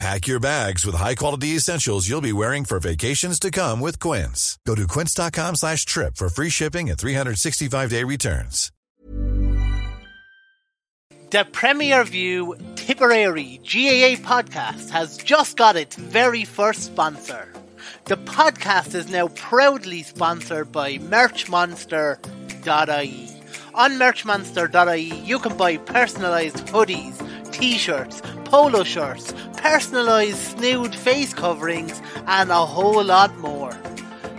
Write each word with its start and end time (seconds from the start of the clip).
Pack 0.00 0.26
your 0.26 0.40
bags 0.40 0.84
with 0.86 0.94
high-quality 0.94 1.48
essentials 1.48 2.08
you'll 2.08 2.22
be 2.22 2.32
wearing 2.32 2.64
for 2.64 2.80
vacations 2.80 3.38
to 3.38 3.50
come 3.50 3.80
with 3.80 4.00
Quince. 4.00 4.58
Go 4.66 4.74
to 4.74 4.86
quince.com 4.86 5.56
slash 5.56 5.84
trip 5.84 6.16
for 6.16 6.30
free 6.30 6.48
shipping 6.48 6.88
and 6.88 6.98
365-day 6.98 8.04
returns. 8.04 8.72
The 11.28 11.46
Premier 11.52 12.02
View 12.04 12.56
Tipperary 12.76 13.60
GAA 13.62 14.16
podcast 14.24 14.88
has 14.88 15.18
just 15.18 15.58
got 15.58 15.76
its 15.76 15.96
very 15.96 16.46
first 16.46 16.84
sponsor. 16.84 17.52
The 18.06 18.16
podcast 18.16 18.94
is 18.94 19.10
now 19.10 19.28
proudly 19.28 20.02
sponsored 20.02 20.72
by 20.72 20.96
Merchmonster.ie. 20.96 23.28
On 23.74 23.90
Merchmonster.ie, 23.92 25.14
you 25.20 25.38
can 25.38 25.58
buy 25.58 25.76
personalised 25.76 26.66
hoodies, 26.70 27.52
t-shirts, 27.52 28.22
polo 28.50 28.82
shirts, 28.82 29.32
personalised 29.62 30.34
snood 30.34 30.92
face 30.92 31.32
coverings, 31.32 32.02
and 32.26 32.50
a 32.50 32.66
whole 32.66 33.04
lot 33.04 33.36
more. 33.38 33.72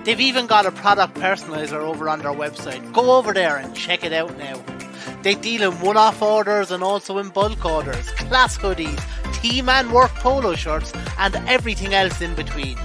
They've 0.03 0.19
even 0.19 0.47
got 0.47 0.65
a 0.65 0.71
product 0.71 1.15
personalizer 1.15 1.79
over 1.79 2.09
on 2.09 2.19
their 2.19 2.33
website. 2.33 2.91
Go 2.91 3.17
over 3.17 3.33
there 3.33 3.55
and 3.55 3.73
check 3.73 4.03
it 4.03 4.11
out 4.11 4.37
now. 4.37 4.61
They 5.23 5.35
deal 5.35 5.71
in 5.71 5.79
one-off 5.79 6.21
orders 6.21 6.71
and 6.71 6.83
also 6.83 7.19
in 7.19 7.29
bulk 7.29 7.63
orders, 7.63 8.09
class 8.11 8.57
hoodies, 8.57 8.99
team 9.41 9.69
and 9.69 9.93
work 9.93 10.11
polo 10.15 10.55
shirts, 10.55 10.91
and 11.17 11.35
everything 11.47 11.93
else 11.93 12.19
in 12.19 12.35
between. 12.35 12.77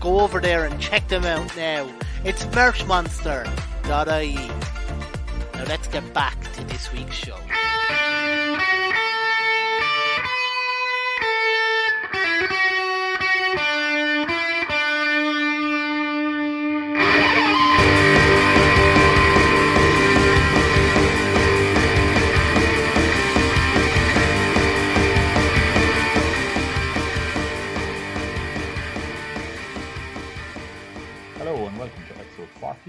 Go 0.00 0.20
over 0.20 0.38
there 0.38 0.66
and 0.66 0.78
check 0.78 1.08
them 1.08 1.24
out 1.24 1.56
now. 1.56 1.90
It's 2.24 2.44
merchmonster.ie. 2.46 4.34
Now 5.54 5.64
let's 5.64 5.88
get 5.88 6.12
back 6.12 6.38
to 6.52 6.64
this 6.64 6.92
week's 6.92 7.14
show. 7.14 7.38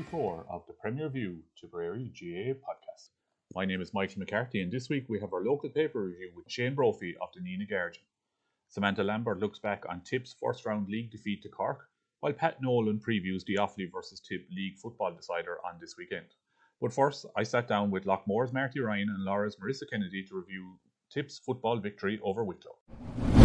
24 0.09 0.45
of 0.50 0.66
the 0.68 0.73
Premier 0.73 1.09
View 1.09 1.40
Tipperary 1.59 2.09
GAA 2.18 2.53
podcast. 2.53 3.09
My 3.53 3.66
name 3.66 3.81
is 3.81 3.94
Michael 3.94 4.19
McCarthy, 4.19 4.62
and 4.62 4.72
this 4.72 4.88
week 4.88 5.06
we 5.09 5.19
have 5.19 5.34
our 5.34 5.44
local 5.44 5.69
paper 5.69 6.01
review 6.01 6.31
with 6.34 6.50
Shane 6.50 6.75
Brophy 6.75 7.16
of 7.22 7.28
the 7.34 7.41
Nenagh 7.41 7.69
Guardian. 7.69 8.06
Samantha 8.69 9.03
Lambert 9.03 9.40
looks 9.40 9.59
back 9.59 9.84
on 9.90 10.01
Tipp's 10.01 10.34
first 10.41 10.66
round 10.66 10.88
league 10.88 11.12
defeat 11.12 11.41
to 11.44 11.50
Cork, 11.50 11.90
while 12.22 12.31
Pat 12.31 12.62
Nolan 12.62 13.00
previews 13.00 13.44
the 13.45 13.56
Offaly 13.56 13.91
versus 13.91 14.22
Tipp 14.22 14.47
League 14.56 14.78
football 14.78 15.13
decider 15.13 15.57
on 15.66 15.78
this 15.81 15.95
weekend. 15.97 16.28
But 16.79 16.94
first, 16.94 17.25
I 17.35 17.44
sat 17.44 17.68
down 17.68 17.91
with 17.91 18.06
Loughmore's 18.06 18.53
Marty 18.53 18.79
Ryan 18.79 19.09
and 19.09 19.25
Lorrha's 19.25 19.57
Marisa 19.57 19.89
Kennedy 19.91 20.24
to 20.24 20.35
review 20.38 20.79
Tipp's 21.12 21.38
football 21.38 21.79
victory 21.79 22.18
over 22.24 22.45
Wicklow. 22.45 23.36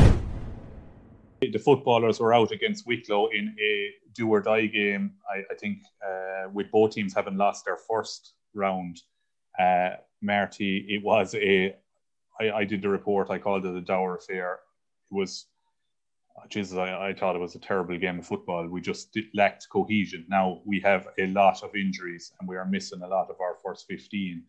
The 1.51 1.59
footballers 1.59 2.21
were 2.21 2.33
out 2.33 2.53
against 2.53 2.87
Wicklow 2.87 3.29
in 3.29 3.55
a 3.61 3.91
do 4.15 4.29
or 4.29 4.41
die 4.41 4.67
game. 4.67 5.15
I, 5.29 5.39
I 5.51 5.57
think 5.59 5.79
uh, 6.07 6.49
with 6.53 6.71
both 6.71 6.93
teams 6.93 7.15
having 7.15 7.37
lost 7.37 7.65
their 7.65 7.77
first 7.77 8.35
round, 8.55 9.01
uh, 9.59 9.97
Marty, 10.21 10.87
it 10.89 11.03
was 11.03 11.35
a. 11.35 11.75
I, 12.41 12.51
I 12.51 12.65
did 12.65 12.83
the 12.83 12.89
report. 12.89 13.31
I 13.31 13.39
called 13.39 13.67
it 13.67 13.75
a 13.75 13.81
dour 13.81 14.17
affair. 14.17 14.61
It 15.11 15.15
was, 15.15 15.47
oh, 16.39 16.47
Jesus, 16.49 16.79
I, 16.79 17.09
I 17.09 17.13
thought 17.13 17.37
it 17.37 17.41
was 17.41 17.55
a 17.55 17.61
terrible 17.61 17.99
game 17.99 18.21
of 18.21 18.27
football. 18.27 18.67
We 18.67 18.81
just 18.81 19.13
did, 19.13 19.25
lacked 19.35 19.67
cohesion. 19.71 20.25
Now 20.29 20.63
we 20.65 20.81
have 20.81 21.09
a 21.19 21.27
lot 21.27 21.63
of 21.63 21.75
injuries 21.75 22.33
and 22.39 22.49
we 22.49 22.57
are 22.57 22.65
missing 22.65 23.03
a 23.03 23.09
lot 23.09 23.29
of 23.31 23.37
our 23.41 23.57
first 23.65 23.87
fifteen. 23.89 24.45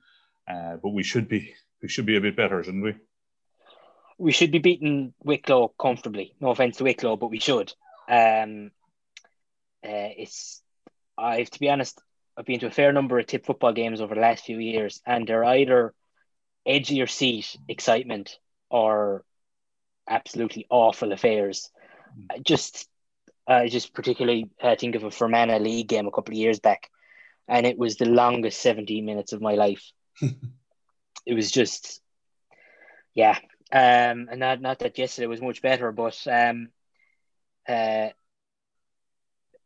Uh, 0.47 0.77
but 0.81 0.89
we 0.89 1.03
should 1.03 1.27
be 1.27 1.53
we 1.81 1.89
should 1.89 2.05
be 2.05 2.17
a 2.17 2.21
bit 2.21 2.35
better, 2.35 2.63
shouldn't 2.63 2.83
we? 2.83 2.95
We 4.18 4.31
should 4.31 4.51
be 4.51 4.59
beating 4.59 5.13
Wicklow 5.24 5.74
comfortably. 5.79 6.35
No 6.40 6.50
offense 6.50 6.78
to 6.78 6.84
Wicklow, 6.84 7.18
but 7.18 7.31
we 7.31 7.40
should. 7.40 7.74
Um, 8.09 8.72
uh, 9.84 10.12
it's 10.18 10.62
I've 11.18 11.50
to 11.50 11.59
be 11.59 11.69
honest, 11.69 12.01
I've 12.38 12.46
been 12.46 12.59
to 12.62 12.68
a 12.68 12.72
fair 12.72 12.91
number 12.94 13.19
of 13.19 13.28
Tipp 13.28 13.46
football 13.46 13.74
games 13.74 14.01
over 14.01 14.16
the 14.16 14.22
last 14.22 14.46
few 14.46 14.57
years, 14.57 15.01
and 15.06 15.28
they're 15.28 15.44
either 15.44 15.94
edge 16.66 16.90
of 16.90 16.97
your 16.97 17.07
seat 17.07 17.57
excitement 17.68 18.40
or 18.69 19.24
absolutely 20.07 20.66
awful 20.69 21.12
affairs. 21.12 21.69
I 22.31 22.40
just 22.40 22.88
I 23.47 23.68
just 23.68 23.94
particularly 23.94 24.50
uh, 24.62 24.75
think 24.75 24.95
of 24.95 25.03
a 25.03 25.12
Fermanagh 25.12 25.59
League 25.59 25.88
game 25.88 26.07
a 26.07 26.12
couple 26.12 26.34
of 26.34 26.38
years 26.38 26.59
back, 26.59 26.90
and 27.47 27.66
it 27.66 27.78
was 27.78 27.97
the 27.97 28.06
longest 28.06 28.62
17 28.62 29.06
minutes 29.06 29.34
of 29.34 29.41
my 29.41 29.56
life. 29.56 29.84
it 30.22 31.34
was 31.34 31.51
just, 31.51 32.01
yeah, 33.13 33.38
um, 33.73 34.28
and 34.29 34.39
not 34.39 34.61
not 34.61 34.79
that 34.79 34.97
yesterday 34.97 35.28
was 35.28 35.41
much 35.41 35.61
better, 35.61 35.91
but 35.91 36.16
um, 36.28 36.69
uh, 37.67 38.09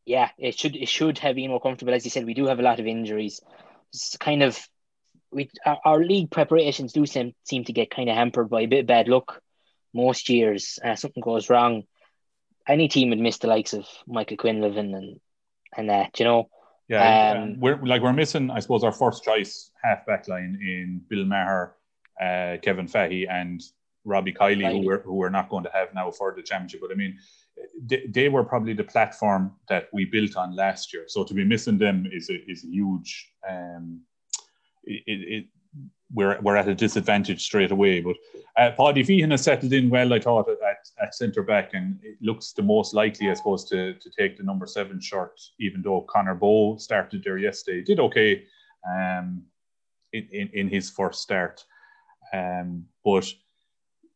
yeah, 0.05 0.29
it 0.37 0.57
should 0.57 0.75
it 0.77 0.87
should 0.87 1.19
have 1.19 1.35
been 1.35 1.49
more 1.49 1.59
comfortable. 1.59 1.93
As 1.93 2.05
you 2.05 2.11
said, 2.11 2.25
we 2.25 2.33
do 2.33 2.47
have 2.47 2.59
a 2.59 2.63
lot 2.63 2.79
of 2.79 2.87
injuries. 2.87 3.41
It's 3.89 4.15
kind 4.17 4.43
of 4.43 4.57
we 5.31 5.49
our, 5.65 5.79
our 5.83 6.03
league 6.03 6.31
preparations 6.31 6.93
do 6.93 7.05
seem 7.05 7.33
seem 7.43 7.65
to 7.65 7.73
get 7.73 7.91
kind 7.91 8.09
of 8.09 8.15
hampered 8.15 8.49
by 8.49 8.61
a 8.61 8.67
bit 8.67 8.81
of 8.81 8.87
bad 8.87 9.09
luck 9.09 9.41
most 9.93 10.29
years. 10.29 10.79
Uh, 10.83 10.95
something 10.95 11.21
goes 11.21 11.49
wrong. 11.49 11.83
Any 12.65 12.87
team 12.87 13.09
would 13.09 13.19
miss 13.19 13.39
the 13.39 13.47
likes 13.47 13.73
of 13.73 13.85
Michael 14.07 14.37
Quinlivan 14.37 14.95
and 14.95 15.19
and 15.75 15.89
that, 15.89 16.17
you 16.19 16.25
know. 16.25 16.49
Yeah, 16.87 17.31
Um, 17.31 17.43
um, 17.43 17.59
we're 17.59 17.85
like 17.85 18.01
we're 18.01 18.13
missing, 18.13 18.49
I 18.49 18.61
suppose, 18.61 18.85
our 18.85 18.93
first 18.93 19.25
choice 19.25 19.69
half 19.83 20.05
back 20.05 20.29
line 20.29 20.59
in 20.61 21.01
Bill 21.09 21.25
Maher, 21.25 21.75
uh, 22.21 22.55
Kevin 22.61 22.87
Fahey, 22.87 23.27
and 23.27 23.61
Robbie 24.07 24.33
Kiely, 24.33 24.71
who 24.71 24.85
we're 24.85 25.01
who 25.01 25.13
we're 25.13 25.29
not 25.29 25.49
going 25.49 25.63
to 25.65 25.71
have 25.73 25.93
now 25.93 26.09
for 26.11 26.33
the 26.35 26.41
championship. 26.41 26.81
But 26.81 26.91
I 26.91 26.95
mean, 26.95 27.17
they, 27.89 28.05
they 28.07 28.29
were 28.29 28.43
probably 28.43 28.73
the 28.73 28.83
platform 28.83 29.51
that 29.69 29.89
we 29.93 30.05
built 30.05 30.35
on 30.37 30.55
last 30.55 30.93
year. 30.93 31.05
So 31.07 31.23
to 31.23 31.33
be 31.33 31.43
missing 31.43 31.77
them 31.77 32.07
is 32.11 32.29
a, 32.29 32.37
is 32.49 32.63
a 32.63 32.67
huge. 32.67 33.31
Um, 33.47 34.01
it, 34.83 35.03
it, 35.05 35.33
it 35.35 35.45
we're 36.13 36.39
we're 36.41 36.55
at 36.55 36.69
a 36.69 36.75
disadvantage 36.75 37.43
straight 37.43 37.71
away. 37.71 37.99
But 37.99 38.15
uh, 38.57 38.71
Paddy 38.77 39.03
Feehan 39.03 39.31
has 39.31 39.43
settled 39.43 39.73
in 39.73 39.89
well, 39.89 40.13
I 40.13 40.19
thought, 40.19 40.49
at, 40.49 40.89
at 41.01 41.13
centre 41.13 41.43
back, 41.43 41.73
and 41.73 41.99
it 42.01 42.17
looks 42.21 42.53
the 42.53 42.63
most 42.63 42.93
likely, 42.93 43.29
I 43.29 43.33
suppose, 43.33 43.65
to 43.65 43.93
to 43.93 44.09
take 44.17 44.37
the 44.37 44.43
number 44.43 44.65
seven 44.65 45.01
shirt. 45.01 45.39
Even 45.59 45.81
though 45.81 46.01
Connor 46.01 46.35
Bow 46.35 46.77
started 46.77 47.23
there 47.23 47.37
yesterday, 47.37 47.83
did 47.83 47.99
okay. 47.99 48.45
Um, 48.89 49.43
in, 50.13 50.27
in, 50.31 50.49
in 50.53 50.69
his 50.69 50.89
first 50.89 51.21
start. 51.21 51.65
Um, 52.33 52.85
but 53.03 53.25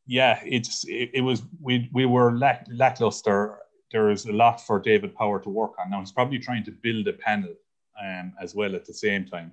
yeah, 0.06 0.39
it's 0.45 0.86
it, 0.88 1.12
it, 1.13 1.21
was 1.21 1.44
we 1.62 1.89
we 1.94 2.06
were 2.06 2.38
lack, 2.38 2.65
lackluster. 2.71 3.57
There 3.92 4.09
is 4.09 4.25
a 4.25 4.31
lot 4.31 4.62
for 4.62 4.80
David 4.80 5.15
Power 5.15 5.39
to 5.39 5.50
work 5.50 5.74
on 5.80 5.89
now. 5.89 6.00
He's 6.00 6.12
probably 6.12 6.39
trying 6.39 6.63
to 6.65 6.71
build 6.71 7.07
a 7.07 7.13
panel 7.13 7.53
um, 8.01 8.33
as 8.42 8.56
well 8.56 8.75
at 8.75 8.86
the 8.86 8.94
same 8.94 9.25
time. 9.25 9.51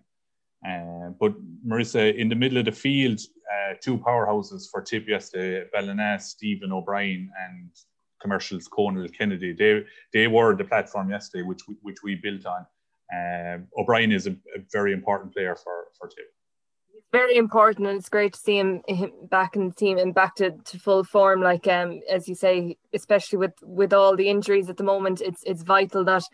Uh, 0.67 1.11
but 1.21 1.35
Marisa, 1.67 2.15
in 2.17 2.29
the 2.29 2.35
middle 2.35 2.59
of 2.59 2.65
the 2.65 2.73
field, 2.73 3.21
uh, 3.53 3.75
two 3.81 3.99
powerhouses 3.99 4.69
for 4.71 4.81
Tipp 4.81 5.09
yesterday: 5.09 5.69
Ballina, 5.73 6.19
Stephen 6.21 6.73
O'Brien, 6.73 7.31
and 7.47 7.71
commercials 8.21 8.69
Conal 8.69 9.09
Kennedy. 9.09 9.53
They 9.53 9.85
they 10.13 10.27
were 10.27 10.57
the 10.57 10.65
platform 10.65 11.11
yesterday, 11.11 11.43
which 11.43 11.67
we, 11.69 11.75
which 11.83 11.99
we 12.03 12.15
built 12.15 12.47
on. 12.47 12.67
Um, 13.15 13.69
O'Brien 13.79 14.13
is 14.13 14.27
a, 14.27 14.33
a, 14.33 14.61
very 14.73 14.93
important 14.93 15.33
player 15.33 15.57
for 15.57 15.87
for 15.99 16.09
Tipp. 16.09 16.27
Very 17.11 17.37
important, 17.37 17.87
and 17.87 17.99
it's 17.99 18.11
great 18.11 18.35
to 18.35 18.39
see 18.39 18.59
him, 18.59 18.83
him 18.87 19.13
back 19.31 19.57
in 19.57 19.69
the 19.69 19.75
team 19.75 19.97
and 19.97 20.15
back 20.15 20.35
to, 20.37 20.51
to 20.51 20.79
full 20.79 21.05
form. 21.05 21.41
Like 21.41 21.67
um, 21.67 22.01
as 22.11 22.29
you 22.29 22.35
say, 22.35 22.77
especially 22.93 23.39
with 23.39 23.55
with 23.63 23.95
all 23.95 24.15
the 24.15 24.29
injuries 24.29 24.69
at 24.69 24.77
the 24.77 24.85
moment, 24.85 25.23
it's 25.23 25.43
it's 25.45 25.63
vital 25.63 26.05
that 26.05 26.25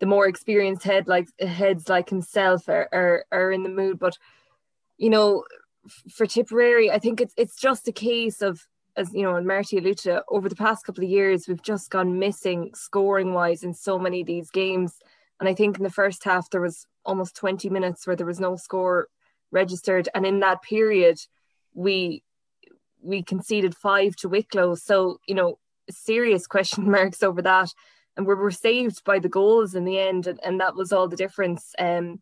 the 0.00 0.06
more 0.06 0.26
experienced 0.26 0.84
head 0.84 1.06
like 1.06 1.28
heads 1.38 1.90
like 1.90 2.08
himself 2.08 2.66
are 2.68 2.88
are, 2.92 3.24
are 3.30 3.52
in 3.52 3.62
the 3.62 3.68
mood. 3.68 3.98
But 3.98 4.16
you 4.96 5.10
know, 5.10 5.44
for 6.10 6.24
Tipperary, 6.24 6.90
I 6.90 6.98
think 6.98 7.20
it's 7.20 7.34
it's 7.36 7.56
just 7.56 7.86
a 7.86 7.92
case 7.92 8.40
of 8.40 8.66
as 8.96 9.12
you 9.12 9.24
know, 9.24 9.36
and 9.36 9.46
Marty 9.46 9.76
alluded 9.76 10.22
over 10.30 10.48
the 10.48 10.56
past 10.56 10.86
couple 10.86 11.04
of 11.04 11.10
years, 11.10 11.46
we've 11.46 11.62
just 11.62 11.90
gone 11.90 12.18
missing 12.18 12.70
scoring 12.74 13.34
wise 13.34 13.62
in 13.64 13.74
so 13.74 13.98
many 13.98 14.22
of 14.22 14.26
these 14.26 14.50
games. 14.50 14.98
And 15.40 15.48
I 15.48 15.54
think 15.54 15.76
in 15.76 15.82
the 15.82 15.90
first 15.90 16.24
half 16.24 16.48
there 16.48 16.60
was 16.62 16.86
almost 17.04 17.36
20 17.36 17.68
minutes 17.68 18.06
where 18.06 18.16
there 18.16 18.26
was 18.26 18.40
no 18.40 18.56
score 18.56 19.08
registered. 19.52 20.08
And 20.14 20.26
in 20.26 20.40
that 20.40 20.62
period, 20.62 21.20
we 21.74 22.22
we 23.00 23.22
conceded 23.22 23.76
five 23.76 24.14
to 24.16 24.28
Wicklow. 24.28 24.76
So, 24.76 25.18
you 25.26 25.34
know, 25.34 25.58
serious 25.90 26.46
question 26.54 26.90
marks 26.90 27.22
over 27.22 27.42
that. 27.42 27.70
And 28.16 28.26
we 28.26 28.34
were 28.34 28.50
saved 28.50 29.04
by 29.04 29.18
the 29.18 29.28
goals 29.28 29.74
in 29.74 29.84
the 29.84 29.98
end, 29.98 30.26
and, 30.26 30.38
and 30.44 30.60
that 30.60 30.74
was 30.74 30.92
all 30.92 31.08
the 31.08 31.16
difference. 31.16 31.74
Um, 31.78 32.20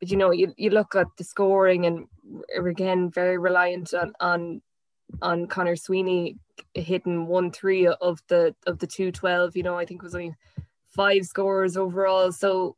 but 0.00 0.10
you 0.10 0.16
know, 0.16 0.30
you, 0.30 0.54
you 0.56 0.70
look 0.70 0.94
at 0.94 1.08
the 1.18 1.24
scoring 1.24 1.86
and 1.86 2.06
we're 2.24 2.68
again 2.68 3.10
very 3.10 3.38
reliant 3.38 3.94
on, 3.94 4.12
on 4.20 4.62
on 5.22 5.46
Conor 5.46 5.76
Sweeney 5.76 6.36
hitting 6.74 7.26
one 7.26 7.50
three 7.50 7.86
of 7.86 8.20
the 8.28 8.54
of 8.66 8.78
the 8.78 8.86
two 8.86 9.12
twelve. 9.12 9.56
You 9.56 9.62
know, 9.62 9.78
I 9.78 9.84
think 9.84 10.02
was 10.02 10.14
only 10.14 10.34
five 10.84 11.24
scores 11.24 11.76
overall. 11.76 12.32
So, 12.32 12.76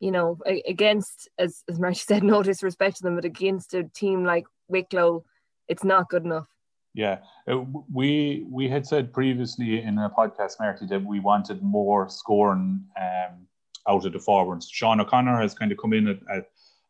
you 0.00 0.10
know, 0.10 0.38
against 0.66 1.28
as 1.38 1.62
as 1.68 1.78
Marty 1.78 1.98
said, 2.08 2.22
no 2.22 2.42
disrespect 2.42 2.96
to 2.98 3.02
them, 3.02 3.16
but 3.16 3.24
against 3.24 3.74
a 3.74 3.84
team 3.84 4.24
like 4.24 4.46
Wicklow, 4.68 5.24
it's 5.68 5.84
not 5.84 6.08
good 6.08 6.24
enough. 6.24 6.48
Yeah, 6.94 7.18
uh, 7.50 7.62
we 7.92 8.46
we 8.50 8.68
had 8.68 8.86
said 8.86 9.12
previously 9.12 9.82
in 9.82 9.98
a 9.98 10.10
podcast, 10.10 10.54
Marty, 10.58 10.86
that 10.86 11.04
we 11.04 11.20
wanted 11.20 11.62
more 11.62 12.08
scoring 12.08 12.82
um, 12.98 13.46
out 13.86 14.06
of 14.06 14.12
the 14.12 14.18
forwards. 14.18 14.68
Sean 14.70 15.00
O'Connor 15.00 15.40
has 15.40 15.54
kind 15.54 15.70
of 15.72 15.78
come 15.78 15.92
in 15.92 16.08
at, 16.08 16.18
at 16.34 16.46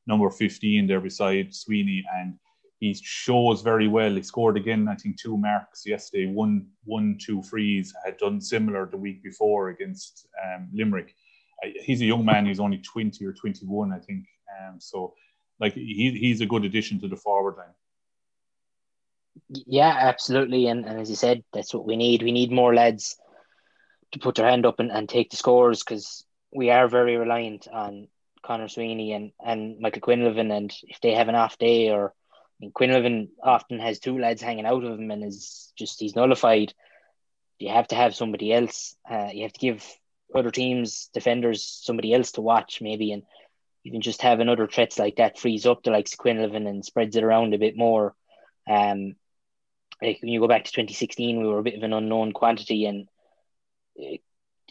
number 0.07 0.31
fifteen 0.31 0.87
there 0.87 1.01
beside 1.01 1.53
Sweeney, 1.53 2.05
and 2.15 2.39
he 2.79 2.95
shows 2.95 3.63
very 3.63 3.89
well. 3.89 4.15
He 4.15 4.23
scored 4.23 4.57
again, 4.57 4.87
I 4.87 4.95
think, 4.95 5.19
two 5.19 5.37
marks 5.37 5.87
yesterday. 5.87 6.27
One, 6.27 6.67
one, 6.85 7.19
two 7.21 7.43
frees. 7.43 7.95
Had 8.05 8.19
done 8.19 8.41
similar 8.41 8.87
the 8.87 8.99
week 8.99 9.23
before 9.23 9.71
against 9.71 10.29
um, 10.45 10.69
Limerick. 10.73 11.15
He's 11.63 12.03
a 12.03 12.05
young 12.05 12.25
man. 12.25 12.47
He's 12.47 12.61
only 12.61 12.79
twenty 12.79 13.25
or 13.25 13.33
twenty-one, 13.33 13.93
I 13.93 13.99
think. 13.99 14.27
Um, 14.61 14.79
so, 14.79 15.15
like, 15.59 15.75
he, 15.75 16.17
he's 16.21 16.41
a 16.41 16.47
good 16.47 16.65
addition 16.65 17.01
to 17.01 17.09
the 17.09 17.17
forward 17.17 17.57
line. 17.57 17.75
Yeah, 19.49 19.95
absolutely. 19.99 20.67
And, 20.67 20.87
and 20.87 21.01
as 21.01 21.11
you 21.11 21.17
said, 21.17 21.45
that's 21.53 21.75
what 21.75 21.87
we 21.87 21.97
need. 21.97 22.23
We 22.23 22.33
need 22.33 22.53
more 22.53 22.75
lads 22.75 23.17
to 24.13 24.19
put 24.19 24.35
their 24.35 24.49
hand 24.49 24.67
up 24.67 24.81
and, 24.81 24.91
and 24.91 25.09
take 25.09 25.31
the 25.31 25.37
scores 25.37 25.83
because 25.83 26.25
we 26.55 26.71
are 26.71 26.89
very 26.89 27.17
reliant 27.17 27.69
on 27.69 28.09
Conor 28.43 28.69
Sweeney 28.69 29.13
and, 29.13 29.33
and 29.45 29.81
Michael 29.81 30.03
Quinlivan. 30.03 30.57
And 30.57 30.73
if 30.85 31.01
they 31.01 31.13
have 31.13 31.29
an 31.29 31.35
off 31.35 31.59
day 31.59 31.91
or 31.91 32.09
I 32.09 32.57
mean, 32.61 32.73
Quinlivan 32.73 33.29
often 33.43 33.79
has 33.81 33.99
two 33.99 34.19
lads 34.19 34.41
hanging 34.41 34.65
out 34.65 34.85
of 34.85 34.99
him 34.99 35.11
and 35.11 35.25
is 35.25 35.73
just 35.77 36.01
he's 36.01 36.17
nullified. 36.17 36.73
You 37.59 37.71
have 37.71 37.89
to 37.89 37.95
have 37.95 38.15
somebody 38.15 38.53
else. 38.53 38.97
Uh, 39.11 39.29
you 39.33 39.43
have 39.43 39.53
to 39.53 39.61
give 39.61 39.85
other 40.35 40.51
teams 40.51 41.09
defenders 41.13 41.81
somebody 41.83 42.13
else 42.13 42.33
to 42.33 42.41
watch 42.41 42.81
maybe, 42.81 43.13
and 43.13 43.23
even 43.85 44.01
just 44.01 44.23
having 44.23 44.49
other 44.49 44.67
threats 44.67 44.99
like 44.99 45.17
that 45.17 45.39
frees 45.39 45.67
up 45.67 45.83
the 45.83 45.91
likes 45.91 46.13
of 46.13 46.19
Quinlivan 46.19 46.69
and 46.69 46.85
spreads 46.85 47.17
it 47.17 47.25
around 47.25 47.55
a 47.55 47.59
bit 47.59 47.77
more. 47.77 48.15
Um, 48.69 49.15
like 50.03 50.19
when 50.21 50.31
you 50.31 50.41
go 50.41 50.49
back 50.49 50.65
to 50.65 50.73
2016, 50.73 51.41
we 51.41 51.47
were 51.47 51.59
a 51.59 51.63
bit 51.63 51.77
of 51.77 51.83
an 51.83 51.93
unknown 51.93 52.33
quantity, 52.33 52.87
and 52.87 53.09
uh, 54.01 54.17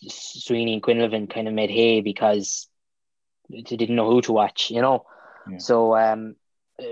Sweeney 0.08 0.74
and 0.74 0.84
Quinlivan 0.84 1.30
kind 1.30 1.48
of 1.48 1.54
made 1.54 1.72
hay 1.72 2.02
because 2.02 2.68
they 3.50 3.62
didn't 3.62 3.96
know 3.96 4.10
who 4.10 4.22
to 4.22 4.34
watch, 4.34 4.70
you 4.72 4.82
know. 4.82 5.06
Yeah. 5.50 5.58
So 5.60 5.96
um, 5.96 6.36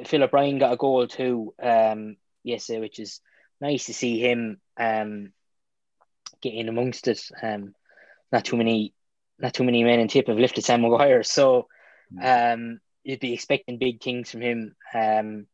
Philip 0.06 0.32
Ryan 0.32 0.60
got 0.60 0.74
a 0.74 0.78
goal 0.78 1.08
too 1.08 1.54
um, 1.62 2.18
yesterday, 2.44 2.80
which 2.80 3.00
is 3.00 3.20
nice 3.60 3.86
to 3.88 3.94
see 3.94 4.20
him 4.20 4.60
um, 4.78 5.34
getting 6.42 6.70
amongst 6.70 7.08
it. 7.08 7.22
Um, 7.42 7.74
not 8.34 8.44
too 8.44 8.58
many, 8.58 8.94
not 9.40 9.54
too 9.54 9.64
many 9.64 9.84
men 9.84 10.00
in 10.00 10.10
Tipp 10.10 10.28
have 10.28 10.38
lifted 10.38 10.66
Sam 10.66 10.82
Maguire, 10.82 11.24
so 11.24 11.68
mm. 12.14 12.54
um, 12.54 12.82
you'd 13.04 13.22
be 13.22 13.34
expecting 13.34 13.78
big 13.78 14.02
things 14.02 14.32
from 14.32 14.42
him. 14.42 14.76
Um, 14.94 15.48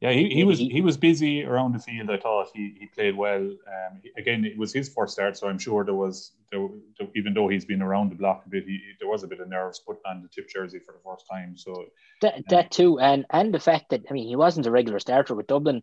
yeah, 0.00 0.12
he, 0.12 0.28
he 0.28 0.44
was 0.44 0.58
he 0.58 0.80
was 0.80 0.96
busy 0.96 1.44
around 1.44 1.72
the 1.72 1.80
field. 1.80 2.10
I 2.10 2.18
thought 2.18 2.50
he, 2.54 2.76
he 2.78 2.86
played 2.86 3.16
well. 3.16 3.40
Um, 3.40 4.02
again, 4.16 4.44
it 4.44 4.56
was 4.56 4.72
his 4.72 4.88
first 4.88 5.14
start, 5.14 5.36
so 5.36 5.48
I'm 5.48 5.58
sure 5.58 5.84
there 5.84 5.94
was 5.94 6.32
there, 6.52 6.68
even 7.16 7.34
though 7.34 7.48
he's 7.48 7.64
been 7.64 7.82
around 7.82 8.10
the 8.10 8.14
block 8.14 8.44
a 8.46 8.48
bit, 8.48 8.64
he, 8.64 8.80
there 9.00 9.08
was 9.08 9.24
a 9.24 9.26
bit 9.26 9.40
of 9.40 9.48
nerves 9.48 9.80
putting 9.80 10.02
on 10.06 10.22
the 10.22 10.28
Tipp 10.28 10.48
jersey 10.48 10.78
for 10.78 10.92
the 10.92 11.00
first 11.04 11.24
time. 11.28 11.56
So 11.56 11.86
that 12.22 12.34
um, 12.34 12.44
that 12.50 12.70
too, 12.70 13.00
and 13.00 13.26
and 13.30 13.52
the 13.52 13.58
fact 13.58 13.90
that 13.90 14.02
I 14.08 14.12
mean 14.12 14.28
he 14.28 14.36
wasn't 14.36 14.66
a 14.66 14.70
regular 14.70 15.00
starter 15.00 15.34
with 15.34 15.48
Dublin. 15.48 15.82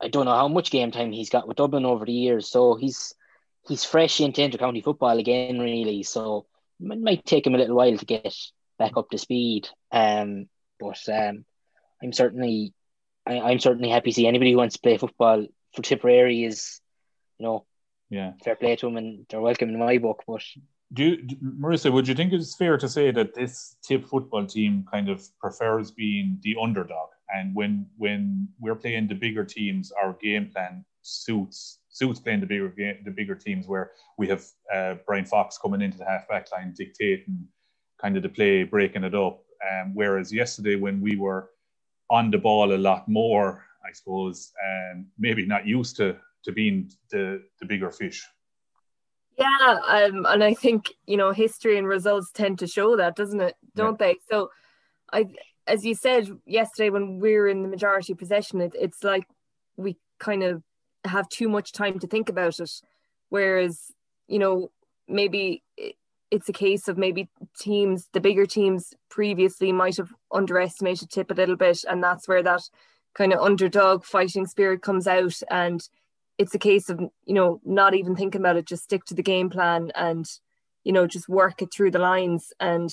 I 0.00 0.08
don't 0.08 0.24
know 0.24 0.34
how 0.34 0.48
much 0.48 0.72
game 0.72 0.90
time 0.90 1.12
he's 1.12 1.30
got 1.30 1.46
with 1.46 1.56
Dublin 1.56 1.84
over 1.84 2.04
the 2.04 2.12
years, 2.12 2.48
so 2.48 2.74
he's 2.74 3.14
he's 3.66 3.84
fresh 3.84 4.20
into 4.20 4.40
intercounty 4.40 4.82
football 4.82 5.18
again, 5.18 5.58
really. 5.58 6.02
So 6.02 6.46
it 6.80 7.00
might 7.00 7.24
take 7.24 7.46
him 7.46 7.54
a 7.54 7.58
little 7.58 7.76
while 7.76 7.96
to 7.96 8.04
get 8.04 8.34
back 8.78 8.96
up 8.96 9.10
to 9.10 9.18
speed. 9.18 9.68
Um, 9.92 10.48
but 10.78 11.00
um, 11.08 11.44
I'm 12.02 12.12
certainly 12.12 12.74
I, 13.26 13.52
am 13.52 13.60
certainly 13.60 13.90
happy 13.90 14.10
to 14.10 14.14
see 14.14 14.26
anybody 14.26 14.52
who 14.52 14.58
wants 14.58 14.74
to 14.74 14.80
play 14.80 14.96
football 14.96 15.46
for 15.74 15.82
Tipperary 15.82 16.44
is, 16.44 16.80
you 17.38 17.46
know, 17.46 17.66
yeah, 18.08 18.32
fair 18.42 18.56
play 18.56 18.74
to 18.76 18.86
them 18.86 18.96
and 18.96 19.26
they're 19.28 19.40
welcome 19.40 19.68
in 19.68 19.78
my 19.78 19.98
book. 19.98 20.22
But 20.26 20.42
do 20.92 21.04
you, 21.04 21.36
Marisa, 21.42 21.92
would 21.92 22.08
you 22.08 22.14
think 22.14 22.32
it's 22.32 22.56
fair 22.56 22.76
to 22.76 22.88
say 22.88 23.12
that 23.12 23.34
this 23.34 23.76
Tipp 23.82 24.06
football 24.06 24.46
team 24.46 24.84
kind 24.90 25.08
of 25.08 25.22
prefers 25.38 25.92
being 25.92 26.38
the 26.42 26.56
underdog, 26.60 27.10
and 27.28 27.54
when 27.54 27.86
when 27.96 28.48
we're 28.58 28.74
playing 28.74 29.06
the 29.06 29.14
bigger 29.14 29.44
teams, 29.44 29.92
our 29.92 30.16
game 30.20 30.50
plan 30.52 30.84
suits 31.02 31.78
suits 31.90 32.20
playing 32.20 32.40
the 32.40 32.46
bigger 32.46 32.72
the 33.04 33.10
bigger 33.10 33.34
teams 33.34 33.66
where 33.66 33.90
we 34.16 34.28
have 34.28 34.44
uh, 34.72 34.94
Brian 35.06 35.24
Fox 35.24 35.58
coming 35.58 35.82
into 35.82 35.98
the 35.98 36.04
half 36.04 36.26
back 36.28 36.50
line 36.52 36.74
dictating 36.76 37.46
kind 38.00 38.16
of 38.16 38.22
the 38.22 38.28
play, 38.28 38.62
breaking 38.62 39.04
it 39.04 39.14
up. 39.14 39.42
Um, 39.70 39.92
whereas 39.94 40.32
yesterday 40.32 40.76
when 40.76 41.00
we 41.00 41.16
were 41.16 41.50
on 42.08 42.30
the 42.30 42.38
ball 42.38 42.74
a 42.74 42.76
lot 42.76 43.08
more, 43.08 43.64
I 43.86 43.92
suppose, 43.92 44.52
and 44.64 45.06
maybe 45.18 45.46
not 45.46 45.66
used 45.66 45.96
to 45.96 46.16
to 46.44 46.52
being 46.52 46.90
the 47.10 47.42
the 47.60 47.66
bigger 47.66 47.90
fish. 47.90 48.26
Yeah, 49.38 49.78
um, 49.88 50.26
and 50.26 50.44
I 50.44 50.54
think 50.54 50.92
you 51.06 51.16
know 51.16 51.32
history 51.32 51.78
and 51.78 51.86
results 51.86 52.30
tend 52.32 52.58
to 52.60 52.66
show 52.66 52.96
that, 52.96 53.16
doesn't 53.16 53.40
it? 53.40 53.56
Don't 53.74 54.00
yeah. 54.00 54.08
they? 54.08 54.16
So, 54.30 54.50
I, 55.12 55.26
as 55.66 55.84
you 55.84 55.94
said 55.94 56.28
yesterday, 56.46 56.90
when 56.90 57.20
we 57.20 57.34
are 57.34 57.48
in 57.48 57.62
the 57.62 57.68
majority 57.68 58.14
possession, 58.14 58.60
it, 58.60 58.74
it's 58.78 59.02
like 59.04 59.24
we 59.76 59.96
kind 60.18 60.42
of 60.42 60.62
have 61.04 61.28
too 61.28 61.48
much 61.48 61.72
time 61.72 61.98
to 61.98 62.06
think 62.06 62.28
about 62.28 62.60
it, 62.60 62.70
whereas 63.28 63.92
you 64.28 64.38
know 64.38 64.70
maybe 65.08 65.62
it's 66.30 66.48
a 66.48 66.52
case 66.52 66.88
of 66.88 66.96
maybe 66.96 67.28
teams, 67.58 68.08
the 68.12 68.20
bigger 68.20 68.46
teams 68.46 68.94
previously 69.08 69.72
might 69.72 69.96
have 69.96 70.12
underestimated 70.32 71.10
Tipp 71.10 71.30
a 71.30 71.34
little 71.34 71.56
bit, 71.56 71.84
and 71.88 72.02
that's 72.02 72.28
where 72.28 72.42
that 72.42 72.62
kind 73.14 73.32
of 73.32 73.40
underdog 73.40 74.04
fighting 74.04 74.46
spirit 74.46 74.82
comes 74.82 75.08
out. 75.08 75.34
And 75.50 75.86
it's 76.38 76.54
a 76.54 76.58
case 76.58 76.88
of 76.88 77.00
you 77.00 77.34
know 77.34 77.60
not 77.64 77.94
even 77.94 78.14
thinking 78.14 78.40
about 78.40 78.56
it, 78.56 78.66
just 78.66 78.84
stick 78.84 79.04
to 79.06 79.14
the 79.14 79.22
game 79.22 79.50
plan 79.50 79.90
and 79.94 80.26
you 80.84 80.92
know 80.92 81.06
just 81.06 81.28
work 81.28 81.62
it 81.62 81.72
through 81.72 81.90
the 81.90 81.98
lines, 81.98 82.52
and 82.60 82.92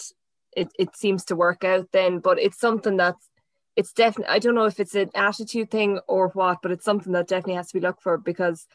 it 0.56 0.70
it 0.80 0.96
seems 0.96 1.24
to 1.26 1.36
work 1.36 1.64
out 1.64 1.88
then. 1.94 2.20
But 2.20 2.40
it's 2.40 2.60
something 2.60 2.98
that's 2.98 3.30
it's 3.78 3.94
definitely 3.94 4.34
I 4.34 4.40
don't 4.40 4.56
know 4.56 4.66
if 4.66 4.80
it's 4.80 4.96
an 4.96 5.12
attitude 5.16 5.72
thing 5.72 6.00
or 6.08 6.30
what, 6.30 6.58
but 6.62 6.72
it's 6.72 6.84
something 6.84 7.14
that 7.14 7.28
definitely 7.28 7.54
has 7.54 7.68
to 7.68 7.80
be 7.80 7.86
looked 7.86 8.02
for 8.02 8.18
because 8.18 8.66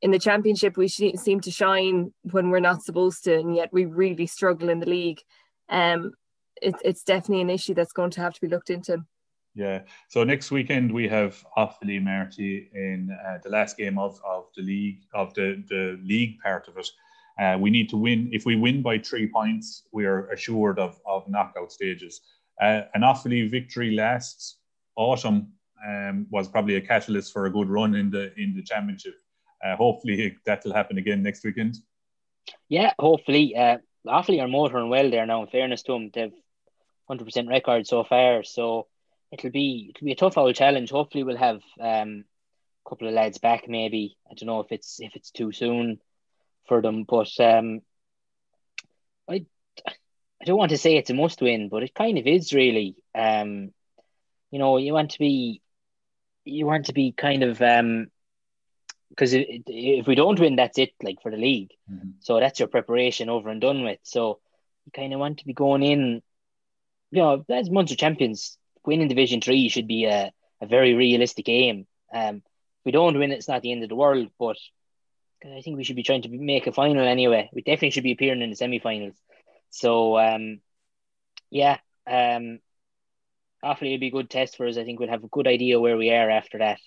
in 0.00 0.10
the 0.10 0.18
championship 0.18 0.76
we 0.76 0.88
seem 0.88 1.40
to 1.40 1.50
shine 1.50 2.12
when 2.22 2.50
we're 2.50 2.60
not 2.60 2.82
supposed 2.82 3.24
to 3.24 3.38
and 3.38 3.54
yet 3.54 3.68
we 3.72 3.84
really 3.84 4.26
struggle 4.26 4.68
in 4.68 4.80
the 4.80 4.88
league 4.88 5.20
um 5.68 6.12
it, 6.62 6.74
it's 6.84 7.02
definitely 7.02 7.40
an 7.40 7.50
issue 7.50 7.74
that's 7.74 7.92
going 7.92 8.10
to 8.10 8.20
have 8.20 8.32
to 8.32 8.40
be 8.40 8.48
looked 8.48 8.70
into 8.70 9.04
Yeah. 9.54 9.82
So 10.08 10.24
next 10.24 10.50
weekend 10.50 10.92
we 10.92 11.08
have 11.08 11.44
Offaly 11.56 12.00
Marty 12.02 12.70
in 12.72 13.10
uh, 13.26 13.38
the 13.42 13.50
last 13.50 13.76
game 13.76 13.98
of, 13.98 14.20
of 14.24 14.46
the 14.56 14.62
league 14.62 15.00
of 15.14 15.34
the, 15.34 15.64
the 15.68 15.98
league 16.04 16.38
part 16.40 16.68
of 16.68 16.78
it. 16.78 16.88
Uh, 17.40 17.56
we 17.58 17.70
need 17.70 17.88
to 17.90 17.96
win. 17.96 18.28
If 18.32 18.46
we 18.46 18.56
win 18.56 18.82
by 18.82 18.98
three 18.98 19.28
points, 19.28 19.84
we 19.92 20.06
are 20.06 20.28
assured 20.30 20.78
of, 20.78 21.00
of 21.06 21.28
knockout 21.28 21.72
stages. 21.72 22.20
Uh, 22.60 22.82
an 22.94 23.02
Offaly 23.02 23.48
victory 23.50 23.94
last 23.94 24.58
autumn 24.96 25.52
um, 25.86 26.26
was 26.30 26.48
probably 26.48 26.76
a 26.76 26.80
catalyst 26.80 27.32
for 27.32 27.46
a 27.46 27.52
good 27.52 27.68
run 27.68 27.94
in 27.94 28.10
the 28.10 28.32
in 28.36 28.54
the 28.54 28.62
championship. 28.62 29.14
Uh, 29.64 29.76
hopefully 29.76 30.36
that'll 30.44 30.72
happen 30.72 30.98
again 30.98 31.22
next 31.22 31.44
weekend. 31.44 31.76
Yeah, 32.68 32.92
hopefully. 32.98 33.56
Uh, 33.56 33.78
Offaly 34.06 34.40
are 34.40 34.48
motoring 34.48 34.88
well 34.88 35.10
there 35.10 35.26
now. 35.26 35.42
In 35.42 35.48
fairness 35.48 35.82
to 35.82 35.92
them, 35.92 36.10
they've 36.12 36.32
hundred 37.06 37.24
percent 37.24 37.48
record 37.48 37.86
so 37.86 38.04
far. 38.04 38.42
So 38.44 38.86
it'll 39.32 39.50
be 39.50 39.92
it'll 39.94 40.04
be 40.04 40.12
a 40.12 40.16
tough 40.16 40.38
old 40.38 40.54
challenge. 40.54 40.90
Hopefully, 40.90 41.24
we'll 41.24 41.36
have 41.36 41.60
um, 41.80 42.24
a 42.86 42.88
couple 42.88 43.08
of 43.08 43.14
lads 43.14 43.38
back. 43.38 43.68
Maybe 43.68 44.16
I 44.30 44.34
don't 44.34 44.46
know 44.46 44.60
if 44.60 44.72
it's 44.72 45.00
if 45.00 45.14
it's 45.14 45.30
too 45.30 45.52
soon 45.52 45.98
for 46.66 46.82
them, 46.82 47.04
but 47.04 47.30
um, 47.40 47.80
I 50.40 50.44
don't 50.44 50.58
want 50.58 50.70
to 50.70 50.78
say 50.78 50.96
it's 50.96 51.10
a 51.10 51.14
must 51.14 51.40
win, 51.40 51.68
but 51.68 51.82
it 51.82 51.94
kind 51.94 52.18
of 52.18 52.26
is 52.26 52.52
really. 52.52 52.96
Um, 53.14 53.72
you 54.50 54.58
know, 54.58 54.76
you 54.76 54.92
want 54.92 55.10
to 55.12 55.18
be 55.18 55.60
you 56.44 56.64
want 56.64 56.86
to 56.86 56.92
be 56.92 57.12
kind 57.12 57.42
of 57.42 57.60
um 57.60 58.08
because 59.10 59.32
if 59.34 60.06
we 60.06 60.14
don't 60.14 60.38
win, 60.38 60.56
that's 60.56 60.78
it, 60.78 60.92
like 61.02 61.20
for 61.22 61.30
the 61.30 61.36
league. 61.36 61.72
Mm-hmm. 61.90 62.10
So 62.20 62.38
that's 62.38 62.58
your 62.58 62.68
preparation 62.68 63.28
over 63.28 63.48
and 63.48 63.60
done 63.60 63.82
with. 63.82 63.98
So 64.04 64.38
you 64.86 64.92
kind 64.92 65.12
of 65.12 65.18
want 65.18 65.38
to 65.38 65.46
be 65.46 65.54
going 65.54 65.82
in, 65.82 66.22
you 67.10 67.22
know, 67.22 67.44
as 67.48 67.70
Munster 67.70 67.96
champions, 67.96 68.56
winning 68.84 69.08
Division 69.08 69.40
Three 69.40 69.68
should 69.68 69.88
be 69.88 70.04
a, 70.04 70.32
a 70.60 70.66
very 70.66 70.94
realistic 70.94 71.48
aim. 71.48 71.86
Um, 72.14 72.36
if 72.36 72.84
we 72.84 72.92
don't 72.92 73.18
win, 73.18 73.32
it's 73.32 73.48
not 73.48 73.62
the 73.62 73.72
end 73.72 73.82
of 73.82 73.88
the 73.88 73.96
world, 73.96 74.28
but 74.38 74.56
I 75.44 75.62
think 75.62 75.76
we 75.76 75.84
should 75.84 75.96
be 75.96 76.02
trying 76.02 76.22
to 76.22 76.28
make 76.28 76.66
a 76.66 76.72
final 76.72 77.06
anyway. 77.06 77.50
We 77.52 77.62
definitely 77.62 77.90
should 77.90 78.04
be 78.04 78.12
appearing 78.12 78.42
in 78.42 78.50
the 78.50 78.56
semi-finals. 78.56 79.16
So 79.70 80.18
um, 80.18 80.60
yeah, 81.50 81.78
um, 82.06 82.60
hopefully 83.62 83.94
it'll 83.94 84.00
be 84.00 84.08
a 84.08 84.12
good 84.12 84.30
test 84.30 84.56
for 84.56 84.66
us. 84.66 84.76
I 84.76 84.84
think 84.84 85.00
we'll 85.00 85.08
have 85.08 85.24
a 85.24 85.28
good 85.28 85.46
idea 85.46 85.80
where 85.80 85.96
we 85.96 86.10
are 86.10 86.30
after 86.30 86.58
that. 86.58 86.78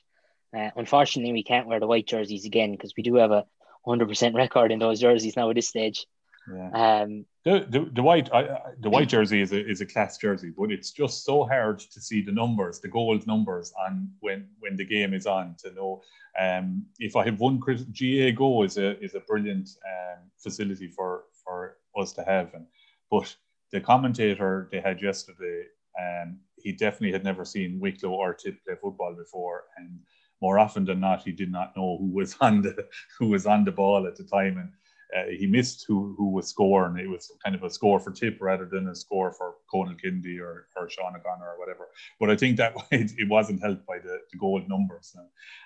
Uh, 0.55 0.69
unfortunately, 0.75 1.33
we 1.33 1.43
can't 1.43 1.67
wear 1.67 1.79
the 1.79 1.87
white 1.87 2.07
jerseys 2.07 2.45
again 2.45 2.71
because 2.71 2.93
we 2.95 3.03
do 3.03 3.15
have 3.15 3.31
a 3.31 3.45
100% 3.87 4.35
record 4.35 4.71
in 4.71 4.79
those 4.79 4.99
jerseys 4.99 5.35
now 5.35 5.49
at 5.49 5.55
this 5.55 5.69
stage. 5.69 6.05
Yeah. 6.51 7.01
Um, 7.03 7.25
the, 7.45 7.65
the, 7.69 7.89
the 7.93 8.03
white 8.03 8.31
I, 8.33 8.57
the 8.79 8.89
white 8.89 9.09
jersey 9.15 9.41
is 9.41 9.51
a, 9.51 9.65
is 9.65 9.81
a 9.81 9.85
class 9.85 10.17
jersey, 10.17 10.51
but 10.55 10.71
it's 10.71 10.91
just 10.91 11.23
so 11.23 11.45
hard 11.45 11.79
to 11.79 12.01
see 12.01 12.21
the 12.21 12.31
numbers, 12.31 12.79
the 12.79 12.87
gold 12.87 13.25
numbers 13.27 13.73
on 13.87 14.09
when 14.19 14.47
when 14.59 14.75
the 14.75 14.85
game 14.85 15.13
is 15.13 15.25
on 15.25 15.55
to 15.63 15.71
know. 15.73 16.01
Um, 16.39 16.85
if 16.99 17.15
I 17.15 17.25
have 17.25 17.39
one 17.39 17.59
GAA 17.59 18.31
Go 18.35 18.63
is 18.63 18.77
a 18.77 18.99
is 19.03 19.15
a 19.15 19.19
brilliant 19.21 19.69
um, 19.85 20.19
facility 20.37 20.87
for 20.87 21.25
for 21.43 21.77
us 21.97 22.13
to 22.13 22.23
have, 22.23 22.53
and 22.53 22.65
but 23.09 23.35
the 23.71 23.81
commentator 23.81 24.67
they 24.71 24.81
had 24.81 25.01
yesterday, 25.01 25.63
um, 25.99 26.39
he 26.57 26.71
definitely 26.71 27.11
had 27.11 27.23
never 27.23 27.45
seen 27.45 27.79
Wicklow 27.79 28.11
or 28.11 28.33
Tipp 28.33 28.63
play 28.65 28.75
football 28.81 29.13
before, 29.15 29.63
and 29.77 29.99
more 30.41 30.57
often 30.57 30.85
than 30.85 30.99
not, 30.99 31.23
he 31.23 31.31
did 31.31 31.51
not 31.51 31.75
know 31.77 31.97
who 31.99 32.11
was 32.11 32.35
on 32.41 32.61
the 32.61 32.87
who 33.17 33.27
was 33.27 33.45
on 33.45 33.63
the 33.63 33.71
ball 33.71 34.07
at 34.07 34.15
the 34.15 34.23
time, 34.23 34.57
and 34.57 34.69
uh, 35.15 35.29
he 35.37 35.45
missed 35.45 35.85
who 35.87 36.15
who 36.17 36.29
was 36.29 36.47
scoring. 36.47 36.97
It 36.97 37.09
was 37.09 37.31
kind 37.43 37.55
of 37.55 37.63
a 37.63 37.69
score 37.69 37.99
for 37.99 38.11
Tipp 38.11 38.37
rather 38.41 38.65
than 38.65 38.87
a 38.87 38.95
score 38.95 39.31
for 39.31 39.55
Conal 39.69 39.95
Kennedy 39.95 40.39
or, 40.39 40.67
or 40.75 40.89
Sean 40.89 41.15
O'Connor 41.15 41.45
or 41.45 41.59
whatever. 41.59 41.89
But 42.19 42.29
I 42.29 42.35
think 42.35 42.57
that 42.57 42.73
it, 42.91 43.11
it 43.17 43.29
wasn't 43.29 43.61
helped 43.61 43.85
by 43.85 43.99
the, 43.99 44.19
the 44.31 44.37
gold 44.37 44.67
numbers. 44.67 45.15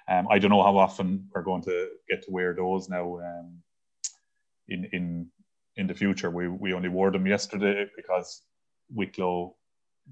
Um, 0.07 0.27
I 0.29 0.39
don't 0.39 0.51
know 0.51 0.63
how 0.63 0.77
often 0.77 1.29
we're 1.33 1.43
going 1.43 1.63
to 1.63 1.89
get 2.09 2.23
to 2.23 2.31
wear 2.31 2.53
those 2.53 2.89
now. 2.89 3.19
Um, 3.19 3.61
in 4.67 4.89
in 4.93 5.27
in 5.77 5.87
the 5.87 5.93
future, 5.93 6.29
we 6.29 6.47
we 6.47 6.73
only 6.73 6.89
wore 6.89 7.11
them 7.11 7.27
yesterday 7.27 7.85
because 7.95 8.41
Wicklow 8.89 9.55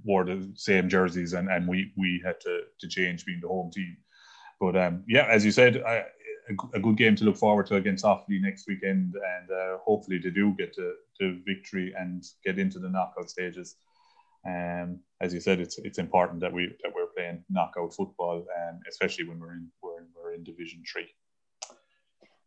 wore 0.03 0.25
the 0.25 0.51
same 0.55 0.89
jerseys 0.89 1.33
and, 1.33 1.49
and 1.49 1.67
we 1.67 1.93
we 1.95 2.21
had 2.25 2.39
to 2.41 2.61
to 2.79 2.87
change 2.87 3.25
being 3.25 3.39
the 3.41 3.47
home 3.47 3.71
team. 3.71 3.97
But 4.59 4.75
um, 4.75 5.03
yeah, 5.07 5.27
as 5.29 5.43
you 5.43 5.51
said, 5.51 5.83
I, 5.83 6.05
a, 6.49 6.77
a, 6.77 6.79
good 6.79 6.97
game 6.97 7.15
to 7.15 7.25
look 7.25 7.37
forward 7.37 7.67
to 7.67 7.75
against 7.75 8.05
Offaly 8.05 8.41
next 8.41 8.67
weekend, 8.67 9.13
and 9.15 9.51
uh, 9.51 9.77
hopefully 9.83 10.17
they 10.17 10.29
do 10.29 10.55
get 10.57 10.73
to, 10.73 10.93
to 11.19 11.39
victory 11.45 11.93
and 11.97 12.23
get 12.45 12.59
into 12.59 12.79
the 12.79 12.89
knockout 12.89 13.29
stages. 13.29 13.75
Um, 14.45 14.99
as 15.21 15.33
you 15.33 15.39
said, 15.39 15.59
it's 15.59 15.77
it's 15.79 15.99
important 15.99 16.41
that 16.41 16.51
we 16.51 16.67
that 16.83 16.91
we're 16.93 17.07
playing 17.15 17.43
knockout 17.49 17.93
football, 17.93 18.37
um, 18.37 18.79
especially 18.89 19.27
when 19.27 19.39
we're 19.39 19.53
in 19.53 19.69
we're, 19.81 20.05
we're 20.15 20.33
in 20.33 20.43
Division 20.43 20.83
Three. 20.91 21.07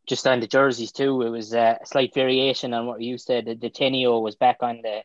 Just 0.06 0.26
on 0.26 0.40
the 0.40 0.46
jerseys 0.46 0.92
too, 0.92 1.22
it 1.22 1.30
was 1.30 1.52
uh, 1.52 1.78
a 1.82 1.86
slight 1.86 2.14
variation 2.14 2.72
on 2.74 2.86
what 2.86 3.02
you 3.02 3.18
said. 3.18 3.46
The, 3.46 3.54
the 3.54 3.70
Teneo 3.70 4.22
was 4.22 4.36
back 4.36 4.58
on 4.60 4.82
the 4.82 5.02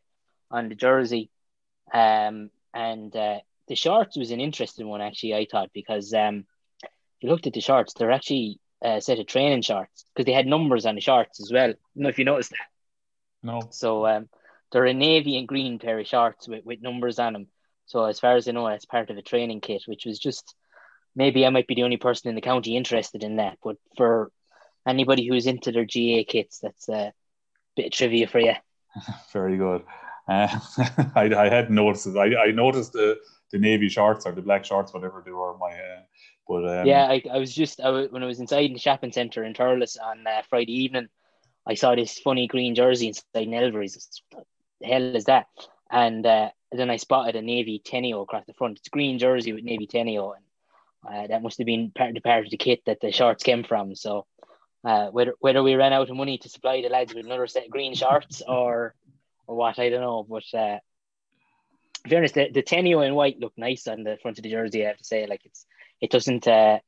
on 0.51 0.70
the 0.70 0.75
jersey, 0.75 1.29
um, 1.93 2.51
and 2.74 3.15
uh, 3.15 3.39
the 3.67 3.75
shorts 3.75 4.17
was 4.17 4.31
an 4.31 4.41
interesting 4.41 4.88
one 4.88 5.01
actually. 5.01 5.36
I 5.36 5.48
thought 5.50 5.72
because 5.74 6.13
um, 6.13 6.46
if 6.84 6.89
you 7.22 7.29
looked 7.29 7.48
at 7.48 7.53
the 7.53 7.62
shorts, 7.62 7.93
they're 7.93 8.12
actually 8.12 8.60
a 8.81 9.01
set 9.01 9.20
of 9.20 9.27
training 9.27 9.62
shorts 9.62 10.05
because 10.13 10.25
they 10.25 10.34
had 10.34 10.48
numbers 10.48 10.86
on 10.86 10.96
the 10.96 11.01
shorts 11.01 11.39
as 11.39 11.51
well. 11.51 11.63
I 11.63 11.67
don't 11.67 11.79
know 11.96 12.10
if 12.10 12.20
you 12.20 12.25
noticed 12.25 12.51
that. 12.51 12.67
No. 13.43 13.62
So 13.72 14.05
um, 14.05 14.29
they're 14.72 14.86
a 14.86 14.93
navy 14.93 15.38
and 15.38 15.48
green 15.48 15.79
pair 15.79 16.00
of 16.00 16.08
shorts 16.08 16.48
with, 16.48 16.65
with 16.65 16.81
numbers 16.81 17.20
on 17.20 17.34
them. 17.34 17.48
So 17.86 18.05
as 18.05 18.20
far 18.20 18.36
as 18.36 18.48
I 18.48 18.51
know, 18.51 18.67
that's 18.67 18.86
part 18.86 19.10
of 19.10 19.17
a 19.17 19.22
training 19.22 19.62
kit, 19.62 19.84
which 19.86 20.05
was 20.05 20.17
just 20.17 20.55
maybe 21.15 21.46
I 21.46 21.50
might 21.50 21.67
be 21.67 21.75
the 21.75 21.84
only 21.84 21.98
person 21.98 22.29
in 22.29 22.36
the 22.36 22.41
county 22.41 22.77
interested 22.77 23.24
in 23.24 23.36
that. 23.38 23.58
But 23.63 23.77
for 23.98 24.31
anybody 24.88 25.27
who's 25.27 25.47
into 25.47 25.71
their 25.71 25.85
GAA 25.85 26.23
kits, 26.27 26.59
that's 26.59 26.89
a 26.89 27.13
bit 27.75 27.88
of 27.88 27.91
trivia 27.91 28.27
for 28.27 28.39
you. 28.39 28.53
Very 29.33 29.57
good. 29.57 29.83
Uh, 30.27 30.47
I, 31.15 31.33
I 31.35 31.50
hadn't 31.50 31.75
noticed. 31.75 32.07
I, 32.15 32.35
I 32.35 32.51
noticed 32.51 32.93
the, 32.93 33.17
the 33.51 33.59
navy 33.59 33.89
shorts 33.89 34.25
or 34.25 34.31
the 34.31 34.41
black 34.41 34.65
shorts, 34.65 34.93
whatever 34.93 35.21
they 35.25 35.31
were, 35.31 35.57
my 35.57 35.71
uh, 35.71 36.01
but 36.47 36.79
um, 36.79 36.85
yeah, 36.85 37.05
I, 37.05 37.21
I 37.31 37.38
was 37.38 37.53
just 37.53 37.79
I 37.79 37.89
was, 37.89 38.11
when 38.11 38.23
I 38.23 38.25
was 38.25 38.39
inside 38.41 38.65
in 38.65 38.73
the 38.73 38.79
shopping 38.79 39.13
centre 39.13 39.43
in 39.43 39.53
Thurles 39.53 39.97
on 40.03 40.27
uh, 40.27 40.41
Friday 40.50 40.83
evening, 40.83 41.07
I 41.65 41.75
saw 41.75 41.95
this 41.95 42.19
funny 42.19 42.47
green 42.47 42.75
jersey 42.75 43.07
inside 43.07 43.53
Elvery's. 43.53 44.21
What 44.31 44.45
the 44.81 44.88
hell 44.88 45.15
is 45.15 45.25
that? 45.25 45.47
And 45.89 46.25
uh, 46.25 46.50
then 46.71 46.89
I 46.89 46.97
spotted 46.97 47.35
a 47.35 47.41
navy 47.41 47.81
Teneo 47.85 48.21
across 48.21 48.45
the 48.45 48.53
front. 48.53 48.79
It's 48.79 48.89
green 48.89 49.17
jersey 49.17 49.53
with 49.53 49.63
navy 49.63 49.88
Teneo, 49.88 50.33
and 50.35 50.45
uh, 51.07 51.27
that 51.27 51.41
must 51.41 51.57
have 51.57 51.65
been 51.65 51.91
part 51.91 52.09
of 52.09 52.15
the 52.15 52.21
part 52.21 52.43
of 52.43 52.51
the 52.51 52.57
kit 52.57 52.81
that 52.85 53.00
the 53.00 53.11
shorts 53.11 53.43
came 53.43 53.63
from. 53.63 53.95
So 53.95 54.25
uh, 54.83 55.07
whether 55.07 55.33
whether 55.39 55.61
we 55.63 55.75
ran 55.75 55.93
out 55.93 56.09
of 56.09 56.15
money 56.15 56.38
to 56.39 56.50
supply 56.50 56.81
the 56.81 56.89
lads 56.89 57.13
with 57.13 57.25
another 57.25 57.47
set 57.47 57.65
of 57.65 57.71
green 57.71 57.93
shorts 57.95 58.41
or 58.47 58.95
or 59.47 59.55
what, 59.55 59.79
I 59.79 59.89
don't 59.89 60.01
know. 60.01 60.25
But 60.27 60.43
uh, 60.57 60.79
fairness, 62.07 62.31
the, 62.31 62.50
the 62.51 62.63
Teneo 62.63 63.05
in 63.05 63.15
white 63.15 63.39
looked 63.39 63.57
nice 63.57 63.88
on 63.88 64.03
the 64.03 64.17
front 64.21 64.38
of 64.38 64.43
the 64.43 64.51
jersey. 64.51 64.83
I 64.83 64.89
have 64.89 64.97
to 64.97 65.03
say, 65.03 65.27
like 65.27 65.41
it's 65.45 65.65
it 66.00 66.11
doesn't. 66.11 66.47
Uh, 66.47 66.79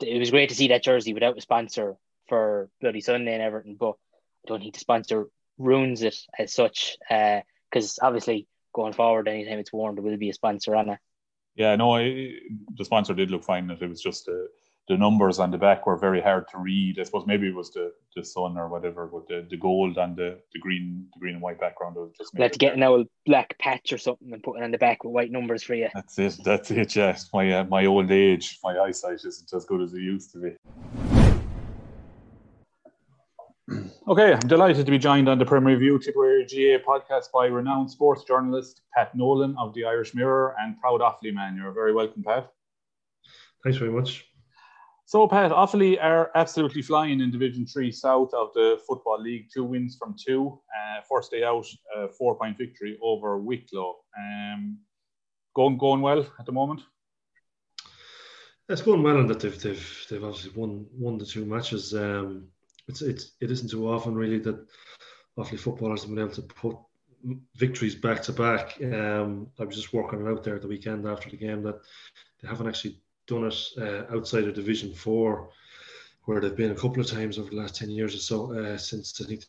it 0.00 0.18
was 0.18 0.30
great 0.30 0.48
to 0.48 0.54
see 0.54 0.68
that 0.68 0.82
jersey 0.82 1.12
without 1.12 1.36
a 1.36 1.42
sponsor 1.42 1.96
for 2.28 2.70
Bloody 2.80 3.02
Sunday 3.02 3.34
and 3.34 3.42
Everton, 3.42 3.76
but 3.78 3.96
I 4.44 4.48
don't 4.48 4.60
think 4.60 4.72
the 4.72 4.80
sponsor 4.80 5.26
ruins 5.58 6.02
it 6.02 6.16
as 6.38 6.54
such. 6.54 6.96
Because 7.08 7.98
uh, 8.00 8.06
obviously, 8.06 8.46
going 8.72 8.94
forward, 8.94 9.28
anytime 9.28 9.58
it's 9.58 9.72
worn, 9.72 9.94
there 9.94 10.04
will 10.04 10.16
be 10.16 10.30
a 10.30 10.34
sponsor 10.34 10.74
on 10.74 10.88
it. 10.88 10.98
Yeah, 11.54 11.76
no, 11.76 11.96
I, 11.96 12.32
the 12.78 12.84
sponsor 12.84 13.12
did 13.12 13.30
look 13.30 13.44
fine. 13.44 13.70
It 13.70 13.86
was 13.86 14.00
just 14.00 14.28
a 14.28 14.46
the 14.90 14.98
numbers 14.98 15.38
on 15.38 15.52
the 15.52 15.56
back 15.56 15.86
were 15.86 15.96
very 15.96 16.20
hard 16.20 16.48
to 16.48 16.58
read. 16.58 16.98
I 16.98 17.04
suppose 17.04 17.24
maybe 17.24 17.46
it 17.46 17.54
was 17.54 17.70
the, 17.70 17.92
the 18.16 18.24
sun 18.24 18.58
or 18.58 18.68
whatever, 18.68 19.06
but 19.06 19.28
the, 19.28 19.46
the 19.48 19.56
gold 19.56 19.96
and 19.98 20.16
the, 20.16 20.40
the 20.52 20.58
green 20.58 21.06
the 21.14 21.20
green 21.20 21.34
and 21.34 21.42
white 21.42 21.60
background 21.60 21.94
was 21.94 22.10
just. 22.18 22.36
Let's 22.36 22.58
get 22.58 22.74
an 22.74 22.82
old 22.82 23.06
black 23.24 23.56
patch 23.60 23.92
or 23.92 23.98
something 23.98 24.32
and 24.32 24.42
put 24.42 24.58
it 24.58 24.64
on 24.64 24.72
the 24.72 24.78
back 24.78 25.04
with 25.04 25.12
white 25.12 25.30
numbers 25.30 25.62
for 25.62 25.76
you. 25.76 25.88
That's 25.94 26.18
it. 26.18 26.40
That's 26.44 26.72
it. 26.72 26.96
Yeah, 26.96 27.16
my 27.32 27.52
uh, 27.52 27.64
my 27.64 27.86
old 27.86 28.10
age, 28.10 28.58
my 28.64 28.80
eyesight 28.80 29.20
isn't 29.24 29.52
as 29.54 29.64
good 29.64 29.80
as 29.80 29.94
it 29.94 30.00
used 30.00 30.32
to 30.32 30.38
be. 30.38 30.56
Okay, 34.08 34.32
I'm 34.32 34.40
delighted 34.40 34.84
to 34.86 34.90
be 34.90 34.98
joined 34.98 35.28
on 35.28 35.38
the 35.38 35.44
Premier 35.44 35.74
Review 35.74 36.00
Tipperary 36.00 36.44
GAA 36.44 36.82
podcast 36.82 37.30
by 37.32 37.46
renowned 37.46 37.88
sports 37.88 38.24
journalist 38.24 38.80
Pat 38.92 39.14
Nolan 39.14 39.54
of 39.56 39.72
the 39.74 39.84
Irish 39.84 40.12
Mirror 40.12 40.56
and 40.58 40.76
proud 40.80 41.00
Offaly 41.00 41.32
man. 41.32 41.54
You're 41.54 41.70
very 41.70 41.94
welcome, 41.94 42.24
Pat. 42.24 42.50
Thanks 43.62 43.78
very 43.78 43.92
much. 43.92 44.29
So, 45.10 45.26
Pat, 45.26 45.50
Offaly 45.50 46.00
are 46.00 46.30
absolutely 46.36 46.82
flying 46.82 47.18
in 47.20 47.32
Division 47.32 47.66
3 47.66 47.90
South 47.90 48.32
of 48.32 48.52
the 48.54 48.78
Football 48.86 49.20
League. 49.20 49.48
Two 49.52 49.64
wins 49.64 49.96
from 49.96 50.14
two. 50.16 50.60
Uh, 50.70 51.00
first 51.10 51.32
day 51.32 51.42
out, 51.42 51.66
four 52.16 52.38
point 52.38 52.56
victory 52.56 52.96
over 53.02 53.36
Wicklow. 53.36 53.96
Um, 54.16 54.78
going, 55.56 55.78
going 55.78 56.00
well 56.00 56.24
at 56.38 56.46
the 56.46 56.52
moment? 56.52 56.82
It's 58.68 58.82
going 58.82 59.02
well, 59.02 59.18
and 59.18 59.28
that 59.28 59.40
they've, 59.40 59.60
they've, 59.60 60.06
they've 60.08 60.22
obviously 60.22 60.52
won, 60.54 60.86
won 60.92 61.18
the 61.18 61.26
two 61.26 61.44
matches. 61.44 61.92
Um, 61.92 62.46
it's, 62.86 63.02
it's, 63.02 63.32
it 63.40 63.50
isn't 63.50 63.72
too 63.72 63.90
often, 63.90 64.14
really, 64.14 64.38
that 64.38 64.64
Offaly 65.36 65.58
footballers 65.58 66.02
have 66.02 66.10
been 66.10 66.20
able 66.20 66.34
to 66.34 66.42
put 66.42 66.76
victories 67.56 67.96
back 67.96 68.22
to 68.22 68.32
back. 68.32 68.80
Um, 68.80 69.48
I 69.58 69.64
was 69.64 69.74
just 69.74 69.92
working 69.92 70.24
it 70.24 70.30
out 70.30 70.44
there 70.44 70.60
the 70.60 70.68
weekend 70.68 71.04
after 71.08 71.28
the 71.28 71.36
game 71.36 71.64
that 71.64 71.80
they 72.40 72.46
haven't 72.46 72.68
actually 72.68 73.00
done 73.30 73.44
it 73.44 73.58
uh, 73.78 74.14
outside 74.14 74.44
of 74.44 74.54
Division 74.54 74.92
Four, 74.92 75.50
where 76.24 76.40
they've 76.40 76.56
been 76.56 76.72
a 76.72 76.82
couple 76.82 77.00
of 77.00 77.06
times 77.06 77.38
over 77.38 77.50
the 77.50 77.56
last 77.56 77.76
ten 77.76 77.88
years 77.90 78.14
or 78.14 78.18
so 78.18 78.52
uh, 78.52 78.76
since 78.76 79.20
I 79.20 79.24
think 79.24 79.44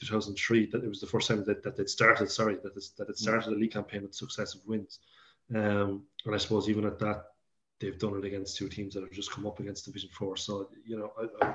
2003 0.00 0.66
that 0.66 0.84
it 0.84 0.88
was 0.88 1.00
the 1.00 1.06
first 1.06 1.28
time 1.28 1.44
that, 1.44 1.62
that 1.62 1.78
it 1.78 1.90
started. 1.90 2.30
Sorry, 2.30 2.56
that 2.62 2.76
it, 2.76 2.84
that 2.98 3.08
it 3.08 3.18
started 3.18 3.52
a 3.52 3.56
league 3.56 3.72
campaign 3.72 4.02
with 4.02 4.14
successive 4.14 4.60
wins. 4.66 5.00
Um, 5.54 6.04
and 6.24 6.34
I 6.34 6.38
suppose 6.38 6.68
even 6.68 6.86
at 6.86 6.98
that, 7.00 7.24
they've 7.80 7.98
done 7.98 8.16
it 8.16 8.24
against 8.24 8.56
two 8.56 8.68
teams 8.68 8.94
that 8.94 9.02
have 9.02 9.12
just 9.12 9.32
come 9.32 9.46
up 9.46 9.60
against 9.60 9.84
Division 9.84 10.10
Four. 10.12 10.36
So 10.36 10.68
you 10.84 10.98
know, 10.98 11.12
I, 11.20 11.46
I, 11.46 11.54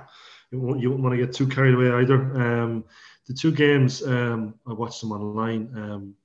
you, 0.52 0.60
won't, 0.60 0.82
you 0.82 0.90
won't 0.92 1.04
want 1.04 1.14
to 1.18 1.26
get 1.26 1.34
too 1.34 1.48
carried 1.48 1.76
away 1.76 1.92
either. 1.92 2.20
Um, 2.42 2.84
the 3.28 3.34
two 3.34 3.52
games 3.52 4.06
um, 4.06 4.56
I 4.68 4.74
watched 4.74 5.02
them 5.02 5.12
online. 5.14 5.72
Um, 5.76 6.16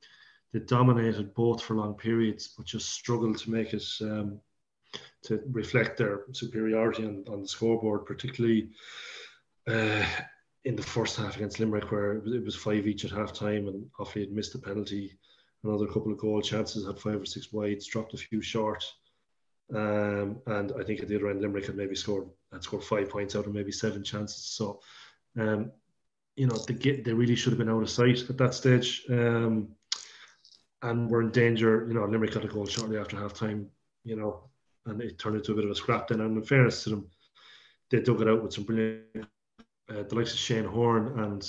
they 0.52 0.60
dominated 0.60 1.34
both 1.34 1.62
for 1.62 1.74
long 1.74 1.94
periods, 1.94 2.48
but 2.48 2.66
just 2.66 2.90
struggled 2.90 3.38
to 3.38 3.50
make 3.50 3.74
it 3.74 3.84
um, 4.00 4.40
to 5.24 5.42
reflect 5.50 5.96
their 5.96 6.24
superiority 6.32 7.04
on, 7.04 7.24
on 7.28 7.42
the 7.42 7.48
scoreboard, 7.48 8.06
particularly. 8.06 8.70
Uh, 9.66 10.04
in 10.66 10.74
the 10.74 10.82
first 10.82 11.16
half 11.16 11.36
against 11.36 11.60
Limerick, 11.60 11.92
where 11.92 12.14
it 12.14 12.44
was 12.44 12.56
five 12.56 12.88
each 12.88 13.04
at 13.04 13.12
half 13.12 13.32
time, 13.32 13.68
and 13.68 13.86
Offaly 14.00 14.22
had 14.22 14.32
missed 14.32 14.56
a 14.56 14.58
penalty, 14.58 15.16
another 15.62 15.86
couple 15.86 16.10
of 16.10 16.18
goal 16.18 16.42
chances, 16.42 16.84
had 16.84 16.98
five 16.98 17.22
or 17.22 17.24
six 17.24 17.52
wides, 17.52 17.86
dropped 17.86 18.14
a 18.14 18.18
few 18.18 18.42
short. 18.42 18.84
Um, 19.72 20.38
and 20.46 20.72
I 20.78 20.82
think 20.82 21.00
at 21.00 21.08
the 21.08 21.16
other 21.16 21.30
end, 21.30 21.40
Limerick 21.40 21.66
had 21.66 21.76
maybe 21.76 21.94
scored 21.94 22.28
had 22.52 22.64
scored 22.64 22.82
five 22.82 23.08
points 23.08 23.36
out 23.36 23.46
of 23.46 23.54
maybe 23.54 23.70
seven 23.70 24.02
chances. 24.02 24.44
So, 24.44 24.80
um, 25.38 25.70
you 26.34 26.48
know, 26.48 26.56
they 26.66 26.74
get 26.74 27.04
they 27.04 27.12
really 27.12 27.36
should 27.36 27.52
have 27.52 27.58
been 27.58 27.70
out 27.70 27.82
of 27.82 27.90
sight 27.90 28.28
at 28.28 28.38
that 28.38 28.54
stage, 28.54 29.04
um, 29.08 29.68
and 30.82 31.08
were 31.08 31.22
in 31.22 31.30
danger. 31.30 31.86
You 31.86 31.94
know, 31.94 32.04
Limerick 32.06 32.34
got 32.34 32.44
a 32.44 32.48
goal 32.48 32.66
shortly 32.66 32.98
after 32.98 33.16
half 33.16 33.34
time. 33.34 33.68
You 34.04 34.16
know, 34.16 34.50
and 34.86 35.00
it 35.00 35.18
turned 35.18 35.36
into 35.36 35.52
a 35.52 35.54
bit 35.54 35.64
of 35.64 35.70
a 35.70 35.74
scrap. 35.74 36.08
Then, 36.08 36.20
and 36.20 36.36
in 36.36 36.42
fairness 36.42 36.84
to 36.84 36.90
them, 36.90 37.10
they 37.90 38.00
dug 38.00 38.22
it 38.22 38.28
out 38.28 38.42
with 38.42 38.52
some 38.52 38.64
brilliant 38.64 39.26
uh, 39.88 40.02
the 40.08 40.14
likes 40.14 40.32
of 40.32 40.38
Shane 40.38 40.64
Horan 40.64 41.18
and 41.20 41.46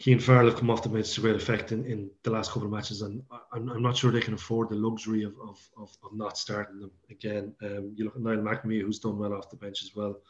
Cian 0.00 0.20
Farrell 0.20 0.46
have 0.46 0.56
come 0.56 0.70
off 0.70 0.82
the 0.82 0.88
bench 0.88 1.12
to 1.14 1.20
great 1.20 1.34
effect 1.34 1.72
in, 1.72 1.84
in 1.84 2.10
the 2.22 2.30
last 2.30 2.52
couple 2.52 2.66
of 2.66 2.72
matches, 2.72 3.02
and 3.02 3.20
I'm, 3.52 3.68
I'm 3.68 3.82
not 3.82 3.96
sure 3.96 4.12
they 4.12 4.20
can 4.20 4.34
afford 4.34 4.68
the 4.68 4.76
luxury 4.76 5.24
of, 5.24 5.34
of, 5.40 5.58
of, 5.76 5.96
of 6.04 6.14
not 6.14 6.38
starting 6.38 6.78
them 6.78 6.92
again. 7.10 7.52
Um, 7.62 7.94
you 7.96 8.04
look 8.04 8.14
at 8.14 8.22
Niall 8.22 8.36
McNamee, 8.36 8.82
who's 8.82 9.00
done 9.00 9.18
well 9.18 9.34
off 9.34 9.50
the 9.50 9.56
bench 9.56 9.82
as 9.82 9.96
well. 9.96 10.20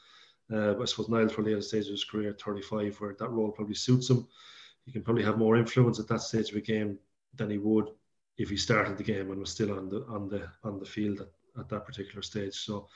Uh, 0.50 0.80
I 0.80 0.84
suppose 0.86 1.10
Niall 1.10 1.28
probably 1.28 1.52
at 1.52 1.58
a 1.58 1.62
stage 1.62 1.84
of 1.84 1.90
his 1.90 2.04
career, 2.04 2.34
35, 2.42 2.98
where 2.98 3.14
that 3.18 3.30
role 3.30 3.50
probably 3.50 3.74
suits 3.74 4.08
him. 4.08 4.26
He 4.86 4.92
can 4.92 5.02
probably 5.02 5.24
have 5.24 5.36
more 5.36 5.56
influence 5.56 6.00
at 6.00 6.08
that 6.08 6.22
stage 6.22 6.50
of 6.50 6.56
a 6.56 6.62
game 6.62 6.98
than 7.34 7.50
he 7.50 7.58
would 7.58 7.90
if 8.38 8.48
he 8.48 8.56
started 8.56 8.96
the 8.96 9.04
game 9.04 9.30
and 9.30 9.40
was 9.40 9.50
still 9.50 9.76
on 9.76 9.90
the 9.90 10.06
on 10.06 10.28
the 10.28 10.48
on 10.64 10.78
the 10.78 10.86
field 10.86 11.20
at, 11.20 11.28
at 11.58 11.68
that 11.68 11.86
particular 11.86 12.22
stage. 12.22 12.54
So 12.54 12.88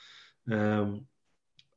um, 0.51 1.05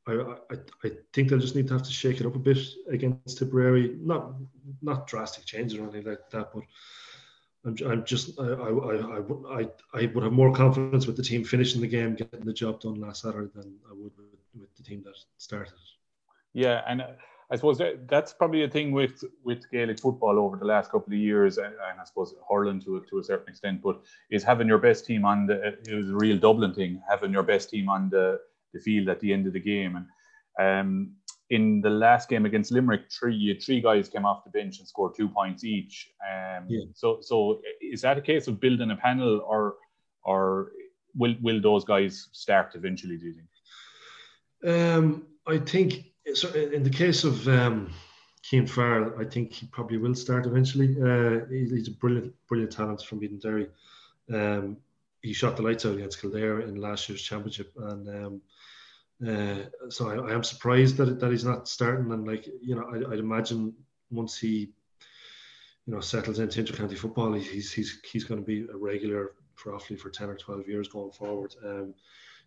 I, 0.07 0.13
I, 0.13 0.55
I 0.85 0.91
think 1.13 1.29
they'll 1.29 1.39
just 1.39 1.55
need 1.55 1.67
to 1.67 1.73
have 1.73 1.83
to 1.83 1.91
shake 1.91 2.19
it 2.19 2.25
up 2.25 2.35
a 2.35 2.39
bit 2.39 2.59
against 2.89 3.37
Tipperary. 3.37 3.97
Not 3.99 4.33
not 4.81 5.07
drastic 5.07 5.45
changes 5.45 5.77
or 5.77 5.83
anything 5.83 6.05
like 6.05 6.29
that, 6.31 6.53
but 6.53 6.63
I'm, 7.65 7.75
I'm 7.89 8.05
just 8.05 8.39
I, 8.39 8.43
I, 8.43 8.69
I, 8.69 9.59
I, 9.59 9.67
I 9.93 10.05
would 10.13 10.23
have 10.23 10.33
more 10.33 10.53
confidence 10.53 11.07
with 11.07 11.17
the 11.17 11.23
team 11.23 11.43
finishing 11.43 11.81
the 11.81 11.87
game, 11.87 12.15
getting 12.15 12.45
the 12.45 12.53
job 12.53 12.79
done 12.79 12.95
last 12.95 13.23
Saturday 13.23 13.51
than 13.53 13.75
I 13.89 13.93
would 13.93 14.11
with, 14.17 14.39
with 14.59 14.75
the 14.75 14.83
team 14.83 15.03
that 15.03 15.15
started. 15.37 15.73
Yeah, 16.53 16.81
and 16.87 17.03
I 17.49 17.55
suppose 17.55 17.77
that, 17.77 18.09
that's 18.09 18.33
probably 18.33 18.63
a 18.63 18.69
thing 18.69 18.91
with 18.91 19.23
with 19.43 19.69
Gaelic 19.71 19.99
football 19.99 20.37
over 20.37 20.57
the 20.57 20.65
last 20.65 20.91
couple 20.91 21.13
of 21.13 21.19
years, 21.19 21.57
and, 21.57 21.67
and 21.67 22.01
I 22.01 22.03
suppose 22.03 22.35
hurling 22.49 22.81
to 22.81 23.05
to 23.09 23.19
a 23.19 23.23
certain 23.23 23.49
extent, 23.49 23.81
but 23.81 24.01
is 24.29 24.43
having 24.43 24.67
your 24.67 24.79
best 24.79 25.05
team 25.05 25.23
on 25.23 25.47
the 25.47 25.77
it 25.87 25.93
was 25.93 26.09
a 26.09 26.15
real 26.15 26.37
Dublin 26.37 26.73
thing, 26.73 27.01
having 27.09 27.31
your 27.31 27.43
best 27.43 27.69
team 27.69 27.87
on 27.89 28.09
the 28.09 28.39
the 28.73 28.79
field 28.79 29.07
at 29.07 29.19
the 29.21 29.31
end 29.31 29.47
of 29.47 29.53
the 29.53 29.61
game. 29.61 29.95
And 29.95 30.07
um, 30.59 31.13
in 31.49 31.79
the 31.79 31.89
last 31.89 32.27
game 32.27 32.45
against 32.45 32.71
Limerick, 32.71 33.09
three 33.11 33.57
three 33.59 33.79
guys 33.79 34.09
came 34.09 34.25
off 34.25 34.43
the 34.43 34.49
bench 34.49 34.79
and 34.79 34.87
scored 34.87 35.15
two 35.15 35.29
points 35.29 35.63
each. 35.63 36.09
Um, 36.21 36.65
yeah. 36.67 36.85
So 36.93 37.19
so 37.21 37.61
is 37.81 38.01
that 38.01 38.17
a 38.17 38.21
case 38.21 38.47
of 38.47 38.59
building 38.59 38.91
a 38.91 38.97
panel, 38.97 39.41
or 39.47 39.75
or 40.23 40.73
will 41.15 41.35
will 41.41 41.61
those 41.61 41.85
guys 41.85 42.27
start 42.33 42.75
eventually? 42.75 43.17
Do 43.17 43.25
you 43.27 43.33
think? 43.33 44.75
Um, 44.75 45.27
I 45.47 45.59
think 45.59 46.07
so. 46.33 46.49
In 46.53 46.83
the 46.83 46.89
case 46.89 47.23
of 47.23 47.47
um, 47.47 47.91
Farrell, 48.67 49.13
I 49.19 49.25
think 49.25 49.53
he 49.53 49.65
probably 49.67 49.97
will 49.97 50.15
start 50.15 50.45
eventually. 50.45 50.95
Uh, 51.01 51.45
he's 51.49 51.87
a 51.87 51.91
brilliant, 51.91 52.33
brilliant 52.47 52.71
talent 52.71 53.01
from 53.01 53.21
Edenderry. 53.21 53.69
Um, 54.33 54.77
he 55.21 55.33
shot 55.33 55.57
the 55.57 55.63
lights 55.63 55.85
out 55.85 55.95
against 55.95 56.21
Kildare 56.21 56.61
in 56.61 56.75
last 56.75 57.09
year's 57.09 57.21
championship, 57.21 57.73
and 57.77 58.07
um, 58.09 58.41
uh, 59.27 59.89
so 59.89 60.09
I, 60.09 60.29
I, 60.29 60.33
am 60.33 60.43
surprised 60.43 60.97
that 60.97 61.19
that 61.19 61.31
he's 61.31 61.45
not 61.45 61.67
starting. 61.67 62.11
And 62.11 62.27
like 62.27 62.47
you 62.61 62.75
know, 62.75 62.85
I, 62.93 62.97
would 63.09 63.19
imagine 63.19 63.73
once 64.11 64.37
he, 64.37 64.69
you 65.85 65.93
know, 65.93 65.99
settles 65.99 66.39
into 66.39 66.63
intercounty 66.63 66.97
football, 66.97 67.33
he's 67.33 67.71
he's 67.71 67.99
he's 68.05 68.23
going 68.23 68.39
to 68.39 68.45
be 68.45 68.67
a 68.71 68.77
regular 68.77 69.33
for 69.55 69.77
for 69.79 70.09
ten 70.09 70.29
or 70.29 70.35
twelve 70.35 70.67
years 70.67 70.87
going 70.87 71.11
forward. 71.11 71.55
Um, 71.65 71.93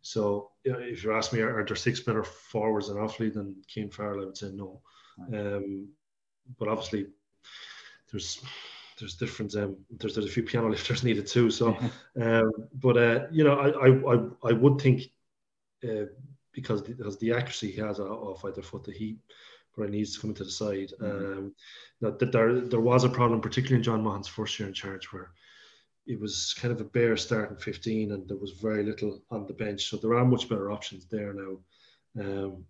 so 0.02 0.50
if 0.64 1.04
you 1.04 1.12
ask 1.12 1.32
me, 1.32 1.40
are, 1.40 1.64
there 1.64 1.76
six 1.76 2.00
better 2.00 2.24
forwards 2.24 2.88
in 2.88 2.96
Offaly 2.96 3.32
than 3.32 3.56
Cian 3.66 3.90
Farrell? 3.90 4.22
I 4.22 4.26
would 4.26 4.36
say 4.36 4.50
no. 4.52 4.80
Um, 5.32 5.88
but 6.58 6.68
obviously, 6.68 7.06
there's 8.10 8.42
there's 8.98 9.14
different 9.14 9.54
um, 9.56 9.76
there's 9.90 10.14
there's 10.14 10.26
a 10.26 10.30
few 10.30 10.42
piano 10.42 10.68
lifters 10.70 11.04
needed 11.04 11.26
too. 11.26 11.50
So, 11.50 11.76
um, 12.20 12.52
but 12.74 12.96
uh, 12.96 13.26
you 13.30 13.44
know, 13.44 13.54
I 13.54 14.48
I 14.48 14.50
I 14.50 14.52
would 14.52 14.80
think. 14.80 15.02
Uh, 15.82 16.06
because 16.52 16.82
because 16.82 17.16
the 17.18 17.32
accuracy 17.32 17.70
he 17.70 17.80
has 17.80 18.00
off 18.00 18.44
either 18.44 18.62
foot 18.62 18.84
that 18.84 18.96
he 18.96 19.16
probably 19.72 19.96
needs 19.96 20.14
to 20.14 20.20
come 20.20 20.30
into 20.30 20.44
the 20.44 20.50
side. 20.50 20.92
Mm-hmm. 21.00 21.38
Um, 21.38 21.54
that, 22.00 22.18
that 22.18 22.32
there 22.32 22.60
there 22.60 22.80
was 22.80 23.04
a 23.04 23.08
problem, 23.08 23.40
particularly 23.40 23.76
in 23.76 23.82
John 23.82 24.02
Maughan's 24.02 24.28
first 24.28 24.58
year 24.58 24.68
in 24.68 24.74
charge, 24.74 25.12
where 25.12 25.30
it 26.11 26.20
was 26.20 26.55
kind 26.55 26.73
of 26.73 26.81
a 26.81 26.85
bare 26.85 27.16
start 27.16 27.51
in 27.51 27.57
15 27.57 28.12
and 28.12 28.29
there 28.29 28.37
was 28.37 28.53
very 28.53 28.83
little 28.83 29.23
on 29.31 29.46
the 29.46 29.53
bench. 29.53 29.88
So 29.88 29.96
there 29.96 30.14
are 30.14 30.25
much 30.25 30.49
better 30.49 30.73
options 30.73 31.07
there 31.07 31.33
now. 31.33 31.59
Um, 32.20 32.64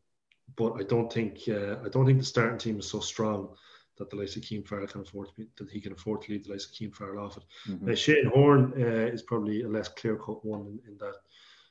but 0.56 0.74
I 0.78 0.82
don't 0.82 1.10
think 1.10 1.38
uh, 1.48 1.76
I 1.84 1.88
don't 1.88 2.04
think 2.04 2.18
the 2.18 2.24
starting 2.24 2.58
team 2.58 2.78
is 2.78 2.90
so 2.90 3.00
strong 3.00 3.48
that 3.96 4.10
the 4.10 4.16
likes 4.16 4.36
of 4.36 4.44
Cian 4.44 4.62
Farrell 4.62 4.86
can 4.86 5.02
afford 5.02 5.28
to 5.28 5.34
be, 5.36 5.46
that 5.56 5.70
he 5.70 5.80
can 5.80 5.92
afford 5.92 6.22
to 6.22 6.32
leave 6.32 6.44
the 6.44 6.52
likes 6.52 6.66
of 6.66 6.74
Cian 6.74 6.92
Farrell 6.92 7.24
off 7.24 7.36
it. 7.38 7.44
Mm-hmm. 7.68 7.90
Uh, 7.90 7.94
Shane 7.94 8.30
Horan 8.34 8.72
uh, 8.76 9.10
is 9.14 9.22
probably 9.22 9.62
a 9.62 9.68
less 9.68 9.88
clear 9.88 10.16
cut 10.16 10.44
one 10.44 10.66
in, 10.66 10.80
in 10.88 10.98
that 10.98 11.14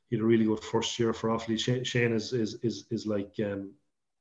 he 0.10 0.16
had 0.16 0.24
a 0.24 0.26
really 0.26 0.46
good 0.46 0.64
first 0.64 0.98
year 0.98 1.14
for 1.14 1.30
Offaly. 1.30 1.60
Shane, 1.60 1.84
Shane 1.84 2.14
is, 2.14 2.34
is 2.34 2.56
is 2.64 2.86
is 2.90 3.06
like 3.06 3.34
um, 3.44 3.74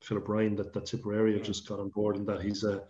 Philip 0.02 0.28
Ryan 0.28 0.56
that 0.56 0.74
that 0.74 0.86
Tipperary 0.86 1.34
have 1.34 1.46
just 1.46 1.66
got 1.66 1.80
on 1.80 1.88
board, 1.88 2.16
and 2.16 2.26
that 2.26 2.42
he's 2.42 2.64
a 2.64 2.82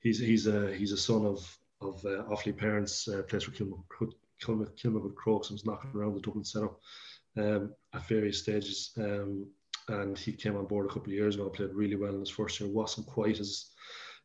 he's 0.00 0.18
he's 0.18 0.46
a 0.46 0.74
he's 0.74 0.92
a 0.92 0.98
son 0.98 1.24
of 1.24 1.58
of 1.80 2.04
uh, 2.04 2.24
Offaly 2.24 2.56
parents. 2.56 3.08
Uh, 3.08 3.22
plays 3.22 3.44
for 3.44 3.52
Kilmacud 3.52 4.12
Kilmacud 4.42 5.14
Crokes 5.14 5.50
and 5.50 5.56
was 5.56 5.66
knocking 5.66 5.90
around 5.94 6.14
the 6.14 6.20
Dublin 6.20 6.44
setup 6.44 6.78
um, 7.36 7.72
at 7.94 8.08
various 8.08 8.38
stages. 8.38 8.92
Um, 8.98 9.46
and 9.88 10.18
he 10.18 10.32
came 10.32 10.56
on 10.56 10.66
board 10.66 10.86
a 10.86 10.88
couple 10.88 11.08
of 11.08 11.14
years 11.14 11.34
ago. 11.34 11.48
Played 11.48 11.72
really 11.72 11.96
well 11.96 12.14
in 12.14 12.20
his 12.20 12.30
first 12.30 12.60
year. 12.60 12.68
wasn't 12.68 13.06
quite 13.06 13.40
as 13.40 13.70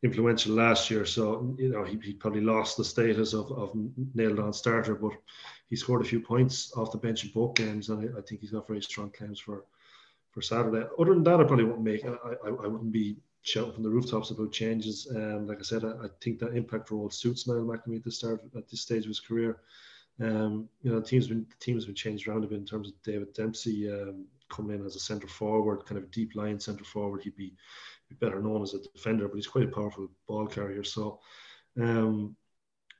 influential 0.03 0.53
last 0.53 0.91
year. 0.91 1.05
So, 1.05 1.55
you 1.57 1.69
know, 1.69 1.83
he, 1.83 1.97
he 2.03 2.13
probably 2.13 2.41
lost 2.41 2.75
the 2.75 2.83
status 2.83 3.33
of, 3.33 3.51
of 3.51 3.71
nailed 4.13 4.39
on 4.39 4.51
starter, 4.51 4.95
but 4.95 5.13
he 5.69 5.75
scored 5.77 6.01
a 6.01 6.07
few 6.07 6.19
points 6.19 6.73
off 6.75 6.91
the 6.91 6.97
bench 6.97 7.23
in 7.23 7.31
both 7.31 7.55
games. 7.55 7.89
And 7.89 8.01
I, 8.01 8.19
I 8.19 8.21
think 8.21 8.41
he's 8.41 8.51
got 8.51 8.67
very 8.67 8.81
strong 8.81 9.09
claims 9.11 9.39
for, 9.39 9.63
for 10.31 10.41
Saturday. 10.41 10.85
Other 10.99 11.13
than 11.13 11.23
that, 11.23 11.39
I 11.39 11.43
probably 11.45 11.65
wouldn't 11.65 11.85
make, 11.85 12.05
I, 12.05 12.09
I, 12.09 12.49
I 12.49 12.67
wouldn't 12.67 12.91
be 12.91 13.15
shouting 13.43 13.73
from 13.73 13.83
the 13.83 13.89
rooftops 13.89 14.31
about 14.31 14.51
changes. 14.51 15.07
Um, 15.15 15.47
like 15.47 15.59
I 15.59 15.63
said, 15.63 15.85
I, 15.85 15.89
I 15.89 16.07
think 16.21 16.39
that 16.39 16.55
impact 16.55 16.91
role 16.91 17.09
suits 17.09 17.47
Niall 17.47 17.65
McNamee 17.65 17.97
at 17.97 18.03
the 18.03 18.11
start, 18.11 18.41
at 18.57 18.69
this 18.69 18.81
stage 18.81 19.03
of 19.03 19.09
his 19.09 19.19
career. 19.19 19.59
Um, 20.21 20.69
you 20.81 20.91
know, 20.91 20.99
the 20.99 21.05
team's 21.05 21.27
been 21.27 21.45
the 21.49 21.55
team's 21.59 21.85
been 21.85 21.95
changed 21.95 22.27
around 22.27 22.43
a 22.43 22.47
bit 22.47 22.59
in 22.59 22.65
terms 22.65 22.87
of 22.87 23.01
David 23.03 23.33
Dempsey 23.33 23.91
um, 23.91 24.25
coming 24.49 24.79
in 24.79 24.85
as 24.85 24.95
a 24.95 24.99
centre 24.99 25.27
forward, 25.27 25.85
kind 25.85 25.97
of 25.97 26.11
deep 26.11 26.35
line 26.35 26.59
centre 26.59 26.83
forward. 26.83 27.23
He'd 27.23 27.35
be 27.35 27.53
better 28.19 28.41
known 28.41 28.61
as 28.61 28.73
a 28.73 28.81
defender, 28.81 29.27
but 29.27 29.35
he's 29.35 29.47
quite 29.47 29.65
a 29.65 29.71
powerful 29.71 30.07
ball 30.27 30.47
carrier. 30.47 30.83
So, 30.83 31.19
um, 31.81 32.35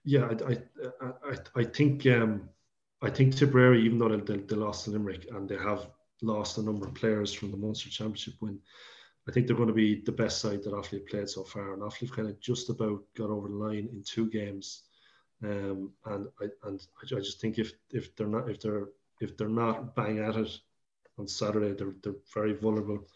yeah, 0.03 0.25
I, 0.25 0.51
I, 0.51 1.11
I, 1.29 1.37
I 1.55 1.63
think 1.63 2.05
um, 2.07 2.49
I 3.01 3.09
think 3.09 3.35
Tipperary, 3.35 3.83
even 3.83 3.99
though 3.99 4.09
they, 4.09 4.35
they, 4.35 4.41
they, 4.41 4.55
lost 4.55 4.85
to 4.85 4.91
Limerick 4.91 5.27
and 5.31 5.47
they 5.47 5.57
have 5.57 5.87
lost 6.21 6.57
a 6.57 6.63
number 6.63 6.87
of 6.87 6.93
players 6.95 7.33
from 7.33 7.51
the 7.51 7.57
Munster 7.57 7.89
Championship 7.89 8.35
win, 8.41 8.59
I 9.27 9.31
think 9.31 9.47
they're 9.47 9.55
going 9.55 9.69
to 9.69 9.73
be 9.73 10.01
the 10.01 10.11
best 10.11 10.39
side 10.39 10.63
that 10.63 10.73
Offaly 10.73 10.99
have 10.99 11.07
played 11.07 11.29
so 11.29 11.43
far. 11.43 11.73
And 11.73 11.81
Offaly 11.81 12.01
have 12.01 12.15
kind 12.15 12.27
of 12.27 12.39
just 12.41 12.69
about 12.69 13.01
got 13.15 13.29
over 13.29 13.47
the 13.47 13.55
line 13.55 13.89
in 13.91 14.03
two 14.05 14.29
games. 14.29 14.83
Um, 15.43 15.91
and 16.05 16.27
I 16.41 16.45
and 16.67 16.85
I, 17.01 17.15
I 17.15 17.19
just 17.19 17.41
think 17.41 17.57
if 17.57 17.73
if 17.91 18.15
they're 18.15 18.27
not 18.27 18.49
if 18.49 18.61
they're 18.61 18.87
if 19.21 19.37
they're 19.37 19.49
not 19.49 19.95
bang 19.95 20.19
at 20.19 20.35
it 20.35 20.59
on 21.17 21.27
Saturday, 21.27 21.73
they're 21.73 21.95
they're 22.01 22.21
very 22.33 22.53
vulnerable 22.53 23.07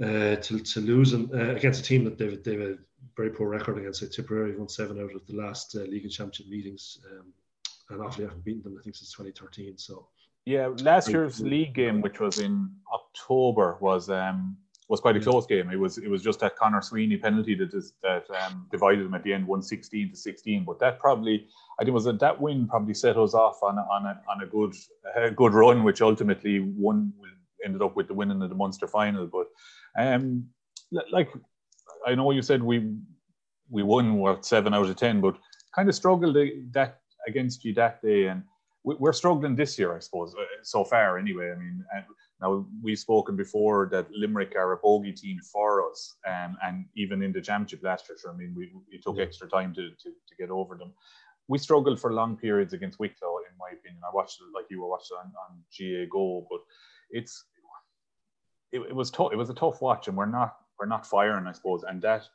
uh, 0.00 0.36
to 0.36 0.58
to 0.58 0.80
lose 0.80 1.12
and, 1.12 1.32
uh, 1.32 1.54
against 1.54 1.80
a 1.80 1.84
team 1.84 2.04
that 2.04 2.18
they've 2.18 2.42
they've 2.42 2.60
a 2.60 2.78
very 3.16 3.30
poor 3.30 3.48
record 3.48 3.78
against. 3.78 4.00
So 4.00 4.06
Tipperary 4.06 4.56
won 4.56 4.68
seven 4.68 5.00
out 5.00 5.14
of 5.14 5.26
the 5.26 5.36
last 5.36 5.74
uh, 5.76 5.80
league 5.80 6.04
and 6.04 6.12
championship 6.12 6.48
meetings, 6.48 6.98
um, 7.10 7.32
and 7.90 8.00
Offaly 8.00 8.22
haven't 8.22 8.44
beaten 8.44 8.62
them 8.62 8.76
I 8.78 8.82
think 8.82 8.96
since 8.96 9.12
2013. 9.12 9.78
So 9.78 10.08
yeah, 10.44 10.68
last 10.78 11.08
year's 11.08 11.40
league 11.40 11.74
game, 11.74 12.00
which 12.00 12.18
was 12.18 12.38
in 12.40 12.70
October, 12.92 13.78
was 13.80 14.10
um, 14.10 14.56
was 14.88 15.00
quite 15.00 15.16
a 15.16 15.20
close 15.20 15.46
game. 15.46 15.70
It 15.70 15.78
was 15.78 15.98
it 15.98 16.10
was 16.10 16.22
just 16.22 16.40
that 16.40 16.56
Conor 16.56 16.82
Sweeney 16.82 17.16
penalty 17.16 17.54
that 17.54 17.72
is, 17.72 17.94
that 18.02 18.26
um, 18.30 18.66
divided 18.70 19.04
them 19.04 19.14
at 19.14 19.22
the 19.22 19.32
end, 19.32 19.46
one 19.46 19.62
sixteen 19.62 20.10
to 20.10 20.16
sixteen. 20.16 20.64
But 20.64 20.78
that 20.80 20.98
probably, 20.98 21.46
I 21.78 21.84
think, 21.84 21.94
was 21.94 22.06
a, 22.06 22.12
that 22.14 22.40
win 22.40 22.68
probably 22.68 22.94
set 22.94 23.16
us 23.16 23.34
off 23.34 23.62
on 23.62 23.78
a, 23.78 23.82
on 23.82 24.06
a, 24.06 24.20
on 24.30 24.42
a 24.42 24.46
good 24.46 24.74
a 25.16 25.30
good 25.30 25.54
run, 25.54 25.84
which 25.84 26.02
ultimately 26.02 26.60
won 26.60 27.12
ended 27.64 27.82
up 27.82 27.96
with 27.96 28.08
the 28.08 28.14
winning 28.14 28.42
of 28.42 28.48
the 28.48 28.56
Munster 28.56 28.88
final. 28.88 29.26
But 29.26 29.46
um, 29.96 30.46
like 31.10 31.32
I 32.06 32.14
know 32.14 32.30
you 32.32 32.42
said 32.42 32.62
we 32.62 32.94
we 33.70 33.82
won 33.82 34.16
what 34.16 34.44
seven 34.44 34.74
out 34.74 34.86
of 34.86 34.96
ten, 34.96 35.20
but 35.20 35.36
kind 35.74 35.88
of 35.88 35.94
struggled 35.94 36.36
that 36.72 36.98
against 37.26 37.64
you 37.64 37.72
that 37.74 38.02
day 38.02 38.26
and 38.26 38.42
we're 38.84 39.12
struggling 39.12 39.54
this 39.54 39.78
year, 39.78 39.94
I 39.94 40.00
suppose, 40.00 40.34
uh, 40.34 40.42
so 40.62 40.84
far 40.84 41.18
anyway. 41.18 41.52
I 41.52 41.54
mean, 41.54 41.84
now 42.42 42.66
we've 42.82 42.98
spoken 42.98 43.36
before 43.36 43.88
that 43.92 44.10
Limerick 44.10 44.54
are 44.56 44.72
a 44.72 44.76
bogey 44.76 45.12
team 45.12 45.38
for 45.40 45.88
us, 45.88 46.16
um, 46.26 46.56
and 46.64 46.86
even 46.96 47.22
in 47.22 47.32
the 47.32 47.40
championship 47.40 47.84
last 47.84 48.08
year, 48.08 48.18
I 48.28 48.36
mean, 48.36 48.52
we, 48.56 48.72
it 48.90 49.02
took 49.02 49.20
extra 49.20 49.48
time 49.48 49.72
to, 49.74 49.90
to, 49.90 50.10
to, 50.10 50.34
get 50.38 50.50
over 50.50 50.76
them. 50.76 50.92
We 51.46 51.58
struggled 51.58 52.00
for 52.00 52.12
long 52.12 52.36
periods 52.36 52.72
against 52.72 52.98
Wicklow, 52.98 53.38
in 53.48 53.56
my 53.58 53.68
opinion. 53.78 54.02
I 54.04 54.14
watched 54.14 54.40
it 54.40 54.52
like 54.54 54.66
you 54.70 54.80
were 54.80 54.88
watching 54.88 55.16
on, 55.18 55.32
on 55.44 55.58
GAA 55.78 56.06
Go, 56.10 56.46
but 56.50 56.60
it's 57.10 57.44
it, 58.72 58.80
it 58.80 58.94
was 58.94 59.10
tough. 59.10 59.32
It 59.32 59.36
was 59.36 59.50
a 59.50 59.54
tough 59.54 59.80
watch, 59.80 60.08
and 60.08 60.16
we're 60.16 60.26
not 60.26 60.56
we're 60.80 60.86
not 60.86 61.06
firing, 61.06 61.46
I 61.46 61.52
suppose, 61.52 61.84
and 61.84 62.02
that 62.02 62.28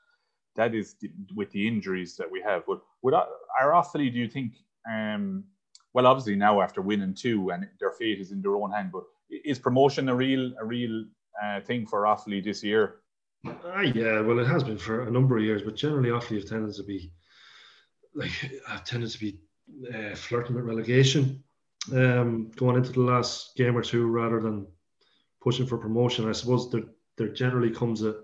that 0.55 0.73
is 0.73 0.95
the, 1.01 1.11
with 1.35 1.51
the 1.51 1.67
injuries 1.67 2.15
that 2.15 2.31
we 2.31 2.41
have. 2.41 2.63
But 2.65 2.79
would 3.01 3.13
our 3.13 3.71
Offaly, 3.73 4.11
do 4.11 4.19
you 4.19 4.29
think? 4.29 4.53
Um, 4.89 5.43
well, 5.93 6.07
obviously 6.07 6.35
now 6.35 6.61
after 6.61 6.81
winning 6.81 7.13
two, 7.13 7.49
and 7.49 7.67
their 7.79 7.91
fate 7.91 8.21
is 8.21 8.31
in 8.31 8.41
their 8.41 8.55
own 8.55 8.71
hand. 8.71 8.91
But 8.93 9.03
is 9.29 9.59
promotion 9.59 10.09
a 10.09 10.15
real 10.15 10.53
a 10.59 10.65
real 10.65 11.05
uh, 11.43 11.61
thing 11.61 11.85
for 11.85 12.03
Offaly 12.03 12.43
this 12.43 12.63
year? 12.63 13.01
Uh, 13.45 13.81
yeah, 13.81 14.19
well, 14.21 14.39
it 14.39 14.47
has 14.47 14.63
been 14.63 14.77
for 14.77 15.07
a 15.07 15.11
number 15.11 15.37
of 15.37 15.43
years, 15.43 15.61
but 15.61 15.75
generally 15.75 16.09
Offaly 16.09 16.39
have 16.39 16.49
tended 16.49 16.75
to 16.75 16.83
be 16.83 17.11
like 18.13 18.31
have 18.67 18.83
tended 18.83 19.11
to 19.11 19.19
be 19.19 19.39
uh, 19.93 20.15
flirting 20.15 20.55
with 20.55 20.65
relegation, 20.65 21.43
um, 21.93 22.51
going 22.55 22.77
into 22.77 22.91
the 22.91 23.01
last 23.01 23.55
game 23.55 23.77
or 23.77 23.83
two 23.83 24.07
rather 24.07 24.41
than 24.41 24.67
pushing 25.41 25.67
for 25.67 25.77
promotion. 25.77 26.27
I 26.27 26.33
suppose 26.33 26.71
there 26.71 26.83
there 27.17 27.29
generally 27.29 27.71
comes 27.71 28.03
a, 28.03 28.15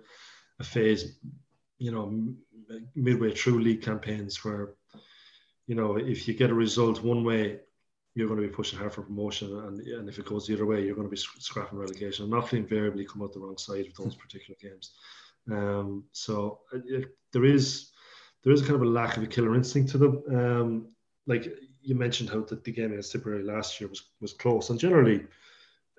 a 0.59 0.63
phase, 0.63 1.19
you 1.77 1.91
know, 1.91 2.33
midway 2.95 3.33
through 3.33 3.61
league 3.61 3.81
campaigns 3.81 4.43
where 4.43 4.75
you 5.67 5.75
know, 5.75 5.95
if 5.97 6.27
you 6.27 6.33
get 6.33 6.49
a 6.49 6.53
result 6.53 7.03
one 7.03 7.23
way, 7.23 7.59
you're 8.15 8.27
going 8.27 8.41
to 8.41 8.47
be 8.47 8.53
pushing 8.53 8.77
hard 8.77 8.93
for 8.93 9.01
promotion, 9.01 9.57
and, 9.65 9.79
and 9.79 10.07
if 10.07 10.19
it 10.19 10.25
goes 10.25 10.45
the 10.45 10.53
other 10.53 10.65
way, 10.65 10.83
you're 10.83 10.95
going 10.95 11.07
to 11.07 11.11
be 11.11 11.21
scrapping 11.39 11.79
relegation. 11.79 12.25
And 12.25 12.33
often 12.33 12.59
invariably 12.59 13.05
come 13.05 13.21
out 13.21 13.33
the 13.33 13.39
wrong 13.39 13.57
side 13.57 13.87
of 13.87 13.95
those 13.95 14.15
particular 14.15 14.57
games. 14.61 14.91
Um, 15.51 16.03
so 16.11 16.59
uh, 16.73 16.99
there 17.31 17.45
is 17.45 17.89
there 18.43 18.53
is 18.53 18.61
kind 18.61 18.75
of 18.75 18.81
a 18.81 18.85
lack 18.85 19.17
of 19.17 19.23
a 19.23 19.27
killer 19.27 19.55
instinct 19.55 19.91
to 19.91 19.97
them. 19.97 20.23
Um, 20.29 20.87
like 21.25 21.47
you 21.81 21.95
mentioned, 21.95 22.29
how 22.29 22.41
the, 22.41 22.55
the 22.55 22.71
game 22.71 22.91
against 22.91 23.11
Tipperary 23.11 23.43
last 23.43 23.79
year 23.81 23.89
was 23.89 24.03
was 24.21 24.33
close, 24.33 24.69
and 24.69 24.79
generally 24.79 25.25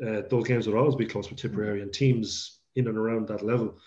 uh, 0.07 0.23
those 0.31 0.47
games 0.47 0.67
would 0.67 0.77
always 0.77 0.97
be 0.97 1.07
close 1.07 1.29
with 1.29 1.39
Tipperary 1.39 1.83
and 1.83 1.93
teams 1.93 2.61
in 2.77 2.89
and 2.89 2.97
around 2.97 3.29
that 3.29 3.45
level. 3.45 3.79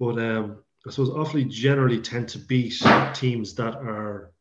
But 0.00 0.18
um, 0.18 0.58
I 0.86 0.90
suppose 0.90 1.10
Offaly 1.10 1.48
generally 1.48 2.00
tend 2.00 2.28
to 2.30 2.38
beat 2.38 2.82
teams 3.14 3.54
that 3.54 3.74
are 3.76 4.32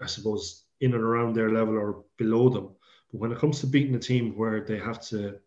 I 0.00 0.06
suppose, 0.06 0.64
in 0.80 0.94
and 0.94 1.02
around 1.02 1.34
their 1.34 1.50
level 1.50 1.74
or 1.74 2.04
below 2.16 2.48
them. 2.48 2.70
But 3.10 3.20
when 3.20 3.32
it 3.32 3.38
comes 3.38 3.60
to 3.60 3.66
beating 3.66 3.94
a 3.94 3.98
team 3.98 4.36
where 4.36 4.60
they 4.60 4.78
have 4.78 5.00
to, 5.08 5.38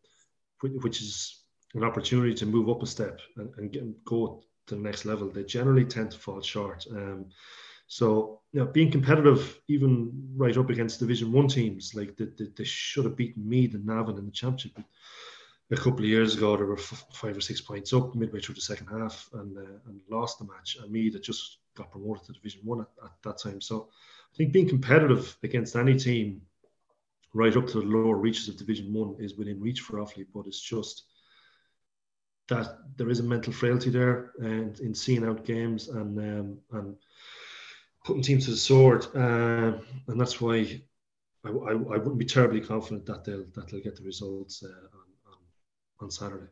which 0.62 1.02
is 1.02 1.44
an 1.74 1.84
opportunity 1.84 2.34
to 2.34 2.46
move 2.46 2.70
up 2.70 2.84
a 2.84 2.88
step 2.88 3.20
and, 3.38 3.50
and 3.58 3.72
get, 3.72 4.06
go 4.06 4.44
to 4.68 4.76
the 4.76 4.82
next 4.82 5.06
level, 5.06 5.30
they 5.30 5.44
generally 5.44 5.86
tend 5.86 6.12
to 6.12 6.18
fall 6.18 6.42
short. 6.42 6.86
Um, 6.92 7.26
so, 7.88 8.42
you 8.52 8.60
know, 8.60 8.68
being 8.68 8.92
competitive, 8.92 9.60
even 9.68 10.12
right 10.36 10.56
up 10.56 10.70
against 10.70 11.00
Division 11.00 11.32
One 11.32 11.48
teams, 11.48 11.96
like 11.96 12.15
they, 12.18 12.26
they, 12.38 12.46
they, 12.56 12.63
should 12.63 13.06
have 13.06 13.15
beaten 13.15 13.50
Meath 13.50 13.74
and 13.74 13.86
Navan 13.86 14.18
in 14.20 14.26
the 14.26 14.32
championship 14.32 14.78
a 15.72 15.76
couple 15.76 16.00
of 16.00 16.06
years 16.06 16.36
ago. 16.36 16.56
They 16.56 16.63
were 16.63 16.78
f- 16.78 17.06
five 17.12 17.36
or 17.36 17.42
six 17.42 17.62
points 17.62 17.92
up 17.92 18.13
midway 18.13 18.42
through 18.42 18.56
the 18.56 18.62
second 18.62 18.88
half 18.88 19.28
and 19.34 19.58
uh, 19.58 19.62
and 19.88 20.02
lost 20.08 20.38
the 20.38 20.46
match. 20.46 20.78
And 20.80 20.92
Meath 20.92 21.13
had 21.13 21.24
just 21.24 21.58
got 21.74 21.92
promoted 21.92 22.26
to 22.26 22.34
Division 22.34 22.62
One 22.63 22.82
at, 22.82 22.89
at 23.04 23.12
that 23.24 23.39
time. 23.39 23.60
So, 23.60 23.89
I 24.34 24.38
think 24.38 24.54
being 24.54 24.70
competitive 24.70 25.36
against 25.44 25.76
any 25.76 25.98
team 25.98 26.42
right 27.34 27.56
up 27.56 27.68
to 27.68 27.82
the 27.82 27.86
lower 27.86 28.15
reaches 28.15 28.48
of 28.48 28.58
Division 28.58 28.94
One 28.94 29.15
is 29.20 29.36
within 29.36 29.62
reach 29.62 29.82
for 29.82 29.98
Offaly, 29.98 30.26
but 30.34 30.48
it's 30.48 30.62
just 30.62 31.04
that 32.48 32.80
there 32.98 33.10
is 33.10 33.20
a 33.20 33.24
mental 33.24 33.54
frailty 33.54 33.89
there 33.89 34.32
and 34.39 34.80
in 34.80 34.94
seeing 34.94 35.24
out 35.26 35.46
games 35.46 35.88
and 35.89 36.18
um, 36.18 36.58
and 36.72 36.96
putting 38.04 38.24
teams 38.24 38.46
to 38.46 38.52
the 38.52 38.58
sword, 38.58 39.06
uh, 39.15 39.74
and 40.08 40.20
that's 40.20 40.42
why 40.42 40.82
I, 41.46 41.50
I, 41.50 41.72
I, 41.72 41.98
wouldn't 41.98 42.18
be 42.18 42.26
terribly 42.26 42.62
confident 42.62 43.06
that 43.06 43.24
they'll 43.24 43.46
that 43.56 43.68
they'll 43.68 43.84
get 43.84 43.96
the 43.96 44.04
results 44.04 44.63
uh, 44.63 44.68
on, 44.68 45.34
on, 45.34 45.38
on 46.02 46.12
Saturday. 46.12 46.48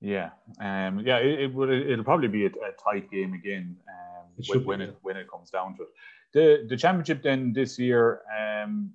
Yeah, 0.00 0.30
um, 0.60 1.00
yeah, 1.00 1.18
it, 1.18 1.40
it 1.40 1.54
would. 1.54 1.70
It'll 1.70 2.04
probably 2.04 2.28
be 2.28 2.46
a, 2.46 2.48
a 2.48 2.72
tight 2.82 3.10
game 3.10 3.34
again 3.34 3.76
um, 3.88 4.09
when, 4.48 4.64
when 4.64 4.80
it 4.80 4.96
when 5.02 5.16
it 5.16 5.30
comes 5.30 5.50
down 5.50 5.76
to 5.76 5.82
it. 5.82 5.88
The 6.32 6.66
the 6.68 6.76
championship 6.76 7.22
then 7.22 7.52
this 7.52 7.78
year, 7.78 8.22
um, 8.38 8.92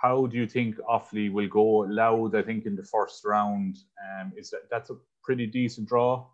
how 0.00 0.26
do 0.26 0.36
you 0.36 0.46
think 0.46 0.76
Offaly 0.78 1.32
will 1.32 1.48
go? 1.48 1.78
Louth, 1.88 2.34
I 2.34 2.42
think, 2.42 2.66
in 2.66 2.76
the 2.76 2.84
first 2.84 3.24
round. 3.24 3.78
Um, 4.04 4.32
is 4.36 4.50
that 4.50 4.70
that's 4.70 4.90
a 4.90 4.96
pretty 5.22 5.46
decent 5.46 5.88
draw? 5.88 6.26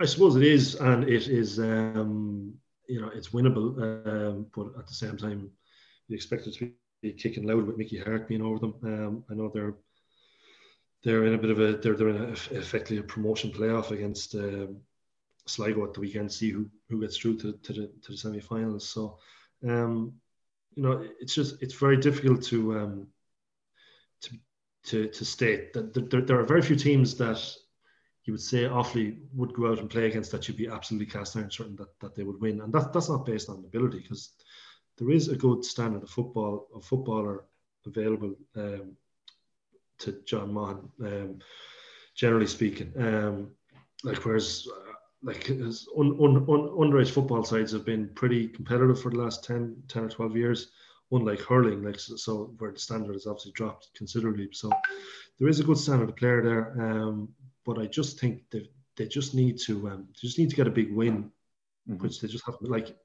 I 0.00 0.06
suppose 0.06 0.36
it 0.36 0.44
is, 0.44 0.76
and 0.76 1.04
it 1.04 1.28
is. 1.28 1.58
Um, 1.58 2.54
you 2.88 3.00
know, 3.00 3.10
it's 3.14 3.28
winnable, 3.28 3.78
um, 4.06 4.46
but 4.54 4.78
at 4.78 4.86
the 4.86 4.94
same 4.94 5.16
time, 5.16 5.50
you 6.08 6.16
expect 6.16 6.46
it 6.46 6.54
to 6.54 6.72
be 7.02 7.12
kicking 7.12 7.46
Louth 7.46 7.64
with 7.64 7.76
Mickey 7.76 7.98
Harte 7.98 8.26
being 8.26 8.42
over 8.42 8.58
them. 8.58 8.74
Um, 8.82 9.24
I 9.30 9.34
know 9.34 9.50
they're 9.52 9.74
they're 11.02 11.24
in 11.24 11.34
a 11.34 11.38
bit 11.38 11.50
of 11.50 11.60
a 11.60 11.76
they're 11.76 11.94
they're 11.94 12.08
in 12.08 12.22
a, 12.22 12.32
effectively 12.32 12.98
a 12.98 13.02
promotion 13.02 13.50
playoff 13.50 13.90
against 13.90 14.34
um, 14.34 14.78
Sligo 15.50 15.84
at 15.84 15.94
the 15.94 16.00
weekend, 16.00 16.32
see 16.32 16.50
who, 16.50 16.66
who 16.88 17.00
gets 17.00 17.16
through 17.16 17.36
to, 17.38 17.52
to 17.52 17.72
the 17.72 17.90
to 18.02 18.12
the 18.12 18.16
semi-finals. 18.16 18.88
So, 18.88 19.18
um, 19.68 20.14
you 20.74 20.82
know, 20.82 21.04
it's 21.20 21.34
just 21.34 21.62
it's 21.62 21.74
very 21.74 21.96
difficult 21.96 22.42
to 22.44 22.78
um, 22.78 23.06
to 24.22 24.30
to 24.84 25.08
to 25.08 25.24
state 25.24 25.72
that 25.72 26.10
there, 26.10 26.22
there 26.22 26.40
are 26.40 26.44
very 26.44 26.62
few 26.62 26.76
teams 26.76 27.16
that 27.16 27.40
you 28.24 28.34
would 28.34 28.40
say 28.40 28.64
Offaly 28.64 29.18
would 29.34 29.54
go 29.54 29.70
out 29.70 29.78
and 29.78 29.90
play 29.90 30.06
against 30.06 30.30
that 30.32 30.46
you'd 30.46 30.56
be 30.56 30.68
absolutely 30.68 31.06
cast 31.06 31.36
iron 31.36 31.50
certain 31.50 31.76
that, 31.76 31.98
that 32.00 32.14
they 32.14 32.22
would 32.22 32.40
win, 32.40 32.60
and 32.60 32.72
that 32.72 32.92
that's 32.92 33.08
not 33.08 33.26
based 33.26 33.48
on 33.48 33.64
ability 33.64 34.00
because 34.00 34.30
there 34.98 35.10
is 35.10 35.28
a 35.28 35.36
good 35.36 35.64
standard 35.64 36.02
of 36.02 36.10
football 36.10 36.68
of 36.74 36.84
footballer 36.84 37.44
available 37.86 38.34
um, 38.56 38.96
to 39.98 40.20
John 40.26 40.52
Maughan, 40.52 40.90
um, 41.04 41.38
generally 42.14 42.46
speaking. 42.46 42.92
Um, 42.96 43.50
like 44.02 44.24
whereas 44.24 44.66
like 45.22 45.50
un, 45.50 45.72
un, 45.98 46.36
un, 46.36 46.68
underage 46.78 47.10
football 47.10 47.44
sides 47.44 47.72
have 47.72 47.84
been 47.84 48.08
pretty 48.14 48.48
competitive 48.48 49.00
for 49.00 49.10
the 49.10 49.18
last 49.18 49.44
10, 49.44 49.82
10 49.88 50.04
or 50.04 50.08
12 50.08 50.36
years, 50.36 50.70
unlike 51.12 51.40
hurling, 51.40 51.82
like 51.82 52.00
so, 52.00 52.16
so 52.16 52.54
where 52.58 52.72
the 52.72 52.78
standard 52.78 53.12
has 53.12 53.26
obviously 53.26 53.52
dropped 53.52 53.88
considerably. 53.94 54.48
So 54.52 54.70
there 55.38 55.48
is 55.48 55.60
a 55.60 55.64
good 55.64 55.78
standard 55.78 56.08
of 56.08 56.16
player 56.16 56.42
there. 56.42 56.80
Um, 56.80 57.28
but 57.64 57.78
I 57.78 57.86
just 57.86 58.18
think 58.18 58.42
they, 58.50 58.70
they 58.96 59.06
just 59.06 59.34
need 59.34 59.58
to 59.66 59.88
um, 59.88 60.08
they 60.08 60.26
just 60.26 60.38
need 60.38 60.50
to 60.50 60.56
get 60.56 60.66
a 60.66 60.70
big 60.70 60.92
win, 60.92 61.30
mm-hmm. 61.88 62.02
which 62.02 62.20
they 62.20 62.28
just 62.28 62.44
haven't 62.46 62.70
like 62.70 62.96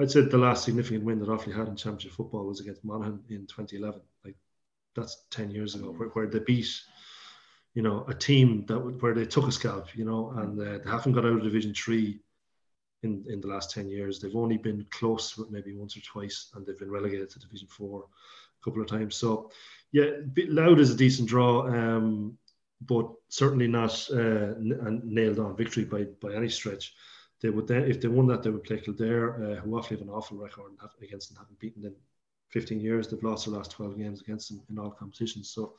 I'd 0.00 0.10
say 0.10 0.20
the 0.20 0.38
last 0.38 0.64
significant 0.64 1.04
win 1.04 1.18
that 1.18 1.28
Offaly 1.28 1.56
had 1.56 1.66
in 1.68 1.74
championship 1.74 2.12
football 2.12 2.46
was 2.46 2.60
against 2.60 2.84
Monaghan 2.84 3.20
in 3.30 3.46
2011. 3.46 4.00
Like 4.24 4.36
that's 4.94 5.24
10 5.30 5.50
years 5.50 5.74
ago, 5.74 5.90
where, 5.90 6.08
where 6.10 6.26
they 6.28 6.38
beat 6.38 6.70
you 7.78 7.84
know, 7.84 8.04
a 8.08 8.14
team 8.14 8.64
that 8.66 8.76
where 8.76 9.14
they 9.14 9.24
took 9.24 9.46
a 9.46 9.52
scalp, 9.52 9.96
you 9.96 10.04
know, 10.04 10.32
and 10.38 10.60
uh, 10.60 10.78
they 10.82 10.90
haven't 10.90 11.12
got 11.12 11.24
out 11.24 11.36
of 11.36 11.44
Division 11.44 11.72
Three 11.72 12.18
in 13.04 13.24
in 13.28 13.40
the 13.40 13.46
last 13.46 13.70
ten 13.70 13.88
years. 13.88 14.18
They've 14.18 14.34
only 14.34 14.56
been 14.56 14.84
close 14.90 15.40
maybe 15.48 15.72
once 15.74 15.96
or 15.96 16.00
twice, 16.00 16.50
and 16.54 16.66
they've 16.66 16.76
been 16.76 16.90
relegated 16.90 17.30
to 17.30 17.38
Division 17.38 17.68
Four 17.68 18.06
a 18.60 18.64
couple 18.64 18.82
of 18.82 18.88
times. 18.88 19.14
So, 19.14 19.52
yeah, 19.92 20.06
Louth 20.48 20.80
is 20.80 20.90
a 20.90 20.96
decent 20.96 21.28
draw, 21.28 21.68
um, 21.68 22.36
but 22.80 23.12
certainly 23.28 23.68
not 23.68 23.92
uh, 24.10 24.54
nailed 24.58 25.38
on 25.38 25.56
victory 25.56 25.84
by 25.84 26.02
by 26.20 26.34
any 26.34 26.48
stretch. 26.48 26.94
They 27.40 27.50
would 27.50 27.68
then, 27.68 27.84
if 27.84 28.00
they 28.00 28.08
won 28.08 28.26
that, 28.26 28.42
they 28.42 28.50
would 28.50 28.64
play 28.64 28.80
Kildare, 28.80 29.28
uh, 29.36 29.60
who 29.60 29.78
often 29.78 29.98
have 29.98 30.08
an 30.08 30.12
awful 30.12 30.36
record 30.36 30.72
against 31.00 31.28
them, 31.28 31.38
haven't 31.38 31.60
beaten 31.60 31.82
them 31.82 31.94
15 32.48 32.80
years. 32.80 33.06
They've 33.06 33.22
lost 33.22 33.46
their 33.46 33.54
last 33.54 33.70
12 33.70 33.96
games 33.96 34.20
against 34.20 34.48
them 34.48 34.62
in 34.68 34.80
all 34.80 34.90
competitions. 34.90 35.50
So 35.50 35.74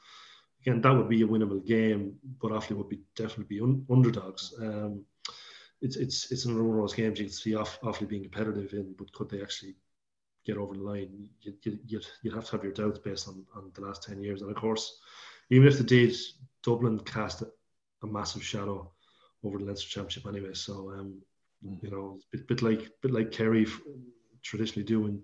again, 0.61 0.81
that 0.81 0.91
would 0.91 1.09
be 1.09 1.21
a 1.21 1.27
winnable 1.27 1.65
game, 1.65 2.15
but 2.41 2.51
Offaly 2.51 2.77
would 2.77 2.89
be 2.89 3.01
definitely 3.15 3.57
be 3.57 3.61
un- 3.61 3.85
underdogs. 3.89 4.53
Um, 4.59 5.05
it's 5.81 5.95
it's 5.95 6.31
it's 6.31 6.45
another 6.45 6.63
one 6.63 6.77
of 6.77 6.83
those 6.83 6.93
games 6.93 7.19
you 7.19 7.25
can 7.25 7.33
see 7.33 7.55
off, 7.55 7.79
Offaly 7.81 8.09
being 8.09 8.23
competitive 8.23 8.73
in, 8.73 8.93
but 8.97 9.11
could 9.13 9.29
they 9.29 9.41
actually 9.41 9.75
get 10.45 10.57
over 10.57 10.73
the 10.73 10.81
line? 10.81 11.29
You'd, 11.41 11.79
you'd, 11.85 12.05
you'd 12.21 12.33
have 12.33 12.45
to 12.45 12.51
have 12.51 12.63
your 12.63 12.73
doubts 12.73 12.99
based 12.99 13.27
on, 13.27 13.45
on 13.55 13.71
the 13.73 13.81
last 13.81 14.03
10 14.03 14.21
years. 14.21 14.41
And 14.41 14.49
of 14.49 14.57
course, 14.57 14.99
even 15.49 15.67
if 15.67 15.77
they 15.77 15.85
did, 15.85 16.15
Dublin 16.63 16.99
cast 16.99 17.43
a 18.03 18.07
massive 18.07 18.43
shadow 18.43 18.91
over 19.43 19.57
the 19.57 19.65
Leinster 19.65 19.87
Championship 19.87 20.27
anyway. 20.27 20.53
So, 20.53 20.91
um, 20.91 21.21
mm. 21.65 21.81
you 21.81 21.91
know, 21.91 22.19
a 22.33 22.37
bit, 22.37 22.47
bit 22.47 22.61
like 22.61 22.91
bit 23.01 23.11
like 23.11 23.31
Kerry 23.31 23.65
traditionally 24.41 24.85
do 24.85 25.05
in 25.05 25.23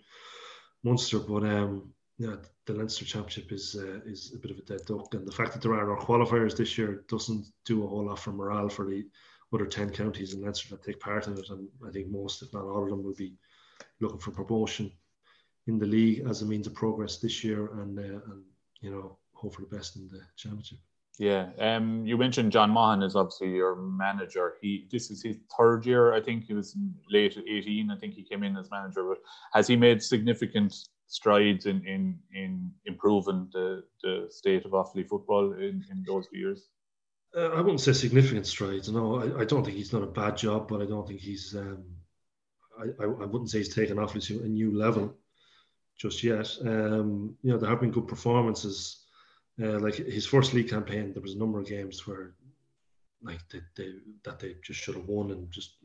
Munster, 0.83 1.19
but 1.19 1.43
um, 1.43 1.93
yeah, 2.17 2.35
the 2.65 2.73
Leinster 2.73 3.05
Championship 3.05 3.51
is 3.51 3.75
uh, 3.77 3.99
is 4.05 4.33
a 4.33 4.39
bit 4.39 4.51
of 4.51 4.57
a 4.57 4.61
dead 4.61 4.85
duck, 4.85 5.13
and 5.13 5.27
the 5.27 5.31
fact 5.31 5.51
that 5.53 5.61
there 5.61 5.73
are 5.73 5.87
no 5.87 6.01
qualifiers 6.01 6.55
this 6.55 6.77
year 6.77 7.03
doesn't 7.09 7.45
do 7.65 7.83
a 7.83 7.87
whole 7.87 8.05
lot 8.05 8.19
for 8.19 8.31
morale 8.31 8.69
for 8.69 8.85
the 8.85 9.05
other 9.53 9.65
ten 9.65 9.89
counties 9.89 10.33
in 10.33 10.41
Leinster 10.41 10.69
that 10.69 10.83
take 10.83 10.99
part 10.99 11.27
in 11.27 11.33
it, 11.33 11.49
and 11.49 11.67
I 11.85 11.91
think 11.91 12.07
most, 12.07 12.41
if 12.41 12.53
not 12.53 12.63
all 12.63 12.83
of 12.83 12.89
them, 12.89 13.03
will 13.03 13.15
be 13.15 13.33
looking 13.99 14.19
for 14.19 14.31
promotion 14.31 14.91
in 15.67 15.77
the 15.77 15.85
league 15.85 16.25
as 16.27 16.41
a 16.41 16.45
means 16.45 16.67
of 16.67 16.73
progress 16.73 17.17
this 17.17 17.43
year, 17.43 17.81
and 17.81 17.99
uh, 17.99 18.03
and 18.31 18.43
you 18.79 18.91
know 18.91 19.17
hope 19.33 19.55
for 19.55 19.61
the 19.61 19.75
best 19.75 19.97
in 19.97 20.07
the 20.07 20.21
championship. 20.37 20.79
Yeah, 21.17 21.49
um, 21.59 22.05
you 22.05 22.17
mentioned 22.17 22.51
John 22.51 22.71
Maughan 22.71 23.03
is 23.03 23.15
obviously 23.15 23.51
your 23.51 23.75
manager. 23.75 24.55
He 24.61 24.87
this 24.89 25.11
is 25.11 25.21
his 25.21 25.37
third 25.57 25.85
year. 25.85 26.13
I 26.13 26.21
think 26.21 26.45
he 26.45 26.53
was 26.53 26.77
late 27.09 27.37
eighteen. 27.37 27.91
I 27.91 27.97
think 27.97 28.13
he 28.13 28.23
came 28.23 28.43
in 28.43 28.55
as 28.55 28.71
manager. 28.71 29.03
But 29.03 29.17
has 29.53 29.67
he 29.67 29.75
made 29.75 30.01
significant 30.01 30.73
strides 31.07 31.65
in 31.65 31.85
in, 31.85 32.19
in 32.33 32.71
improving 32.85 33.49
the, 33.53 33.83
the 34.03 34.27
state 34.29 34.65
of 34.65 34.71
Offaly 34.71 35.07
football 35.07 35.53
in, 35.53 35.83
in 35.91 36.03
those 36.05 36.27
years? 36.31 36.69
Uh, 37.35 37.49
I 37.49 37.61
wouldn't 37.61 37.81
say 37.81 37.91
significant 37.91 38.47
strides. 38.47 38.89
No, 38.89 39.19
I, 39.19 39.41
I, 39.41 39.45
don't 39.45 39.63
think 39.65 39.75
he's 39.75 39.89
done 39.89 40.03
a 40.03 40.07
bad 40.07 40.37
job, 40.37 40.69
but 40.69 40.81
I 40.81 40.85
don't 40.85 41.05
think 41.05 41.19
he's. 41.19 41.53
Um, 41.55 41.83
I, 42.79 43.03
I, 43.03 43.05
I 43.05 43.25
wouldn't 43.25 43.49
say 43.49 43.57
he's 43.57 43.75
taken 43.75 43.97
Offaly 43.97 44.23
to 44.27 44.43
a 44.43 44.47
new 44.47 44.77
level 44.77 45.13
just 45.97 46.23
yet. 46.23 46.49
Um, 46.61 47.35
you 47.41 47.51
know, 47.51 47.57
there 47.57 47.69
have 47.69 47.81
been 47.81 47.91
good 47.91 48.07
performances. 48.07 49.05
Uh, 49.61 49.79
like 49.79 49.95
his 49.95 50.25
first 50.25 50.53
league 50.53 50.69
campaign, 50.69 51.13
there 51.13 51.21
was 51.21 51.35
a 51.35 51.37
number 51.37 51.59
of 51.59 51.67
games 51.67 52.05
where, 52.05 52.33
like 53.21 53.39
they, 53.51 53.61
they 53.77 53.93
that 54.23 54.39
they 54.39 54.55
just 54.63 54.79
should 54.79 54.95
have 54.95 55.07
won, 55.07 55.31
and 55.31 55.49
just 55.51 55.77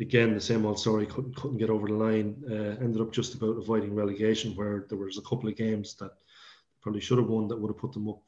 again 0.00 0.34
the 0.34 0.40
same 0.40 0.66
old 0.66 0.78
story. 0.78 1.06
Couldn't 1.06 1.36
couldn't 1.36 1.58
get 1.58 1.70
over 1.70 1.86
the 1.88 1.94
line. 1.94 2.42
Uh, 2.50 2.82
ended 2.84 3.00
up 3.00 3.12
just 3.12 3.34
about 3.34 3.58
avoiding 3.58 3.94
relegation, 3.94 4.54
where 4.54 4.86
there 4.88 4.98
was 4.98 5.18
a 5.18 5.22
couple 5.22 5.48
of 5.48 5.56
games 5.56 5.94
that 5.96 6.12
probably 6.80 7.00
should 7.00 7.18
have 7.18 7.28
won 7.28 7.48
that 7.48 7.58
would 7.58 7.70
have 7.70 7.78
put 7.78 7.92
them 7.92 8.08
up 8.08 8.20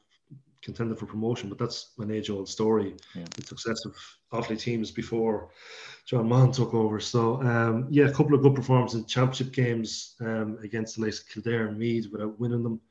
contended 0.61 0.99
for 0.99 1.05
promotion, 1.05 1.49
but 1.49 1.57
that's 1.57 1.93
an 1.99 2.11
age-old 2.11 2.49
story. 2.49 2.95
Yeah. 3.15 3.23
The 3.35 3.43
success 3.43 3.85
of 3.85 3.95
Offaly 4.33 4.59
teams 4.59 4.91
before 4.91 5.51
John 6.05 6.27
Maughan 6.27 6.53
took 6.53 6.73
over. 6.73 6.99
So 6.99 7.41
um, 7.41 7.87
yeah, 7.89 8.07
a 8.07 8.11
couple 8.11 8.35
of 8.35 8.41
good 8.41 8.55
performances 8.55 8.99
in 8.99 9.05
championship 9.05 9.53
games 9.53 10.15
um, 10.19 10.57
against 10.63 10.97
the 10.97 11.03
likes 11.03 11.21
of 11.21 11.29
Kildare 11.29 11.67
and 11.67 11.77
Meath 11.77 12.11
without 12.11 12.39
winning 12.39 12.63
them. 12.63 12.81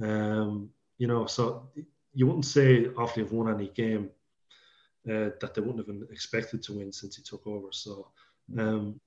Um, 0.00 0.70
you 0.98 1.06
know, 1.06 1.26
so 1.26 1.68
you 2.14 2.26
wouldn't 2.26 2.46
say 2.46 2.84
Offaly 2.84 3.22
have 3.22 3.32
won 3.32 3.52
any 3.52 3.68
game 3.68 4.10
uh, 5.10 5.30
that 5.40 5.54
they 5.54 5.60
wouldn't 5.60 5.78
have 5.78 5.86
been 5.86 6.06
expected 6.10 6.62
to 6.62 6.74
win 6.74 6.92
since 6.92 7.16
he 7.16 7.22
took 7.22 7.46
over. 7.46 7.68
So. 7.72 8.08
Um, 8.56 9.00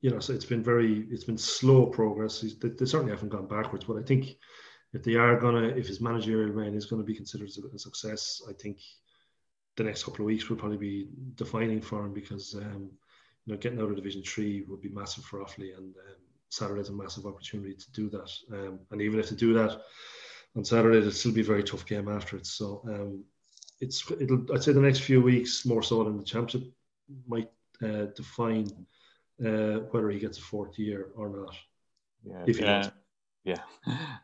you 0.00 0.10
know, 0.10 0.20
so 0.20 0.34
it's 0.34 0.44
been 0.44 0.62
very, 0.62 1.06
it's 1.10 1.24
been 1.24 1.38
slow 1.38 1.86
progress. 1.86 2.42
They, 2.42 2.68
they 2.68 2.84
certainly 2.84 3.12
haven't 3.12 3.30
gone 3.30 3.48
backwards, 3.48 3.86
but 3.86 3.96
I 3.96 4.02
think 4.02 4.36
if 4.92 5.02
they 5.02 5.16
are 5.16 5.40
gonna, 5.40 5.68
if 5.68 5.88
his 5.88 6.00
managerial 6.00 6.52
reign 6.52 6.74
is 6.74 6.84
going 6.84 7.00
to 7.02 7.06
be 7.06 7.14
considered 7.14 7.48
a 7.48 7.78
success, 7.78 8.42
I 8.48 8.52
think 8.52 8.80
the 9.76 9.82
next 9.82 10.04
couple 10.04 10.20
of 10.20 10.26
weeks 10.26 10.48
will 10.48 10.56
probably 10.56 10.76
be 10.76 11.08
defining 11.34 11.80
for 11.80 12.04
him 12.04 12.12
because 12.12 12.54
um, 12.54 12.90
you 13.44 13.52
know 13.52 13.58
getting 13.58 13.80
out 13.80 13.90
of 13.90 13.96
Division 13.96 14.22
Three 14.22 14.64
would 14.68 14.80
be 14.80 14.90
massive 14.90 15.24
for 15.24 15.40
Offaly, 15.40 15.76
and 15.76 15.96
um, 15.96 16.16
Saturday's 16.48 16.90
a 16.90 16.92
massive 16.92 17.26
opportunity 17.26 17.74
to 17.74 17.92
do 17.92 18.08
that. 18.10 18.30
Um, 18.52 18.80
and 18.90 19.02
even 19.02 19.18
if 19.18 19.30
they 19.30 19.36
do 19.36 19.52
that 19.54 19.80
on 20.56 20.64
Saturday, 20.64 20.98
it'll 20.98 21.10
still 21.10 21.32
be 21.32 21.40
a 21.40 21.44
very 21.44 21.64
tough 21.64 21.86
game 21.86 22.08
after 22.08 22.36
it. 22.36 22.46
So 22.46 22.82
um, 22.86 23.24
it's 23.84 24.10
it'll 24.20 24.44
I'd 24.52 24.62
say 24.62 24.72
the 24.72 24.80
next 24.80 25.00
few 25.00 25.20
weeks 25.20 25.64
more 25.64 25.82
so 25.82 26.04
than 26.04 26.16
the 26.18 26.24
championship 26.24 26.72
might 27.28 27.50
uh, 27.82 28.06
define 28.16 28.66
uh, 29.44 29.76
whether 29.90 30.10
he 30.10 30.18
gets 30.18 30.38
a 30.38 30.42
fourth 30.42 30.78
year 30.78 31.08
or 31.16 31.28
not. 31.28 31.54
Yeah, 32.24 32.44
if 32.46 32.58
he 32.58 32.64
yeah. 32.64 32.82
Does. 32.82 32.90
Yeah, 33.44 33.62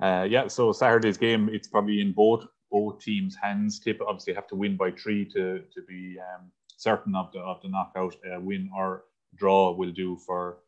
uh, 0.01 0.25
yeah. 0.25 0.49
So 0.49 0.73
Saturday's 0.73 1.19
game, 1.19 1.51
it's 1.53 1.69
probably 1.69 2.01
in 2.01 2.13
both 2.13 2.47
both 2.71 3.01
teams' 3.01 3.37
hands. 3.37 3.79
Tip 3.79 4.01
obviously 4.01 4.33
have 4.33 4.47
to 4.49 4.57
win 4.57 4.77
by 4.77 4.91
three 4.93 5.25
to 5.27 5.61
to 5.75 5.83
be 5.87 6.17
um, 6.19 6.51
certain 6.77 7.15
of 7.15 7.31
the 7.33 7.41
of 7.41 7.61
the 7.63 7.69
knockout. 7.69 8.17
Uh, 8.25 8.41
win 8.41 8.71
or 8.75 9.05
draw 9.37 9.73
will 9.73 9.93
do 9.93 10.17
for 10.27 10.59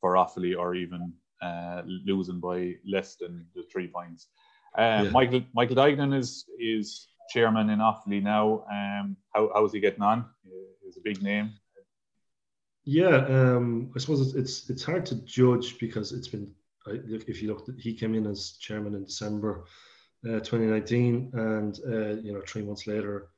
for 0.00 0.14
Offaly, 0.14 0.58
or 0.58 0.74
even 0.74 1.12
uh, 1.40 1.82
losing 1.86 2.40
by 2.40 2.74
less 2.84 3.16
than 3.16 3.46
the 3.54 3.62
three 3.72 3.86
points. 3.86 4.26
Uh, 4.76 5.02
yeah. 5.04 5.10
Michael 5.10 5.42
Michael 5.54 5.76
Duignan 5.76 6.12
is 6.12 6.46
is 6.58 7.08
chairman 7.30 7.70
in 7.70 7.78
Offaly 7.78 8.22
now. 8.22 8.64
Um, 8.70 9.16
how 9.34 9.50
how 9.54 9.64
is 9.64 9.72
he 9.72 9.80
getting 9.80 10.02
on? 10.02 10.26
He's 10.84 10.96
a 10.96 11.00
big 11.00 11.22
name. 11.22 11.52
Yeah, 12.84 13.26
um, 13.26 13.92
I 13.94 13.98
suppose 13.98 14.34
it's, 14.34 14.68
it's 14.70 14.82
hard 14.82 15.04
to 15.06 15.14
judge 15.24 15.78
because 15.78 16.12
it's 16.12 16.28
been 16.28 16.50
if 16.86 17.42
you 17.42 17.48
look, 17.48 17.68
he 17.78 17.94
came 17.94 18.14
in 18.14 18.26
as 18.26 18.52
chairman 18.60 18.94
in 18.94 19.04
December 19.04 19.64
uh, 20.26 20.40
2019, 20.40 21.30
and 21.34 21.78
uh, 21.86 22.20
you 22.20 22.32
know, 22.32 22.42
three 22.46 22.62
months 22.62 22.86
later, 22.86 23.28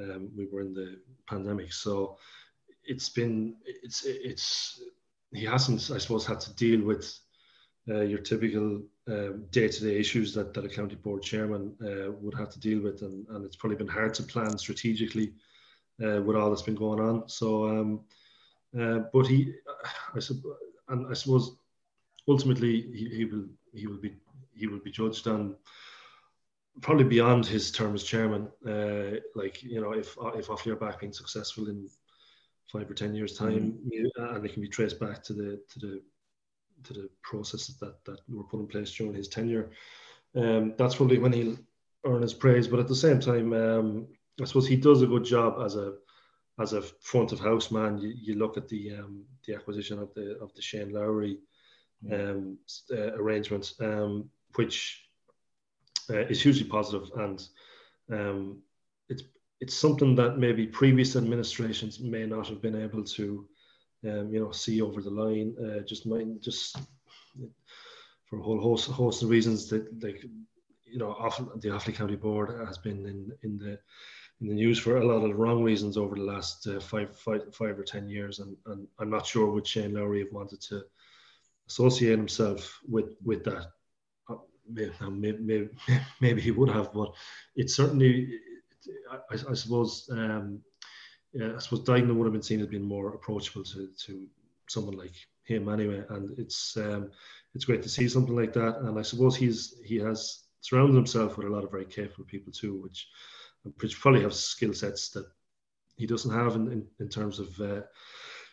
um, 0.00 0.30
we 0.36 0.46
were 0.46 0.60
in 0.60 0.74
the 0.74 0.98
pandemic. 1.28 1.72
So 1.72 2.18
it's 2.84 3.08
been, 3.08 3.56
it's, 3.64 4.04
it's, 4.04 4.82
he 5.32 5.44
hasn't, 5.44 5.90
I 5.94 5.98
suppose, 5.98 6.26
had 6.26 6.40
to 6.40 6.54
deal 6.54 6.82
with 6.84 7.12
uh, 7.88 8.00
your 8.00 8.18
typical 8.18 8.82
day-to-day 9.50 9.98
issues 9.98 10.32
that, 10.34 10.54
that 10.54 10.64
a 10.64 10.68
county 10.68 10.94
board 10.94 11.22
chairman 11.22 11.74
uh, 11.82 12.12
would 12.12 12.34
have 12.34 12.50
to 12.50 12.60
deal 12.60 12.80
with, 12.80 13.02
and, 13.02 13.26
and 13.28 13.44
it's 13.44 13.56
probably 13.56 13.76
been 13.76 13.88
hard 13.88 14.14
to 14.14 14.22
plan 14.22 14.56
strategically 14.56 15.32
uh, 16.04 16.20
with 16.22 16.36
all 16.36 16.50
that's 16.50 16.62
been 16.62 16.74
going 16.74 17.00
on. 17.00 17.28
So, 17.28 17.68
um, 17.68 18.00
uh, 18.78 19.00
but 19.12 19.26
he, 19.26 19.54
I 20.14 20.20
suppose, 20.20 20.56
and 20.88 21.06
I 21.08 21.14
suppose 21.14 21.56
ultimately 22.28 22.82
he, 22.92 23.08
he 23.08 23.24
will 23.24 23.46
he 23.72 23.86
will 23.86 23.98
be 23.98 24.14
he 24.54 24.66
will 24.66 24.78
be 24.78 24.90
judged 24.90 25.26
on 25.26 25.56
probably 26.80 27.04
beyond 27.04 27.46
his 27.46 27.70
term 27.70 27.94
as 27.94 28.04
chairman. 28.04 28.48
Uh, 28.66 29.18
like 29.34 29.62
you 29.62 29.80
know, 29.80 29.92
if 29.92 30.16
if 30.34 30.48
Offaly 30.48 30.72
are 30.72 30.76
back 30.76 31.00
being 31.00 31.12
successful 31.12 31.68
in 31.68 31.88
five 32.72 32.88
or 32.90 32.94
ten 32.94 33.14
years' 33.14 33.36
time, 33.36 33.72
mm-hmm. 33.72 34.36
and 34.36 34.44
it 34.44 34.52
can 34.52 34.62
be 34.62 34.68
traced 34.68 35.00
back 35.00 35.22
to 35.24 35.32
the 35.32 35.60
to 35.68 35.78
the 35.78 36.02
to 36.84 36.92
the 36.92 37.10
processes 37.22 37.76
that 37.78 38.04
that 38.04 38.18
were 38.28 38.44
put 38.44 38.60
in 38.60 38.66
place 38.66 38.92
during 38.92 39.14
his 39.14 39.28
tenure, 39.28 39.70
um, 40.34 40.74
that's 40.78 40.96
probably 40.96 41.18
when 41.18 41.32
he'll 41.32 41.58
earn 42.04 42.22
his 42.22 42.34
praise. 42.34 42.68
But 42.68 42.80
at 42.80 42.88
the 42.88 42.94
same 42.94 43.20
time, 43.20 43.52
um, 43.52 44.06
I 44.40 44.44
suppose 44.44 44.66
he 44.66 44.76
does 44.76 45.02
a 45.02 45.06
good 45.06 45.24
job 45.24 45.62
as 45.64 45.76
a 45.76 45.94
as 46.60 46.72
a 46.72 46.82
front 46.82 47.32
of 47.32 47.40
house 47.40 47.70
man. 47.70 47.98
You, 47.98 48.14
you 48.16 48.34
look 48.34 48.56
at 48.56 48.68
the 48.68 48.96
um, 48.96 49.24
the 49.46 49.54
acquisition 49.54 49.98
of 49.98 50.12
the 50.14 50.38
of 50.40 50.54
the 50.54 50.62
Shane 50.62 50.92
Lowry 50.92 51.38
um, 52.10 52.58
uh, 52.92 53.12
arrangement, 53.14 53.72
um, 53.80 54.30
which 54.54 55.04
uh, 56.08 56.26
is 56.26 56.42
hugely 56.42 56.64
positive 56.64 57.08
and 57.16 57.46
um, 58.12 58.62
it's 59.08 59.22
it's 59.60 59.74
something 59.74 60.14
that 60.14 60.38
maybe 60.38 60.66
previous 60.66 61.16
administrations 61.16 62.00
may 62.00 62.24
not 62.24 62.48
have 62.48 62.62
been 62.62 62.82
able 62.82 63.04
to, 63.04 63.46
um, 64.04 64.32
you 64.32 64.40
know, 64.40 64.50
see 64.50 64.80
over 64.80 65.02
the 65.02 65.10
line. 65.10 65.54
Uh, 65.58 65.80
just 65.80 66.06
just 66.40 66.76
for 68.26 68.38
a 68.38 68.42
whole 68.42 68.60
host, 68.60 68.88
host 68.90 69.22
of 69.22 69.28
reasons 69.28 69.68
that, 69.68 70.02
like, 70.02 70.24
you 70.84 70.98
know, 70.98 71.10
often 71.18 71.48
the 71.56 71.68
Offaly 71.68 71.94
County 71.94 72.16
Board 72.16 72.66
has 72.66 72.78
been 72.78 73.06
in 73.06 73.32
in 73.42 73.58
the 73.58 73.78
in 74.40 74.48
the 74.48 74.54
news 74.54 74.78
for 74.78 74.96
a 74.96 75.06
lot 75.06 75.22
of 75.22 75.28
the 75.28 75.34
wrong 75.34 75.62
reasons 75.62 75.96
over 75.96 76.14
the 76.14 76.22
last 76.22 76.66
uh, 76.66 76.80
five, 76.80 77.16
five, 77.18 77.54
five 77.54 77.78
or 77.78 77.84
ten 77.84 78.08
years, 78.08 78.38
and, 78.38 78.56
and 78.66 78.86
I'm 78.98 79.10
not 79.10 79.26
sure 79.26 79.50
would 79.50 79.66
Shane 79.66 79.94
Lowry 79.94 80.20
have 80.20 80.32
wanted 80.32 80.60
to 80.62 80.82
associate 81.68 82.16
himself 82.16 82.80
with 82.88 83.16
with 83.24 83.44
that. 83.44 83.66
Uh, 84.28 84.36
maybe, 85.10 85.38
maybe, 85.40 85.68
maybe 86.20 86.40
he 86.40 86.50
would 86.50 86.70
have, 86.70 86.92
but 86.92 87.12
it 87.56 87.70
certainly, 87.70 88.38
I, 89.10 89.18
I 89.50 89.54
suppose, 89.54 90.08
um, 90.12 90.60
yeah, 91.32 91.52
I 91.54 91.58
suppose 91.58 91.84
Duignan 91.84 92.16
would 92.16 92.24
have 92.24 92.32
been 92.32 92.42
seen 92.42 92.60
as 92.60 92.66
being 92.66 92.84
more 92.84 93.14
approachable 93.14 93.64
to, 93.64 93.88
to 94.06 94.26
someone 94.68 94.96
like 94.96 95.14
him 95.44 95.68
anyway. 95.68 96.02
And 96.10 96.36
it's 96.38 96.76
um, 96.76 97.10
it's 97.54 97.64
great 97.64 97.82
to 97.82 97.88
see 97.88 98.08
something 98.08 98.34
like 98.34 98.52
that. 98.54 98.78
And 98.78 98.98
I 98.98 99.02
suppose 99.02 99.36
he's 99.36 99.74
he 99.84 99.96
has 99.96 100.44
surrounded 100.60 100.94
himself 100.94 101.36
with 101.36 101.46
a 101.46 101.50
lot 101.50 101.64
of 101.64 101.70
very 101.70 101.84
capable 101.86 102.24
people 102.24 102.52
too, 102.52 102.80
which 102.82 103.08
which 103.80 104.00
probably 104.00 104.22
have 104.22 104.34
skill 104.34 104.72
sets 104.72 105.10
that 105.10 105.26
he 105.96 106.06
doesn't 106.06 106.34
have 106.34 106.54
in, 106.56 106.72
in, 106.72 106.86
in 106.98 107.08
terms 107.08 107.38
of 107.38 107.60
uh, 107.60 107.82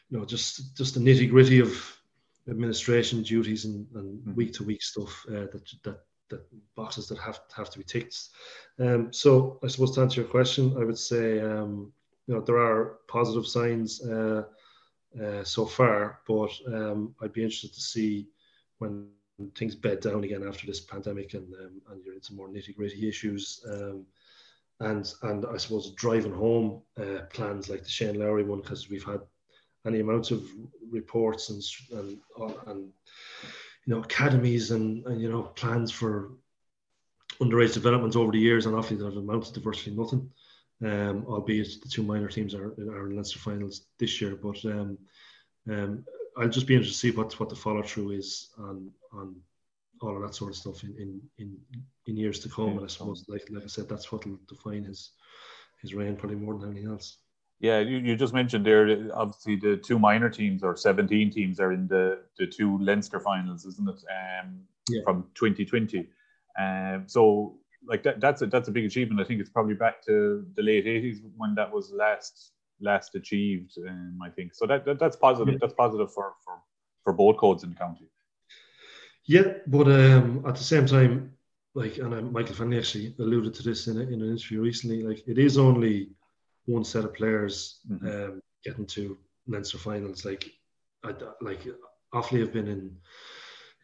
you 0.09 0.17
know 0.17 0.25
just 0.25 0.75
just 0.77 0.93
the 0.93 0.99
nitty 0.99 1.29
gritty 1.29 1.59
of 1.59 1.97
administration 2.49 3.23
duties 3.23 3.65
and, 3.65 3.87
and 3.95 4.35
week 4.35 4.53
to 4.53 4.63
week 4.63 4.81
stuff 4.81 5.25
uh, 5.29 5.47
that 5.51 5.69
that 5.83 5.99
that 6.29 6.75
boxes 6.75 7.07
that 7.07 7.17
have 7.19 7.39
have 7.55 7.69
to 7.69 7.77
be 7.77 7.83
ticked. 7.83 8.17
Um, 8.79 9.11
so 9.13 9.59
I 9.63 9.67
suppose 9.67 9.95
to 9.95 10.01
answer 10.01 10.21
your 10.21 10.29
question, 10.29 10.75
I 10.79 10.83
would 10.83 10.97
say 10.97 11.39
um, 11.39 11.93
you 12.27 12.35
know 12.35 12.41
there 12.41 12.57
are 12.57 12.99
positive 13.07 13.47
signs 13.47 14.01
uh, 14.01 14.43
uh, 15.21 15.43
so 15.43 15.65
far, 15.65 16.19
but 16.27 16.51
um, 16.67 17.15
I'd 17.21 17.33
be 17.33 17.43
interested 17.43 17.73
to 17.73 17.81
see 17.81 18.27
when 18.79 19.07
things 19.55 19.75
bed 19.75 20.01
down 20.01 20.23
again 20.23 20.43
after 20.47 20.67
this 20.67 20.81
pandemic 20.81 21.33
and 21.33 21.53
um, 21.55 21.81
and 21.91 22.03
you're 22.03 22.15
into 22.15 22.33
more 22.33 22.49
nitty 22.49 22.75
gritty 22.75 23.07
issues. 23.07 23.65
Um, 23.71 24.05
and 24.79 25.11
and 25.23 25.45
I 25.45 25.57
suppose 25.57 25.91
driving 25.91 26.33
home 26.33 26.81
uh, 26.99 27.21
plans 27.31 27.69
like 27.69 27.83
the 27.83 27.89
Shane 27.89 28.19
Lowry 28.19 28.43
one 28.43 28.61
because 28.61 28.89
we've 28.89 29.03
had 29.03 29.21
any 29.85 30.01
amount 30.01 30.31
of 30.31 30.47
reports 30.91 31.49
and 31.49 31.63
and 31.97 32.19
and 32.67 32.91
you 33.85 33.93
know 33.93 34.01
academies 34.01 34.71
and, 34.71 35.05
and 35.05 35.21
you 35.21 35.31
know 35.31 35.43
plans 35.43 35.91
for 35.91 36.31
underage 37.41 37.73
development 37.73 38.15
over 38.15 38.31
the 38.31 38.39
years 38.39 38.65
and 38.65 38.75
obviously 38.75 38.97
that 38.97 39.05
have 39.05 39.17
amounted 39.17 39.53
to 39.53 39.59
virtually 39.59 39.95
nothing. 39.95 40.29
Um, 40.83 41.25
albeit 41.27 41.81
the 41.81 41.89
two 41.89 42.03
minor 42.03 42.27
teams 42.27 42.53
are, 42.53 42.67
are 42.67 43.07
in 43.07 43.15
Leinster 43.15 43.39
finals 43.39 43.87
this 43.97 44.21
year, 44.21 44.35
but 44.35 44.63
um, 44.65 44.97
um, 45.67 46.05
I'll 46.37 46.49
just 46.49 46.67
be 46.67 46.75
interested 46.75 46.93
to 46.93 47.13
see 47.13 47.17
what 47.17 47.39
what 47.39 47.49
the 47.49 47.55
follow 47.55 47.81
through 47.81 48.11
is 48.11 48.49
on 48.59 48.91
on 49.11 49.35
all 50.01 50.15
of 50.15 50.21
that 50.21 50.35
sort 50.35 50.51
of 50.51 50.57
stuff 50.57 50.83
in 50.83 50.95
in 50.99 51.21
in, 51.39 51.57
in 52.05 52.17
years 52.17 52.39
to 52.41 52.49
come. 52.49 52.77
And 52.77 52.83
I 52.83 52.87
suppose, 52.87 53.25
like 53.27 53.47
like 53.49 53.63
I 53.63 53.67
said, 53.67 53.89
that's 53.89 54.11
what 54.11 54.25
will 54.25 54.39
define 54.47 54.83
his 54.83 55.11
his 55.81 55.95
reign 55.95 56.15
probably 56.15 56.37
more 56.37 56.53
than 56.57 56.71
anything 56.71 56.91
else. 56.91 57.17
Yeah, 57.59 57.79
you, 57.79 57.97
you 57.97 58.15
just 58.15 58.35
mentioned 58.35 58.63
there. 58.63 59.09
Obviously, 59.15 59.55
the 59.55 59.77
two 59.77 59.97
minor 59.97 60.29
teams 60.29 60.61
or 60.61 60.77
seventeen 60.77 61.31
teams 61.31 61.59
are 61.59 61.71
in 61.71 61.87
the 61.87 62.19
the 62.37 62.45
two 62.45 62.77
Leinster 62.77 63.19
finals, 63.19 63.65
isn't 63.65 63.89
it? 63.89 64.03
Um, 64.43 64.67
yeah. 64.89 65.01
from 65.03 65.25
2020. 65.35 66.07
Um, 66.57 67.03
so 67.07 67.57
like 67.85 68.03
that, 68.03 68.19
that's 68.19 68.41
a 68.41 68.47
that's 68.47 68.67
a 68.67 68.71
big 68.71 68.85
achievement. 68.85 69.21
I 69.21 69.23
think 69.23 69.39
it's 69.39 69.49
probably 69.49 69.75
back 69.75 70.03
to 70.05 70.45
the 70.55 70.63
late 70.63 70.85
80s 70.85 71.19
when 71.35 71.55
that 71.55 71.71
was 71.71 71.91
last 71.91 72.51
last 72.79 73.15
achieved. 73.15 73.77
Um, 73.87 74.19
I 74.23 74.29
think 74.29 74.53
so. 74.53 74.65
That, 74.65 74.85
that 74.85 74.99
that's 74.99 75.15
positive. 75.15 75.53
Yeah. 75.53 75.59
That's 75.61 75.73
positive 75.73 76.11
for 76.13 76.33
for 76.43 76.61
for 77.03 77.13
both 77.13 77.37
codes 77.37 77.63
in 77.63 77.69
the 77.69 77.75
county. 77.75 78.09
Yeah, 79.25 79.53
but 79.67 79.87
um, 79.87 80.43
at 80.47 80.55
the 80.55 80.63
same 80.63 80.85
time, 80.85 81.33
like, 81.75 81.97
and 81.97 82.13
uh, 82.13 82.21
Michael 82.21 82.55
Fennelly 82.55 82.79
actually 82.79 83.13
alluded 83.19 83.53
to 83.55 83.63
this 83.63 83.87
in, 83.87 83.97
a, 83.97 84.01
in 84.01 84.21
an 84.21 84.31
interview 84.31 84.61
recently. 84.61 85.03
Like, 85.03 85.27
it 85.27 85.37
is 85.37 85.57
only 85.57 86.09
one 86.65 86.85
set 86.85 87.03
of 87.03 87.13
players 87.13 87.81
mm-hmm. 87.91 88.07
um, 88.07 88.41
getting 88.63 88.85
to 88.87 89.17
Leinster 89.45 89.77
finals. 89.77 90.25
Like, 90.25 90.49
I, 91.03 91.13
like 91.41 91.67
Offaly 92.13 92.39
have 92.39 92.53
been 92.53 92.67
in. 92.67 92.95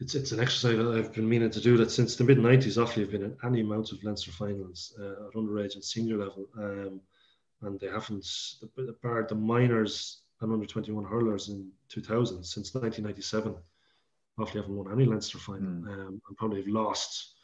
It's 0.03 0.15
it's 0.15 0.33
an 0.33 0.41
exercise 0.41 0.75
that 0.75 0.95
I've 0.97 1.13
been 1.13 1.29
meaning 1.29 1.49
to 1.49 1.61
do 1.61 1.77
that 1.77 1.89
since 1.89 2.17
the 2.17 2.25
mid 2.25 2.37
'90s. 2.37 2.77
Offaly 2.77 3.03
have 3.03 3.11
been 3.11 3.23
in 3.23 3.37
any 3.45 3.61
amount 3.61 3.93
of 3.93 4.03
Leinster 4.03 4.33
finals 4.33 4.93
uh, 4.99 5.27
at 5.27 5.33
underage 5.33 5.75
and 5.75 5.83
senior 5.83 6.17
level, 6.17 6.45
um, 6.57 6.99
and 7.61 7.79
they 7.79 7.87
haven't 7.87 8.27
barred 9.01 9.29
the 9.29 9.35
minors 9.35 10.23
and 10.41 10.51
under 10.51 10.65
21 10.65 11.05
hurlers 11.05 11.47
in 11.47 11.71
2000 11.87 12.43
since 12.43 12.73
1997. 12.73 13.55
Offaly 14.37 14.61
haven't 14.61 14.75
won 14.75 14.91
any 14.91 15.05
Leinster 15.05 15.37
final 15.37 15.69
mm. 15.69 15.87
um, 15.87 16.21
and 16.27 16.37
probably 16.37 16.59
have 16.59 16.67
lost, 16.67 17.35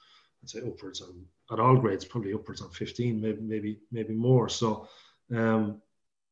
I'd 0.43 0.49
say 0.49 0.59
upwards 0.59 0.99
on 0.99 1.23
at 1.53 1.61
all 1.61 1.77
grades, 1.77 2.03
probably 2.03 2.33
upwards 2.33 2.61
on 2.61 2.71
15, 2.71 3.21
maybe 3.21 3.39
maybe 3.41 3.79
maybe 3.89 4.13
more. 4.13 4.49
So 4.49 4.89
um, 5.33 5.81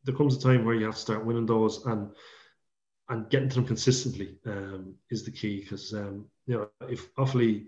there 0.03 0.15
comes 0.15 0.35
a 0.35 0.41
time 0.41 0.65
where 0.65 0.75
you 0.75 0.87
have 0.87 0.95
to 0.95 1.01
start 1.01 1.25
winning 1.25 1.45
those 1.45 1.85
and 1.85 2.11
and 3.10 3.30
getting 3.30 3.50
to 3.50 3.56
them 3.56 3.65
consistently 3.65 4.38
um, 4.46 4.96
is 5.10 5.24
the 5.24 5.32
key 5.32 5.62
because 5.62 5.93
um, 5.93 6.26
you 6.46 6.56
know 6.56 6.88
if 6.89 7.13
Offaly 7.15 7.65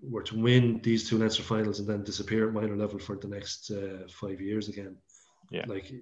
were 0.00 0.22
to 0.22 0.40
win 0.40 0.80
these 0.82 1.08
two 1.08 1.18
Leinster 1.18 1.42
finals 1.42 1.80
and 1.80 1.88
then 1.88 2.04
disappear 2.04 2.46
at 2.46 2.54
minor 2.54 2.76
level 2.76 2.98
for 2.98 3.16
the 3.16 3.28
next 3.28 3.70
uh, 3.70 4.06
five 4.08 4.40
years 4.40 4.68
again, 4.68 4.96
yeah, 5.50 5.64
like 5.66 5.92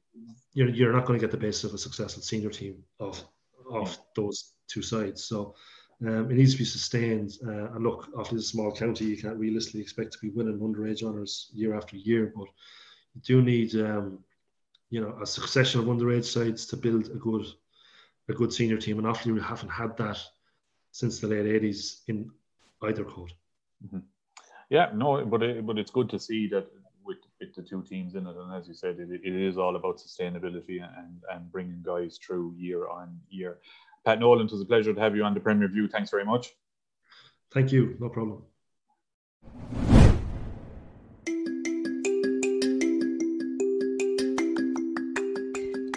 you're 0.52 0.68
you're 0.68 0.92
not 0.92 1.06
going 1.06 1.18
to 1.18 1.24
get 1.24 1.30
the 1.30 1.46
base 1.46 1.64
of 1.64 1.74
a 1.74 1.78
successful 1.78 2.22
senior 2.22 2.50
team 2.50 2.82
of 3.00 3.22
of 3.70 3.88
yeah. 3.88 3.96
those 4.16 4.52
two 4.68 4.82
sides. 4.82 5.24
So 5.24 5.54
um, 6.02 6.30
it 6.30 6.36
needs 6.36 6.52
to 6.52 6.58
be 6.58 6.64
sustained. 6.64 7.32
Uh, 7.46 7.72
and 7.72 7.82
look, 7.82 8.08
obviously, 8.16 8.38
it's 8.38 8.46
a 8.46 8.50
small 8.50 8.72
county. 8.72 9.04
You 9.06 9.16
can't 9.16 9.36
realistically 9.36 9.80
expect 9.80 10.12
to 10.12 10.18
be 10.20 10.30
winning 10.30 10.58
underage 10.58 11.02
honours 11.02 11.50
year 11.52 11.74
after 11.74 11.96
year, 11.96 12.32
but 12.34 12.48
you 13.14 13.20
do 13.22 13.42
need, 13.42 13.74
um, 13.76 14.18
you 14.90 15.00
know, 15.00 15.16
a 15.22 15.26
succession 15.26 15.80
of 15.80 15.86
underage 15.86 16.24
sides 16.24 16.66
to 16.66 16.76
build 16.76 17.06
a 17.06 17.16
good, 17.16 17.46
a 18.28 18.32
good 18.32 18.52
senior 18.52 18.78
team. 18.78 18.98
And 18.98 19.06
often 19.06 19.34
we 19.34 19.40
haven't 19.40 19.70
had 19.70 19.96
that 19.98 20.18
since 20.92 21.20
the 21.20 21.26
late 21.26 21.46
'80s 21.46 22.00
in 22.08 22.30
either 22.82 23.04
code. 23.04 23.32
Mm-hmm. 23.84 23.98
Yeah, 24.70 24.90
no, 24.94 25.24
but 25.24 25.42
it, 25.42 25.66
but 25.66 25.78
it's 25.78 25.90
good 25.90 26.08
to 26.10 26.18
see 26.18 26.48
that 26.48 26.66
with, 27.04 27.18
with 27.38 27.54
the 27.54 27.62
two 27.62 27.82
teams 27.82 28.14
in 28.14 28.26
it, 28.26 28.36
and 28.36 28.54
as 28.54 28.66
you 28.66 28.74
said, 28.74 28.98
it, 28.98 29.08
it 29.10 29.34
is 29.34 29.58
all 29.58 29.76
about 29.76 29.98
sustainability 29.98 30.82
and 30.82 31.22
and 31.32 31.52
bringing 31.52 31.82
guys 31.82 32.18
through 32.18 32.54
year 32.56 32.88
on 32.88 33.20
year. 33.28 33.58
Pat 34.04 34.20
Nolan, 34.20 34.46
it 34.46 34.52
was 34.52 34.60
a 34.60 34.66
pleasure 34.66 34.92
to 34.92 35.00
have 35.00 35.16
you 35.16 35.24
on 35.24 35.34
the 35.34 35.40
Premier 35.40 35.68
View. 35.68 35.88
Thanks 35.88 36.10
very 36.10 36.24
much. 36.24 36.54
Thank 37.52 37.72
you. 37.72 37.96
No 38.00 38.08
problem. 38.08 38.42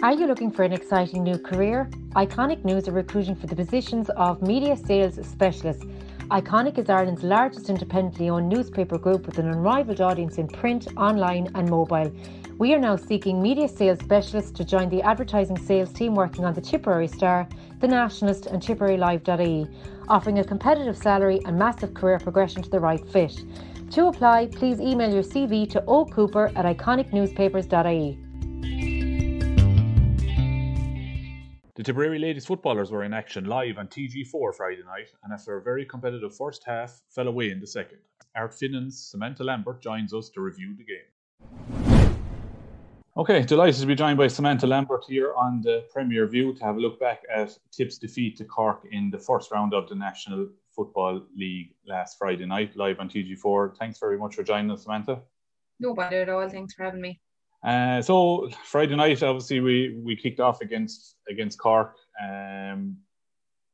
Are 0.08 0.14
you 0.14 0.26
looking 0.26 0.50
for 0.50 0.62
an 0.62 0.72
exciting 0.72 1.22
new 1.22 1.36
career? 1.36 1.90
Iconic 2.16 2.64
News 2.64 2.88
are 2.88 2.92
recruiting 2.92 3.36
for 3.36 3.46
the 3.46 3.54
positions 3.54 4.08
of 4.16 4.40
media 4.40 4.74
sales 4.74 5.16
specialist. 5.28 5.82
Iconic 6.30 6.78
is 6.78 6.88
Ireland's 6.88 7.22
largest 7.22 7.68
independently 7.68 8.30
owned 8.30 8.48
newspaper 8.48 8.96
group 8.96 9.26
with 9.26 9.36
an 9.36 9.50
unrivaled 9.50 10.00
audience 10.00 10.38
in 10.38 10.48
print, 10.48 10.88
online, 10.96 11.50
and 11.54 11.68
mobile. 11.68 12.10
We 12.56 12.72
are 12.72 12.78
now 12.78 12.96
seeking 12.96 13.42
media 13.42 13.68
sales 13.68 13.98
specialists 13.98 14.50
to 14.52 14.64
join 14.64 14.88
the 14.88 15.02
advertising 15.02 15.58
sales 15.58 15.92
team 15.92 16.14
working 16.14 16.46
on 16.46 16.54
the 16.54 16.62
Tipperary 16.62 17.08
Star, 17.08 17.46
the 17.80 17.88
Nationalist, 17.88 18.46
and 18.46 18.62
TipperaryLive.ie, 18.62 19.66
offering 20.08 20.38
a 20.38 20.44
competitive 20.44 20.96
salary 20.96 21.42
and 21.44 21.58
massive 21.58 21.92
career 21.92 22.18
progression 22.18 22.62
to 22.62 22.70
the 22.70 22.80
right 22.80 23.06
fit. 23.10 23.42
To 23.90 24.06
apply, 24.06 24.46
please 24.46 24.80
email 24.80 25.12
your 25.12 25.22
CV 25.22 25.68
to 25.68 25.82
ocooper 25.82 26.50
at 26.56 26.64
iconicnewspapers.ie. 26.64 28.24
Tipperary 31.88 32.18
ladies 32.18 32.44
footballers 32.44 32.90
were 32.90 33.04
in 33.04 33.14
action 33.14 33.46
live 33.46 33.78
on 33.78 33.88
TG4 33.88 34.54
Friday 34.54 34.82
night, 34.84 35.10
and 35.24 35.32
after 35.32 35.56
a 35.56 35.62
very 35.62 35.86
competitive 35.86 36.36
first 36.36 36.62
half, 36.66 37.00
fell 37.08 37.28
away 37.28 37.50
in 37.50 37.60
the 37.60 37.66
second. 37.66 37.96
Ardfinnan's 38.36 39.02
Samantha 39.02 39.42
Lambert 39.42 39.80
joins 39.80 40.12
us 40.12 40.28
to 40.34 40.42
review 40.42 40.76
the 40.76 40.84
game. 40.84 41.08
Okay, 43.16 43.40
delighted 43.42 43.80
to 43.80 43.86
be 43.86 43.94
joined 43.94 44.18
by 44.18 44.26
Samantha 44.26 44.66
Lambert 44.66 45.06
here 45.08 45.32
on 45.32 45.62
the 45.62 45.86
Premier 45.90 46.26
View 46.26 46.52
to 46.52 46.62
have 46.62 46.76
a 46.76 46.78
look 46.78 47.00
back 47.00 47.22
at 47.34 47.56
Tipp's 47.72 47.96
defeat 47.96 48.36
to 48.36 48.44
Cork 48.44 48.86
in 48.92 49.08
the 49.08 49.18
first 49.18 49.50
round 49.50 49.72
of 49.72 49.88
the 49.88 49.94
National 49.94 50.46
Football 50.76 51.22
League 51.34 51.72
last 51.86 52.18
Friday 52.18 52.44
night, 52.44 52.76
live 52.76 53.00
on 53.00 53.08
TG4. 53.08 53.78
Thanks 53.78 53.98
very 53.98 54.18
much 54.18 54.34
for 54.34 54.42
joining 54.42 54.70
us, 54.70 54.82
Samantha. 54.82 55.22
No 55.80 55.94
bother 55.94 56.20
at 56.20 56.28
all. 56.28 56.50
Thanks 56.50 56.74
for 56.74 56.84
having 56.84 57.00
me. 57.00 57.18
Uh, 57.62 58.00
so 58.00 58.48
Friday 58.64 58.94
night, 58.94 59.22
obviously, 59.22 59.60
we 59.60 60.00
we 60.04 60.16
kicked 60.16 60.40
off 60.40 60.60
against 60.60 61.16
against 61.28 61.58
Cork. 61.58 61.96
Um, 62.22 62.98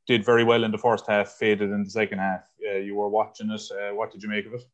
did 0.07 0.25
very 0.25 0.45
well 0.45 0.65
in 0.65 0.71
the 0.71 0.79
first 0.79 1.07
half, 1.07 1.29
faded 1.33 1.71
in 1.71 1.85
the 1.85 1.91
second 1.91 2.19
half. 2.19 2.47
Uh, 2.67 2.77
you 2.77 2.95
were 2.95 3.09
watching 3.09 3.51
it. 3.51 3.63
Uh, 3.71 3.95
what 3.95 4.13
did 4.13 4.23
you 4.23 4.29
make 4.29 4.47
of 4.47 4.55
it? 4.55 4.65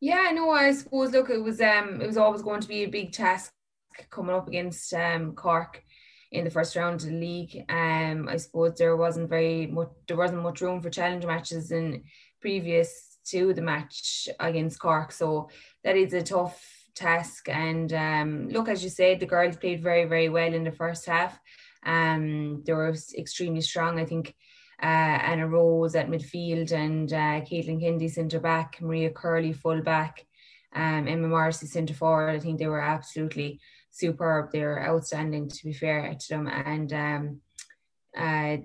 Yeah, 0.00 0.30
no, 0.32 0.50
I 0.50 0.72
suppose 0.72 1.12
look, 1.12 1.30
it 1.30 1.42
was 1.42 1.60
um 1.60 2.00
it 2.00 2.06
was 2.06 2.16
always 2.16 2.42
going 2.42 2.60
to 2.60 2.68
be 2.68 2.84
a 2.84 2.88
big 2.88 3.12
task 3.12 3.52
coming 4.10 4.34
up 4.34 4.48
against 4.48 4.92
um 4.94 5.34
Cork 5.34 5.82
in 6.32 6.44
the 6.44 6.50
first 6.50 6.74
round 6.74 7.02
of 7.02 7.08
the 7.08 7.20
league. 7.20 7.64
Um 7.68 8.28
I 8.28 8.36
suppose 8.38 8.78
there 8.78 8.96
wasn't 8.96 9.28
very 9.28 9.66
much 9.66 9.90
there 10.08 10.16
wasn't 10.16 10.42
much 10.42 10.62
room 10.62 10.80
for 10.80 10.88
challenge 10.88 11.26
matches 11.26 11.70
in 11.70 12.04
previous 12.40 13.18
to 13.26 13.52
the 13.52 13.60
match 13.60 14.28
against 14.38 14.78
Cork. 14.78 15.12
So 15.12 15.50
that 15.84 15.96
is 15.96 16.14
a 16.14 16.22
tough 16.22 16.79
task. 16.94 17.48
And 17.48 17.92
um 17.92 18.48
look, 18.48 18.68
as 18.68 18.82
you 18.84 18.90
said, 18.90 19.20
the 19.20 19.26
girls 19.26 19.56
played 19.56 19.82
very, 19.82 20.04
very 20.04 20.28
well 20.28 20.52
in 20.52 20.64
the 20.64 20.72
first 20.72 21.06
half. 21.06 21.38
Um 21.84 22.62
they 22.64 22.72
were 22.72 22.94
extremely 23.16 23.60
strong. 23.60 23.98
I 23.98 24.04
think 24.04 24.34
uh, 24.82 24.86
Anna 24.86 25.46
Rose 25.46 25.94
at 25.94 26.08
midfield 26.08 26.72
and 26.72 27.12
uh, 27.12 27.40
Caitlin 27.42 27.80
Kennedy 27.80 28.08
centre 28.08 28.40
back, 28.40 28.78
Maria 28.80 29.10
Curley 29.10 29.52
full 29.52 29.82
back, 29.82 30.24
um, 30.74 31.06
Emma 31.06 31.28
Morrissey 31.28 31.66
centre 31.66 31.94
forward. 31.94 32.30
I 32.30 32.38
think 32.38 32.58
they 32.58 32.66
were 32.66 32.80
absolutely 32.80 33.60
superb. 33.90 34.52
They 34.52 34.62
were 34.62 34.82
outstanding, 34.82 35.48
to 35.48 35.64
be 35.64 35.72
fair 35.72 36.14
to 36.18 36.28
them. 36.28 36.46
And 36.46 36.92
um, 36.92 37.40
uh, 38.16 38.56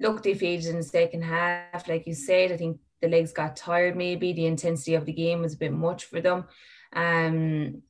look, 0.00 0.22
they 0.22 0.34
faded 0.34 0.66
in 0.66 0.78
the 0.78 0.82
second 0.82 1.22
half. 1.22 1.88
Like 1.88 2.06
you 2.06 2.14
said, 2.14 2.50
I 2.50 2.56
think 2.56 2.80
the 3.00 3.08
legs 3.08 3.32
got 3.32 3.56
tired 3.56 3.96
maybe. 3.96 4.32
The 4.32 4.46
intensity 4.46 4.94
of 4.94 5.04
the 5.06 5.12
game 5.12 5.42
was 5.42 5.54
a 5.54 5.58
bit 5.58 5.72
much 5.72 6.06
for 6.06 6.20
them. 6.20 6.46
Um, 6.92 7.82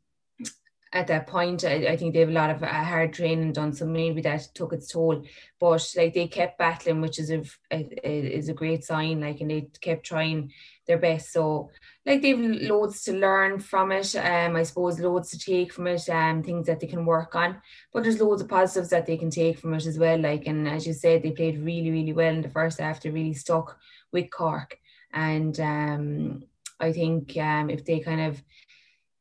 at 0.93 1.07
that 1.07 1.27
point. 1.27 1.65
I, 1.65 1.87
I, 1.87 1.97
think 1.97 2.13
they 2.13 2.21
have 2.21 2.29
a 2.29 2.33
lot 2.33 2.51
of 2.51 2.63
uh, 2.63 2.67
hard 2.67 3.13
training 3.13 3.53
done, 3.53 3.73
so 3.73 3.87
maybe 3.87 4.21
that 4.23 4.49
took 4.55 4.73
its 4.73 4.93
toll. 4.93 5.25
But 5.59 5.89
like 5.97 6.15
they 6.15 6.29
kept 6.29 6.59
battling, 6.59 7.01
which 7.01 7.19
is 7.19 7.31
a, 7.31 7.43
a, 7.71 7.79
is 8.05 8.49
a 8.49 8.55
great 8.55 8.85
sign. 8.85 9.21
Like 9.21 9.41
and 9.41 9.51
they 9.51 9.69
kept 9.81 10.05
trying 10.05 10.53
their 10.87 10.99
best. 10.99 11.33
So 11.33 11.71
like 12.05 12.21
they've 12.21 12.39
loads 12.39 13.03
to 13.05 13.13
learn 13.13 13.59
from 13.59 13.93
it. 13.93 14.15
Um, 14.17 14.57
I 14.57 14.63
suppose 14.65 15.01
loads 15.01 15.31
to 15.31 15.39
take 15.39 15.73
from 15.73 15.87
it. 15.87 16.09
Um, 16.09 16.43
things 16.43 16.67
that 16.67 16.81
they 16.81 16.87
can 16.87 17.07
work 17.07 17.35
on. 17.35 17.63
But 17.93 18.03
there's 18.03 18.21
loads 18.21 18.43
of 18.43 18.49
positives 18.49 18.91
that 18.91 19.07
they 19.07 19.17
can 19.17 19.31
take 19.31 19.59
from 19.59 19.75
it 19.75 19.87
as 19.87 19.99
well. 19.99 20.19
Like 20.19 20.47
and 20.47 20.69
as 20.69 20.87
you 20.87 20.93
said, 20.93 21.23
they 21.23 21.31
played 21.31 21.59
really 21.59 21.91
really 21.91 22.13
well 22.13 22.35
in 22.35 22.43
the 22.43 22.51
first 22.51 22.81
half. 22.81 23.01
They 23.01 23.11
really 23.11 23.35
stuck 23.35 23.79
with 24.13 24.31
Cork, 24.31 24.79
and 25.13 25.59
um, 25.59 26.43
I 26.79 26.93
think 26.93 27.35
um, 27.39 27.71
if 27.71 27.87
they 27.87 28.01
kind 28.01 28.21
of 28.21 28.43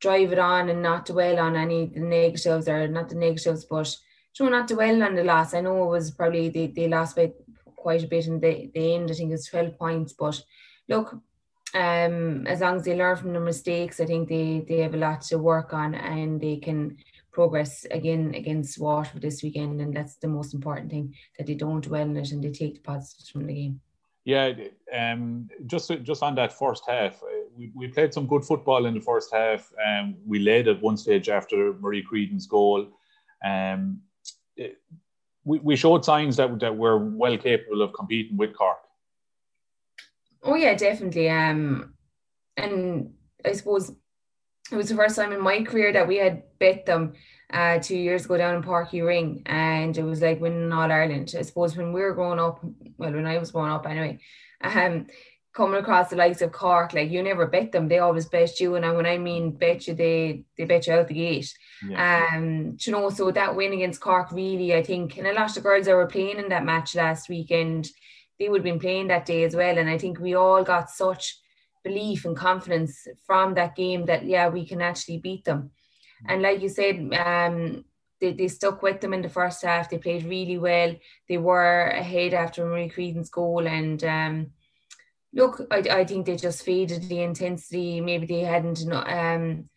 drive 0.01 0.33
it 0.33 0.39
on 0.39 0.69
and 0.69 0.81
not 0.81 1.05
dwell 1.05 1.39
on 1.39 1.55
any 1.55 1.85
the 1.85 1.99
negatives 1.99 2.67
or 2.67 2.87
not 2.87 3.09
the 3.09 3.15
negatives, 3.15 3.65
but 3.65 3.95
know, 4.39 4.49
not 4.49 4.67
dwell 4.67 5.03
on 5.03 5.15
the 5.15 5.23
loss. 5.23 5.53
I 5.53 5.61
know 5.61 5.83
it 5.83 5.89
was 5.89 6.11
probably 6.11 6.49
they, 6.49 6.67
they 6.67 6.87
lost 6.87 7.15
by 7.15 7.31
quite 7.75 8.03
a 8.03 8.07
bit 8.07 8.27
in 8.27 8.39
the, 8.39 8.71
the 8.73 8.95
end. 8.95 9.11
I 9.11 9.13
think 9.13 9.31
it's 9.31 9.49
12 9.49 9.77
points. 9.77 10.13
But 10.13 10.41
look, 10.87 11.13
um, 11.73 12.47
as 12.47 12.61
long 12.61 12.77
as 12.77 12.83
they 12.83 12.95
learn 12.95 13.17
from 13.17 13.33
their 13.33 13.41
mistakes, 13.41 13.99
I 13.99 14.05
think 14.05 14.29
they, 14.29 14.65
they 14.67 14.79
have 14.79 14.93
a 14.93 14.97
lot 14.97 15.21
to 15.23 15.37
work 15.37 15.73
on 15.73 15.95
and 15.95 16.41
they 16.41 16.57
can 16.57 16.97
progress 17.31 17.85
again 17.91 18.33
against 18.35 18.79
Waterford 18.79 19.21
this 19.21 19.43
weekend. 19.43 19.81
And 19.81 19.95
that's 19.95 20.15
the 20.15 20.27
most 20.27 20.53
important 20.53 20.91
thing 20.91 21.15
that 21.37 21.47
they 21.47 21.55
don't 21.55 21.83
dwell 21.83 22.01
on 22.01 22.17
it 22.17 22.31
and 22.31 22.43
they 22.43 22.51
take 22.51 22.75
the 22.75 22.81
positives 22.81 23.29
from 23.29 23.47
the 23.47 23.53
game. 23.53 23.81
Yeah, 24.23 24.53
um, 24.93 25.49
just 25.65 25.89
just 26.03 26.21
on 26.21 26.35
that 26.35 26.53
first 26.53 26.83
half, 26.87 27.19
we, 27.57 27.87
played 27.87 28.13
some 28.13 28.27
good 28.27 28.43
football 28.43 28.85
in 28.85 28.93
the 28.93 29.01
first 29.01 29.33
half. 29.33 29.71
Um, 29.85 30.15
we 30.25 30.39
led 30.39 30.67
at 30.67 30.81
one 30.81 30.97
stage 30.97 31.29
after 31.29 31.73
Marie 31.73 32.03
Creedon's 32.03 32.47
goal. 32.47 32.87
Um, 33.43 34.01
we, 35.43 35.59
we 35.59 35.75
showed 35.75 36.05
signs 36.05 36.37
that, 36.37 36.59
that 36.59 36.75
we're 36.75 36.97
well 36.97 37.37
capable 37.37 37.81
of 37.81 37.93
competing 37.93 38.37
with 38.37 38.55
Cork. 38.55 38.77
Oh 40.43 40.55
yeah, 40.55 40.73
definitely. 40.73 41.29
Um, 41.29 41.93
and 42.57 43.13
I 43.45 43.53
suppose 43.53 43.91
it 44.71 44.75
was 44.75 44.89
the 44.89 44.95
first 44.95 45.15
time 45.15 45.31
in 45.31 45.41
my 45.41 45.63
career 45.63 45.91
that 45.93 46.07
we 46.07 46.17
had 46.17 46.43
bet 46.59 46.85
them 46.85 47.13
uh, 47.51 47.79
two 47.79 47.97
years 47.97 48.25
ago 48.25 48.37
down 48.37 48.55
in 48.55 48.63
Uí 48.63 49.05
Rinn, 49.05 49.41
and 49.45 49.97
it 49.97 50.03
was 50.03 50.21
like 50.21 50.39
winning 50.39 50.71
All 50.71 50.91
Ireland. 50.91 51.33
I 51.37 51.41
suppose 51.41 51.75
when 51.75 51.91
we 51.91 52.01
were 52.01 52.13
growing 52.13 52.39
up, 52.39 52.63
well, 52.97 53.11
when 53.11 53.25
I 53.25 53.37
was 53.37 53.51
growing 53.51 53.71
up 53.71 53.85
anyway, 53.85 54.19
um, 54.63 55.07
coming 55.53 55.79
across 55.79 56.09
the 56.09 56.15
likes 56.15 56.41
of 56.41 56.51
Cork, 56.51 56.93
like 56.93 57.09
you 57.09 57.21
never 57.21 57.45
bet 57.45 57.71
them; 57.71 57.87
they 57.87 57.99
always 57.99 58.25
bet 58.25 58.59
you. 58.59 58.75
And 58.75 58.95
when 58.95 59.05
I 59.05 59.17
mean 59.17 59.51
bet 59.51 59.87
you, 59.87 59.93
they 59.93 60.45
they 60.57 60.65
bet 60.65 60.87
you 60.87 60.93
out 60.93 61.07
the 61.07 61.13
gate. 61.13 61.53
Yeah. 61.87 62.29
Um, 62.33 62.77
you 62.79 62.91
know, 62.91 63.09
so 63.09 63.31
that 63.31 63.55
win 63.55 63.73
against 63.73 64.01
Cork 64.01 64.31
really, 64.31 64.73
I 64.75 64.83
think, 64.83 65.17
and 65.17 65.27
a 65.27 65.33
lot 65.33 65.49
of 65.49 65.55
the 65.55 65.61
girls 65.61 65.85
that 65.85 65.95
were 65.95 66.07
playing 66.07 66.37
in 66.37 66.49
that 66.49 66.65
match 66.65 66.95
last 66.95 67.29
weekend, 67.29 67.89
they 68.39 68.49
would 68.49 68.59
have 68.59 68.63
been 68.63 68.79
playing 68.79 69.07
that 69.07 69.25
day 69.25 69.43
as 69.43 69.55
well. 69.55 69.77
And 69.77 69.89
I 69.89 69.97
think 69.97 70.19
we 70.19 70.35
all 70.35 70.63
got 70.63 70.89
such 70.89 71.37
belief 71.83 72.25
and 72.25 72.37
confidence 72.37 73.07
from 73.25 73.55
that 73.55 73.75
game 73.75 74.05
that 74.05 74.25
yeah, 74.25 74.47
we 74.49 74.65
can 74.65 74.81
actually 74.81 75.17
beat 75.17 75.45
them. 75.45 75.71
And 76.27 76.43
like 76.43 76.61
you 76.61 76.69
said, 76.69 77.11
um, 77.15 77.83
they, 78.19 78.33
they 78.33 78.47
stuck 78.47 78.83
with 78.83 79.01
them 79.01 79.13
in 79.13 79.23
the 79.23 79.29
first 79.29 79.63
half. 79.63 79.89
They 79.89 79.97
played 79.97 80.23
really 80.23 80.59
well. 80.59 80.95
They 81.27 81.37
were 81.37 81.87
ahead 81.87 82.35
after 82.35 82.65
Marie 82.65 82.89
Creedon's 82.89 83.31
goal 83.31 83.67
and 83.67 84.01
um 84.03 84.51
look, 85.33 85.61
I, 85.71 85.77
I 85.77 86.05
think 86.05 86.25
they 86.25 86.35
just 86.35 86.63
faded 86.63 87.03
the 87.03 87.21
intensity. 87.21 88.01
Maybe 88.01 88.25
they 88.25 88.41
hadn't 88.41 88.81
um 88.91 89.69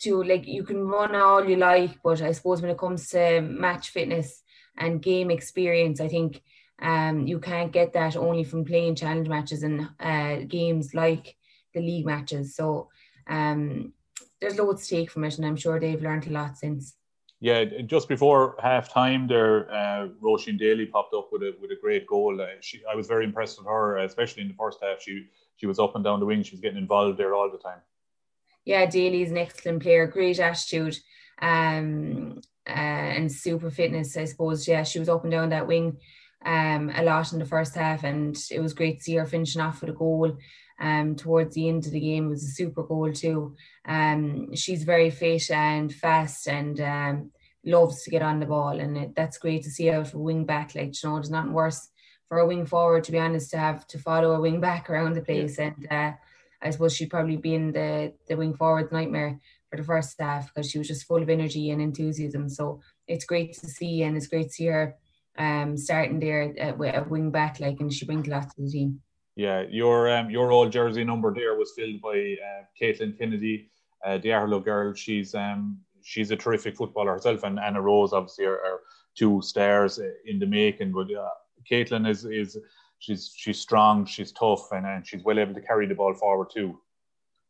to 0.00 0.22
like 0.22 0.46
you 0.46 0.64
can 0.64 0.86
run 0.86 1.14
all 1.14 1.44
you 1.44 1.56
like, 1.56 1.98
but 2.02 2.22
I 2.22 2.32
suppose 2.32 2.62
when 2.62 2.70
it 2.70 2.78
comes 2.78 3.08
to 3.10 3.40
match 3.40 3.90
fitness 3.90 4.42
and 4.76 5.02
game 5.02 5.30
experience, 5.30 6.00
I 6.00 6.08
think 6.08 6.42
um 6.80 7.26
you 7.26 7.40
can't 7.40 7.72
get 7.72 7.92
that 7.94 8.16
only 8.16 8.44
from 8.44 8.64
playing 8.64 8.94
challenge 8.94 9.28
matches 9.28 9.62
and 9.62 9.88
uh, 9.98 10.36
games 10.46 10.94
like 10.94 11.36
the 11.74 11.80
league 11.80 12.06
matches. 12.06 12.54
So 12.54 12.88
um 13.28 13.92
there's 14.40 14.58
loads 14.58 14.86
to 14.86 14.96
take 14.96 15.10
from 15.10 15.24
it, 15.24 15.36
and 15.36 15.46
I'm 15.46 15.56
sure 15.56 15.80
they've 15.80 16.02
learned 16.02 16.26
a 16.28 16.30
lot 16.30 16.56
since. 16.56 16.94
Yeah, 17.40 17.64
just 17.86 18.08
before 18.08 18.56
half 18.60 18.92
time, 18.92 19.28
there, 19.28 19.70
uh, 19.72 20.08
Roisin 20.20 20.58
Daly 20.58 20.86
popped 20.86 21.14
up 21.14 21.28
with 21.30 21.42
a 21.42 21.54
with 21.60 21.70
a 21.70 21.76
great 21.80 22.06
goal. 22.06 22.40
Uh, 22.40 22.46
she, 22.60 22.80
I 22.90 22.96
was 22.96 23.06
very 23.06 23.24
impressed 23.24 23.58
with 23.58 23.68
her, 23.68 23.98
especially 23.98 24.42
in 24.42 24.48
the 24.48 24.54
first 24.54 24.78
half. 24.82 25.00
She 25.00 25.28
she 25.56 25.66
was 25.66 25.78
up 25.78 25.94
and 25.94 26.02
down 26.02 26.18
the 26.18 26.26
wing. 26.26 26.42
She 26.42 26.56
was 26.56 26.60
getting 26.60 26.78
involved 26.78 27.16
there 27.16 27.34
all 27.34 27.50
the 27.50 27.58
time. 27.58 27.80
Yeah, 28.64 28.86
Daly's 28.86 29.30
an 29.30 29.38
excellent 29.38 29.82
player, 29.82 30.08
great 30.08 30.40
attitude, 30.40 30.98
um, 31.40 32.40
uh, 32.66 32.72
and 32.72 33.30
super 33.30 33.70
fitness. 33.70 34.16
I 34.16 34.24
suppose. 34.24 34.66
Yeah, 34.66 34.82
she 34.82 34.98
was 34.98 35.08
up 35.08 35.22
and 35.22 35.30
down 35.30 35.50
that 35.50 35.68
wing, 35.68 35.96
um, 36.44 36.90
a 36.92 37.04
lot 37.04 37.32
in 37.32 37.38
the 37.38 37.44
first 37.44 37.76
half, 37.76 38.02
and 38.02 38.36
it 38.50 38.58
was 38.58 38.74
great 38.74 38.98
to 38.98 39.04
see 39.04 39.14
her 39.14 39.26
finishing 39.26 39.62
off 39.62 39.80
with 39.80 39.90
a 39.90 39.92
goal 39.92 40.36
um, 40.80 41.16
towards 41.16 41.54
the 41.54 41.68
end 41.68 41.86
of 41.86 41.92
the 41.92 42.00
game. 42.00 42.28
Was 42.28 42.44
a 42.44 42.50
super 42.50 42.82
goal 42.82 43.12
too. 43.12 43.56
Um, 43.86 44.54
she's 44.54 44.84
very 44.84 45.10
fit 45.10 45.50
and 45.50 45.92
fast 45.92 46.48
and 46.48 46.80
um, 46.80 47.30
loves 47.64 48.02
to 48.02 48.10
get 48.10 48.22
on 48.22 48.40
the 48.40 48.46
ball, 48.46 48.78
and 48.80 48.96
it, 48.96 49.14
that's 49.14 49.38
great 49.38 49.62
to 49.64 49.70
see 49.70 49.90
out 49.90 50.12
a 50.12 50.18
wing 50.18 50.44
back. 50.44 50.74
Like 50.74 50.94
you 51.02 51.08
know, 51.08 51.16
there's 51.16 51.30
nothing 51.30 51.52
worse 51.52 51.88
for 52.28 52.38
a 52.38 52.46
wing 52.46 52.66
forward 52.66 53.04
to 53.04 53.12
be 53.12 53.18
honest 53.18 53.50
to 53.50 53.58
have 53.58 53.86
to 53.86 53.98
follow 53.98 54.32
a 54.32 54.40
wing 54.40 54.60
back 54.60 54.90
around 54.90 55.14
the 55.14 55.22
place. 55.22 55.58
And 55.58 55.86
uh, 55.90 56.12
I 56.60 56.70
suppose 56.70 56.94
she'd 56.94 57.10
probably 57.10 57.36
be 57.36 57.54
in 57.54 57.72
the 57.72 58.12
the 58.28 58.36
wing 58.36 58.54
forward 58.54 58.92
nightmare 58.92 59.40
for 59.70 59.76
the 59.76 59.84
first 59.84 60.16
half 60.20 60.52
because 60.52 60.70
she 60.70 60.78
was 60.78 60.88
just 60.88 61.06
full 61.06 61.22
of 61.22 61.28
energy 61.28 61.70
and 61.70 61.82
enthusiasm. 61.82 62.48
So 62.48 62.80
it's 63.06 63.24
great 63.24 63.54
to 63.54 63.66
see, 63.66 64.02
and 64.02 64.16
it's 64.16 64.26
great 64.26 64.44
to 64.44 64.52
see 64.52 64.66
her 64.66 64.96
um, 65.36 65.76
starting 65.76 66.20
there 66.20 66.54
at, 66.58 66.80
at 66.80 67.10
wing 67.10 67.30
back, 67.30 67.60
like, 67.60 67.80
and 67.80 67.92
she 67.92 68.06
brings 68.06 68.26
a 68.28 68.30
lot 68.30 68.50
to 68.50 68.62
the 68.62 68.70
team. 68.70 69.00
Yeah, 69.38 69.62
your 69.70 70.10
um, 70.10 70.30
your 70.30 70.50
old 70.50 70.72
jersey 70.72 71.04
number 71.04 71.32
there 71.32 71.54
was 71.54 71.70
filled 71.76 72.00
by 72.00 72.34
uh, 72.48 72.64
Caitlin 72.78 73.16
Kennedy, 73.16 73.70
uh, 74.04 74.18
the 74.18 74.30
Aherlow 74.30 74.64
girl. 74.64 74.92
She's 74.94 75.32
um 75.32 75.78
she's 76.02 76.32
a 76.32 76.36
terrific 76.36 76.76
footballer 76.76 77.12
herself, 77.12 77.44
and 77.44 77.60
Anna 77.60 77.80
Rose 77.80 78.12
obviously 78.12 78.46
are, 78.46 78.58
are 78.58 78.80
two 79.16 79.40
stars 79.40 80.00
in 80.26 80.40
the 80.40 80.46
making. 80.46 80.90
But 80.90 81.14
uh, 81.14 81.28
Caitlin 81.70 82.08
is 82.08 82.24
is 82.24 82.58
she's 82.98 83.32
she's 83.36 83.60
strong, 83.60 84.06
she's 84.06 84.32
tough, 84.32 84.72
and, 84.72 84.84
and 84.84 85.06
she's 85.06 85.22
well 85.22 85.38
able 85.38 85.54
to 85.54 85.60
carry 85.60 85.86
the 85.86 85.94
ball 85.94 86.14
forward 86.14 86.48
too. 86.52 86.80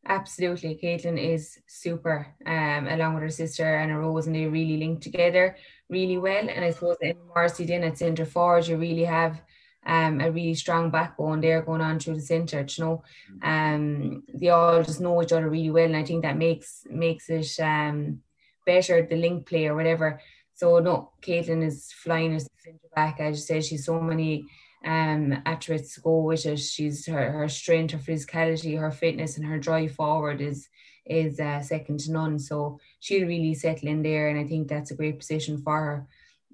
Absolutely, 0.07 0.79
Caitlin 0.83 1.19
is 1.19 1.59
super. 1.69 2.27
Um, 2.45 2.87
along 2.87 3.15
with 3.15 3.23
her 3.23 3.31
sister 3.31 3.65
Anna 3.65 3.99
Rose, 3.99 4.27
and 4.27 4.37
they 4.37 4.45
really 4.45 4.77
link 4.77 5.01
together 5.01 5.57
really 5.89 6.19
well. 6.19 6.51
And 6.51 6.67
I 6.67 6.71
suppose 6.71 6.99
in 7.01 7.17
Morrissey 7.29 7.65
then 7.65 7.85
at 7.85 7.97
centre 7.97 8.27
forward, 8.27 8.67
you 8.67 8.77
really 8.77 9.05
have 9.05 9.41
um, 9.89 10.21
a 10.21 10.31
really 10.31 10.55
strong 10.55 10.91
backbone 10.91 11.41
there 11.41 11.63
going 11.63 11.81
on 11.81 11.99
through 11.99 12.17
the 12.17 12.21
centre. 12.21 12.65
You 12.69 12.85
know, 12.85 13.03
um, 13.43 14.23
they 14.33 14.51
all 14.51 14.83
just 14.83 15.01
know 15.01 15.23
each 15.23 15.33
other 15.33 15.49
really 15.49 15.71
well, 15.71 15.87
and 15.87 15.97
I 15.97 16.05
think 16.05 16.23
that 16.23 16.37
makes 16.37 16.85
makes 16.91 17.31
it 17.31 17.59
um, 17.59 18.21
better 18.67 19.07
the 19.07 19.17
link 19.17 19.47
play 19.47 19.67
or 19.67 19.75
whatever. 19.75 20.21
So 20.55 20.79
no, 20.81 21.13
Caitlin 21.23 21.65
is 21.65 21.93
flying 21.93 22.35
as 22.35 22.49
centre 22.63 22.89
back. 22.95 23.21
I 23.21 23.31
just 23.31 23.47
said, 23.47 23.65
she's 23.65 23.87
so 23.87 24.01
many 24.01 24.45
um 24.85 25.43
attributes 25.45 25.95
to 25.95 26.01
go 26.03 26.19
with 26.21 26.47
it. 26.47 26.59
She's 26.59 27.07
her 27.07 27.33
her 27.33 27.49
strength, 27.49 27.93
her 27.93 27.99
physicality, 27.99 28.79
her 28.79 28.91
fitness, 28.91 29.37
and 29.37 29.47
her 29.47 29.59
drive 29.59 29.93
forward 29.93 30.41
is 30.41 30.69
is 31.07 31.41
uh, 31.41 31.63
second 31.63 32.01
to 32.01 32.13
none. 32.13 32.39
So 32.39 32.79
she'll 33.01 33.27
really 33.27 33.55
settle 33.55 33.89
in 33.89 34.03
there, 34.03 34.29
and 34.29 34.39
I 34.39 34.45
think 34.45 34.69
that's 34.69 34.91
a 34.91 34.97
great 34.97 35.19
position 35.19 35.63
for 35.63 35.79
her 35.81 36.07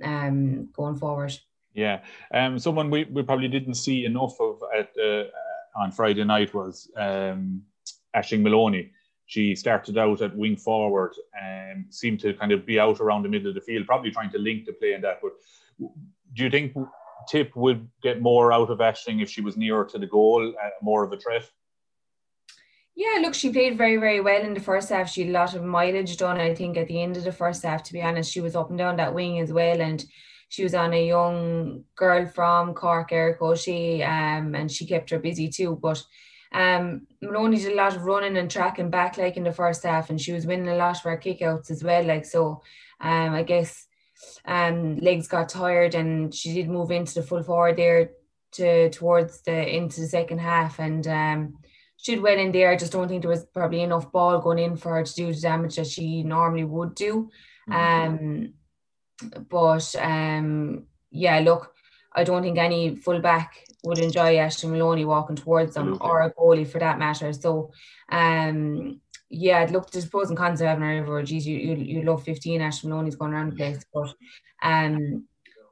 um 0.05 0.69
going 0.73 0.97
forward. 0.97 1.37
Yeah, 1.75 2.03
um, 2.33 2.59
someone 2.59 2.89
we, 2.89 3.05
we 3.05 3.23
probably 3.23 3.49
didn't 3.49 3.75
see 3.75 4.05
enough 4.05 4.41
of 4.41 4.63
at 4.77 4.91
uh, 4.97 5.25
on 5.77 5.91
Friday 5.91 6.25
night 6.25 6.55
was 6.55 6.89
um, 6.97 7.63
Aishling 8.15 8.43
Moloney. 8.43 8.93
She 9.27 9.57
started 9.57 9.99
out 9.99 10.21
at 10.23 10.37
wing 10.37 10.57
forward 10.57 11.15
and 11.41 11.87
seemed 11.93 12.21
to 12.21 12.35
kind 12.35 12.53
of 12.53 12.65
be 12.65 12.79
out 12.79 13.01
around 13.01 13.23
the 13.23 13.29
middle 13.29 13.49
of 13.49 13.55
the 13.55 13.61
field, 13.61 13.87
probably 13.87 14.11
trying 14.11 14.31
to 14.31 14.39
link 14.39 14.67
the 14.67 14.73
play 14.73 14.93
and 14.93 15.03
that. 15.03 15.19
But 15.21 15.33
do 16.35 16.45
you 16.45 16.51
think 16.51 16.77
Tipp 17.29 17.57
would 17.57 17.89
get 18.03 18.21
more 18.21 18.53
out 18.53 18.71
of 18.71 18.79
Aishling 18.79 19.23
if 19.23 19.31
she 19.31 19.41
was 19.41 19.57
nearer 19.57 19.85
to 19.87 19.99
the 19.99 20.07
goal, 20.07 20.55
uh, 20.63 20.69
more 20.83 21.03
of 21.03 21.13
a 21.13 21.17
threat? 21.17 21.51
Yeah, 22.95 23.19
look, 23.21 23.35
she 23.35 23.51
played 23.51 23.77
very, 23.77 23.97
very 23.97 24.21
well 24.21 24.43
in 24.43 24.55
the 24.55 24.61
first 24.61 24.91
half. 24.91 25.11
She 25.11 25.23
had 25.23 25.31
a 25.31 25.33
lot 25.33 25.55
of 25.55 25.65
mileage 25.65 26.17
done, 26.17 26.39
I 26.39 26.55
think, 26.55 26.77
at 26.77 26.87
the 26.87 27.03
end 27.03 27.17
of 27.17 27.25
the 27.25 27.33
first 27.33 27.65
half, 27.65 27.83
to 27.85 27.93
be 27.93 28.03
honest. 28.03 28.31
She 28.31 28.41
was 28.41 28.55
up 28.55 28.69
and 28.71 28.79
down 28.79 28.97
that 28.97 29.15
wing 29.15 29.41
as 29.41 29.53
well. 29.53 29.81
And 29.81 30.05
she 30.55 30.63
was 30.63 30.75
on 30.75 30.93
a 30.93 31.09
young 31.09 31.83
girl 31.97 32.27
from 32.27 32.75
Cork, 32.75 33.11
Erika 33.11 33.45
O'Shea, 33.45 34.05
um, 34.05 34.55
and 34.55 34.71
she 34.71 34.87
kept 34.87 35.11
her 35.11 35.19
busy 35.19 35.49
too. 35.49 35.77
But 35.83 36.01
um, 36.53 37.09
Moloney 37.21 37.57
did 37.57 37.73
a 37.73 37.75
lot 37.75 37.97
of 37.97 38.05
running 38.05 38.37
and 38.37 38.49
tracking 38.49 38.89
back 38.89 39.19
like 39.19 39.37
in 39.37 39.43
the 39.43 39.53
first 39.53 39.83
half, 39.83 40.11
and 40.11 40.21
she 40.21 40.33
was 40.33 40.47
winning 40.47 40.69
a 40.69 40.77
lot 40.77 40.97
of 40.97 41.03
her 41.03 41.17
kickouts 41.19 41.73
as 41.73 41.83
well. 41.83 42.05
Like 42.05 42.25
so, 42.25 42.63
um, 43.01 43.35
I 43.35 43.43
guess 43.43 43.85
um, 44.45 44.99
legs 44.99 45.27
got 45.27 45.49
tired, 45.49 45.97
and 45.97 46.33
she 46.33 46.55
did 46.55 46.69
move 46.69 46.93
into 46.93 47.15
the 47.15 47.25
full 47.25 47.43
forward 47.43 47.77
there 47.77 48.11
to 48.53 48.91
towards 48.91 49.43
the 49.43 49.77
into 49.77 50.03
the 50.03 50.07
second 50.07 50.39
half, 50.39 50.79
and 50.79 51.05
um, 51.09 51.55
she 51.97 52.15
did 52.15 52.23
well 52.23 52.39
in 52.39 52.53
there. 52.53 52.71
I 52.71 52.77
just 52.77 52.93
don't 52.93 53.09
think 53.09 53.23
there 53.23 53.31
was 53.31 53.45
probably 53.47 53.81
enough 53.81 54.13
ball 54.13 54.39
going 54.39 54.61
in 54.61 54.77
for 54.77 54.95
her 54.95 55.03
to 55.03 55.15
do 55.15 55.33
the 55.33 55.41
damage 55.41 55.75
that 55.75 55.89
she 55.89 56.23
normally 56.23 56.63
would 56.63 56.95
do. 56.95 57.29
Mm-hmm. 57.69 58.15
Um, 58.15 58.53
but 59.49 59.95
um, 59.99 60.85
yeah, 61.11 61.39
look, 61.41 61.73
I 62.15 62.25
don't 62.25 62.43
think 62.43 62.59
any 62.59 62.97
fullback 62.97 63.57
would 63.83 63.99
enjoy 63.99 64.37
Aishling 64.37 64.71
Moloney 64.71 65.05
walking 65.05 65.37
towards 65.37 65.75
them 65.75 65.99
or 66.01 66.23
a 66.23 66.33
goalie 66.33 66.67
for 66.67 66.79
that 66.79 66.99
matter. 66.99 67.33
So, 67.33 67.73
um, 68.11 69.01
yeah, 69.29 69.61
I'd 69.61 69.71
look 69.71 69.91
there's 69.91 70.07
pros 70.07 70.29
and 70.29 70.39
cons 70.39 70.61
of 70.61 70.69
having 70.69 70.85
her 70.85 71.03
over. 71.03 71.23
Geez, 71.23 71.47
you, 71.47 71.57
you 71.57 71.75
you 71.77 72.03
love 72.03 72.23
15 72.23 72.61
Aishling 72.61 72.85
Moloney's 72.87 73.17
going 73.17 73.33
around 73.33 73.53
the 73.53 73.57
place, 73.57 73.85
but 73.93 74.15
um, 74.63 75.25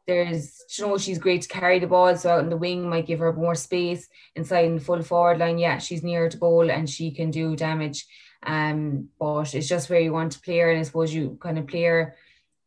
there's 0.07 0.64
you 0.76 0.86
know 0.86 0.99
she's 0.99 1.18
great 1.18 1.43
to 1.43 1.49
carry 1.49 1.78
the 1.78 1.86
ball, 1.86 2.16
so 2.16 2.30
out 2.30 2.45
in 2.45 2.51
the 2.51 2.57
wing 2.57 2.88
might 2.88 3.07
give 3.07 3.20
her 3.20 3.32
more 3.32 3.55
space 3.55 4.09
inside 4.34 4.64
in 4.64 4.76
the 4.76 4.80
full 4.80 5.03
forward 5.03 5.38
line. 5.38 5.59
Yeah, 5.59 5.78
she's 5.78 6.03
near 6.03 6.28
to 6.28 6.36
goal 6.36 6.70
and 6.70 6.88
she 6.88 7.12
can 7.12 7.30
do 7.30 7.57
damage. 7.57 8.07
Um, 8.45 9.09
but 9.20 9.55
it's 9.55 9.68
just 9.68 9.88
where 9.88 10.01
you 10.01 10.12
want 10.12 10.32
to 10.32 10.40
play 10.40 10.59
her, 10.59 10.70
and 10.70 10.80
I 10.80 10.82
suppose 10.82 11.14
you 11.14 11.38
kind 11.40 11.59
of 11.59 11.68
play 11.68 11.84
her 11.84 12.16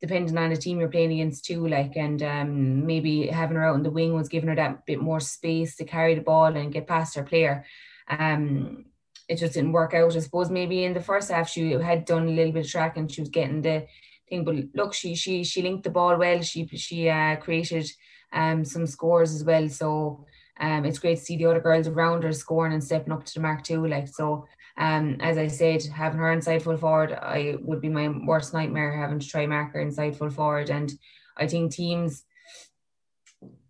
depending 0.08 0.38
on 0.38 0.50
the 0.50 0.58
team 0.58 0.80
you're 0.80 0.90
playing 0.90 1.12
against 1.14 1.46
too. 1.46 1.68
Like, 1.68 1.96
and 1.96 2.22
um, 2.22 2.86
maybe 2.86 3.28
having 3.28 3.58
her 3.58 3.66
out 3.66 3.76
in 3.76 3.84
the 3.84 3.90
wing 3.90 4.14
was 4.14 4.30
giving 4.30 4.50
her 4.50 4.56
that 4.56 4.86
bit 4.86 5.02
more 5.02 5.20
space 5.20 5.76
to 5.78 5.86
carry 5.86 6.16
the 6.16 6.22
ball 6.22 6.56
and 6.56 6.74
get 6.74 6.88
past 6.88 7.16
her 7.16 7.24
player. 7.24 7.66
Um, 8.10 8.86
it 9.28 9.38
just 9.38 9.54
didn't 9.56 9.72
work 9.72 9.94
out. 9.94 10.16
I 10.16 10.20
suppose 10.20 10.50
maybe 10.52 10.84
in 10.84 10.94
the 10.94 11.02
first 11.02 11.32
half 11.32 11.50
she 11.50 11.72
had 11.72 12.06
done 12.06 12.28
a 12.28 12.32
little 12.32 12.52
bit 12.54 12.66
of 12.66 12.72
track 12.72 12.98
and 12.98 13.12
she 13.12 13.22
was 13.22 13.30
getting 13.30 13.62
the 13.62 13.88
thing. 14.30 14.44
But 14.44 14.56
look, 14.74 14.94
she 14.94 15.16
she 15.16 15.44
she 15.44 15.62
linked 15.64 15.84
the 15.84 15.90
ball 15.90 16.18
well. 16.18 16.42
She 16.42 16.68
she 16.68 17.10
uh, 17.10 17.38
created 17.38 17.90
um 18.32 18.64
some 18.64 18.86
scores 18.86 19.34
as 19.34 19.44
well. 19.44 19.68
So 19.70 20.26
um 20.60 20.86
it's 20.86 21.00
great 21.00 21.18
to 21.18 21.26
see 21.26 21.38
the 21.38 21.48
other 21.48 21.60
girls 21.60 21.88
around 21.88 22.24
her 22.24 22.34
scoring 22.34 22.74
and 22.74 22.84
stepping 22.84 23.14
up 23.14 23.26
to 23.26 23.34
the 23.34 23.40
mark 23.40 23.64
too. 23.64 23.86
Like 23.88 24.08
so. 24.08 24.48
Um, 24.78 25.18
as 25.22 25.38
I 25.38 25.48
said, 25.48 25.84
having 25.84 26.20
her 26.20 26.34
inside 26.34 26.62
full 26.62 26.78
forward, 26.78 27.14
I 27.14 27.56
would 27.62 27.82
be 27.82 27.90
my 27.90 28.10
worst 28.10 28.54
nightmare 28.54 28.98
having 28.98 29.20
to 29.20 29.28
try 29.28 29.46
mark 29.46 29.72
her 29.74 29.80
inside 29.80 30.18
full 30.18 30.30
forward. 30.30 30.70
And 30.70 30.92
I 31.38 31.48
think 31.48 31.72
teams, 31.72 32.24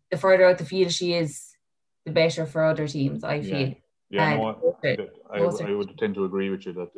the 0.10 0.18
further 0.18 0.46
out 0.46 0.58
the 0.58 0.66
field 0.66 0.92
she 0.92 1.14
is, 1.14 1.56
the 2.06 2.12
better 2.12 2.46
for 2.46 2.64
other 2.64 2.88
teams. 2.88 3.24
I 3.24 3.42
feel. 3.42 3.76
Yeah, 4.10 4.32
yeah 4.32 4.36
no, 4.38 4.76
I, 4.84 4.98
I, 5.32 5.40
I, 5.40 5.74
would 5.74 5.98
tend 5.98 6.16
to 6.16 6.26
agree 6.26 6.50
with 6.50 6.66
you 6.66 6.74
that 6.74 6.92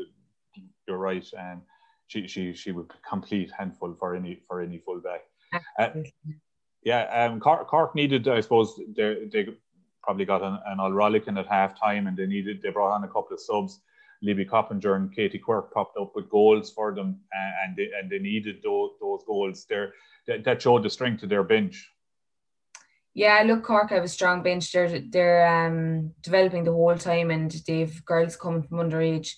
you're 0.88 0.98
right. 0.98 1.26
And 1.38 1.62
she 2.08 2.28
she 2.28 2.54
she 2.54 2.72
would 2.72 2.88
be 2.88 2.96
complete 3.08 3.52
handful 3.58 3.96
for 4.00 4.16
any 4.16 4.42
for 4.48 4.62
any 4.62 4.80
fullback. 4.80 5.22
Uh, 5.80 5.90
yeah, 6.84 7.26
um, 7.26 7.40
Cork, 7.40 7.68
Cork, 7.68 7.96
needed, 7.96 8.28
I 8.28 8.40
suppose, 8.42 8.80
they 8.96 9.28
they 9.32 9.48
probably 10.04 10.26
got 10.26 10.42
an, 10.42 10.60
an 10.66 10.78
Alrolican 10.78 11.38
at 11.38 11.48
half 11.48 11.80
time, 11.80 12.08
and 12.08 12.16
they 12.16 12.26
needed 12.26 12.62
they 12.62 12.70
brought 12.70 12.96
on 12.96 13.04
a 13.04 13.08
couple 13.08 13.34
of 13.34 13.42
subs. 13.42 13.82
Libby 14.22 14.46
Coppinger 14.46 14.96
and 14.96 15.14
Katie 15.14 15.40
Quirke 15.40 15.74
popped 15.74 15.98
up 15.98 16.14
with 16.16 16.30
goals 16.30 16.72
for 16.72 16.94
them, 16.94 17.20
and 17.64 17.76
they 17.76 17.90
and 18.00 18.10
they 18.10 18.20
needed 18.20 18.58
those, 18.64 18.92
those 19.00 19.24
goals. 19.26 19.66
There, 19.70 19.94
that 20.28 20.62
showed 20.62 20.84
the 20.84 20.90
strength 20.90 21.24
of 21.24 21.30
their 21.30 21.44
bench. 21.44 21.90
Yeah, 23.14 23.42
look, 23.46 23.64
Cork 23.64 23.90
have 23.90 24.04
a 24.04 24.08
strong 24.08 24.44
bench. 24.44 24.72
They're 24.72 25.00
they're 25.00 25.48
um, 25.48 26.14
developing 26.22 26.64
the 26.64 26.74
whole 26.74 26.98
time, 26.98 27.32
and 27.32 27.52
they've 27.68 28.06
girls 28.06 28.36
coming 28.36 28.64
from 28.64 28.78
underage 28.78 29.32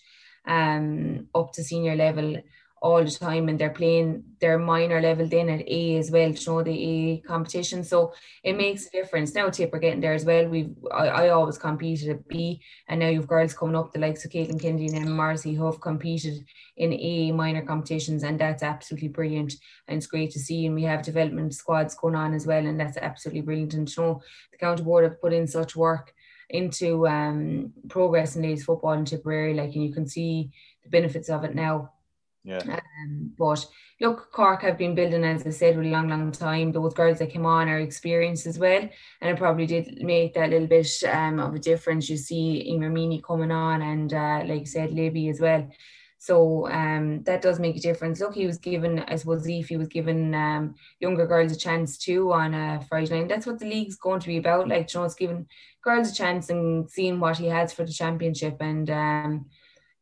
um, 0.46 1.28
up 1.36 1.54
to 1.54 1.64
senior 1.64 1.96
level 1.96 2.38
all 2.82 3.04
the 3.04 3.12
time 3.12 3.50
and 3.50 3.60
they're 3.60 3.70
playing 3.70 4.24
their 4.40 4.58
minor 4.58 5.02
level 5.02 5.28
then 5.28 5.50
at 5.50 5.68
A 5.68 5.98
as 5.98 6.12
well 6.12 6.34
to 6.34 6.50
know 6.50 6.64
the 6.64 6.72
A 6.72 7.18
competition. 7.20 7.84
So 7.84 8.14
it 8.44 8.56
makes 8.56 8.88
a 8.88 8.92
difference. 8.92 9.36
Now 9.36 9.50
Tipper 9.50 9.80
getting 9.80 10.00
there 10.00 10.14
as 10.14 10.24
well. 10.24 10.48
We've 10.48 10.74
I, 10.92 11.08
I, 11.08 11.30
always 11.30 11.58
competed 11.58 12.10
at 12.10 12.28
B 12.28 12.62
and 12.88 13.02
now 13.02 13.08
you've 13.08 13.28
girls 13.28 13.54
coming 13.54 13.76
up 13.76 13.92
the 13.92 14.00
likes 14.00 14.24
of 14.24 14.32
Caitlin 14.32 14.62
Kennedy 14.62 14.88
and 14.88 14.96
Emma 14.96 15.12
Morrissey 15.12 15.54
who 15.54 15.66
have 15.66 15.82
competed 15.82 16.46
in 16.78 16.94
A 16.94 17.32
minor 17.34 17.64
competitions 17.64 18.24
and 18.24 18.40
that's 18.40 18.64
absolutely 18.64 19.10
brilliant 19.10 19.54
and 19.88 19.98
it's 19.98 20.08
great 20.08 20.32
to 20.32 20.40
see 20.40 20.66
and 20.66 20.76
we 20.76 20.84
have 20.84 21.04
development 21.04 21.54
squads 21.54 21.96
going 21.96 22.16
on 22.16 22.34
as 22.34 22.48
well 22.48 22.66
and 22.66 22.80
that's 22.80 22.98
absolutely 22.98 23.42
brilliant 23.42 23.74
and 23.74 23.88
to 23.90 24.02
know 24.02 24.22
the 24.52 24.58
county 24.58 24.84
board 24.84 25.04
have 25.04 25.20
put 25.22 25.34
in 25.34 25.48
such 25.48 25.76
work 25.76 26.14
into 26.50 27.08
um 27.08 27.72
progress 27.90 28.36
in 28.36 28.42
ladies 28.42 28.64
football 28.64 28.94
in 28.94 29.06
Tipperary 29.06 29.54
like 29.54 29.76
and 29.76 29.84
you 29.84 29.94
can 29.94 30.08
see 30.08 30.52
the 30.84 30.90
benefits 30.90 31.30
of 31.30 31.44
it 31.44 31.54
now 31.54 31.92
yeah. 32.50 32.80
Um, 33.04 33.32
but 33.38 33.66
look, 34.02 34.32
Cork 34.32 34.62
have 34.64 34.78
been 34.78 34.96
building, 34.96 35.24
as 35.24 35.46
I 35.46 35.52
said, 35.52 35.76
for 35.76 35.82
a 35.82 35.86
long, 35.86 36.10
long 36.10 36.32
time. 36.32 36.72
Those 36.72 36.94
girls 36.94 37.20
that 37.20 37.32
came 37.32 37.46
on 37.46 37.70
are 37.70 37.80
experienced 37.80 38.48
as 38.48 38.58
well. 38.58 38.90
And 39.22 39.32
it 39.32 39.38
probably 39.38 39.66
did 39.66 40.02
make 40.02 40.34
that 40.34 40.50
little 40.50 40.68
bit 40.68 40.90
um, 41.12 41.40
of 41.40 41.54
a 41.54 41.60
difference. 41.60 42.10
You 42.10 42.18
see 42.18 42.70
Emer 42.70 43.22
coming 43.22 43.52
on 43.52 43.82
and, 43.82 44.14
uh, 44.14 44.44
like 44.46 44.62
you 44.62 44.66
said, 44.66 44.92
Libby 44.92 45.30
as 45.30 45.40
well. 45.40 45.70
So 46.22 46.68
um, 46.70 47.24
that 47.24 47.42
does 47.42 47.60
make 47.60 47.78
a 47.78 47.80
difference. 47.80 48.20
Look, 48.20 48.36
he 48.36 48.46
was 48.46 48.58
given, 48.58 49.00
I 49.00 49.16
suppose, 49.16 49.48
if 49.48 49.70
he 49.70 49.78
was 49.78 49.88
given 49.88 50.36
um, 50.36 50.76
younger 51.00 51.26
girls 51.26 51.54
a 51.54 51.58
chance 51.58 51.98
too 51.98 52.34
on 52.34 52.54
a 52.54 52.82
Friday 52.90 53.20
night. 53.20 53.30
That's 53.30 53.48
what 53.48 53.58
the 53.58 53.70
league's 53.70 53.96
going 53.96 54.20
to 54.20 54.28
be 54.28 54.38
about. 54.38 54.68
Like, 54.68 54.94
you 54.94 55.00
know, 55.00 55.06
it's 55.06 55.16
giving 55.16 55.48
girls 55.82 56.12
a 56.12 56.14
chance 56.14 56.50
and 56.50 56.90
seeing 56.90 57.22
what 57.22 57.38
he 57.38 57.46
has 57.46 57.72
for 57.72 57.86
the 57.86 57.94
championship. 57.94 58.58
And 58.60 58.90
um, 58.90 59.46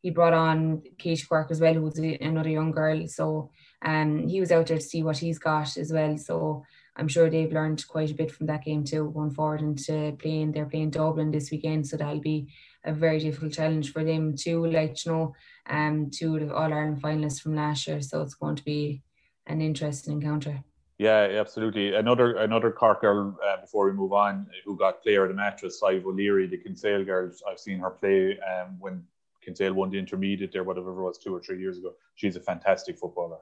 he 0.01 0.09
brought 0.11 0.33
on 0.33 0.83
Kate 0.97 1.23
Quirke 1.27 1.51
as 1.51 1.59
well, 1.59 1.73
who 1.73 1.81
was 1.81 1.97
another 1.97 2.49
young 2.49 2.71
girl. 2.71 3.07
So 3.07 3.49
um, 3.81 4.27
he 4.27 4.39
was 4.39 4.51
out 4.51 4.67
there 4.67 4.77
to 4.77 4.83
see 4.83 5.03
what 5.03 5.17
he's 5.17 5.39
got 5.39 5.75
as 5.77 5.91
well. 5.91 6.17
So 6.17 6.63
I'm 6.95 7.07
sure 7.07 7.29
they've 7.29 7.51
learned 7.51 7.87
quite 7.87 8.11
a 8.11 8.15
bit 8.15 8.31
from 8.31 8.47
that 8.47 8.65
game 8.65 8.83
too, 8.83 9.11
going 9.13 9.31
forward 9.31 9.61
into 9.61 10.15
playing. 10.19 10.51
They're 10.51 10.65
playing 10.65 10.91
Dublin 10.91 11.31
this 11.31 11.51
weekend, 11.51 11.87
so 11.87 11.97
that'll 11.97 12.19
be 12.19 12.51
a 12.83 12.93
very 12.93 13.19
difficult 13.19 13.53
challenge 13.53 13.91
for 13.91 14.03
them 14.03 14.35
too. 14.35 14.65
Like 14.65 15.05
you 15.05 15.11
know, 15.11 15.35
um, 15.69 16.09
two 16.11 16.37
of 16.37 16.51
All 16.51 16.73
Ireland 16.73 17.01
finalists 17.01 17.41
from 17.41 17.55
last 17.55 17.87
year, 17.87 18.01
so 18.01 18.21
it's 18.21 18.33
going 18.33 18.55
to 18.55 18.63
be 18.63 19.03
an 19.45 19.61
interesting 19.61 20.13
encounter. 20.13 20.63
Yeah, 20.97 21.27
absolutely. 21.39 21.93
Another 21.93 22.37
another 22.37 22.71
Cork 22.71 23.01
girl 23.01 23.37
uh, 23.47 23.61
before 23.61 23.85
we 23.85 23.93
move 23.93 24.13
on, 24.13 24.47
who 24.65 24.75
got 24.75 25.03
player 25.03 25.23
of 25.23 25.29
the 25.29 25.35
match 25.35 25.61
was 25.61 25.79
Sadhbh 25.79 26.05
O'Leary, 26.05 26.47
the 26.47 26.57
Kinsale 26.57 27.05
girls. 27.05 27.43
I've 27.47 27.59
seen 27.59 27.77
her 27.79 27.91
play 27.91 28.39
um, 28.39 28.77
when 28.79 29.03
Kinsale 29.47 29.73
won 29.73 29.89
the 29.89 29.97
intermediate 29.97 30.51
there, 30.51 30.65
whatever 30.65 30.91
it 30.91 31.01
was, 31.01 31.17
two 31.17 31.33
or 31.33 31.41
three 31.41 31.59
years 31.59 31.77
ago. 31.77 31.93
She's 32.15 32.35
a 32.35 32.41
fantastic 32.41 32.99
footballer. 32.99 33.37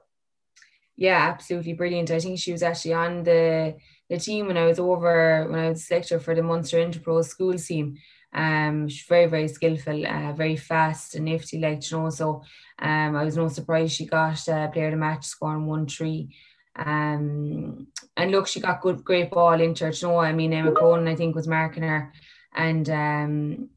Yeah, 0.96 1.18
absolutely 1.18 1.74
brilliant. 1.74 2.10
I 2.10 2.20
think 2.20 2.38
she 2.38 2.52
was 2.52 2.62
actually 2.62 2.94
on 2.94 3.24
the 3.24 3.74
the 4.08 4.18
team 4.18 4.46
when 4.46 4.56
I 4.56 4.66
was 4.66 4.78
over 4.78 5.46
when 5.50 5.58
I 5.58 5.68
was 5.70 5.84
selected 5.86 6.20
for 6.20 6.34
the 6.34 6.42
Munster 6.42 6.78
Interpro 6.78 7.24
school 7.24 7.58
team. 7.58 7.96
Um, 8.32 8.88
she's 8.88 9.06
very 9.06 9.26
very 9.26 9.48
skillful, 9.48 10.06
uh, 10.06 10.32
very 10.32 10.56
fast 10.56 11.16
and 11.16 11.24
nifty, 11.24 11.58
like 11.58 11.90
you 11.90 11.98
know. 11.98 12.10
So, 12.10 12.42
um, 12.78 13.16
I 13.16 13.24
was 13.24 13.36
no 13.36 13.48
surprise 13.48 13.92
she 13.92 14.06
got 14.06 14.48
uh, 14.48 14.68
player 14.68 14.86
of 14.86 14.92
the 14.92 14.96
match, 14.96 15.24
scoring 15.26 15.66
one 15.66 15.86
three. 15.86 16.34
Um, 16.76 17.88
and 18.16 18.30
look, 18.30 18.46
she 18.46 18.60
got 18.60 18.82
good, 18.82 19.02
great 19.04 19.30
ball 19.30 19.60
into 19.60 19.84
her. 19.86 19.92
You 19.92 20.08
know, 20.08 20.18
I 20.18 20.32
mean, 20.32 20.52
Emma 20.52 20.72
Cronin, 20.72 21.08
I 21.08 21.16
think, 21.16 21.34
was 21.34 21.48
marking 21.48 21.82
her, 21.82 22.12
and 22.54 22.88
um, 22.90 23.70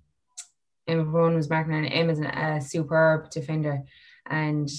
Brown 0.95 1.35
was 1.35 1.49
marking 1.49 1.73
and 1.73 1.91
Emma's 1.91 2.19
a 2.19 2.61
superb 2.61 3.29
defender. 3.29 3.83
And 4.25 4.69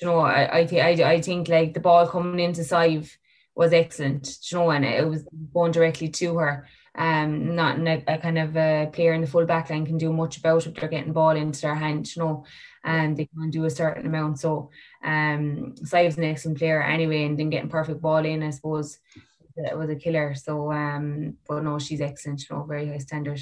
you 0.00 0.06
know, 0.06 0.20
I 0.20 0.58
I, 0.58 0.64
th- 0.64 1.00
I, 1.00 1.10
I 1.10 1.20
think 1.20 1.48
like 1.48 1.74
the 1.74 1.80
ball 1.80 2.06
coming 2.06 2.40
into 2.40 2.62
Sadhbh 2.62 3.10
was 3.54 3.72
excellent, 3.72 4.38
you 4.50 4.58
know, 4.58 4.70
and 4.70 4.84
it 4.84 5.06
was 5.06 5.24
going 5.52 5.72
directly 5.72 6.08
to 6.08 6.38
her. 6.38 6.68
Um, 6.94 7.54
not 7.54 7.78
a, 7.78 8.02
a, 8.06 8.18
kind 8.18 8.38
of 8.38 8.56
a 8.56 8.88
player 8.92 9.12
in 9.12 9.20
the 9.20 9.26
full 9.26 9.46
back 9.46 9.70
line 9.70 9.86
can 9.86 9.98
do 9.98 10.12
much 10.12 10.38
about 10.38 10.66
it. 10.66 10.74
They're 10.74 10.88
getting 10.88 11.12
ball 11.12 11.30
into 11.30 11.60
their 11.60 11.74
hand, 11.74 12.14
you 12.14 12.22
know, 12.22 12.44
and 12.84 13.16
they 13.16 13.26
can 13.26 13.50
do 13.50 13.64
a 13.64 13.70
certain 13.70 14.06
amount. 14.06 14.40
So, 14.40 14.70
um, 15.04 15.74
Sadhbh's 15.80 16.18
an 16.18 16.24
excellent 16.24 16.58
player 16.58 16.82
anyway, 16.82 17.24
and 17.24 17.38
then 17.38 17.50
getting 17.50 17.68
perfect 17.68 18.00
ball 18.00 18.24
in, 18.24 18.42
I 18.42 18.50
suppose, 18.50 18.98
it 19.56 19.76
was 19.76 19.90
a 19.90 19.96
killer. 19.96 20.34
So, 20.34 20.72
um, 20.72 21.36
but 21.48 21.62
no, 21.62 21.78
she's 21.78 22.00
excellent, 22.00 22.48
you 22.48 22.56
know, 22.56 22.62
very 22.64 22.88
high 22.88 22.98
standard. 22.98 23.40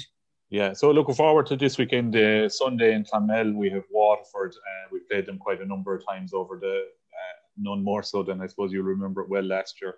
Yeah, 0.49 0.71
so 0.71 0.91
looking 0.91 1.15
forward 1.15 1.45
to 1.47 1.57
this 1.57 1.77
weekend, 1.77 2.15
uh, 2.15 2.47
Sunday 2.47 2.93
in 2.93 3.03
Clonmel. 3.03 3.53
We 3.53 3.69
have 3.71 3.83
Waterford. 3.91 4.53
Uh, 4.55 4.87
we 4.93 4.99
played 5.01 5.25
them 5.25 5.37
quite 5.37 5.59
a 5.59 5.65
number 5.65 5.93
of 5.93 6.05
times 6.07 6.33
over 6.33 6.57
the, 6.57 6.85
uh, 6.85 7.35
none 7.57 7.83
more 7.83 8.01
so 8.01 8.23
than 8.23 8.41
I 8.41 8.47
suppose 8.47 8.71
you'll 8.71 8.83
remember 8.83 9.21
it 9.21 9.29
well 9.29 9.43
last 9.43 9.81
year. 9.81 9.95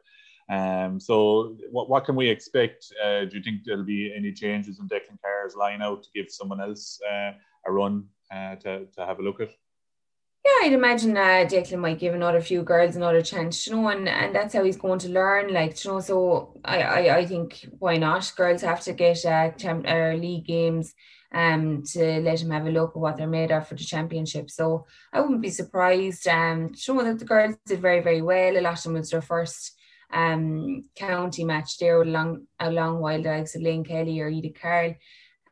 Um, 0.50 1.00
so 1.00 1.56
what, 1.70 1.88
what 1.88 2.06
can 2.06 2.16
we 2.16 2.28
expect? 2.28 2.92
Uh, 3.04 3.26
do 3.26 3.38
you 3.38 3.44
think 3.44 3.62
there'll 3.64 3.84
be 3.84 4.12
any 4.16 4.34
changes 4.34 4.80
in 4.80 4.88
Declan 4.88 5.22
Carr's 5.22 5.56
line 5.56 5.84
out 5.84 6.02
to 6.02 6.10
give 6.16 6.32
someone 6.32 6.60
else 6.60 7.00
uh, 7.08 7.34
a 7.68 7.72
run 7.72 8.06
uh, 8.34 8.56
to, 8.56 8.88
to 8.88 9.06
have 9.06 9.20
a 9.20 9.22
look 9.22 9.42
at? 9.42 9.52
Yeah, 10.46 10.66
I'd 10.68 10.74
imagine 10.74 11.18
uh, 11.18 11.46
Declan 11.50 11.80
might 11.80 12.00
give 12.00 12.14
another 12.14 12.40
few 12.40 12.64
girls 12.64 12.96
another 12.96 13.22
chance, 13.22 13.68
you 13.68 13.76
know, 13.76 13.88
and, 13.90 14.08
and 14.08 14.34
that's 14.34 14.54
how 14.54 14.64
he's 14.64 14.78
going 14.78 15.00
to 15.00 15.10
learn. 15.10 15.54
Like, 15.54 15.84
you 15.84 15.92
know, 15.92 16.00
so 16.00 16.60
I, 16.64 16.82
I, 16.82 17.18
I 17.18 17.26
think 17.26 17.66
why 17.78 17.98
not? 17.98 18.32
Girls 18.38 18.62
have 18.62 18.80
to 18.82 18.94
get 18.94 19.26
uh, 19.26 19.52
champ, 19.52 19.86
uh, 19.88 20.14
league 20.14 20.46
games 20.46 20.94
um, 21.34 21.84
to 21.92 22.22
let 22.22 22.40
them 22.40 22.52
have 22.52 22.66
a 22.66 22.72
look 22.72 22.92
at 22.92 23.00
what 23.00 23.18
they're 23.18 23.28
made 23.28 23.52
of 23.52 23.68
for 23.68 23.76
the 23.76 23.84
championship. 23.84 24.50
So 24.50 24.86
I 25.12 25.20
wouldn't 25.20 25.42
be 25.42 25.50
surprised. 25.50 26.26
Um, 26.28 26.74
show 26.74 27.04
that 27.04 27.20
the 27.20 27.26
girls 27.26 27.56
did 27.66 27.82
very, 27.82 28.00
very 28.02 28.22
well. 28.22 28.58
A 28.58 28.62
lot 28.62 28.78
of 28.78 28.84
them 28.84 28.94
was 28.94 29.10
their 29.10 29.22
first 29.22 29.74
um, 30.12 30.86
county 30.96 31.44
match 31.44 31.78
there 31.80 32.00
with 32.00 32.08
a 32.08 32.12
long, 32.12 32.48
a 32.60 32.72
long 32.72 33.00
while, 33.00 33.22
the 33.22 33.30
likes 33.30 33.56
of 33.56 33.62
Lane 33.62 33.84
Kelly 33.84 34.20
or 34.22 34.30
Edith 34.30 34.58
Carl. 34.60 34.96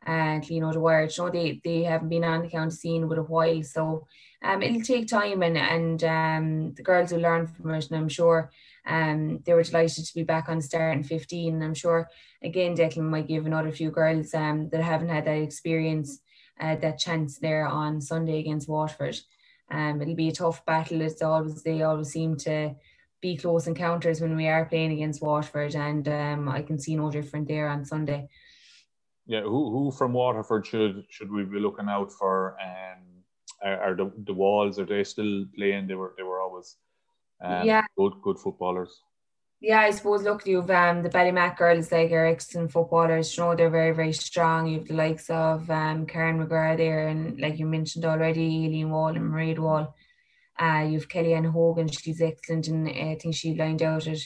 and 0.06 0.42
uh, 0.42 0.46
you 0.48 0.60
know 0.60 0.72
the. 0.72 0.80
You 0.80 1.24
know 1.24 1.30
they 1.30 1.60
they 1.62 1.82
haven't 1.84 2.08
been 2.08 2.24
on 2.24 2.42
the 2.42 2.48
county 2.48 2.70
scene 2.70 3.08
with 3.08 3.18
a 3.18 3.22
while, 3.22 3.62
so 3.62 4.06
um, 4.42 4.62
it'll 4.62 4.82
take 4.82 5.08
time, 5.08 5.42
and 5.42 5.58
and 5.58 6.04
um, 6.04 6.74
the 6.74 6.82
girls 6.82 7.12
will 7.12 7.20
learn 7.20 7.46
from 7.46 7.74
it, 7.74 7.90
and 7.90 7.98
I'm 7.98 8.08
sure 8.08 8.50
um, 8.86 9.40
they 9.44 9.52
were 9.52 9.62
delighted 9.62 10.06
to 10.06 10.14
be 10.14 10.22
back 10.22 10.48
on 10.48 10.60
start 10.60 10.96
in 10.96 11.02
15. 11.02 11.54
And 11.54 11.64
I'm 11.64 11.74
sure 11.74 12.08
again 12.42 12.76
Declan 12.76 13.02
might 13.02 13.28
give 13.28 13.46
another 13.46 13.72
few 13.72 13.90
girls 13.90 14.32
um, 14.34 14.68
that 14.70 14.82
haven't 14.82 15.08
had 15.08 15.24
that 15.26 15.38
experience 15.38 16.20
uh, 16.60 16.76
that 16.76 16.98
chance 16.98 17.38
there 17.38 17.66
on 17.66 18.00
Sunday 18.00 18.38
against 18.40 18.68
Waterford. 18.68 19.18
Um, 19.70 20.00
it'll 20.00 20.14
be 20.14 20.28
a 20.28 20.32
tough 20.32 20.64
battle. 20.64 21.00
It's 21.02 21.22
always 21.22 21.62
they 21.62 21.82
always 21.82 22.10
seem 22.10 22.36
to 22.38 22.74
be 23.20 23.36
close 23.36 23.66
encounters 23.66 24.20
when 24.20 24.36
we 24.36 24.46
are 24.46 24.64
playing 24.64 24.92
against 24.92 25.20
Waterford, 25.20 25.74
and 25.74 26.08
um, 26.08 26.48
I 26.48 26.62
can 26.62 26.78
see 26.78 26.96
no 26.96 27.10
different 27.10 27.48
there 27.48 27.68
on 27.68 27.84
Sunday. 27.84 28.28
Yeah, 29.26 29.42
who 29.42 29.70
who 29.70 29.90
from 29.90 30.12
Waterford 30.12 30.66
should 30.66 31.04
should 31.10 31.30
we 31.30 31.44
be 31.44 31.58
looking 31.58 31.88
out 31.88 32.12
for? 32.12 32.56
Um, 32.62 33.07
are, 33.62 33.80
are 33.80 33.94
the 33.94 34.12
the 34.24 34.34
walls 34.34 34.78
are 34.78 34.86
they 34.86 35.04
still 35.04 35.44
playing? 35.54 35.86
They 35.86 35.94
were 35.94 36.14
they 36.16 36.22
were 36.22 36.40
always 36.40 36.76
um, 37.42 37.66
yeah 37.66 37.82
good 37.96 38.14
good 38.22 38.38
footballers. 38.38 39.02
Yeah, 39.60 39.80
I 39.80 39.90
suppose 39.90 40.22
look, 40.22 40.46
you've 40.46 40.70
um 40.70 41.02
the 41.02 41.08
Ballymac 41.08 41.56
girls 41.56 41.90
like 41.90 42.12
Ericsson 42.12 42.68
footballers, 42.68 43.36
you 43.36 43.42
know, 43.42 43.56
they're 43.56 43.70
very, 43.70 43.92
very 43.92 44.12
strong. 44.12 44.68
You've 44.68 44.86
the 44.86 44.94
likes 44.94 45.28
of 45.30 45.68
um 45.70 46.06
Karen 46.06 46.38
McGrath 46.38 46.76
there 46.76 47.08
and 47.08 47.40
like 47.40 47.58
you 47.58 47.66
mentioned 47.66 48.04
already, 48.04 48.66
Eileen 48.66 48.90
Wall 48.90 49.08
and 49.08 49.28
Marie 49.28 49.54
Wall. 49.54 49.94
Uh 50.60 50.86
you've 50.88 51.08
Kellyanne 51.08 51.50
Hogan, 51.50 51.88
she's 51.88 52.20
excellent 52.20 52.68
and 52.68 52.88
I 52.88 53.16
think 53.20 53.34
she 53.34 53.54
lined 53.56 53.82
out 53.82 54.06
at 54.06 54.20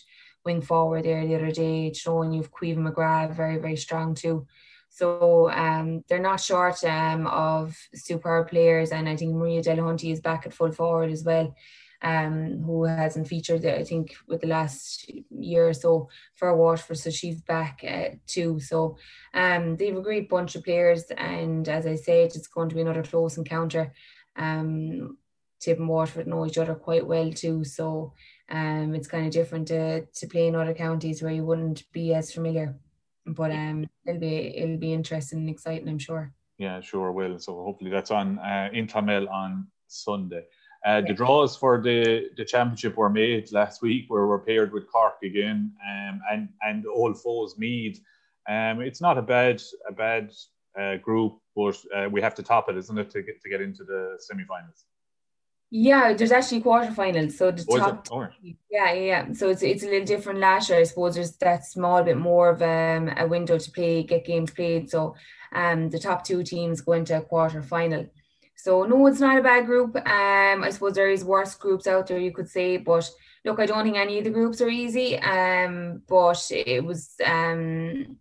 wing 0.45 0.61
forward 0.61 1.05
there 1.05 1.27
the 1.27 1.37
other 1.37 1.51
day, 1.51 1.85
you 1.87 1.93
know, 2.07 2.23
and 2.23 2.35
you've 2.35 2.51
Caoimhe 2.51 2.93
McGrath, 2.93 3.35
very, 3.35 3.59
very 3.59 3.77
strong 3.77 4.15
too. 4.15 4.47
So 4.95 5.51
um, 5.51 6.05
they're 6.09 6.19
not 6.19 6.41
short 6.41 6.85
um, 6.85 7.27
of 7.27 7.77
superb 7.95 8.49
players, 8.49 8.93
and 8.93 9.09
I 9.09 9.17
think 9.17 9.35
Maria 9.35 9.63
Delahunty 9.63 10.13
is 10.13 10.21
back 10.21 10.47
at 10.47 10.53
full 10.53 10.73
forward 10.73 11.11
as 11.11 11.25
well 11.25 11.55
um, 12.03 12.63
who 12.65 12.85
hasn't 12.85 13.29
featured, 13.29 13.65
I 13.65 13.85
think, 13.85 14.15
with 14.27 14.41
the 14.41 14.49
last 14.49 15.11
year 15.31 15.69
or 15.69 15.73
so 15.73 16.09
for 16.35 16.55
Waterford. 16.57 16.99
So 16.99 17.11
she's 17.11 17.41
back 17.41 17.85
uh, 17.89 18.17
too. 18.27 18.59
So 18.61 18.99
um, 19.33 19.77
they 19.77 19.87
have 19.87 19.97
a 19.97 20.03
great 20.03 20.29
bunch 20.29 20.57
of 20.57 20.65
players. 20.65 21.05
And 21.17 21.69
as 21.69 21.87
I 21.87 21.95
said, 21.95 22.33
it's 22.35 22.49
going 22.49 22.69
to 22.71 22.75
be 22.75 22.81
another 22.81 23.05
close 23.05 23.37
encounter. 23.37 23.93
Um, 24.37 25.17
Tipp 25.61 25.79
and 25.79 25.89
Waterford 25.89 26.27
know 26.27 26.45
each 26.45 26.59
other 26.59 26.75
quite 26.75 27.07
well 27.07 27.33
too. 27.33 27.63
So 27.63 28.15
um, 28.51 28.95
it's 28.97 29.07
kind 29.07 29.27
of 29.27 29.33
different 29.33 29.69
to, 29.69 30.05
to 30.05 30.27
play 30.27 30.49
in 30.49 30.57
other 30.57 30.75
counties 30.75 31.23
where 31.23 31.33
you 31.33 31.45
wouldn't 31.45 31.85
be 31.93 32.15
as 32.15 32.33
familiar. 32.33 32.75
But 33.27 33.53
um, 33.53 33.87
it'll 34.07 34.21
be 34.21 34.57
it'll 34.57 34.79
be 34.79 34.93
interesting 34.93 35.41
and 35.41 35.51
exciting, 35.51 35.89
I'm 35.89 35.99
sure. 35.99 36.33
Yeah, 36.59 36.81
sure 36.81 37.13
will. 37.13 37.39
So 37.39 37.55
hopefully 37.63 37.91
that's 37.91 38.11
on 38.11 38.39
uh, 38.39 38.69
in 38.73 38.87
Clonmel 38.87 39.29
on 39.29 39.67
Sunday. 39.89 40.45
Uh, 40.85 41.01
the 41.01 41.15
draws 41.15 41.57
for 41.57 41.81
the, 41.81 42.29
the 42.37 42.45
championship 42.45 42.97
were 42.97 43.09
made 43.09 43.53
last 43.53 43.83
week, 43.83 44.07
where 44.09 44.27
we're 44.27 44.41
paired 44.41 44.73
with 44.73 44.91
Cork 44.91 45.15
again, 45.23 45.73
um, 45.89 46.21
and 46.31 46.49
and 46.63 46.85
old 46.87 47.21
foes 47.23 47.57
Meath. 47.57 48.01
Um, 48.49 48.81
it's 48.81 49.01
not 49.01 49.17
a 49.17 49.23
bad 49.23 49.63
a 49.89 49.93
bad 49.93 50.33
uh, 50.79 50.97
group, 50.97 51.39
but 51.55 51.77
uh, 51.95 52.09
we 52.11 52.21
have 52.21 52.35
to 52.35 52.43
top 52.43 52.69
it, 52.69 52.77
isn't 52.77 52.99
it, 52.99 53.11
to 53.11 53.23
get 53.23 53.41
to 53.43 53.49
get 53.49 53.61
into 53.61 53.85
the 53.85 54.17
semi-finals? 54.19 54.87
Yeah, 55.75 56.13
there's 56.13 56.33
actually 56.33 56.61
quarterfinals. 56.61 57.33
So 57.33 57.51
the 57.51 57.65
oh, 57.71 57.79
top, 57.79 58.07
oh. 58.13 58.29
yeah, 58.71 58.93
yeah. 58.93 59.33
So 59.33 59.49
it's 59.49 59.63
it's 59.63 59.83
a 59.83 59.87
little 59.87 60.05
different 60.05 60.39
last 60.39 60.69
year. 60.69 60.79
I 60.79 60.83
suppose 60.83 61.15
there's 61.15 61.35
that 61.39 61.65
small 61.65 62.03
bit 62.03 62.19
more 62.19 62.51
of 62.51 62.61
um, 62.61 63.09
a 63.17 63.27
window 63.27 63.57
to 63.57 63.71
play, 63.71 64.03
get 64.03 64.27
games 64.27 64.51
played. 64.51 64.91
So 64.91 65.15
um, 65.51 65.89
the 65.89 65.99
top 65.99 66.25
two 66.25 66.43
teams 66.43 66.83
go 66.83 66.93
into 66.93 67.17
a 67.17 67.23
quarter 67.23 67.63
final. 67.63 68.07
So 68.55 68.83
no, 68.83 69.07
it's 69.07 69.19
not 69.21 69.39
a 69.39 69.43
bad 69.43 69.65
group. 69.65 69.97
Um, 69.97 70.63
I 70.63 70.69
suppose 70.69 70.93
there 70.93 71.11
is 71.11 71.25
worse 71.25 71.55
groups 71.55 71.87
out 71.87 72.07
there, 72.07 72.19
you 72.19 72.33
could 72.33 72.51
say, 72.51 72.77
but 72.77 73.11
look, 73.43 73.59
I 73.59 73.65
don't 73.65 73.83
think 73.83 73.97
any 73.97 74.19
of 74.19 74.25
the 74.25 74.31
groups 74.31 74.61
are 74.61 74.69
easy. 74.69 75.19
Um, 75.19 76.03
but 76.07 76.47
it 76.51 76.85
was 76.85 77.15
um 77.25 78.19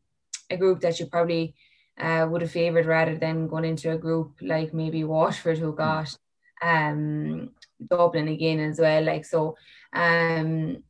a 0.49 0.55
group 0.55 0.79
that 0.79 1.01
you 1.01 1.07
probably 1.07 1.53
uh, 1.99 2.25
would 2.29 2.43
have 2.43 2.51
favoured 2.51 2.85
rather 2.85 3.17
than 3.17 3.49
going 3.49 3.65
into 3.65 3.91
a 3.91 3.97
group 3.97 4.37
like 4.41 4.73
maybe 4.73 5.03
Waterford 5.03 5.57
who 5.57 5.75
got 5.75 6.17
um 6.61 7.51
Dublin 7.89 8.27
again 8.27 8.59
as 8.59 8.79
well. 8.79 9.03
Like 9.03 9.25
so 9.25 9.55
um 9.93 10.83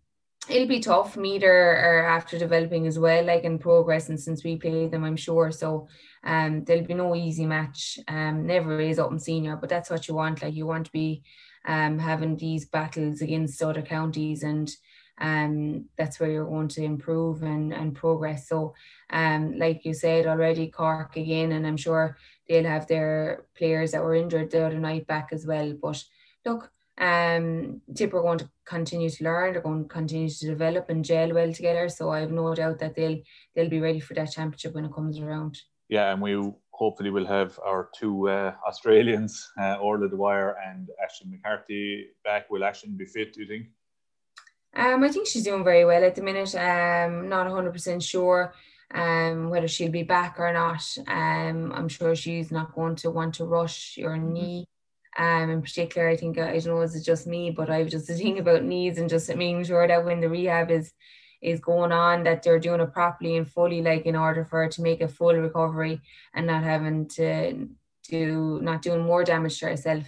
it'll 0.50 0.68
be 0.68 0.80
tough. 0.80 1.18
Meter 1.18 1.52
are 1.52 2.06
after 2.06 2.38
developing 2.38 2.88
as 2.88 2.98
well, 2.98 3.24
like 3.24 3.44
in 3.44 3.60
progress 3.60 4.10
and 4.10 4.20
since 4.20 4.44
we 4.44 4.58
played 4.58 4.92
them, 4.92 5.04
I'm 5.04 5.16
sure. 5.16 5.52
So 5.52 5.88
um, 6.24 6.64
there'll 6.64 6.86
be 6.86 6.94
no 6.94 7.16
easy 7.16 7.46
match. 7.46 8.00
Um, 8.08 8.46
never 8.46 8.80
is 8.80 9.00
up 9.00 9.12
in 9.12 9.20
senior, 9.20 9.56
but 9.56 9.70
that's 9.70 9.90
what 9.90 10.08
you 10.08 10.16
want. 10.16 10.42
Like 10.42 10.54
you 10.54 10.66
want 10.66 10.86
to 10.86 10.92
be 10.92 11.24
um, 11.66 12.00
having 12.00 12.38
these 12.38 12.66
battles 12.66 13.22
against 13.22 13.62
other 13.62 13.82
counties, 13.82 14.44
and 14.44 14.70
um, 15.20 15.86
that's 15.98 16.20
where 16.20 16.32
you're 16.32 16.46
going 16.46 16.68
to 16.70 16.84
improve 16.84 17.44
and, 17.44 17.74
and 17.74 17.96
progress. 17.96 18.48
So, 18.48 18.74
um, 19.10 19.58
like 19.58 19.86
you 19.86 19.94
said 19.94 20.26
already, 20.26 20.68
Cork 20.68 21.16
again, 21.16 21.52
and 21.52 21.66
I'm 21.68 21.78
sure 21.78 22.18
they'll 22.48 22.66
have 22.66 22.88
their 22.88 23.46
players 23.56 23.92
that 23.92 24.04
were 24.04 24.16
injured 24.16 24.52
the 24.52 24.66
other 24.66 24.80
night 24.80 25.08
back 25.08 25.30
as 25.32 25.46
well. 25.46 25.74
But 25.82 26.04
look, 26.46 26.72
um, 26.98 27.82
Tipp 27.96 28.14
are 28.14 28.22
going 28.22 28.40
to 28.40 28.50
continue 28.66 29.10
to 29.10 29.24
learn. 29.24 29.54
They're 29.54 29.62
going 29.62 29.84
to 29.84 29.90
continue 29.90 30.30
to 30.30 30.46
develop 30.46 30.90
and 30.90 31.06
gel 31.06 31.34
well 31.34 31.54
together. 31.54 31.90
So 31.90 32.12
I 32.12 32.20
have 32.20 32.32
no 32.32 32.54
doubt 32.56 32.80
that 32.80 32.96
they'll 32.96 33.20
they'll 33.56 33.70
be 33.70 33.80
ready 33.80 34.00
for 34.00 34.14
that 34.16 34.32
championship 34.32 34.76
when 34.76 34.86
it 34.86 34.94
comes 34.94 35.20
around 35.20 35.58
yeah, 35.92 36.14
and 36.14 36.22
we 36.22 36.34
hopefully 36.72 37.10
will 37.10 37.28
have 37.28 37.60
our 37.64 37.90
two 37.94 38.30
uh, 38.30 38.54
Australians, 38.66 39.52
uh, 39.62 39.76
Orla 39.76 40.08
Dwyer 40.08 40.56
and 40.66 40.90
Aishling 41.04 41.32
McCarthy, 41.32 42.08
back. 42.24 42.50
Will 42.50 42.62
Aishling 42.62 42.98
be 42.98 43.06
fit? 43.06 43.34
Do 43.34 43.42
you 43.42 43.48
think? 43.48 43.68
Um, 44.74 45.04
I 45.04 45.10
think 45.10 45.28
she's 45.28 45.44
doing 45.44 45.64
very 45.64 45.86
well 45.86 46.04
at 46.04 46.16
the 46.16 46.22
minute. 46.22 46.56
Um, 46.56 47.28
not 47.30 47.48
100% 47.48 48.02
sure 48.02 48.54
um, 48.94 49.50
whether 49.50 49.68
she'll 49.68 49.92
be 49.92 50.04
back 50.04 50.40
or 50.40 50.52
not. 50.54 50.84
Um, 51.08 51.72
I'm 51.74 51.90
sure 51.90 52.16
she's 52.16 52.52
not 52.52 52.74
going 52.74 52.96
to 52.98 53.12
want 53.12 53.36
to 53.36 53.46
rush 53.46 53.98
your 53.98 54.12
mm-hmm. 54.12 54.34
knee. 54.34 54.66
Um, 55.18 55.50
in 55.50 55.62
particular, 55.62 56.08
I 56.08 56.16
think 56.16 56.38
I 56.38 56.54
don't 56.54 56.66
know, 56.68 56.82
is 56.82 56.96
it 56.96 57.04
just 57.04 57.28
me, 57.28 57.52
but 57.52 57.70
I've 57.70 57.90
just 57.90 58.10
a 58.10 58.14
thing 58.14 58.40
about 58.40 58.64
knees 58.64 58.98
and 58.98 59.10
just 59.10 59.34
making 59.36 59.66
sure 59.66 59.88
that 59.88 60.06
when 60.06 60.22
the 60.22 60.30
rehab 60.30 60.72
is 60.72 60.94
is 61.42 61.60
going 61.60 61.92
on 61.92 62.24
that 62.24 62.44
they're 62.44 62.60
doing 62.60 62.80
it 62.80 62.94
properly 62.94 63.36
and 63.36 63.50
fully 63.50 63.82
like 63.82 64.06
in 64.06 64.16
order 64.16 64.46
for 64.46 64.62
her 64.62 64.70
to 64.70 64.84
make 64.84 65.02
a 65.02 65.08
full 65.08 65.34
recovery 65.34 66.00
and 66.36 66.46
not 66.46 66.64
having 66.64 67.08
to 67.08 67.68
do 68.08 68.60
not 68.62 68.84
doing 68.84 69.02
more 69.02 69.24
damage 69.24 69.60
to 69.60 69.66
herself 69.66 70.04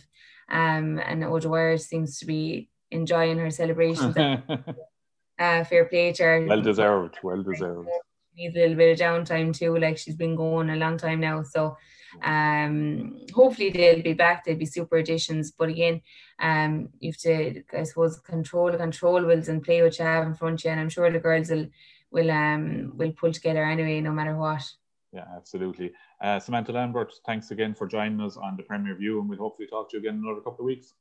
um 0.50 1.00
and 1.00 1.24
O'Dwyer 1.24 1.78
seems 1.78 2.20
to 2.20 2.28
be 2.28 2.70
enjoying 2.94 3.38
her 3.38 3.52
celebrations 3.52 4.16
uh, 5.40 5.64
fair 5.64 5.86
play 5.86 6.14
to 6.14 6.24
her 6.24 6.46
well 6.48 6.62
deserved 6.62 7.18
well 7.24 7.44
deserved 7.44 7.90
needs 8.36 8.56
a 8.56 8.60
little 8.60 8.76
bit 8.76 8.94
of 8.94 9.06
downtime 9.06 9.56
too 9.56 9.78
like 9.78 9.98
she's 9.98 10.16
been 10.16 10.36
going 10.36 10.70
a 10.70 10.76
long 10.76 10.98
time 10.98 11.20
now 11.20 11.44
so 11.44 11.76
um, 12.22 13.20
hopefully 13.34 13.70
they'll 13.70 14.02
be 14.02 14.14
back. 14.14 14.44
They'll 14.44 14.58
be 14.58 14.66
super 14.66 14.98
additions. 14.98 15.52
But 15.52 15.70
again, 15.70 16.02
um, 16.40 16.90
you 17.00 17.12
have 17.12 17.18
to, 17.20 17.64
I 17.78 17.84
suppose, 17.84 18.20
control 18.20 18.72
the 18.72 18.78
controllables 18.78 19.48
and 19.48 19.64
play 19.64 19.82
what 19.82 19.98
you 19.98 20.06
have 20.06 20.28
in 20.28 20.36
front 20.36 20.62
of 20.62 20.66
you. 20.66 20.72
And 20.72 20.80
I'm 20.80 20.90
sure 20.90 21.12
the 21.12 21.20
girls 21.20 21.50
will 21.50 21.68
will 22.12 22.30
um 22.30 22.92
will 22.96 23.12
pull 23.12 23.32
together 23.32 23.64
anyway, 23.64 24.02
no 24.02 24.12
matter 24.12 24.36
what. 24.36 24.64
Yeah, 25.12 25.26
absolutely. 25.36 25.92
Uh, 26.22 26.40
Samantha 26.40 26.72
Lambert, 26.72 27.14
thanks 27.26 27.52
again 27.52 27.76
for 27.76 27.86
joining 27.86 28.20
us 28.22 28.38
on 28.38 28.58
the 28.58 28.64
Premier 28.64 28.96
View, 28.96 29.20
and 29.20 29.30
we'll 29.30 29.40
hopefully 29.40 29.68
talk 29.68 29.90
to 29.90 29.98
you 29.98 30.02
again 30.02 30.16
in 30.16 30.24
another 30.24 30.42
couple 30.42 30.62
of 30.62 30.66
weeks. 30.66 30.94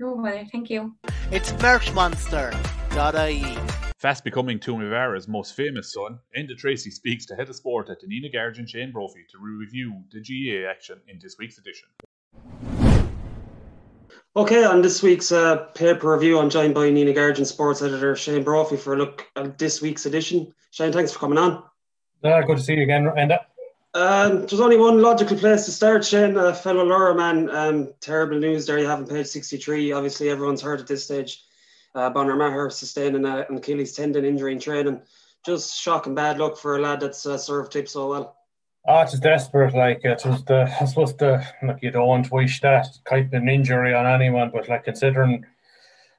No 0.00 0.16
bother. 0.16 0.44
Thank 0.50 0.70
you. 0.70 0.96
It's 1.30 1.52
merchmonster.ie. 1.52 3.58
Fast 3.98 4.24
becoming 4.24 4.58
Toomevara's 4.58 5.28
most 5.28 5.54
famous 5.54 5.92
son, 5.92 6.18
Enda 6.34 6.58
Treacy 6.58 6.90
speaks 6.90 7.26
to 7.26 7.36
head 7.36 7.50
of 7.50 7.56
sport 7.56 7.90
at 7.90 8.00
the 8.00 8.06
Nenagh 8.06 8.32
Guardian 8.32 8.66
Shane 8.66 8.92
Brophy 8.92 9.26
to 9.30 9.36
review 9.38 10.02
the 10.10 10.20
GAA 10.20 10.70
action 10.70 10.98
in 11.06 11.18
this 11.22 11.36
week's 11.38 11.58
edition. 11.58 11.90
Okay, 14.34 14.64
on 14.64 14.80
this 14.80 15.02
week's 15.02 15.32
uh, 15.32 15.56
paper 15.74 16.12
review, 16.12 16.38
I'm 16.38 16.48
joined 16.48 16.74
by 16.74 16.88
Nenagh 16.88 17.14
Guardian 17.14 17.44
sports 17.44 17.82
editor 17.82 18.16
Shane 18.16 18.42
Brophy 18.42 18.78
for 18.78 18.94
a 18.94 18.96
look 18.96 19.26
at 19.36 19.58
this 19.58 19.82
week's 19.82 20.06
edition. 20.06 20.54
Shane, 20.70 20.92
thanks 20.92 21.12
for 21.12 21.18
coming 21.18 21.36
on. 21.36 21.62
Uh, 22.24 22.40
good 22.40 22.56
to 22.56 22.62
see 22.62 22.74
you 22.74 22.84
again, 22.84 23.04
Enda. 23.04 23.40
Um, 23.92 24.46
there's 24.46 24.60
only 24.60 24.76
one 24.76 25.02
logical 25.02 25.36
place 25.36 25.64
to 25.64 25.72
start, 25.72 26.04
Shane. 26.04 26.36
Uh, 26.36 26.52
fellow 26.52 26.84
Lorrha 26.84 27.16
man, 27.16 27.50
um, 27.50 27.92
terrible 28.00 28.38
news 28.38 28.66
there. 28.66 28.78
You 28.78 28.86
haven't 28.86 29.08
page 29.08 29.26
63. 29.26 29.92
Obviously, 29.92 30.28
everyone's 30.28 30.62
heard 30.62 30.80
at 30.80 30.86
this 30.86 31.04
stage 31.04 31.42
uh, 31.94 32.10
Bonner 32.10 32.36
Maher 32.36 32.70
sustaining 32.70 33.24
a, 33.24 33.46
an 33.48 33.56
Achilles 33.56 33.94
tendon 33.94 34.24
injury 34.24 34.52
in 34.52 34.60
training. 34.60 35.00
Just 35.44 35.76
shocking 35.76 36.14
bad 36.14 36.38
luck 36.38 36.56
for 36.56 36.76
a 36.76 36.80
lad 36.80 37.00
that's 37.00 37.26
uh, 37.26 37.36
served 37.36 37.72
Tipp 37.72 37.88
so 37.88 38.10
well. 38.10 38.36
Oh, 38.86 39.00
it's 39.00 39.18
desperate. 39.18 39.74
Like 39.74 40.04
it 40.04 40.22
was 40.24 40.44
the, 40.44 40.72
I 40.80 40.84
suppose 40.84 41.16
the 41.16 41.44
like 41.62 41.82
you 41.82 41.90
don't 41.90 42.30
wish 42.30 42.60
that 42.60 42.86
type 43.08 43.32
of 43.32 43.46
injury 43.46 43.92
on 43.94 44.06
anyone, 44.06 44.50
but 44.50 44.68
like 44.68 44.84
considering 44.84 45.44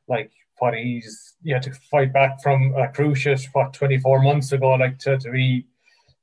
like 0.07 0.31
what 0.59 0.75
he's 0.75 1.35
he 1.43 1.51
had 1.51 1.63
to 1.63 1.73
fight 1.73 2.13
back 2.13 2.41
from 2.41 2.73
a 2.75 2.87
cruciate 2.87 3.47
what 3.53 3.73
24 3.73 4.21
months 4.21 4.51
ago, 4.51 4.73
like 4.73 4.99
to, 4.99 5.17
to 5.17 5.31
be 5.31 5.65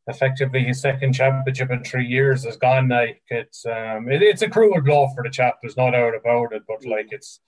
effectively 0.08 0.64
his 0.64 0.80
second 0.80 1.12
championship 1.12 1.70
in 1.70 1.84
three 1.84 2.06
years 2.06 2.44
is 2.44 2.56
gone. 2.56 2.88
Like 2.88 3.22
it's 3.28 3.64
um, 3.66 4.10
it, 4.10 4.22
it's 4.22 4.42
a 4.42 4.48
cruel 4.48 4.80
blow 4.80 5.08
for 5.14 5.22
the 5.22 5.30
chap. 5.30 5.58
There's 5.60 5.76
no 5.76 5.90
doubt 5.90 6.14
about 6.14 6.52
it. 6.52 6.62
But 6.66 6.84
like 6.84 7.08
it's 7.10 7.40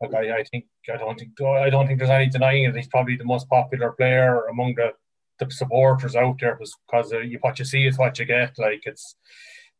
like 0.00 0.14
I, 0.14 0.38
I 0.38 0.44
think 0.44 0.64
I 0.92 0.96
don't 0.96 1.18
think 1.18 1.40
I 1.40 1.70
don't 1.70 1.86
think 1.86 1.98
there's 1.98 2.10
any 2.10 2.28
denying 2.28 2.64
it. 2.64 2.76
He's 2.76 2.88
probably 2.88 3.16
the 3.16 3.24
most 3.24 3.48
popular 3.48 3.92
player 3.92 4.44
among 4.46 4.74
the 4.74 4.92
the 5.38 5.50
supporters 5.50 6.16
out 6.16 6.38
there 6.40 6.58
because 6.58 7.12
uh, 7.12 7.20
you, 7.20 7.38
what 7.40 7.58
you 7.58 7.64
see 7.64 7.86
is 7.86 7.96
what 7.96 8.18
you 8.18 8.26
get. 8.26 8.58
Like 8.58 8.82
it's 8.84 9.16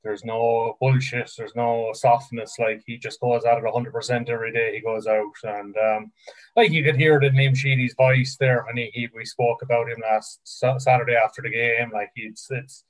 there's 0.03 0.25
no 0.25 0.77
bullshit. 0.81 1.31
There's 1.37 1.55
no 1.55 1.91
softness. 1.93 2.57
Like 2.59 2.83
he 2.87 2.97
just 2.97 3.21
goes 3.21 3.45
at 3.45 3.59
it 3.59 3.65
100 3.65 3.93
percent 3.93 4.29
every 4.31 4.53
day. 4.53 4.75
He 4.75 4.81
goes 4.81 5.07
out 5.07 5.35
and 5.43 5.77
um, 5.77 6.13
like 6.57 6.71
you 6.71 6.83
could 6.83 6.97
hear 6.97 7.21
in 7.21 7.35
Liam 7.35 7.57
Sheedy's 7.57 7.95
voice 7.95 8.37
there 8.39 8.65
when 8.67 8.77
he, 8.77 8.91
he 8.95 9.09
we 9.15 9.25
spoke 9.25 9.63
about 9.63 9.91
him 9.91 10.03
last 10.03 10.41
Saturday 10.45 11.15
after 11.15 11.43
the 11.43 11.51
game. 11.51 11.91
Like 11.93 12.11
it's 12.15 12.47
it's. 12.51 12.85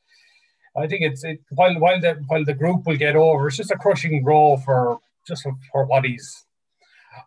I 0.77 0.87
think 0.87 1.03
it's 1.03 1.25
it, 1.25 1.41
while 1.51 1.79
while 1.81 2.01
the 2.01 2.23
while 2.29 2.45
the 2.45 2.55
group 2.55 2.87
will 2.87 2.97
get 2.97 3.17
over, 3.17 3.49
it's 3.49 3.57
just 3.57 3.73
a 3.73 3.77
crushing 3.77 4.23
blow 4.25 4.57
for 4.59 4.99
just 5.27 5.43
for, 5.43 5.53
for 5.73 5.85
what 5.85 6.05
he's 6.05 6.47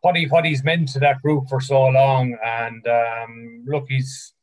what 0.02 0.16
he 0.16 0.28
what 0.28 0.46
he's 0.46 0.64
meant 0.64 0.90
to 0.90 1.00
that 1.00 1.22
group 1.22 1.50
for 1.50 1.60
so 1.60 1.88
long. 1.88 2.38
And 2.46 2.88
um, 2.88 3.66
look, 3.68 3.88
he's 3.90 4.34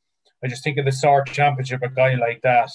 I 0.45 0.49
just 0.49 0.63
think 0.63 0.77
of 0.77 0.85
the 0.85 0.93
sort 0.93 1.29
championship, 1.29 1.83
a 1.83 1.89
guy 1.89 2.15
like 2.15 2.43
that 2.43 2.71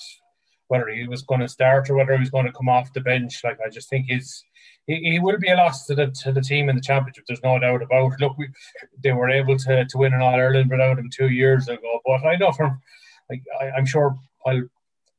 whether 0.67 0.87
he 0.87 1.07
was 1.07 1.21
going 1.21 1.41
to 1.41 1.47
start 1.47 1.89
or 1.89 1.95
whether 1.95 2.13
he 2.13 2.19
was 2.19 2.29
going 2.29 2.45
to 2.45 2.51
come 2.51 2.69
off 2.69 2.93
the 2.93 3.01
bench. 3.01 3.43
Like 3.43 3.57
I 3.65 3.69
just 3.69 3.89
think 3.89 4.07
he's 4.07 4.43
he, 4.87 4.95
he 4.95 5.19
will 5.19 5.37
be 5.37 5.49
a 5.49 5.55
loss 5.55 5.85
to 5.87 5.95
the 5.95 6.07
to 6.23 6.31
the 6.31 6.41
team 6.41 6.69
in 6.69 6.75
the 6.75 6.81
championship. 6.81 7.25
There's 7.27 7.43
no 7.43 7.59
doubt 7.59 7.81
about 7.81 8.13
it. 8.13 8.21
Look, 8.21 8.37
we, 8.37 8.47
they 9.03 9.13
were 9.13 9.29
able 9.29 9.57
to, 9.57 9.85
to 9.85 9.97
win 9.97 10.13
an 10.13 10.21
All 10.21 10.35
Ireland 10.35 10.69
without 10.69 10.99
him 10.99 11.09
two 11.09 11.29
years 11.29 11.67
ago. 11.67 11.99
But 12.05 12.25
I 12.25 12.35
know 12.35 12.51
from 12.51 12.79
like 13.29 13.41
I, 13.59 13.71
I'm 13.71 13.85
sure 13.85 14.15
while 14.43 14.63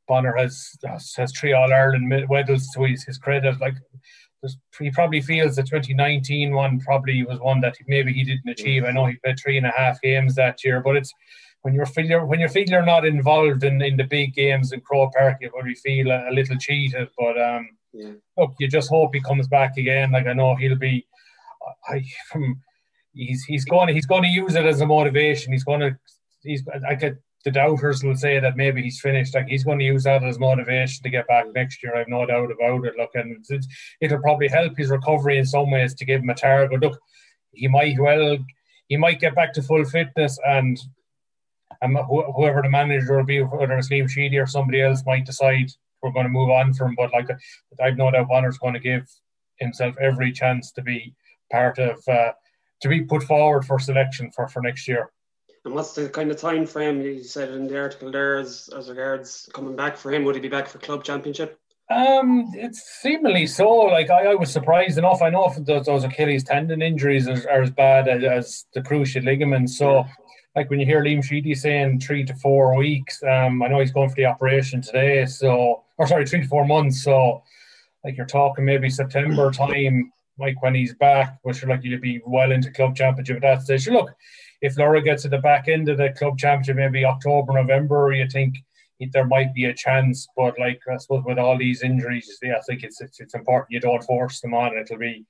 Bonner 0.08 0.36
has 0.36 0.76
has 1.16 1.32
three 1.32 1.52
All 1.52 1.72
Ireland 1.72 2.08
medals 2.08 2.70
to 2.74 2.84
his, 2.84 3.04
his 3.04 3.18
credit, 3.18 3.60
like 3.60 3.74
he 4.78 4.90
probably 4.90 5.20
feels 5.20 5.56
the 5.56 5.62
2019 5.62 6.54
one 6.54 6.78
probably 6.80 7.24
was 7.24 7.40
one 7.40 7.60
that 7.60 7.76
maybe 7.86 8.12
he 8.12 8.22
didn't 8.22 8.48
achieve. 8.48 8.84
I 8.84 8.92
know 8.92 9.06
he 9.06 9.16
played 9.16 9.38
three 9.38 9.56
and 9.56 9.66
a 9.66 9.70
half 9.70 10.00
games 10.00 10.34
that 10.34 10.62
year, 10.64 10.80
but 10.80 10.96
it's 10.96 11.12
when 11.66 11.74
you're 11.74 11.84
feel 11.84 12.24
when 12.24 12.38
you 12.38 12.46
feel 12.46 12.68
you're 12.68 12.92
not 12.94 13.04
involved 13.04 13.64
in, 13.64 13.82
in 13.82 13.96
the 13.96 14.04
big 14.04 14.32
games 14.34 14.70
in 14.70 14.80
Crow 14.82 15.10
Park, 15.12 15.38
you 15.40 15.50
probably 15.50 15.74
feel 15.74 16.12
a, 16.12 16.30
a 16.30 16.32
little 16.32 16.56
cheated. 16.58 17.08
But 17.18 17.42
um, 17.42 17.70
yeah. 17.92 18.12
look, 18.38 18.54
you 18.60 18.68
just 18.68 18.88
hope 18.88 19.12
he 19.12 19.20
comes 19.20 19.48
back 19.48 19.76
again. 19.76 20.12
Like 20.12 20.28
I 20.28 20.32
know 20.32 20.54
he'll 20.54 20.76
be. 20.76 21.04
I 21.88 22.04
from 22.30 22.62
he's 23.14 23.42
he's 23.42 23.64
going 23.64 23.92
he's 23.92 24.06
going 24.06 24.22
to 24.22 24.28
use 24.28 24.54
it 24.54 24.64
as 24.64 24.80
a 24.80 24.86
motivation. 24.86 25.52
He's 25.52 25.64
going 25.64 25.80
to 25.80 25.98
he's 26.44 26.62
I 26.88 26.94
get 26.94 27.16
the 27.44 27.50
doubters 27.50 28.04
will 28.04 28.14
say 28.14 28.38
that 28.38 28.56
maybe 28.56 28.80
he's 28.80 29.00
finished. 29.00 29.34
Like 29.34 29.48
he's 29.48 29.64
going 29.64 29.80
to 29.80 29.84
use 29.84 30.04
that 30.04 30.22
as 30.22 30.38
motivation 30.38 31.02
to 31.02 31.10
get 31.10 31.26
back 31.26 31.46
next 31.52 31.82
year. 31.82 31.96
I've 31.96 32.06
no 32.06 32.24
doubt 32.26 32.52
about 32.52 32.86
it. 32.86 32.94
Look, 32.96 33.10
and 33.14 33.44
it's, 33.48 33.66
it'll 34.00 34.20
probably 34.20 34.46
help 34.46 34.76
his 34.76 34.90
recovery 34.90 35.38
in 35.38 35.44
some 35.46 35.72
ways 35.72 35.94
to 35.94 36.04
give 36.04 36.20
him 36.22 36.30
a 36.30 36.34
target. 36.36 36.80
Look, 36.80 36.96
he 37.50 37.66
might 37.66 37.98
well 37.98 38.38
he 38.86 38.96
might 38.96 39.18
get 39.18 39.34
back 39.34 39.52
to 39.54 39.62
full 39.62 39.84
fitness 39.84 40.38
and 40.46 40.78
and 41.82 41.96
wh- 41.96 42.34
whoever 42.34 42.62
the 42.62 42.70
manager 42.70 43.16
will 43.16 43.24
be, 43.24 43.42
whether 43.42 43.76
it's 43.76 43.90
Liam 43.90 44.08
Sheedy 44.08 44.38
or 44.38 44.46
somebody 44.46 44.82
else, 44.82 45.04
might 45.06 45.26
decide 45.26 45.70
we're 46.02 46.12
going 46.12 46.26
to 46.26 46.30
move 46.30 46.50
on 46.50 46.72
from. 46.74 46.94
But 46.96 47.12
like, 47.12 47.28
I've 47.82 47.96
no 47.96 48.10
doubt 48.10 48.28
Bonner's 48.28 48.58
going 48.58 48.74
to 48.74 48.80
give 48.80 49.08
himself 49.56 49.96
every 50.00 50.32
chance 50.32 50.72
to 50.72 50.82
be 50.82 51.14
part 51.50 51.78
of, 51.78 52.02
uh, 52.08 52.32
to 52.80 52.88
be 52.88 53.02
put 53.02 53.22
forward 53.22 53.64
for 53.64 53.78
selection 53.78 54.30
for, 54.30 54.48
for 54.48 54.60
next 54.62 54.86
year. 54.86 55.10
And 55.64 55.74
what's 55.74 55.94
the 55.94 56.08
kind 56.08 56.30
of 56.30 56.36
time 56.36 56.64
frame 56.64 57.02
you 57.02 57.24
said 57.24 57.50
in 57.50 57.66
the 57.66 57.78
article 57.78 58.12
there 58.12 58.38
as, 58.38 58.70
as 58.76 58.88
regards 58.88 59.48
coming 59.52 59.74
back 59.74 59.96
for 59.96 60.12
him? 60.12 60.24
Would 60.24 60.36
he 60.36 60.40
be 60.40 60.48
back 60.48 60.68
for 60.68 60.78
club 60.78 61.02
championship? 61.02 61.58
Um, 61.90 62.52
it's 62.54 62.82
seemingly 63.00 63.46
so. 63.46 63.68
Like 63.68 64.10
I, 64.10 64.32
I 64.32 64.34
was 64.34 64.52
surprised 64.52 64.98
enough. 64.98 65.22
I 65.22 65.30
know 65.30 65.52
those, 65.58 65.86
those 65.86 66.04
Achilles 66.04 66.44
tendon 66.44 66.82
injuries 66.82 67.28
are, 67.28 67.48
are 67.50 67.62
as 67.62 67.70
bad 67.70 68.08
as, 68.08 68.24
as, 68.24 68.64
the 68.74 68.80
cruciate 68.80 69.24
ligaments. 69.24 69.78
So 69.78 70.04
like 70.56 70.70
when 70.70 70.80
you 70.80 70.86
hear 70.86 71.02
Liam 71.02 71.22
Sheedy 71.22 71.54
saying 71.54 72.00
three 72.00 72.24
to 72.24 72.34
four 72.34 72.74
weeks, 72.76 73.22
um, 73.22 73.62
I 73.62 73.68
know 73.68 73.78
he's 73.78 73.92
going 73.92 74.08
for 74.08 74.14
the 74.14 74.24
operation 74.24 74.80
today, 74.80 75.26
so 75.26 75.84
or 75.98 76.06
sorry, 76.06 76.26
three 76.26 76.40
to 76.40 76.48
four 76.48 76.66
months. 76.66 77.04
So 77.04 77.42
like 78.02 78.16
you're 78.16 78.26
talking 78.26 78.64
maybe 78.64 78.88
September 78.88 79.50
time, 79.50 80.10
like 80.38 80.60
when 80.62 80.74
he's 80.74 80.94
back, 80.94 81.38
which 81.42 81.62
like 81.64 81.84
you'll 81.84 82.00
be 82.00 82.22
well 82.24 82.52
into 82.52 82.70
club 82.70 82.96
championship 82.96 83.36
at 83.36 83.42
that 83.42 83.62
stage. 83.62 83.86
Look, 83.88 84.10
if 84.62 84.76
Lorrha 84.76 85.04
gets 85.04 85.26
at 85.26 85.30
the 85.30 85.38
back 85.38 85.68
end 85.68 85.90
of 85.90 85.98
the 85.98 86.14
club 86.16 86.38
championship, 86.38 86.76
maybe 86.76 87.04
October, 87.04 87.52
November, 87.52 88.12
you 88.12 88.26
think 88.26 88.56
there 89.12 89.26
might 89.26 89.52
be 89.52 89.66
a 89.66 89.74
chance. 89.74 90.26
But 90.38 90.58
like 90.58 90.80
I 90.90 90.96
suppose 90.96 91.22
with 91.26 91.38
all 91.38 91.58
these 91.58 91.82
injuries, 91.82 92.38
yeah, 92.42 92.56
I 92.56 92.60
think 92.66 92.82
it's 92.82 93.02
it's, 93.02 93.20
it's 93.20 93.34
important 93.34 93.72
you 93.72 93.80
don't 93.80 94.02
force 94.04 94.40
them 94.40 94.54
on. 94.54 94.78
It'll 94.78 94.96
be 94.96 95.26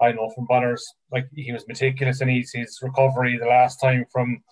I 0.00 0.12
know 0.12 0.30
from 0.30 0.46
Bonner's 0.46 0.94
like 1.10 1.28
he 1.34 1.52
was 1.52 1.68
meticulous 1.68 2.22
in 2.22 2.28
his, 2.28 2.52
his 2.52 2.78
recovery 2.82 3.36
the 3.36 3.44
last 3.44 3.78
time 3.78 4.06
from 4.10 4.42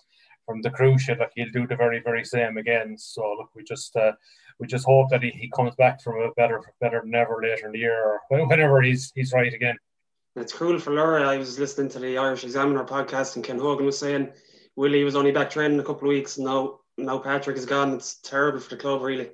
from 0.51 0.61
the 0.61 0.69
cruciate, 0.69 1.19
like 1.19 1.31
he'll 1.35 1.49
do 1.51 1.65
the 1.65 1.75
very 1.75 2.01
very 2.01 2.25
same 2.25 2.57
again. 2.57 2.97
So 2.97 3.21
look, 3.37 3.49
we 3.55 3.63
just 3.63 3.95
uh, 3.95 4.11
we 4.59 4.67
just 4.67 4.85
hope 4.85 5.09
that 5.09 5.23
he, 5.23 5.29
he 5.29 5.49
comes 5.49 5.73
back 5.75 6.01
from 6.01 6.21
a 6.21 6.31
better 6.31 6.61
better 6.81 7.01
than 7.03 7.15
ever 7.15 7.39
later 7.41 7.67
in 7.67 7.71
the 7.71 7.79
year 7.79 8.19
or 8.29 8.47
whenever 8.47 8.81
he's 8.81 9.11
he's 9.15 9.31
right 9.31 9.53
again. 9.53 9.77
It's 10.35 10.53
cool 10.53 10.77
for 10.79 10.91
Lorrha. 10.91 11.25
I 11.25 11.37
was 11.37 11.57
listening 11.57 11.89
to 11.89 11.99
the 11.99 12.17
Irish 12.17 12.43
Examiner 12.43 12.83
podcast, 12.83 13.35
and 13.35 13.45
Ken 13.45 13.59
Hogan 13.59 13.85
was 13.85 13.97
saying 13.97 14.29
Willie 14.75 15.03
was 15.03 15.15
only 15.15 15.31
back 15.31 15.49
training 15.49 15.79
a 15.79 15.83
couple 15.83 16.07
of 16.07 16.13
weeks. 16.13 16.37
And 16.37 16.45
now 16.45 16.79
now 16.97 17.17
Patrick 17.17 17.57
is 17.57 17.65
gone. 17.65 17.93
It's 17.93 18.15
terrible 18.15 18.59
for 18.59 18.69
the 18.71 18.81
club, 18.81 19.01
really. 19.01 19.29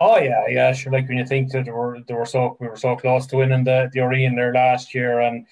Oh 0.00 0.18
yeah, 0.18 0.46
yeah, 0.48 0.72
sure. 0.72 0.92
Like 0.92 1.08
when 1.08 1.18
you 1.18 1.26
think 1.26 1.50
that 1.52 1.64
they 1.64 1.72
were 1.72 1.98
they 2.06 2.14
were 2.14 2.26
so 2.26 2.56
we 2.60 2.68
were 2.68 2.76
so 2.76 2.94
close 2.96 3.26
to 3.26 3.36
winning 3.36 3.64
the 3.64 3.90
the 3.92 4.00
Orion 4.00 4.36
there 4.36 4.54
last 4.54 4.94
year, 4.94 5.20
and 5.20 5.46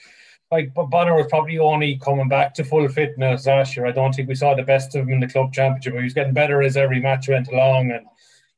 like 0.51 0.73
Bonner 0.75 1.15
was 1.15 1.27
probably 1.29 1.59
only 1.59 1.99
coming 1.99 2.29
back 2.29 2.55
to 2.55 2.65
full 2.65 2.89
fitness 2.89 3.47
last 3.47 3.77
year. 3.77 3.87
I 3.87 3.93
don't 3.93 4.15
think 4.15 4.29
we 4.29 4.35
saw 4.35 4.55
the 4.55 4.63
best 4.63 4.95
of 4.95 5.03
him 5.03 5.15
in 5.15 5.21
the 5.21 5.29
club 5.29 5.53
championship. 5.53 5.95
He 5.95 6.03
was 6.03 6.15
getting 6.15 6.33
better 6.33 6.63
as 6.63 6.77
every 6.77 7.01
match 7.01 7.29
went 7.29 7.49
along, 7.49 7.91
and 7.91 8.07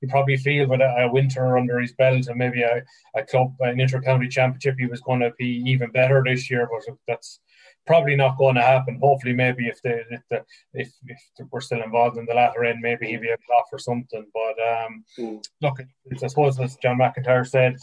you 0.01 0.09
probably 0.09 0.37
feel 0.37 0.69
with 0.69 0.81
a, 0.81 1.03
a 1.03 1.13
winter 1.13 1.59
under 1.59 1.81
his 1.81 1.93
belt 1.93 2.29
and 2.29 2.39
maybe 2.39 2.63
a, 2.63 2.83
a 3.17 3.25
club 3.25 3.55
an 3.61 3.81
inter-county 3.81 4.29
championship, 4.29 4.77
he 4.79 4.87
was 4.87 5.01
going 5.01 5.21
to 5.21 5.33
be 5.37 5.63
even 5.67 5.91
better 5.91 6.23
this 6.25 6.49
year. 6.49 6.69
But 6.71 6.95
that's 7.09 7.41
probably 7.87 8.15
not 8.15 8.39
going 8.39 8.55
to 8.55 8.63
happen. 8.63 9.01
Hopefully, 9.03 9.35
maybe 9.35 9.67
if 9.67 9.83
they 9.83 10.03
if 10.11 10.23
the, 10.31 10.45
if, 10.75 10.93
if 11.07 11.49
we're 11.51 11.61
still 11.61 11.83
involved 11.83 12.19
in 12.19 12.27
the 12.27 12.35
latter 12.35 12.65
end, 12.65 12.79
maybe 12.81 13.09
he'll 13.09 13.21
be 13.21 13.29
able 13.29 13.43
to 13.49 13.53
offer 13.55 13.79
something. 13.79 14.27
But 14.33 14.87
um, 14.87 15.05
mm. 15.19 15.45
look, 15.61 15.81
I 15.81 16.29
suppose 16.29 16.61
as 16.61 16.77
John 16.77 16.99
McIntyre 16.99 17.47
said, 17.47 17.77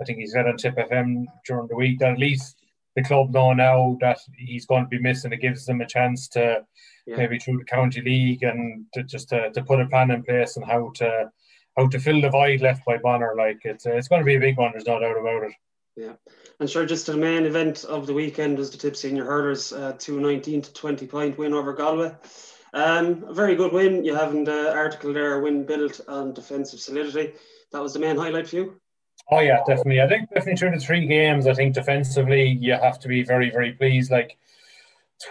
I 0.00 0.04
think 0.04 0.18
he 0.18 0.26
said 0.26 0.46
on 0.46 0.56
Tipp 0.56 0.76
FM 0.76 1.26
during 1.46 1.68
the 1.68 1.76
week 1.76 1.98
that 1.98 2.12
at 2.12 2.18
least 2.18 2.61
the 2.96 3.02
club 3.02 3.32
know 3.32 3.52
now 3.54 3.96
that 4.00 4.18
he's 4.36 4.66
going 4.66 4.84
to 4.84 4.88
be 4.88 4.98
missing. 4.98 5.32
It 5.32 5.40
gives 5.40 5.64
them 5.64 5.80
a 5.80 5.86
chance 5.86 6.28
to 6.28 6.64
yeah. 7.06 7.16
maybe 7.16 7.38
through 7.38 7.58
the 7.58 7.64
county 7.64 8.00
league 8.00 8.42
and 8.42 8.86
to 8.94 9.02
just 9.02 9.30
to, 9.30 9.50
to 9.50 9.62
put 9.64 9.80
a 9.80 9.86
plan 9.86 10.10
in 10.10 10.22
place 10.22 10.56
and 10.56 10.64
how 10.64 10.90
to 10.96 11.30
how 11.76 11.88
to 11.88 11.98
fill 11.98 12.20
the 12.20 12.28
void 12.28 12.60
left 12.60 12.84
by 12.84 12.98
Bonner. 12.98 13.34
Like 13.36 13.60
it's 13.64 13.86
uh, 13.86 13.92
it's 13.92 14.08
going 14.08 14.20
to 14.20 14.26
be 14.26 14.36
a 14.36 14.40
big 14.40 14.58
one. 14.58 14.72
There's 14.72 14.86
no 14.86 15.00
doubt 15.00 15.18
about 15.18 15.44
it. 15.44 15.52
Yeah, 15.96 16.12
and 16.58 16.70
sure, 16.70 16.86
just 16.86 17.06
the 17.06 17.16
main 17.16 17.44
event 17.44 17.84
of 17.84 18.06
the 18.06 18.14
weekend 18.14 18.56
was 18.56 18.70
the 18.70 18.78
Tipp 18.78 18.96
Senior 18.96 19.24
Hurlers 19.24 19.72
uh, 19.72 19.92
two 19.98 20.20
nineteen 20.20 20.62
to 20.62 20.72
twenty 20.72 21.06
point 21.06 21.36
win 21.38 21.52
over 21.52 21.72
Galway. 21.72 22.14
Um, 22.74 23.24
a 23.28 23.34
very 23.34 23.54
good 23.54 23.72
win. 23.72 24.02
You 24.02 24.14
have 24.14 24.34
in 24.34 24.44
the 24.44 24.72
article 24.72 25.12
there, 25.12 25.34
a 25.34 25.42
win 25.42 25.66
built 25.66 26.00
on 26.08 26.32
defensive 26.32 26.80
solidity. 26.80 27.34
That 27.72 27.82
was 27.82 27.92
the 27.92 28.00
main 28.00 28.16
highlight 28.16 28.48
for 28.48 28.56
you. 28.56 28.80
Oh 29.30 29.40
yeah, 29.40 29.60
definitely. 29.66 30.00
I 30.00 30.08
think 30.08 30.28
definitely 30.28 30.56
through 30.56 30.72
the 30.72 30.84
three 30.84 31.06
games, 31.06 31.46
I 31.46 31.54
think 31.54 31.74
defensively 31.74 32.58
you 32.60 32.72
have 32.72 32.98
to 33.00 33.08
be 33.08 33.22
very, 33.22 33.50
very 33.50 33.72
pleased. 33.72 34.10
Like 34.10 34.36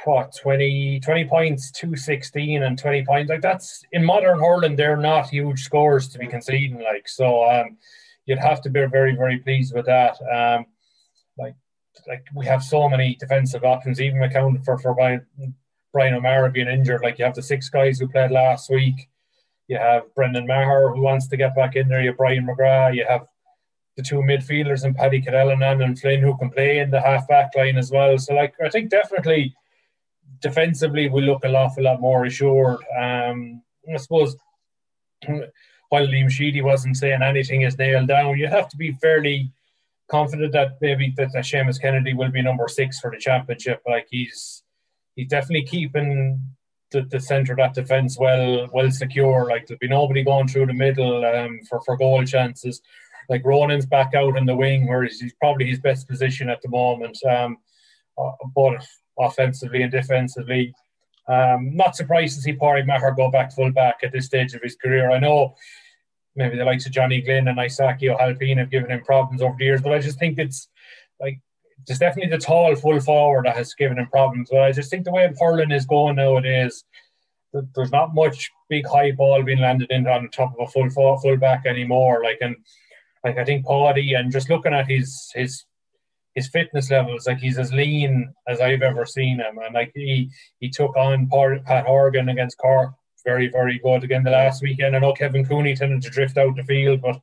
what 0.06 0.36
20, 0.42 1.00
20 1.02 1.26
points, 1.26 1.72
two 1.72 1.96
sixteen, 1.96 2.64
and 2.64 2.78
twenty 2.78 3.04
points. 3.06 3.30
Like 3.30 3.42
that's 3.42 3.84
in 3.92 4.04
modern 4.04 4.40
hurling, 4.40 4.76
they're 4.76 4.98
not 4.98 5.30
huge 5.30 5.64
scores 5.64 6.08
to 6.10 6.20
be 6.20 6.28
conceding. 6.28 6.82
Like 6.82 7.08
so, 7.08 7.44
um, 7.50 7.78
you'd 8.26 8.40
have 8.40 8.62
to 8.62 8.70
be 8.70 8.86
very, 8.86 9.16
very 9.16 9.38
pleased 9.40 9.76
with 9.76 9.86
that. 9.86 10.18
Um, 10.22 10.66
like 11.38 11.56
like 12.08 12.26
we 12.36 12.46
have 12.46 12.64
so 12.64 12.90
many 12.90 13.16
defensive 13.16 13.64
options, 13.64 14.02
even 14.02 14.24
accounted 14.24 14.64
for 14.64 14.78
for 14.78 14.94
Brian, 14.94 15.26
Brian 15.92 16.14
O'Mara 16.14 16.52
being 16.52 16.68
injured. 16.68 17.02
Like 17.04 17.20
you 17.20 17.26
have 17.26 17.36
the 17.36 17.42
six 17.42 17.70
guys 17.70 18.00
who 18.00 18.08
played 18.08 18.32
last 18.32 18.70
week. 18.70 19.10
You 19.68 19.78
have 19.78 20.14
Brendan 20.16 20.48
Maher 20.48 20.94
who 20.94 21.02
wants 21.02 21.28
to 21.28 21.38
get 21.38 21.56
back 21.56 21.76
in 21.76 21.88
there. 21.88 22.02
You 22.02 22.10
have 22.10 22.18
Brian 22.18 22.46
McGrath. 22.46 22.96
You 22.96 23.06
have 23.08 23.26
the 24.02 24.08
two 24.10 24.22
midfielders 24.22 24.84
and 24.84 24.96
Paddy 24.96 25.22
Cadellanan 25.22 25.84
and 25.84 26.00
Flynn 26.00 26.22
who 26.22 26.38
can 26.38 26.50
play 26.50 26.80
in 26.80 26.90
the 26.92 27.02
half 27.02 27.28
back 27.28 27.52
line 27.56 27.78
as 27.78 27.92
well. 27.92 28.18
So 28.18 28.34
like 28.34 28.54
I 28.64 28.70
think 28.70 28.90
definitely 28.90 29.56
defensively 30.40 31.10
we 31.10 31.22
look 31.22 31.44
an 31.44 31.56
awful 31.56 31.84
lot 31.84 32.02
more 32.02 32.26
assured. 32.26 32.80
Um, 32.98 33.62
I 33.92 33.98
suppose 33.98 34.36
while 35.90 36.08
Liam 36.08 36.30
Sheedy 36.30 36.62
wasn't 36.62 36.98
saying 36.98 37.22
anything 37.22 37.62
is 37.62 37.78
nailed 37.78 38.08
down, 38.08 38.38
you 38.38 38.48
have 38.48 38.70
to 38.70 38.78
be 38.78 38.94
fairly 38.94 39.52
confident 40.10 40.52
that 40.54 40.78
maybe 40.82 41.14
that 41.18 41.30
Seamus 41.34 41.80
Kennedy 41.80 42.14
will 42.14 42.32
be 42.32 42.42
number 42.42 42.68
six 42.68 43.00
for 43.00 43.12
the 43.12 43.18
championship. 43.18 43.82
Like 43.88 44.08
he's 44.10 44.64
he's 45.16 45.28
definitely 45.28 45.66
keeping 45.66 46.42
the, 46.92 47.04
the 47.04 47.20
centre 47.20 47.54
of 47.54 47.58
that 47.60 47.74
defence 47.74 48.18
well 48.20 48.68
well 48.74 48.92
secure. 48.92 49.48
Like 49.50 49.68
there'll 49.68 49.80
be 49.80 49.88
nobody 49.88 50.24
going 50.24 50.48
through 50.48 50.68
the 50.68 50.74
middle 50.74 51.26
um, 51.26 51.60
for 51.70 51.82
for 51.82 51.98
goal 51.98 52.24
chances. 52.26 52.82
Like 53.32 53.46
Ronan's 53.46 53.86
back 53.86 54.14
out 54.14 54.38
in 54.38 54.46
the 54.46 54.56
wing, 54.56 54.88
where 54.88 55.04
he's, 55.04 55.22
he's 55.22 55.34
probably 55.36 55.66
his 55.66 55.80
best 55.80 56.06
position 56.06 56.50
at 56.50 56.62
the 56.62 56.68
moment. 56.68 57.18
Um, 57.24 57.58
uh, 58.18 58.32
but 58.54 58.86
offensively 59.18 59.84
and 59.84 59.92
defensively, 59.92 60.74
um, 61.30 61.74
not 61.74 61.96
surprised 61.96 62.36
to 62.36 62.42
see 62.42 62.54
Pádraig 62.54 62.86
Maher 62.86 63.14
go 63.14 63.32
back 63.32 63.54
full 63.54 63.72
back 63.72 64.00
at 64.04 64.12
this 64.12 64.26
stage 64.26 64.54
of 64.54 64.62
his 64.62 64.76
career. 64.76 65.12
I 65.12 65.20
know 65.20 65.56
maybe 66.36 66.58
the 66.58 66.66
likes 66.66 66.86
of 66.86 66.92
Johnny 66.92 67.22
Glynn 67.22 67.48
and 67.48 67.58
Isaki 67.58 68.14
O'Halpine 68.14 68.58
have 68.58 68.70
given 68.70 68.92
him 68.92 69.02
problems 69.02 69.42
over 69.42 69.56
the 69.58 69.64
years, 69.64 69.82
but 69.82 69.94
I 69.94 70.00
just 70.00 70.20
think 70.20 70.38
it's 70.38 70.68
like 71.22 71.40
there's 71.88 72.00
definitely 72.00 72.32
the 72.32 72.44
tall 72.44 72.76
full 72.76 73.00
forward 73.00 73.46
that 73.46 73.56
has 73.56 73.74
given 73.76 73.98
him 73.98 74.08
problems. 74.08 74.50
But 74.52 74.64
I 74.64 74.74
just 74.74 74.90
think 74.90 75.06
the 75.06 75.12
way 75.12 75.32
hurling 75.40 75.72
is 75.72 75.86
going 75.86 76.18
nowadays, 76.18 76.84
there's 77.76 77.92
not 77.92 78.14
much 78.14 78.52
big 78.70 78.86
high 78.86 79.12
ball 79.12 79.42
being 79.42 79.60
landed 79.60 79.90
in 79.90 80.06
on 80.06 80.28
top 80.30 80.54
of 80.60 80.68
a 80.68 80.72
full 80.72 80.90
full 80.90 81.38
back 81.38 81.66
anymore. 81.66 82.22
Like 82.26 82.40
and 82.42 82.58
like 83.24 83.38
I 83.38 83.46
think 83.46 83.66
Paddy 83.66 84.14
and 84.14 84.32
just 84.32 84.50
looking 84.50 84.74
at 84.74 84.90
his 84.90 85.32
his 85.34 85.66
his 86.36 86.48
fitness 86.48 86.90
levels, 86.90 87.28
like 87.28 87.40
he's 87.40 87.60
as 87.60 87.74
lean 87.74 88.34
as 88.48 88.62
I've 88.62 88.82
ever 88.82 89.06
seen 89.06 89.40
him, 89.40 89.58
and 89.58 89.74
like 89.74 89.92
he 89.94 90.30
he 90.60 90.70
took 90.70 90.96
on 90.96 91.30
Pat 91.66 91.86
Horgan 91.86 92.30
against 92.30 92.58
Cork, 92.58 92.94
very 93.26 93.50
very 93.50 93.80
good 93.80 94.04
again 94.04 94.24
the 94.24 94.32
last 94.32 94.62
weekend. 94.62 94.96
I 94.96 95.00
know 95.00 95.14
Kevin 95.14 95.46
Cooney 95.46 95.76
tended 95.76 96.02
to 96.04 96.10
drift 96.10 96.38
out 96.38 96.56
the 96.56 96.64
field, 96.64 97.02
but 97.02 97.20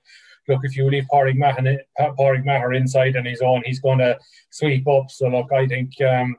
look, 0.49 0.61
if 0.64 0.76
you 0.76 0.88
leave 0.88 1.07
Pádraig 1.12 2.44
Maher, 2.44 2.72
inside 2.72 3.16
on 3.16 3.24
his 3.24 3.42
own, 3.42 3.62
he's 3.64 3.80
going 3.80 3.99
to 3.99 4.18
sweep 4.51 4.88
up. 4.88 5.11
So 5.11 5.28
look, 5.28 5.53
I 5.53 5.66
think 5.66 5.92
um, 6.01 6.36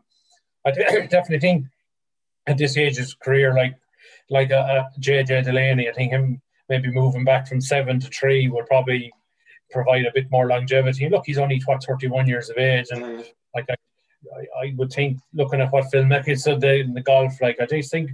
I 0.65 0.71
definitely 0.71 1.39
think 1.39 1.65
at 2.47 2.57
this 2.57 2.77
age 2.77 2.93
of 2.93 2.99
his 2.99 3.13
career, 3.13 3.53
like 3.53 3.75
like 4.29 4.51
a, 4.51 4.87
a 4.95 4.99
JJ 5.01 5.45
Delaney, 5.45 5.89
I 5.89 5.93
think 5.93 6.11
him 6.11 6.41
maybe 6.67 6.91
moving 6.91 7.23
back 7.23 7.47
from 7.47 7.61
seven 7.61 7.99
to 7.99 8.07
three 8.07 8.47
would 8.47 8.67
probably 8.67 9.11
provide 9.71 10.05
a 10.05 10.11
bit 10.13 10.29
more 10.31 10.47
longevity. 10.47 11.09
Look, 11.09 11.25
he's 11.25 11.37
only 11.37 11.61
what 11.65 11.83
31 11.83 12.27
years 12.27 12.49
of 12.49 12.57
age, 12.57 12.87
and 12.91 13.03
mm. 13.03 13.25
like 13.55 13.65
I, 13.69 13.75
I, 14.65 14.73
would 14.77 14.91
think, 14.91 15.19
looking 15.33 15.61
at 15.61 15.71
what 15.71 15.89
Phil 15.91 16.03
Mickelson 16.03 16.39
said 16.39 16.63
in 16.63 16.93
the 16.93 17.01
golf, 17.01 17.39
like 17.41 17.59
I 17.61 17.65
just 17.65 17.91
think 17.91 18.11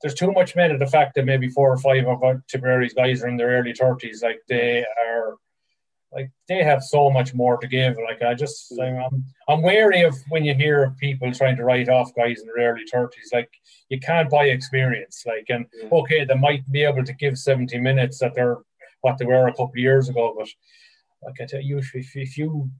there's 0.00 0.14
too 0.14 0.32
much 0.32 0.56
men 0.56 0.70
of 0.70 0.78
the 0.78 0.86
fact 0.86 1.14
that 1.14 1.24
maybe 1.24 1.48
four 1.48 1.72
or 1.72 1.78
five 1.78 2.06
of 2.06 2.22
Tipperary's 2.48 2.94
guys 2.94 3.22
are 3.22 3.28
in 3.28 3.36
their 3.36 3.58
early 3.58 3.72
30s. 3.72 4.22
Like 4.22 4.40
they 4.48 4.84
are, 5.06 5.34
like 6.12 6.30
they 6.46 6.62
have 6.62 6.82
so 6.82 7.10
much 7.10 7.34
more 7.34 7.56
to 7.58 7.66
give. 7.66 7.96
Like 7.96 8.22
I 8.22 8.34
just, 8.34 8.72
mm. 8.72 9.04
I'm, 9.04 9.24
I'm 9.48 9.62
wary 9.62 10.02
of 10.02 10.14
when 10.28 10.44
you 10.44 10.54
hear 10.54 10.84
of 10.84 10.96
people 10.96 11.32
trying 11.32 11.56
to 11.56 11.64
write 11.64 11.88
off 11.88 12.14
guys 12.14 12.40
in 12.40 12.46
their 12.46 12.72
early 12.72 12.84
30s. 12.92 13.32
Like 13.32 13.50
you 13.88 13.98
can't 13.98 14.30
buy 14.30 14.46
experience. 14.46 15.24
Like 15.26 15.46
and 15.48 15.66
okay, 15.90 16.24
they 16.24 16.36
might 16.36 16.70
be 16.70 16.84
able 16.84 17.04
to 17.04 17.12
give 17.12 17.38
70 17.38 17.78
minutes 17.80 18.18
that 18.20 18.34
they're 18.34 18.58
what 19.04 19.18
they 19.18 19.26
were 19.26 19.46
a 19.46 19.52
couple 19.52 19.66
of 19.66 19.76
years 19.76 20.08
ago. 20.08 20.34
But 20.36 20.48
like 21.22 21.40
I 21.40 21.46
tell 21.46 21.60
you, 21.60 21.78
if, 21.78 21.94
if 21.94 22.36
you 22.36 22.70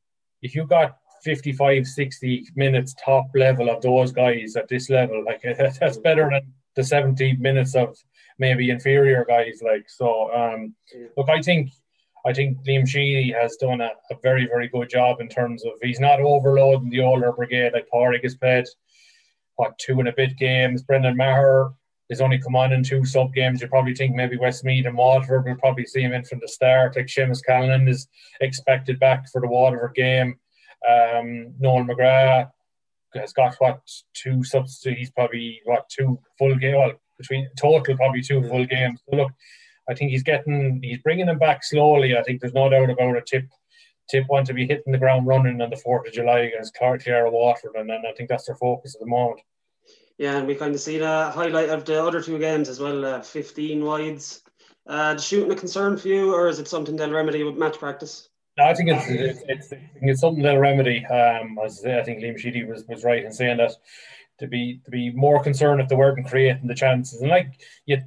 if 0.43 0.55
you 0.55 0.67
got 0.67 0.97
55, 1.23 1.87
60 1.87 2.47
minutes 2.55 2.95
top 3.03 3.27
level 3.35 3.71
of 3.71 3.81
those 3.81 4.13
guys 4.13 4.57
at 4.57 4.69
this 4.69 4.91
level, 4.91 5.25
like 5.25 5.43
that's 5.79 5.99
better 5.99 6.29
than 6.31 6.53
the 6.75 6.85
70 6.85 7.37
minutes 7.37 7.75
of 7.75 7.97
maybe 8.39 8.71
inferior 8.71 9.25
guys. 9.27 9.61
Like 9.63 9.89
so, 9.89 10.35
um, 10.35 10.75
look, 11.17 11.29
I 11.29 11.41
think 11.41 11.71
I 12.27 12.33
think 12.33 12.65
Liam 12.67 12.89
Sheedy 12.89 13.33
has 13.33 13.57
done 13.57 13.83
a, 13.83 13.91
a, 14.11 14.17
very, 14.23 14.47
very 14.47 14.69
good 14.69 14.89
job 14.89 15.21
in 15.21 15.29
terms 15.29 15.63
of 15.65 15.73
he's 15.83 16.01
not 16.01 16.21
overloading 16.21 16.89
the 16.89 17.03
older 17.03 17.33
brigade 17.33 17.75
like 17.75 17.87
Pádraig 17.93 18.23
has 18.23 18.35
played 18.35 18.65
what 19.57 19.79
two 19.79 20.01
and 20.01 20.09
a 20.09 20.13
bit 20.13 20.39
games. 20.39 20.83
Brendan 20.83 21.17
Maher 21.17 21.75
He's 22.15 22.21
only 22.21 22.39
come 22.39 22.55
on 22.55 22.73
in 22.73 22.85
two 22.85 23.05
sub 23.05 23.35
games. 23.35 23.61
You 23.61 23.67
probably 23.67 23.93
think 23.93 24.15
maybe 24.15 24.37
Westmeath 24.37 24.87
and 24.87 24.97
Waterford 24.97 25.47
will 25.47 25.57
probably 25.57 25.85
see 25.85 26.03
him 26.03 26.13
in 26.13 26.23
from 26.23 26.39
the 26.39 26.47
start. 26.47 26.95
Like 26.95 27.07
Seamus 27.07 27.43
Callanan 27.45 27.89
is 27.89 28.07
expected 28.41 29.01
back 29.01 29.29
for 29.33 29.41
the 29.41 29.49
Waterford 29.49 29.95
game. 29.97 30.39
Um, 30.89 31.55
Noel 31.59 31.85
McGrath 31.85 32.51
has 33.17 33.33
got 33.33 33.57
what 33.59 33.81
two 34.13 34.45
substitutes. 34.45 34.99
He's 35.01 35.11
probably 35.11 35.61
what 35.65 35.89
two 35.89 36.21
full 36.39 36.55
game. 36.55 36.77
Well, 36.77 36.93
between 37.19 37.49
total 37.59 37.97
probably 37.97 38.23
two 38.23 38.47
full 38.49 38.65
games. 38.65 39.01
So 39.11 39.17
look, 39.17 39.33
I 39.89 39.95
think 39.95 40.13
he's 40.13 40.23
getting 40.23 40.81
he's 40.85 40.99
bringing 40.99 41.27
them 41.27 41.41
back 41.41 41.65
slowly. 41.65 42.17
I 42.17 42.23
think 42.23 42.41
there's 42.41 42.55
no 42.55 42.69
doubt 42.69 42.91
about 42.91 43.17
it. 43.17 43.27
Tipp 43.27 43.49
Tipp 44.09 44.27
want 44.29 44.47
to 44.47 44.55
be 44.55 44.69
hitting 44.69 44.93
the 44.93 44.99
ground 44.99 45.27
running 45.27 45.61
on 45.61 45.71
the 45.71 45.77
Fourth 45.77 46.07
of 46.07 46.13
July 46.13 46.41
against 46.41 46.75
Clare 46.75 47.29
Waterford, 47.29 47.75
and, 47.75 47.91
and 47.91 48.07
I 48.07 48.13
think 48.13 48.29
that's 48.29 48.47
their 48.47 48.55
focus 48.55 48.95
at 48.95 49.01
the 49.01 49.07
moment. 49.07 49.41
Yeah, 50.19 50.37
and 50.37 50.47
we 50.47 50.55
kind 50.55 50.75
of 50.75 50.81
see 50.81 50.99
the 50.99 51.31
highlight 51.35 51.71
of 51.71 51.85
the 51.85 52.03
other 52.03 52.23
two 52.23 52.39
games 52.39 52.69
as 52.69 52.81
well. 52.81 53.05
Uh, 53.05 53.21
Fifteen 53.21 53.85
wides. 53.85 54.43
Uh, 54.87 55.17
shooting 55.17 55.51
a 55.51 55.57
concern 55.57 55.97
for 55.97 56.09
you, 56.09 56.35
or 56.35 56.49
is 56.49 56.59
it 56.59 56.69
something 56.69 56.95
they'll 56.95 57.11
remedy 57.11 57.43
with 57.43 57.57
match 57.57 57.79
practice? 57.79 58.29
No, 58.57 58.65
I 58.65 58.75
think 58.75 58.91
it's 58.91 59.07
it's, 59.09 59.43
it's, 59.49 59.83
it's 60.01 60.21
something 60.21 60.43
they'll 60.43 60.59
remedy. 60.59 61.05
Um, 61.07 61.59
as 61.65 61.85
I, 61.85 62.01
I 62.01 62.05
think 62.05 62.23
Liam 62.23 62.39
Sheedy 62.39 62.65
was, 62.65 62.85
was 62.87 63.03
right 63.03 63.25
in 63.25 63.33
saying 63.33 63.57
that 63.57 63.73
to 64.39 64.47
be 64.47 64.81
to 64.85 64.91
be 64.91 65.11
more 65.11 65.43
concerned 65.43 65.81
if 65.81 65.89
they 65.89 65.97
weren't 65.97 66.27
creating 66.27 66.67
the 66.67 66.75
chances 66.75 67.21
and 67.21 67.31
like 67.31 67.61
you 67.87 67.99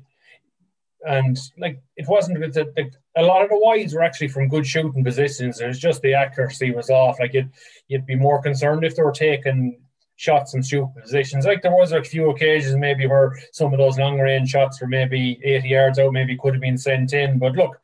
and 1.06 1.38
like 1.58 1.82
it 1.96 2.08
wasn't 2.08 2.40
that 2.54 2.76
the, 2.76 2.92
a 3.16 3.24
lot 3.24 3.44
of 3.44 3.50
the 3.50 3.58
wides 3.58 3.94
were 3.94 4.04
actually 4.04 4.28
from 4.28 4.50
good 4.50 4.66
shooting 4.66 5.04
positions. 5.04 5.60
It 5.60 5.68
was 5.68 5.80
just 5.80 6.02
the 6.02 6.14
accuracy 6.14 6.72
was 6.72 6.90
off. 6.90 7.20
Like 7.20 7.34
you'd 7.34 7.52
you'd 7.88 8.06
be 8.06 8.16
more 8.16 8.42
concerned 8.42 8.84
if 8.84 8.96
they 8.96 9.04
were 9.04 9.12
taking 9.12 9.80
shots 10.18 10.54
and 10.54 10.66
shoot 10.66 10.88
positions. 11.02 11.46
Like 11.46 11.62
there 11.62 11.76
was 11.76 11.94
a 11.94 12.04
few 12.04 12.30
occasions 12.30 12.76
maybe 12.76 13.08
where 13.08 13.34
some 13.54 13.72
of 13.72 13.80
those 13.80 13.98
long 13.98 14.20
range 14.20 14.50
shots 14.50 14.82
were 14.82 14.88
maybe 14.88 15.40
80 15.44 15.70
yards 15.70 16.00
out, 16.00 16.12
maybe 16.12 16.38
could 16.38 16.54
have 16.56 16.62
been 16.62 16.78
sent 16.78 17.14
in. 17.14 17.40
But 17.40 17.54
look, 17.54 17.80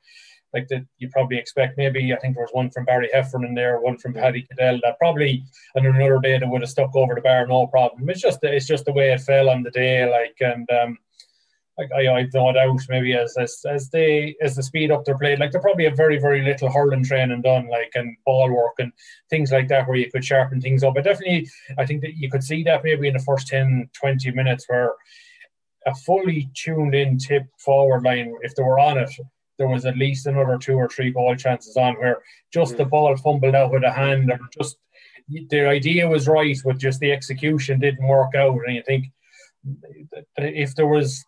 like 0.54 0.68
that 0.68 0.86
you 0.98 1.10
probably 1.10 1.38
expect 1.38 1.78
maybe 1.78 2.14
I 2.14 2.18
think 2.18 2.36
there 2.36 2.44
was 2.44 2.54
one 2.54 2.70
from 2.70 2.86
Barry 2.86 3.10
Heffernan 3.14 3.56
there, 3.56 3.80
one 3.80 3.98
from 3.98 4.14
Paddy 4.14 4.44
Cadell 4.44 4.80
that 4.84 5.00
probably 5.00 5.44
on 5.76 5.86
another 5.86 6.20
day 6.20 6.38
that 6.38 6.48
would 6.48 6.62
have 6.62 6.70
stuck 6.70 6.96
over 6.96 7.16
the 7.16 7.22
bar 7.22 7.48
no 7.48 7.68
problem. 7.68 8.10
It's 8.10 8.22
just 8.22 8.40
it's 8.44 8.68
just 8.68 8.86
the 8.86 8.94
way 8.94 9.12
it 9.12 9.22
fell 9.22 9.50
on 9.50 9.64
the 9.64 9.72
day, 9.72 10.10
like 10.10 10.36
and 10.40 10.70
um 10.72 10.98
like 11.78 11.89
I, 11.91 12.07
I've 12.13 12.34
no 12.34 12.51
doubt 12.51 12.82
maybe 12.89 13.13
as 13.13 13.36
as 13.38 13.59
as 13.67 13.89
they 13.89 14.36
as 14.41 14.55
the 14.55 14.63
speed 14.63 14.91
up 14.91 15.05
their 15.05 15.17
play, 15.17 15.36
like 15.36 15.51
they 15.51 15.59
probably 15.59 15.86
have 15.86 15.97
very 15.97 16.19
very 16.19 16.43
little 16.43 16.71
hurling 16.71 17.03
training 17.03 17.41
done, 17.41 17.67
like 17.67 17.91
and 17.95 18.15
ball 18.26 18.51
work 18.51 18.74
and 18.80 18.91
things 19.30 19.51
like 19.51 19.67
that, 19.69 19.88
where 19.88 19.97
you 19.97 20.11
could 20.11 20.24
sharpen 20.24 20.61
things 20.61 20.84
up. 20.84 20.93
But 20.95 21.05
definitely, 21.05 21.49
I 21.78 21.86
think 21.86 22.01
that 22.01 22.15
you 22.15 22.30
could 22.30 22.43
see 22.43 22.63
that 22.63 22.84
maybe 22.84 23.07
in 23.07 23.13
the 23.13 23.19
first 23.19 23.47
10, 23.47 23.89
20 23.93 24.32
minutes, 24.32 24.65
where 24.67 24.91
a 25.86 25.95
fully 25.95 26.49
tuned 26.53 26.95
in 26.95 27.17
Tipp 27.17 27.43
forward 27.57 28.03
line, 28.03 28.34
if 28.41 28.55
they 28.55 28.63
were 28.63 28.80
on 28.80 28.97
it, 28.97 29.09
there 29.57 29.67
was 29.67 29.86
at 29.86 29.97
least 29.97 30.28
another 30.28 30.57
two 30.57 30.76
or 30.76 30.88
three 30.89 31.11
ball 31.11 31.36
chances 31.36 31.76
on 31.76 31.95
where 31.95 32.21
just 32.51 32.78
the 32.78 32.86
mm. 32.86 32.89
ball 32.89 33.15
fumbled 33.17 33.55
out 33.55 33.71
with 33.71 33.84
a 33.84 33.91
hand, 33.91 34.32
or 34.32 34.39
just 34.57 34.78
the 35.49 35.67
idea 35.67 36.07
was 36.07 36.28
right, 36.28 36.57
but 36.63 36.78
just 36.78 36.99
the 36.99 37.11
execution 37.11 37.80
didn't 37.80 38.07
work 38.07 38.36
out. 38.36 38.59
And 38.65 38.76
you 38.76 38.84
think 38.86 39.05
if 40.38 40.76
there 40.76 40.88
was 40.88 41.24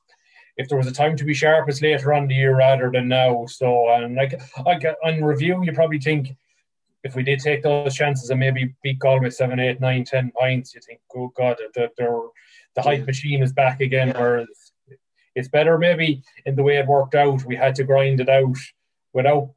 if 0.58 0.70
there 0.70 0.78
was 0.78 0.88
a 0.88 0.92
time 0.92 1.18
to 1.18 1.26
be 1.26 1.34
sharp, 1.34 1.68
it's 1.68 1.82
later 1.82 2.14
on 2.14 2.28
the 2.28 2.36
year 2.36 2.56
rather 2.56 2.90
than 2.92 3.08
now. 3.08 3.46
So, 3.46 3.90
and 3.90 4.16
like, 4.16 4.40
like 4.66 4.86
on 5.04 5.24
review, 5.24 5.64
you 5.64 5.74
probably 5.74 6.00
think 6.00 6.30
if 7.04 7.16
we 7.16 7.24
did 7.24 7.40
take 7.40 7.62
those 7.62 7.94
chances 7.94 8.30
and 8.30 8.40
maybe 8.40 8.74
beat 8.82 9.00
Galway 9.00 9.30
seven, 9.30 9.60
eight, 9.60 9.82
nine, 9.82 10.06
ten 10.06 10.32
points, 10.38 10.74
you 10.74 10.82
think, 10.82 11.02
oh 11.16 11.32
God, 11.36 11.58
the, 11.76 11.92
the, 11.98 12.30
the 12.76 12.82
hype 12.82 13.06
machine 13.06 13.44
is 13.44 13.54
back 13.54 13.82
again. 13.82 14.10
Yeah. 14.10 14.20
Whereas 14.20 14.72
it's 15.36 15.50
better 15.50 15.78
maybe 15.78 16.24
in 16.46 16.56
the 16.56 16.64
way 16.64 16.78
it 16.78 16.88
worked 16.88 17.16
out. 17.16 17.44
We 17.46 17.56
had 17.56 17.76
to 17.76 17.84
grind 17.84 18.22
it 18.22 18.30
out 18.30 18.58
without 19.14 19.52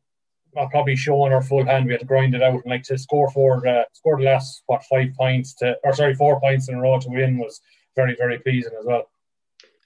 uh, 0.56 0.66
probably 0.68 0.96
showing 0.96 1.32
our 1.32 1.42
full 1.42 1.64
hand. 1.64 1.86
We 1.86 1.92
had 1.92 2.00
to 2.00 2.06
grind 2.06 2.34
it 2.34 2.42
out 2.42 2.54
and 2.54 2.66
like 2.66 2.82
to 2.84 2.98
score 2.98 3.30
for 3.30 3.66
uh, 3.66 3.84
score 3.92 4.18
the 4.18 4.24
last 4.24 4.64
what 4.66 4.84
five 4.84 5.14
points 5.16 5.54
to 5.54 5.76
or 5.84 5.94
sorry 5.94 6.14
four 6.14 6.40
points 6.40 6.68
in 6.68 6.74
a 6.74 6.80
row 6.80 6.98
to 6.98 7.08
win 7.08 7.38
was 7.38 7.60
very 7.94 8.16
very 8.16 8.38
pleasing 8.38 8.72
as 8.78 8.84
well 8.84 9.08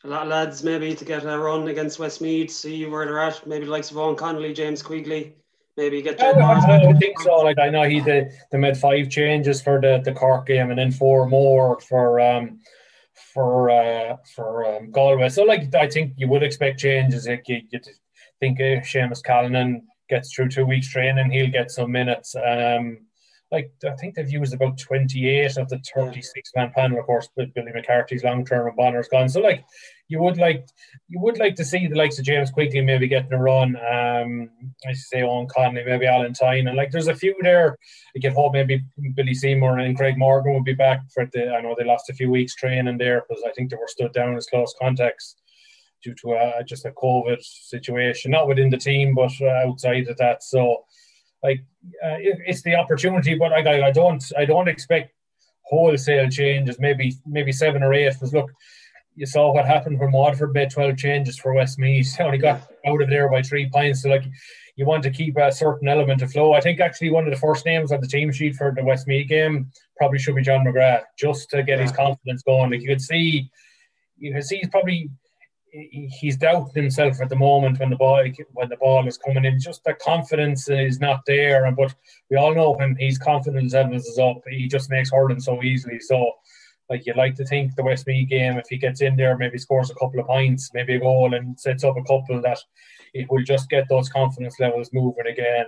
a 0.05 0.09
lot 0.09 0.23
of 0.23 0.29
lads 0.29 0.65
maybe 0.65 0.95
to 0.95 1.05
get 1.05 1.25
a 1.25 1.39
run 1.39 1.69
against 1.69 1.99
Westmeath, 1.99 2.51
see 2.51 2.87
where 2.87 3.05
they're 3.05 3.21
at. 3.21 3.47
Maybe 3.47 3.67
like 3.67 3.89
Vaughan 3.89 4.17
Connolly, 4.17 4.53
James 4.53 4.83
Quigley, 4.83 5.35
maybe 5.77 6.03
get. 6.03 6.21
I, 6.21 6.31
I, 6.31 6.89
I 6.89 6.93
think 6.95 7.21
so. 7.21 7.37
Like 7.37 7.59
I 7.59 7.71
know 7.71 7.85
he 7.85 8.01
did, 8.01 8.33
they 8.51 8.59
made 8.59 8.77
five 8.77 9.09
changes 9.09 9.63
for 9.63 9.81
the 9.81 10.03
the 10.05 10.13
Cork 10.13 10.47
game, 10.47 10.71
and 10.71 10.79
then 10.79 10.91
four 10.91 11.29
more 11.29 11.81
for 11.81 12.21
um 12.21 12.61
for 13.33 13.71
uh 13.71 14.17
for 14.35 14.67
um, 14.67 14.91
Galway. 14.91 15.29
So 15.29 15.45
like 15.45 15.75
I 15.75 15.89
think 15.89 16.15
you 16.17 16.29
would 16.29 16.43
expect 16.43 16.81
changes. 16.81 17.29
Like 17.29 17.49
you, 17.49 17.63
you 17.71 17.81
think 18.41 18.61
uh, 18.61 18.83
Seamus 18.83 19.23
Callanan 19.23 19.87
gets 20.09 20.35
through 20.35 20.49
two 20.49 20.67
weeks 20.67 20.91
training, 20.91 21.31
he'll 21.31 21.51
get 21.51 21.71
some 21.71 21.93
minutes. 21.93 22.35
Um, 22.35 23.07
like 23.53 23.71
I 23.85 23.95
think 23.97 24.15
they've 24.15 24.31
used 24.31 24.55
about 24.55 24.79
28 24.79 25.59
of 25.59 25.69
the 25.69 25.79
36 25.95 26.51
man 26.57 26.73
panel, 26.75 26.99
of 26.99 27.05
course, 27.05 27.29
with 27.37 27.53
Billy 27.53 27.71
McCarthy's 27.73 28.25
long 28.25 28.47
term 28.47 28.67
and 28.67 28.77
Bonner's 28.77 29.09
gone. 29.09 29.29
So 29.29 29.41
like 29.41 29.63
you 30.09 30.21
would 30.23 30.39
like 30.39 30.67
you 31.09 31.21
would 31.21 31.39
like 31.39 31.55
to 31.57 31.65
see 31.65 31.87
the 31.87 31.95
likes 31.95 32.19
of 32.19 32.25
James 32.25 32.51
Quigley 32.51 32.81
maybe 32.81 33.07
getting 33.09 33.33
a 33.33 33.39
run. 33.39 33.77
Um 33.77 34.49
I 34.89 34.95
say 34.95 35.23
Owen 35.23 35.47
Connolly, 35.49 35.85
maybe 35.85 36.07
Alan 36.07 36.33
Tynan. 36.33 36.69
And 36.69 36.77
like 36.77 36.91
there's 36.91 37.09
a 37.09 37.15
few 37.15 37.37
there. 37.43 37.77
I 38.17 38.21
get 38.21 38.33
hope 38.33 38.55
maybe 38.55 38.83
Billy 39.15 39.35
Seymour 39.35 39.79
and 39.79 39.97
Craig 39.97 40.17
Morgan 40.17 40.55
will 40.55 40.63
be 40.63 40.75
back 40.75 41.03
for 41.13 41.29
the 41.33 41.55
I 41.55 41.61
know 41.61 41.77
they 41.79 41.85
lost 41.85 42.09
a 42.09 42.15
few 42.15 42.31
weeks 42.31 42.55
training 42.55 42.97
there 42.97 43.23
because 43.29 43.45
I 43.47 43.53
think 43.53 43.71
they 43.71 43.77
were 43.77 43.87
stood 43.87 44.15
down 44.15 44.35
as 44.35 44.47
close 44.47 44.75
contacts 44.81 45.37
due 46.03 46.15
to 46.23 46.33
uh, 46.33 46.63
just 46.65 46.85
a 46.85 46.91
COVID 46.91 47.41
situation, 47.41 48.33
not 48.33 48.49
within 48.49 48.71
the 48.71 48.77
team, 48.77 49.15
but 49.15 49.33
uh, 49.41 49.69
outside 49.69 50.09
of 50.09 50.17
that. 50.17 50.43
So 50.43 50.85
like 51.43 51.61
uh, 52.05 52.19
it, 52.21 52.39
it's 52.47 52.63
the 52.63 52.75
opportunity, 52.75 53.35
but 53.35 53.51
like 53.51 53.67
I, 53.67 53.89
I 53.89 53.91
don't 53.91 54.23
I 54.37 54.45
don't 54.45 54.69
expect 54.69 55.13
wholesale 55.63 56.29
changes. 56.29 56.79
Maybe 56.79 57.15
maybe 57.27 57.53
seven 57.53 57.83
or 57.83 57.93
eight. 57.95 58.13
Because 58.13 58.33
look, 58.33 58.51
you 59.15 59.27
saw 59.27 59.53
what 59.53 59.67
happened 59.67 59.99
when 59.99 60.13
Waterford 60.13 60.55
made 60.55 60.71
twelve 60.71 60.97
changes 60.97 61.39
for 61.39 61.55
Westmeath. 61.55 62.15
They 62.19 62.25
only 62.25 62.39
got 62.39 62.63
out 62.87 63.03
of 63.03 63.09
there 63.09 63.29
by 63.29 63.43
three 63.43 63.69
points. 63.69 64.03
So 64.03 64.09
like 64.09 64.25
you 64.77 64.87
want 64.87 65.03
to 65.03 65.11
keep 65.11 65.37
a 65.37 65.53
certain 65.53 65.89
element 65.89 66.23
of 66.23 66.33
flow. 66.33 66.53
I 66.53 66.61
think 66.61 66.81
actually 66.81 67.11
one 67.11 67.25
of 67.25 67.31
the 67.33 67.41
first 67.41 67.67
names 67.67 67.93
on 67.93 68.01
the 68.01 68.07
team 68.07 68.33
sheet 68.33 68.57
for 68.57 68.73
the 68.75 68.85
Westmeath 68.85 69.29
game 69.29 69.71
probably 69.97 70.19
should 70.19 70.35
be 70.35 70.43
John 70.43 70.65
McGrath, 70.65 71.03
just 71.19 71.51
to 71.51 71.63
get 71.63 71.81
his 71.81 71.93
confidence 71.93 72.43
going. 72.43 72.71
Like 72.71 72.81
you 72.81 72.89
could 72.89 73.01
see, 73.01 73.51
you 74.17 74.33
could 74.33 74.45
see 74.45 74.59
he's 74.59 74.71
probably 74.71 75.11
he's 75.73 76.37
doubting 76.37 76.83
himself 76.83 77.21
at 77.21 77.29
the 77.29 77.37
moment 77.37 77.81
when 77.81 77.91
the 77.91 77.97
ball 77.97 78.23
when 78.53 78.69
the 78.69 78.77
ball 78.77 79.07
is 79.09 79.19
coming 79.19 79.45
in. 79.45 79.59
Just 79.59 79.83
the 79.85 79.95
confidence 79.95 80.69
is 80.69 81.01
not 81.01 81.21
there. 81.27 81.71
But 81.73 81.95
we 82.31 82.37
all 82.37 82.55
know 82.55 82.73
when 82.73 82.97
he's 82.97 83.19
confidence 83.19 83.73
levels 83.73 84.07
is 84.07 84.19
up, 84.19 84.43
he 84.49 84.69
just 84.69 84.91
makes 84.91 85.11
hurling 85.11 85.41
so 85.41 85.63
easily. 85.63 85.99
So, 85.99 86.33
like 86.91 87.07
you'd 87.07 87.17
like 87.17 87.37
to 87.37 87.47
think 87.47 87.75
the 87.75 87.83
Westmeath 87.83 88.29
game, 88.29 88.59
if 88.59 88.67
he 88.69 88.77
gets 88.77 89.01
in 89.01 89.17
there, 89.17 89.37
maybe 89.37 89.59
scores 89.59 89.91
a 89.91 89.95
couple 89.95 90.21
of 90.21 90.27
points, 90.27 90.71
maybe 90.75 90.97
a 90.97 91.01
goal, 91.01 91.35
and 91.35 91.59
sets 91.59 91.85
up 91.85 91.97
a 91.97 92.03
couple 92.03 92.41
that 92.43 92.59
it 93.15 93.31
will 93.31 93.43
just 93.43 93.71
get 93.71 93.89
those 93.89 94.09
confidence 94.09 94.61
levels 94.61 94.91
moving 94.93 95.27
again 95.27 95.67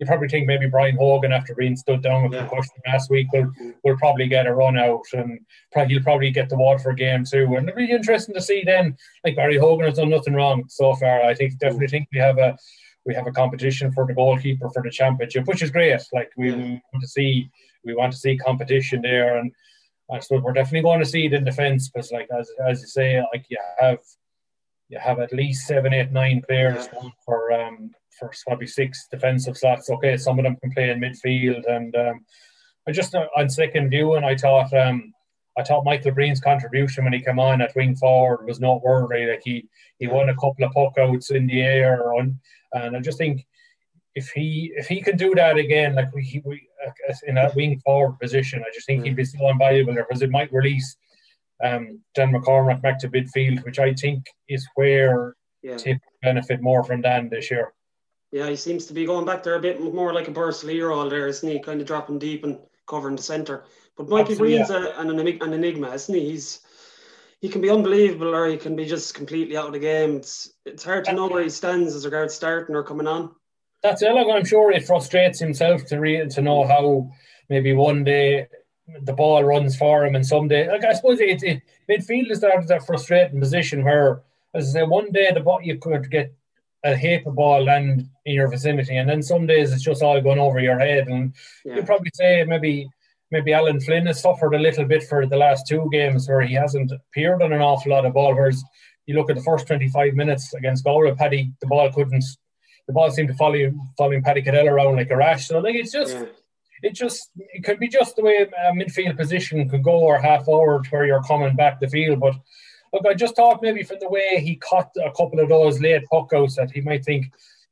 you 0.00 0.06
probably 0.06 0.28
think 0.28 0.46
maybe 0.46 0.66
Brian 0.66 0.96
Hogan, 0.96 1.30
after 1.30 1.54
being 1.54 1.76
stood 1.76 2.02
down 2.02 2.24
with 2.24 2.32
yeah. 2.32 2.46
concussion 2.46 2.72
last 2.86 3.10
week, 3.10 3.30
will 3.32 3.52
will 3.84 3.98
probably 3.98 4.26
get 4.26 4.46
a 4.46 4.54
run 4.54 4.78
out 4.78 5.04
and 5.12 5.38
probably, 5.72 5.94
he'll 5.94 6.02
probably 6.02 6.30
get 6.30 6.48
the 6.48 6.56
Waterford 6.56 6.96
game 6.96 7.24
too. 7.24 7.54
And 7.56 7.68
it'll 7.68 7.76
be 7.76 7.90
interesting 7.90 8.34
to 8.34 8.40
see 8.40 8.62
then. 8.64 8.96
Like 9.24 9.36
Barry 9.36 9.58
Hogan 9.58 9.86
has 9.86 9.98
done 9.98 10.08
nothing 10.08 10.34
wrong 10.34 10.64
so 10.68 10.94
far. 10.94 11.22
I 11.22 11.34
think 11.34 11.58
definitely 11.58 11.88
think 11.88 12.08
we 12.12 12.18
have 12.18 12.38
a 12.38 12.56
we 13.04 13.14
have 13.14 13.26
a 13.26 13.32
competition 13.32 13.92
for 13.92 14.06
the 14.06 14.14
goalkeeper 14.14 14.70
for 14.70 14.82
the 14.82 14.90
championship, 14.90 15.46
which 15.46 15.62
is 15.62 15.70
great. 15.70 16.00
Like 16.14 16.30
we, 16.36 16.48
yeah. 16.48 16.56
we 16.56 16.82
want 16.92 17.02
to 17.02 17.08
see 17.08 17.50
we 17.84 17.94
want 17.94 18.12
to 18.12 18.18
see 18.18 18.38
competition 18.38 19.02
there, 19.02 19.36
and 19.36 19.52
I 20.10 20.20
suppose 20.20 20.42
we're 20.42 20.54
definitely 20.54 20.82
going 20.82 21.00
to 21.00 21.06
see 21.06 21.26
it 21.26 21.34
in 21.34 21.44
defence 21.44 21.90
because, 21.90 22.10
like 22.10 22.28
as 22.38 22.50
as 22.66 22.80
you 22.80 22.86
say, 22.86 23.22
like 23.34 23.44
you 23.50 23.58
have 23.78 23.98
you 24.88 24.98
have 24.98 25.20
at 25.20 25.34
least 25.34 25.66
seven, 25.66 25.92
eight, 25.92 26.10
nine 26.10 26.42
players 26.46 26.88
yeah. 26.92 27.08
for 27.26 27.52
um 27.52 27.90
for 28.20 28.30
probably 28.46 28.68
six 28.68 29.08
defensive 29.10 29.56
slots. 29.56 29.90
Okay, 29.90 30.16
some 30.16 30.38
of 30.38 30.44
them 30.44 30.56
can 30.56 30.70
play 30.70 30.90
in 30.90 31.00
midfield, 31.00 31.68
and 31.68 31.96
um, 31.96 32.24
I 32.86 32.92
just 32.92 33.14
uh, 33.14 33.26
on 33.36 33.48
second 33.48 33.90
view, 33.90 34.14
and 34.14 34.24
I 34.24 34.36
thought 34.36 34.72
um, 34.72 35.12
I 35.58 35.64
thought 35.64 35.84
Michael 35.84 36.12
Breen's 36.12 36.40
contribution 36.40 37.04
when 37.04 37.12
he 37.12 37.20
came 37.20 37.40
on 37.40 37.60
at 37.60 37.74
wing 37.74 37.96
forward 37.96 38.46
was 38.46 38.60
not 38.60 38.84
worthy. 38.84 39.26
Like 39.26 39.42
he 39.42 39.66
he 39.98 40.06
won 40.06 40.28
a 40.28 40.34
couple 40.34 40.64
of 40.64 40.72
puck 40.72 40.98
outs 40.98 41.30
in 41.32 41.46
the 41.46 41.62
air, 41.62 42.12
on, 42.14 42.38
and 42.74 42.96
I 42.96 43.00
just 43.00 43.18
think 43.18 43.44
if 44.14 44.28
he 44.30 44.72
if 44.76 44.86
he 44.86 45.00
can 45.00 45.16
do 45.16 45.34
that 45.34 45.56
again, 45.56 45.94
like 45.94 46.14
we, 46.14 46.42
we 46.44 46.68
uh, 46.86 47.14
in 47.26 47.34
that 47.36 47.56
wing 47.56 47.80
forward 47.84 48.20
position, 48.20 48.62
I 48.62 48.70
just 48.72 48.86
think 48.86 49.04
he'd 49.04 49.16
be 49.16 49.24
so 49.24 49.48
invaluable 49.48 49.94
there 49.94 50.06
because 50.08 50.22
it 50.22 50.30
might 50.30 50.52
release 50.52 50.96
um, 51.64 52.00
Dan 52.14 52.32
McCormack 52.32 52.82
back 52.82 52.98
to 53.00 53.08
midfield, 53.08 53.64
which 53.64 53.78
I 53.78 53.94
think 53.94 54.26
is 54.48 54.66
where 54.74 55.34
yeah. 55.62 55.76
Tipp 55.76 55.98
benefit 56.22 56.62
more 56.62 56.84
from 56.84 57.02
Dan 57.02 57.28
this 57.28 57.50
year. 57.50 57.72
Yeah, 58.32 58.48
he 58.48 58.56
seems 58.56 58.86
to 58.86 58.94
be 58.94 59.06
going 59.06 59.26
back 59.26 59.42
there 59.42 59.56
a 59.56 59.60
bit 59.60 59.80
more 59.80 60.12
like 60.12 60.28
a 60.28 60.30
Burst 60.30 60.64
all 60.64 61.08
there, 61.08 61.26
isn't 61.26 61.48
he? 61.48 61.58
Kind 61.58 61.80
of 61.80 61.86
dropping 61.86 62.18
deep 62.18 62.44
and 62.44 62.58
covering 62.86 63.16
the 63.16 63.22
centre. 63.22 63.64
But 63.96 64.08
Michael 64.08 64.36
Breen's 64.36 64.70
yeah. 64.70 65.00
an, 65.00 65.10
an 65.10 65.52
enigma, 65.52 65.90
isn't 65.92 66.14
he? 66.14 66.30
He's 66.30 66.60
he 67.40 67.48
can 67.48 67.60
be 67.60 67.70
unbelievable 67.70 68.34
or 68.34 68.46
he 68.48 68.56
can 68.56 68.76
be 68.76 68.84
just 68.84 69.14
completely 69.14 69.56
out 69.56 69.66
of 69.66 69.72
the 69.72 69.78
game. 69.78 70.16
It's 70.16 70.52
it's 70.64 70.84
hard 70.84 71.04
to 71.06 71.12
know 71.12 71.28
where 71.28 71.42
he 71.42 71.48
stands 71.48 71.94
as 71.94 72.04
regards 72.04 72.34
starting 72.34 72.76
or 72.76 72.84
coming 72.84 73.06
on. 73.06 73.34
That's 73.82 74.02
it. 74.02 74.12
Like 74.12 74.26
I'm 74.28 74.44
sure 74.44 74.70
it 74.70 74.86
frustrates 74.86 75.38
himself 75.38 75.84
to 75.86 75.98
read 75.98 76.30
to 76.30 76.42
know 76.42 76.66
how 76.66 77.10
maybe 77.48 77.72
one 77.72 78.04
day 78.04 78.46
the 79.02 79.12
ball 79.12 79.42
runs 79.42 79.76
for 79.76 80.04
him 80.04 80.14
and 80.14 80.26
someday 80.26 80.68
like 80.68 80.84
I 80.84 80.94
suppose 80.94 81.20
it, 81.20 81.42
it 81.42 81.62
midfield 81.88 82.30
is 82.30 82.40
that, 82.40 82.66
that 82.66 82.84
frustrating 82.84 83.40
position 83.40 83.84
where 83.84 84.22
as 84.52 84.70
I 84.70 84.80
say 84.80 84.82
one 84.82 85.12
day 85.12 85.30
the 85.32 85.40
ball 85.40 85.60
you 85.62 85.78
could 85.78 86.10
get 86.10 86.34
a 86.84 86.96
heap 86.96 87.26
of 87.26 87.34
ball 87.34 87.64
land 87.64 88.08
in 88.24 88.34
your 88.34 88.48
vicinity, 88.48 88.96
and 88.96 89.08
then 89.08 89.22
some 89.22 89.46
days 89.46 89.72
it's 89.72 89.82
just 89.82 90.02
all 90.02 90.20
going 90.20 90.38
over 90.38 90.60
your 90.60 90.78
head. 90.78 91.08
And 91.08 91.34
yeah. 91.64 91.76
you'd 91.76 91.86
probably 91.86 92.10
say 92.14 92.44
maybe 92.44 92.88
maybe 93.30 93.52
Alan 93.52 93.80
Flynn 93.80 94.06
has 94.06 94.20
suffered 94.20 94.54
a 94.54 94.58
little 94.58 94.84
bit 94.84 95.04
for 95.04 95.26
the 95.26 95.36
last 95.36 95.66
two 95.66 95.88
games 95.92 96.28
where 96.28 96.40
he 96.40 96.54
hasn't 96.54 96.92
appeared 96.92 97.42
on 97.42 97.52
an 97.52 97.60
awful 97.60 97.92
lot 97.92 98.04
of 98.04 98.14
ball. 98.14 98.34
Whereas 98.34 98.62
you 99.06 99.14
look 99.14 99.30
at 99.30 99.36
the 99.36 99.42
first 99.42 99.66
25 99.66 100.14
minutes 100.14 100.52
against 100.54 100.84
Galway, 100.84 101.14
Paddy, 101.14 101.52
the 101.60 101.66
ball 101.66 101.90
couldn't, 101.92 102.24
the 102.86 102.92
ball 102.92 103.10
seemed 103.10 103.28
to 103.28 103.34
follow 103.34 103.72
following 103.96 104.22
Paddy 104.22 104.42
Cadell 104.42 104.68
around 104.68 104.96
like 104.96 105.10
a 105.10 105.16
rash. 105.16 105.48
So 105.48 105.58
like 105.58 105.74
it's 105.74 105.92
just. 105.92 106.16
Yeah. 106.16 106.26
It 106.82 106.94
just 106.94 107.28
it 107.36 107.62
could 107.62 107.78
be 107.78 107.88
just 107.88 108.16
the 108.16 108.22
way 108.22 108.36
a 108.38 108.72
midfield 108.72 109.14
position 109.18 109.68
could 109.68 109.82
go 109.82 109.98
or 109.98 110.18
half 110.18 110.46
forward 110.46 110.86
where 110.86 111.04
you're 111.04 111.22
coming 111.24 111.54
back 111.54 111.78
the 111.78 111.86
field, 111.86 112.20
but 112.20 112.32
look, 112.92 113.06
I 113.06 113.14
just 113.14 113.36
thought 113.36 113.62
maybe 113.62 113.82
from 113.82 113.98
the 114.00 114.08
way 114.08 114.40
he 114.40 114.56
caught 114.56 114.90
a 114.96 115.10
couple 115.10 115.40
of 115.40 115.48
those 115.48 115.80
late 115.80 116.04
puck 116.10 116.32
outs 116.34 116.56
that 116.56 116.70
he 116.70 116.80
might 116.80 117.04
think 117.04 117.26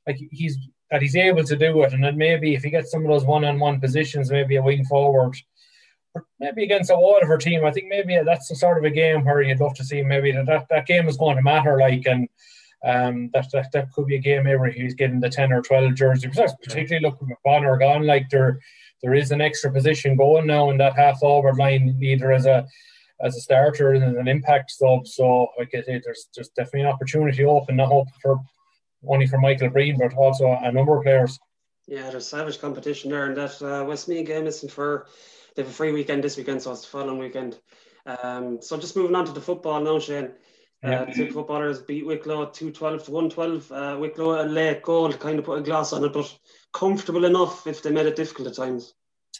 like 0.06 0.18
he's 0.30 0.58
that 0.90 1.02
he's 1.02 1.16
able 1.16 1.44
to 1.44 1.56
do 1.56 1.82
it, 1.82 1.92
and 1.92 2.02
then 2.02 2.16
maybe 2.16 2.54
if 2.54 2.62
he 2.64 2.70
gets 2.70 2.90
some 2.90 3.02
of 3.02 3.08
those 3.08 3.24
one-on-one 3.24 3.80
positions, 3.80 4.30
maybe 4.30 4.56
a 4.56 4.62
wing 4.62 4.84
forward, 4.84 5.36
maybe 6.40 6.64
against 6.64 6.90
a 6.90 6.96
Waterford 6.96 7.40
team, 7.40 7.64
I 7.64 7.72
think 7.72 7.88
maybe 7.88 8.18
that's 8.24 8.48
the 8.48 8.56
sort 8.56 8.78
of 8.78 8.84
a 8.84 8.90
game 8.90 9.24
where 9.24 9.42
you'd 9.42 9.60
love 9.60 9.74
to 9.74 9.84
see 9.84 10.02
maybe 10.02 10.32
that 10.32 10.46
that, 10.46 10.66
that 10.70 10.86
game 10.86 11.08
is 11.08 11.16
going 11.16 11.36
to 11.36 11.42
matter, 11.42 11.78
like 11.78 12.06
and. 12.06 12.28
Um, 12.84 13.28
that, 13.34 13.46
that 13.52 13.72
that 13.72 13.90
could 13.90 14.06
be 14.06 14.14
a 14.14 14.20
game 14.20 14.44
where 14.44 14.70
he's 14.70 14.94
getting 14.94 15.18
the 15.18 15.28
ten 15.28 15.52
or 15.52 15.62
twelve 15.62 15.96
jersey. 15.96 16.28
Because 16.28 16.54
particularly 16.62 17.04
looking 17.04 17.28
at 17.32 17.42
Bonner 17.44 17.76
gone, 17.76 18.06
like 18.06 18.30
there 18.30 18.60
there 19.02 19.14
is 19.14 19.32
an 19.32 19.40
extra 19.40 19.72
position 19.72 20.14
going 20.14 20.46
now 20.46 20.70
in 20.70 20.78
that 20.78 20.94
half 20.94 21.18
forward 21.18 21.56
line, 21.56 21.98
either 22.00 22.30
as 22.30 22.46
a 22.46 22.68
as 23.20 23.36
a 23.36 23.40
starter 23.40 23.92
and 23.92 24.16
an 24.16 24.28
impact 24.28 24.70
sub. 24.70 25.06
So 25.06 25.48
like 25.58 25.70
it, 25.72 25.86
there's 26.04 26.28
there's 26.34 26.50
definitely 26.50 26.82
an 26.82 26.86
opportunity 26.86 27.44
open. 27.44 27.80
I 27.80 27.84
hope 27.84 28.08
for 28.22 28.40
only 29.06 29.26
for 29.26 29.38
Michael 29.38 29.70
Breen, 29.70 29.98
but 29.98 30.14
also 30.14 30.46
a 30.62 30.72
number 30.72 30.96
of 30.96 31.02
players. 31.02 31.38
Yeah, 31.86 32.10
there's 32.10 32.28
savage 32.28 32.60
competition 32.60 33.10
there, 33.10 33.26
and 33.26 33.36
that 33.36 33.62
uh, 33.62 33.84
Westmeath 33.84 34.26
game 34.26 34.46
isn't 34.46 34.70
for. 34.70 35.06
They 35.54 35.62
have 35.62 35.70
a 35.70 35.74
free 35.74 35.92
weekend 35.92 36.22
this 36.22 36.36
weekend, 36.36 36.62
so 36.62 36.72
it's 36.72 36.82
the 36.82 36.88
following 36.88 37.18
weekend. 37.18 37.58
Um, 38.06 38.60
so 38.60 38.76
just 38.76 38.96
moving 38.96 39.16
on 39.16 39.24
to 39.26 39.32
the 39.32 39.40
football 39.40 39.80
now, 39.80 39.98
Shane. 39.98 40.32
Uh, 40.84 40.90
yeah. 40.90 41.04
Two 41.06 41.30
footballers 41.32 41.80
beat 41.80 42.06
Wicklow 42.06 42.46
212 42.46 43.04
to 43.04 43.10
112. 43.10 43.72
Uh, 43.72 43.96
Wicklow 43.98 44.42
a 44.42 44.46
late 44.46 44.82
goal 44.82 45.12
kind 45.12 45.38
of 45.38 45.44
put 45.44 45.58
a 45.58 45.62
gloss 45.62 45.92
on 45.92 46.04
it, 46.04 46.12
but 46.12 46.32
comfortable 46.72 47.24
enough 47.24 47.66
if 47.66 47.82
they 47.82 47.90
made 47.90 48.06
it 48.06 48.14
difficult 48.14 48.48
at 48.48 48.54
times. 48.54 48.94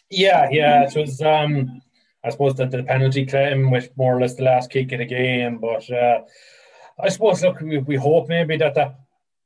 Yeah, 0.09 0.49
yeah, 0.51 0.83
it 0.83 0.95
was. 0.95 1.21
Um, 1.21 1.81
I 2.23 2.29
suppose 2.29 2.55
that 2.55 2.71
the 2.71 2.83
penalty 2.83 3.25
claim 3.25 3.71
was 3.71 3.89
more 3.95 4.17
or 4.17 4.21
less 4.21 4.35
the 4.35 4.43
last 4.43 4.71
kick 4.71 4.91
of 4.91 4.99
the 4.99 5.05
game. 5.05 5.57
But 5.59 5.89
uh, 5.89 6.21
I 6.99 7.09
suppose, 7.09 7.41
look, 7.43 7.61
we, 7.61 7.77
we 7.77 7.95
hope 7.95 8.27
maybe 8.27 8.57
that 8.57 8.75
that 8.75 8.99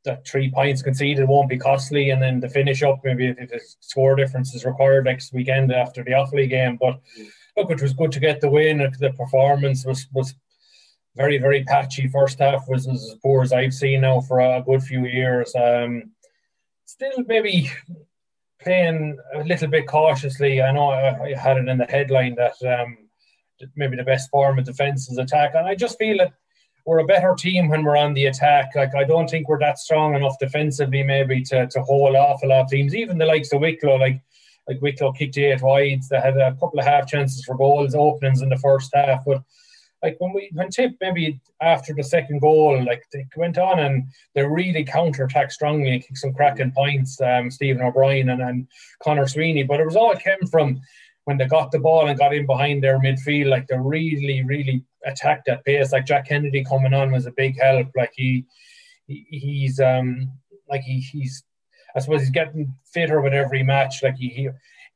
that 0.06 0.28
three 0.28 0.52
points 0.52 0.82
conceded 0.82 1.28
won't 1.28 1.50
be 1.50 1.58
costly, 1.58 2.10
and 2.10 2.22
then 2.22 2.40
the 2.40 2.50
finish 2.50 2.84
up 2.84 3.00
maybe 3.04 3.28
if, 3.28 3.38
if 3.40 3.52
a 3.52 3.60
score 3.80 4.16
difference 4.16 4.54
is 4.54 4.66
required 4.66 5.06
next 5.06 5.34
weekend 5.34 5.72
after 5.72 6.04
the 6.04 6.12
Offaly 6.12 6.50
game. 6.50 6.78
But 6.80 7.00
look, 7.56 7.72
it 7.72 7.82
was 7.82 7.94
good 7.94 8.12
to 8.14 8.20
get 8.20 8.42
the 8.42 8.50
win. 8.50 8.80
The 9.00 9.12
performance 9.12 9.86
was 9.86 10.08
was 10.14 10.34
very 11.16 11.38
very 11.38 11.64
patchy. 11.64 12.08
First 12.08 12.40
half 12.40 12.68
was, 12.68 12.88
was 12.88 13.12
as 13.12 13.18
poor 13.22 13.44
as 13.44 13.54
I've 13.54 13.74
seen 13.74 14.02
now 14.02 14.20
for 14.22 14.40
a 14.40 14.64
good 14.66 14.82
few 14.82 15.06
years. 15.06 15.54
Um, 15.56 16.12
still 16.86 17.24
maybe 17.28 17.72
playing 18.64 19.18
a 19.36 19.44
little 19.44 19.68
bit 19.68 19.88
cautiously. 19.88 20.62
I 20.62 20.72
know 20.72 20.90
I, 20.90 21.24
I 21.24 21.38
had 21.38 21.58
it 21.58 21.68
in 21.68 21.78
the 21.78 21.86
headline 21.86 22.36
that 22.36 22.56
um, 22.64 22.98
maybe 23.76 23.96
the 23.96 24.04
best 24.04 24.30
form 24.30 24.60
of 24.60 24.66
defence 24.66 25.10
is 25.10 25.18
attack, 25.18 25.56
and 25.56 25.68
I 25.68 25.76
just 25.76 25.98
feel 25.98 26.18
that 26.18 26.34
we're 26.86 27.00
a 27.00 27.06
better 27.06 27.34
team 27.36 27.70
when 27.70 27.84
we're 27.84 27.98
on 27.98 28.14
the 28.14 28.26
attack. 28.26 28.72
Like 28.76 28.96
I 28.96 29.04
don't 29.04 29.30
think 29.30 29.48
we're 29.48 29.60
that 29.60 29.80
strong 29.80 30.16
enough 30.16 30.38
defensively, 30.40 31.04
maybe 31.04 31.42
to 31.44 31.68
to 31.68 31.82
hold 31.82 32.16
off 32.16 32.44
a 32.44 32.48
lot 32.48 32.62
of 32.62 32.70
teams, 32.70 32.96
even 32.96 33.18
the 33.18 33.26
likes 33.26 33.54
of 33.54 33.62
Wicklow. 33.62 33.98
Like 33.98 34.22
like 34.68 34.82
Wicklow 34.82 35.14
kicked 35.14 35.38
eight 35.38 35.62
wides. 35.62 36.10
They 36.10 36.20
had 36.20 36.38
a 36.38 36.52
couple 36.54 36.80
of 36.80 36.86
half 36.86 37.08
chances 37.08 37.44
for 37.46 37.58
goals, 37.58 37.96
openings 37.96 38.42
in 38.42 38.50
the 38.50 38.58
first 38.58 38.92
half, 38.94 39.24
but 39.26 39.44
like 40.04 40.18
when 40.20 40.34
we 40.34 40.50
when 40.54 40.70
Tipp 40.70 40.92
maybe 41.00 41.40
after 41.62 41.94
the 41.94 42.04
second 42.04 42.42
goal, 42.42 42.84
like 42.84 43.04
they 43.14 43.26
went 43.38 43.58
on 43.58 43.80
and 43.80 44.04
they 44.36 44.44
really 44.44 44.84
counter 44.84 45.24
attacked 45.24 45.54
strongly 45.54 45.94
and 45.94 46.04
kicked 46.04 46.18
some 46.18 46.34
cracking 46.34 46.72
points, 46.72 47.20
um, 47.22 47.50
Stephen 47.50 47.82
O'Brien 47.82 48.30
and, 48.30 48.42
and 48.42 48.68
Conor 49.02 49.28
Sweeney. 49.28 49.64
But 49.64 49.80
it 49.80 49.86
was 49.86 49.96
all 49.96 50.12
it 50.12 50.20
came 50.20 50.46
from 50.52 50.82
when 51.24 51.38
they 51.38 51.48
got 51.48 51.72
the 51.72 51.80
ball 51.80 52.08
and 52.08 52.20
got 52.20 52.36
in 52.36 52.46
behind 52.46 52.84
their 52.84 53.00
midfield, 53.00 53.50
like 53.50 53.66
they 53.68 53.78
really, 53.78 54.44
really 54.44 54.84
attacked 55.06 55.48
at 55.48 55.64
pace. 55.64 55.94
Like 55.94 56.06
Jack 56.06 56.28
Kennedy 56.28 56.66
coming 56.66 56.94
on 56.94 57.14
was 57.14 57.26
a 57.26 57.32
big 57.32 57.58
help. 57.60 57.88
Like 57.96 58.12
he, 58.14 58.46
he 59.08 59.26
he's 59.30 59.80
um 59.80 60.30
like 60.70 60.82
he, 60.82 61.00
he's 61.00 61.44
I 61.96 62.00
suppose 62.00 62.22
he's 62.22 62.30
getting 62.30 62.74
fitter 62.86 63.22
with 63.22 63.34
every 63.34 63.64
match. 63.64 64.04
Like 64.04 64.18
he, 64.18 64.28
he 64.28 64.50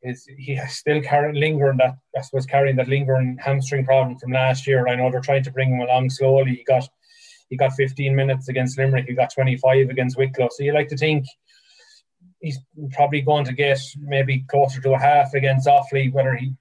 is 0.04 0.28
he 0.38 0.56
has 0.56 0.78
still 0.78 1.02
carrying 1.02 1.36
lingering 1.36 1.78
that 1.78 1.96
I 2.16 2.22
suppose 2.22 2.46
carrying 2.46 2.76
that 2.78 2.88
lingering 2.88 3.38
hamstring 3.42 3.86
problem 3.86 4.18
from 4.18 4.32
last 4.32 4.68
year. 4.68 4.88
I 4.88 4.96
know 4.96 5.10
they're 5.10 5.22
trying 5.22 5.44
to 5.44 5.52
bring 5.52 5.74
him 5.74 5.82
along 5.82 6.10
slowly. 6.12 6.56
He 6.56 6.64
got 6.64 6.88
he 7.50 7.58
got 7.58 7.74
15 7.74 8.16
minutes 8.16 8.50
against 8.50 8.78
Limerick. 8.78 9.06
He 9.08 9.14
got 9.14 9.34
25 9.34 9.90
against 9.90 10.18
Wicklow. 10.18 10.50
So 10.52 10.64
you 10.64 10.74
like 10.74 10.90
to 10.90 10.98
think 10.98 11.26
he's 12.42 12.60
probably 12.92 13.22
going 13.22 13.46
to 13.46 13.54
get 13.54 13.80
maybe 14.00 14.46
closer 14.50 14.82
to 14.82 14.94
a 14.94 15.00
half 15.00 15.34
against 15.34 15.68
Offaly. 15.68 16.12
Whether 16.12 16.36
he 16.36 16.54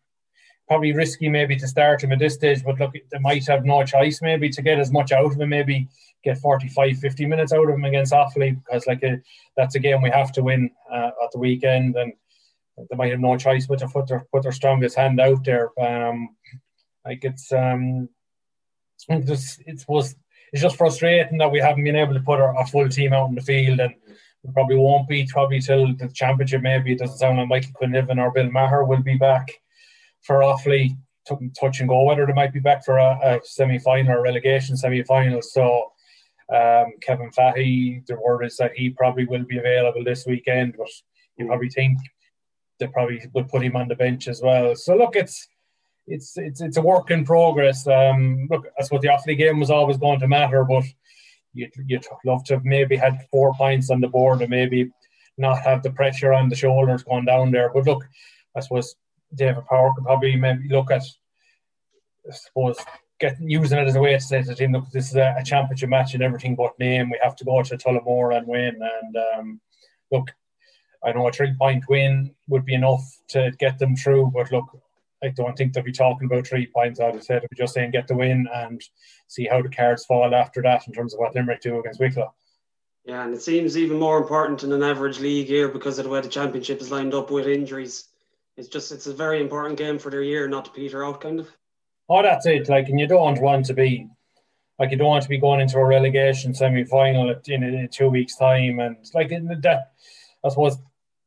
probably 0.68 0.92
risky 0.92 1.28
maybe 1.28 1.56
to 1.56 1.68
start 1.68 2.02
him 2.02 2.12
at 2.12 2.18
this 2.18 2.34
stage, 2.34 2.64
but 2.64 2.78
look, 2.80 2.92
they 2.92 3.18
might 3.20 3.46
have 3.46 3.64
no 3.64 3.84
choice 3.84 4.20
maybe 4.22 4.48
to 4.50 4.62
get 4.62 4.78
as 4.78 4.90
much 4.92 5.12
out 5.12 5.32
of 5.32 5.40
him. 5.40 5.48
Maybe 5.48 5.88
get 6.24 6.38
45, 6.38 6.98
50 6.98 7.26
minutes 7.26 7.52
out 7.52 7.68
of 7.68 7.74
him 7.74 7.84
against 7.84 8.12
Offaly 8.12 8.56
because 8.64 8.86
like 8.86 9.02
a, 9.02 9.12
uh, 9.12 9.16
that's 9.56 9.74
a 9.74 9.80
game 9.80 10.02
we 10.02 10.10
have 10.10 10.32
to 10.32 10.42
win 10.42 10.70
uh, 10.90 11.10
at 11.22 11.30
the 11.32 11.38
weekend 11.38 11.96
and 11.96 12.12
they 12.76 12.96
might 12.96 13.10
have 13.10 13.20
no 13.20 13.36
choice 13.36 13.66
but 13.66 13.78
to 13.78 13.88
put 13.88 14.06
their 14.06 14.26
put 14.32 14.42
their 14.42 14.52
strongest 14.52 14.96
hand 14.96 15.20
out 15.20 15.44
there. 15.44 15.70
Um, 15.80 16.36
like 17.04 17.24
it's 17.24 17.52
um, 17.52 18.08
just 19.24 19.60
it 19.66 19.84
was 19.88 20.14
it's 20.52 20.62
just 20.62 20.76
frustrating 20.76 21.38
that 21.38 21.50
we 21.50 21.60
haven't 21.60 21.84
been 21.84 21.96
able 21.96 22.14
to 22.14 22.20
put 22.20 22.40
our, 22.40 22.56
our, 22.56 22.66
full 22.66 22.88
team 22.88 23.12
out 23.12 23.28
in 23.28 23.34
the 23.34 23.40
field, 23.40 23.80
and 23.80 23.94
we 24.42 24.52
probably 24.52 24.76
won't 24.76 25.08
be 25.08 25.26
probably 25.26 25.60
till 25.60 25.94
the 25.94 26.08
championship. 26.08 26.62
Maybe 26.62 26.92
it 26.92 26.98
doesn't 26.98 27.18
sound 27.18 27.38
like 27.38 27.48
Michael 27.48 27.72
Quinlivan 27.80 28.18
or 28.18 28.30
Bill 28.30 28.50
Maher 28.50 28.84
will 28.84 29.02
be 29.02 29.16
back 29.16 29.50
for 30.22 30.40
Offaly 30.40 30.96
touch 31.58 31.80
and 31.80 31.88
go. 31.88 32.04
Whether 32.04 32.26
they 32.26 32.32
might 32.32 32.52
be 32.52 32.60
back 32.60 32.84
for 32.84 32.98
a, 32.98 33.18
a 33.22 33.40
semi 33.42 33.78
final 33.78 34.12
or 34.12 34.22
relegation 34.22 34.76
semi 34.76 35.02
final. 35.02 35.42
So. 35.42 35.92
Um, 36.48 36.92
Kevin 37.00 37.32
Fahy, 37.32 38.06
the 38.06 38.14
word 38.24 38.44
is 38.44 38.56
that 38.58 38.70
he 38.76 38.90
probably 38.90 39.24
will 39.24 39.42
be 39.42 39.58
available 39.58 40.04
this 40.04 40.26
weekend, 40.26 40.76
but 40.78 40.86
you 41.36 41.46
probably 41.46 41.68
think 41.68 41.98
they 42.78 42.86
probably 42.86 43.22
would 43.34 43.48
put 43.48 43.62
him 43.62 43.76
on 43.76 43.88
the 43.88 43.94
bench 43.94 44.28
as 44.28 44.40
well. 44.42 44.74
So 44.76 44.96
look, 44.96 45.16
it's 45.16 45.48
it's 46.06 46.36
it's 46.36 46.60
it's 46.60 46.76
a 46.76 46.82
work 46.82 47.10
in 47.10 47.24
progress. 47.24 47.86
Um, 47.86 48.46
look, 48.50 48.66
that's 48.76 48.90
what 48.90 49.02
the 49.02 49.08
Offaly 49.08 49.36
game 49.36 49.60
was 49.60 49.70
always 49.70 49.96
going 49.96 50.20
to 50.20 50.28
matter, 50.28 50.64
but 50.64 50.84
you'd, 51.52 51.72
you'd 51.86 52.06
love 52.24 52.44
to 52.44 52.54
have 52.54 52.64
maybe 52.64 52.96
had 52.96 53.26
four 53.30 53.54
points 53.54 53.90
on 53.90 54.00
the 54.00 54.08
board 54.08 54.40
and 54.42 54.50
maybe 54.50 54.90
not 55.38 55.60
have 55.60 55.82
the 55.82 55.90
pressure 55.90 56.32
on 56.32 56.48
the 56.48 56.56
shoulders 56.56 57.02
going 57.02 57.24
down 57.24 57.50
there. 57.50 57.70
But 57.72 57.86
look, 57.86 58.04
I 58.56 58.60
suppose 58.60 58.94
David 59.34 59.66
Power 59.66 59.92
could 59.94 60.04
probably 60.04 60.36
maybe 60.36 60.68
look 60.68 60.90
at, 60.90 61.02
I 62.28 62.34
suppose, 62.34 62.78
getting 63.18 63.48
using 63.48 63.78
it 63.78 63.88
as 63.88 63.96
a 63.96 64.00
way 64.00 64.12
to 64.12 64.20
say 64.20 64.42
to 64.42 64.48
the 64.48 64.54
team, 64.54 64.72
look, 64.72 64.90
this 64.90 65.08
is 65.08 65.16
a, 65.16 65.34
a 65.38 65.44
championship 65.44 65.88
match 65.88 66.14
and 66.14 66.22
everything 66.22 66.54
but 66.54 66.78
name. 66.78 67.10
We 67.10 67.18
have 67.22 67.36
to 67.36 67.44
go 67.44 67.62
to 67.62 67.76
Tullamore 67.76 68.36
and 68.36 68.46
win. 68.46 68.78
And 68.80 69.16
um, 69.16 69.60
look, 70.10 70.30
I 71.06 71.12
know 71.12 71.28
a 71.28 71.32
three 71.32 71.54
point 71.56 71.84
win 71.88 72.34
would 72.48 72.64
be 72.64 72.74
enough 72.74 73.04
to 73.28 73.52
get 73.58 73.78
them 73.78 73.94
through, 73.94 74.32
but 74.34 74.50
look, 74.50 74.64
I 75.22 75.28
don't 75.28 75.56
think 75.56 75.72
they'll 75.72 75.84
be 75.84 75.92
talking 75.92 76.26
about 76.26 76.46
three 76.46 76.66
points. 76.66 77.00
I'd 77.00 77.14
have 77.14 77.22
said 77.22 77.42
they'll 77.42 77.48
be 77.48 77.56
just 77.56 77.74
saying 77.74 77.92
get 77.92 78.08
the 78.08 78.16
win 78.16 78.48
and 78.52 78.82
see 79.28 79.46
how 79.46 79.62
the 79.62 79.68
cards 79.68 80.04
fall 80.04 80.34
after 80.34 80.60
that 80.62 80.86
in 80.86 80.92
terms 80.92 81.14
of 81.14 81.20
what 81.20 81.34
Limerick 81.34 81.60
do 81.60 81.78
against 81.78 82.00
Wicklow. 82.00 82.34
Yeah, 83.04 83.24
and 83.24 83.32
it 83.32 83.40
seems 83.40 83.78
even 83.78 84.00
more 84.00 84.18
important 84.18 84.64
in 84.64 84.72
an 84.72 84.82
average 84.82 85.20
league 85.20 85.48
year 85.48 85.68
because 85.68 85.98
of 85.98 86.04
the 86.04 86.10
way 86.10 86.20
the 86.20 86.28
championship 86.28 86.80
is 86.80 86.90
lined 86.90 87.14
up 87.14 87.30
with 87.30 87.46
injuries. 87.46 88.08
It's 88.56 88.68
just 88.68 88.90
it's 88.90 89.06
a 89.06 89.14
very 89.14 89.40
important 89.40 89.78
game 89.78 89.98
for 89.98 90.10
their 90.10 90.22
year 90.22 90.48
not 90.48 90.64
to 90.64 90.70
peter 90.72 91.04
out, 91.04 91.20
kind 91.20 91.38
of. 91.38 91.48
Oh, 92.08 92.22
that's 92.22 92.46
it. 92.46 92.68
Like, 92.68 92.88
and 92.88 92.98
you 92.98 93.06
don't 93.06 93.40
want 93.40 93.66
to 93.66 93.74
be 93.74 94.08
like 94.78 94.90
you 94.90 94.96
don't 94.96 95.06
want 95.06 95.22
to 95.22 95.28
be 95.28 95.38
going 95.38 95.60
into 95.60 95.78
a 95.78 95.84
relegation 95.84 96.52
semi 96.52 96.84
final 96.84 97.34
in, 97.46 97.62
in 97.62 97.88
two 97.90 98.08
weeks' 98.08 98.36
time, 98.36 98.80
and 98.80 98.96
like 99.14 99.30
in 99.30 99.46
the 99.46 99.56
that, 99.56 99.92
I 100.44 100.48
suppose 100.48 100.76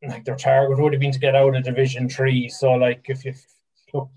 like 0.08 0.24
their 0.26 0.36
target 0.36 0.80
would 0.80 0.94
have 0.94 1.02
been 1.02 1.12
to 1.12 1.20
get 1.20 1.36
out 1.36 1.56
of 1.56 1.64
Division 1.64 2.08
Three. 2.10 2.48
So 2.50 2.72
like 2.74 3.06
if 3.08 3.26
you 3.26 3.34
look, 3.94 4.10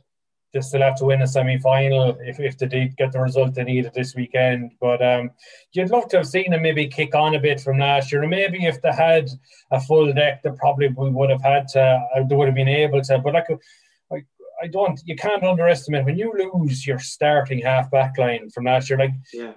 they 0.53 0.61
still 0.61 0.83
have 0.83 0.97
to 0.97 1.07
win 1.07 1.23
a 1.23 1.27
semi 1.27 1.59
final 1.59 2.17
if, 2.21 2.39
if 2.39 2.59
they 2.59 2.67
did 2.67 2.97
get 2.97 3.13
the 3.13 3.21
result 3.21 3.55
they 3.55 3.65
needed 3.65 3.93
this 3.95 4.15
weekend. 4.15 4.73
But 4.81 5.05
um, 5.05 5.31
you'd 5.73 5.91
love 5.91 6.09
to 6.09 6.19
have 6.19 6.29
seen 6.29 6.51
them 6.51 6.63
maybe 6.63 6.87
kick 6.87 7.15
on 7.15 7.35
a 7.35 7.41
bit 7.41 7.61
from 7.61 7.79
last 7.79 8.13
year. 8.13 8.23
And 8.23 8.31
maybe 8.31 8.67
if 8.67 8.81
they 8.83 8.93
had 8.93 9.29
a 9.71 9.81
full 9.81 10.13
deck, 10.13 10.43
they 10.43 10.51
probably 10.51 10.89
would 10.89 11.31
have 11.31 11.43
had 11.43 11.69
to. 11.69 11.81
Uh, 12.15 12.25
they 12.29 12.37
would 12.37 12.49
have 12.49 12.55
been 12.55 12.69
able 12.69 13.03
to. 13.03 13.19
But 13.19 13.35
like. 13.35 13.49
like 14.11 14.27
I 14.63 14.69
don't. 14.69 15.01
You 15.05 15.17
can't 15.17 15.43
underestimate 15.43 16.05
when 16.05 16.17
you 16.17 16.33
lose 16.55 16.87
your 16.87 17.01
starting 17.01 17.59
half 17.63 17.91
back 17.91 18.17
line 18.17 18.49
from 18.51 18.67
last 18.67 18.89
year. 18.89 18.99
Like, 18.99 19.11
yeah 19.33 19.55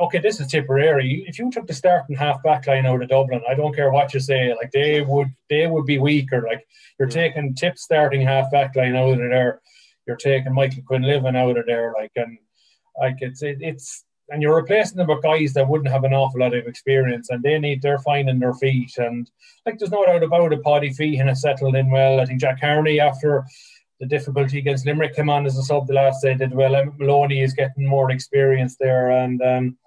okay, 0.00 0.18
this 0.18 0.40
is 0.40 0.46
Tipperary. 0.46 1.24
If 1.26 1.38
you 1.38 1.50
took 1.50 1.66
the 1.66 1.74
starting 1.74 2.16
half 2.16 2.42
back 2.42 2.66
line 2.66 2.86
out 2.86 3.02
of 3.02 3.08
Dublin, 3.08 3.42
I 3.48 3.54
don't 3.54 3.74
care 3.74 3.90
what 3.90 4.14
you 4.14 4.20
say, 4.20 4.54
like 4.54 4.70
they 4.72 5.00
would 5.02 5.28
they 5.50 5.66
would 5.66 5.86
be 5.86 5.98
weaker. 5.98 6.42
Like 6.46 6.66
you're 6.98 7.08
taking 7.08 7.54
Tipp 7.54 7.78
starting 7.78 8.22
half 8.22 8.50
back 8.50 8.76
line 8.76 8.96
out 8.96 9.12
of 9.12 9.18
there, 9.18 9.60
you're 10.06 10.16
taking 10.16 10.54
Michael 10.54 10.82
Quinlivan 10.82 11.36
out 11.36 11.58
of 11.58 11.66
there, 11.66 11.92
like 11.96 12.12
and 12.16 12.38
like 12.98 13.16
it's 13.20 13.42
it, 13.42 13.58
it's 13.60 14.04
and 14.30 14.42
you're 14.42 14.56
replacing 14.56 14.98
them 14.98 15.08
with 15.08 15.22
guys 15.22 15.54
that 15.54 15.68
wouldn't 15.68 15.90
have 15.90 16.04
an 16.04 16.12
awful 16.12 16.40
lot 16.40 16.54
of 16.54 16.66
experience 16.66 17.30
and 17.30 17.42
they 17.42 17.58
need 17.58 17.80
they're 17.80 17.98
finding 18.00 18.38
their 18.38 18.52
feet 18.54 18.92
and 18.98 19.30
like 19.64 19.78
there's 19.78 19.90
no 19.90 20.04
doubt 20.04 20.22
about 20.22 20.52
it, 20.52 20.62
Paddy 20.62 20.90
Feehan 20.90 21.28
has 21.28 21.40
settled 21.40 21.76
in 21.76 21.90
well. 21.90 22.20
I 22.20 22.26
think 22.26 22.40
Jack 22.40 22.60
Carney 22.60 23.00
after 23.00 23.44
the 24.00 24.06
difficulty 24.06 24.58
against 24.58 24.86
Limerick 24.86 25.16
came 25.16 25.30
on 25.30 25.46
as 25.46 25.58
a 25.58 25.62
sub 25.62 25.86
the 25.86 25.94
last 25.94 26.22
day 26.22 26.34
did 26.34 26.54
well. 26.54 26.84
Maloney 26.98 27.40
is 27.42 27.52
getting 27.52 27.86
more 27.86 28.10
experience 28.10 28.76
there 28.78 29.10
and 29.10 29.42
um 29.42 29.78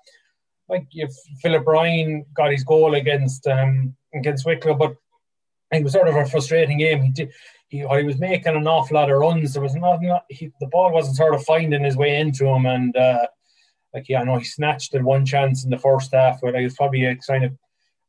like 0.72 0.88
if 0.94 1.14
Philip 1.42 1.68
Ryan 1.68 2.26
got 2.34 2.52
his 2.52 2.64
goal 2.64 2.96
against 2.96 3.46
um, 3.46 3.94
against 4.16 4.46
Wicklow, 4.46 4.76
but 4.76 4.96
it 5.72 5.84
was 5.84 5.94
sort 5.94 6.08
of 6.08 6.16
a 6.16 6.26
frustrating 6.26 6.78
game. 6.78 7.04
He 7.04 7.12
did, 7.12 7.32
he, 7.68 7.80
he 7.80 8.04
was 8.04 8.20
making 8.20 8.56
an 8.56 8.68
awful 8.68 8.96
lot 8.96 9.12
of 9.12 9.18
runs. 9.18 9.54
There 9.54 9.62
was 9.62 9.76
not, 9.76 10.02
not 10.02 10.24
he, 10.30 10.52
the 10.60 10.68
ball 10.68 10.92
wasn't 10.92 11.18
sort 11.18 11.36
of 11.36 11.44
finding 11.44 11.84
his 11.84 11.98
way 11.98 12.18
into 12.18 12.48
him, 12.48 12.66
and 12.66 12.96
uh, 12.96 13.28
like 13.94 14.08
yeah, 14.08 14.22
I 14.22 14.24
know 14.24 14.38
he 14.38 14.46
snatched 14.46 14.96
at 14.96 15.04
one 15.04 15.26
chance 15.26 15.66
in 15.66 15.70
the 15.70 15.78
first 15.78 16.14
half, 16.14 16.40
but 16.42 16.56
he 16.56 16.64
was 16.64 16.76
probably 16.76 17.06
a 17.06 17.16
kind 17.18 17.44
of 17.44 17.52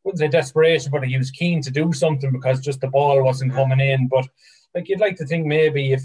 wouldn't 0.04 0.20
say 0.20 0.28
desperation, 0.28 0.90
but 0.90 1.04
he 1.04 1.18
was 1.18 1.30
keen 1.30 1.62
to 1.62 1.70
do 1.70 1.92
something 1.92 2.32
because 2.32 2.60
just 2.60 2.80
the 2.80 2.88
ball 2.88 3.22
wasn't 3.22 3.54
coming 3.54 3.80
in. 3.80 4.08
But 4.08 4.28
like 4.74 4.88
you'd 4.88 5.00
like 5.00 5.16
to 5.16 5.26
think 5.26 5.46
maybe 5.46 5.92
if 5.92 6.02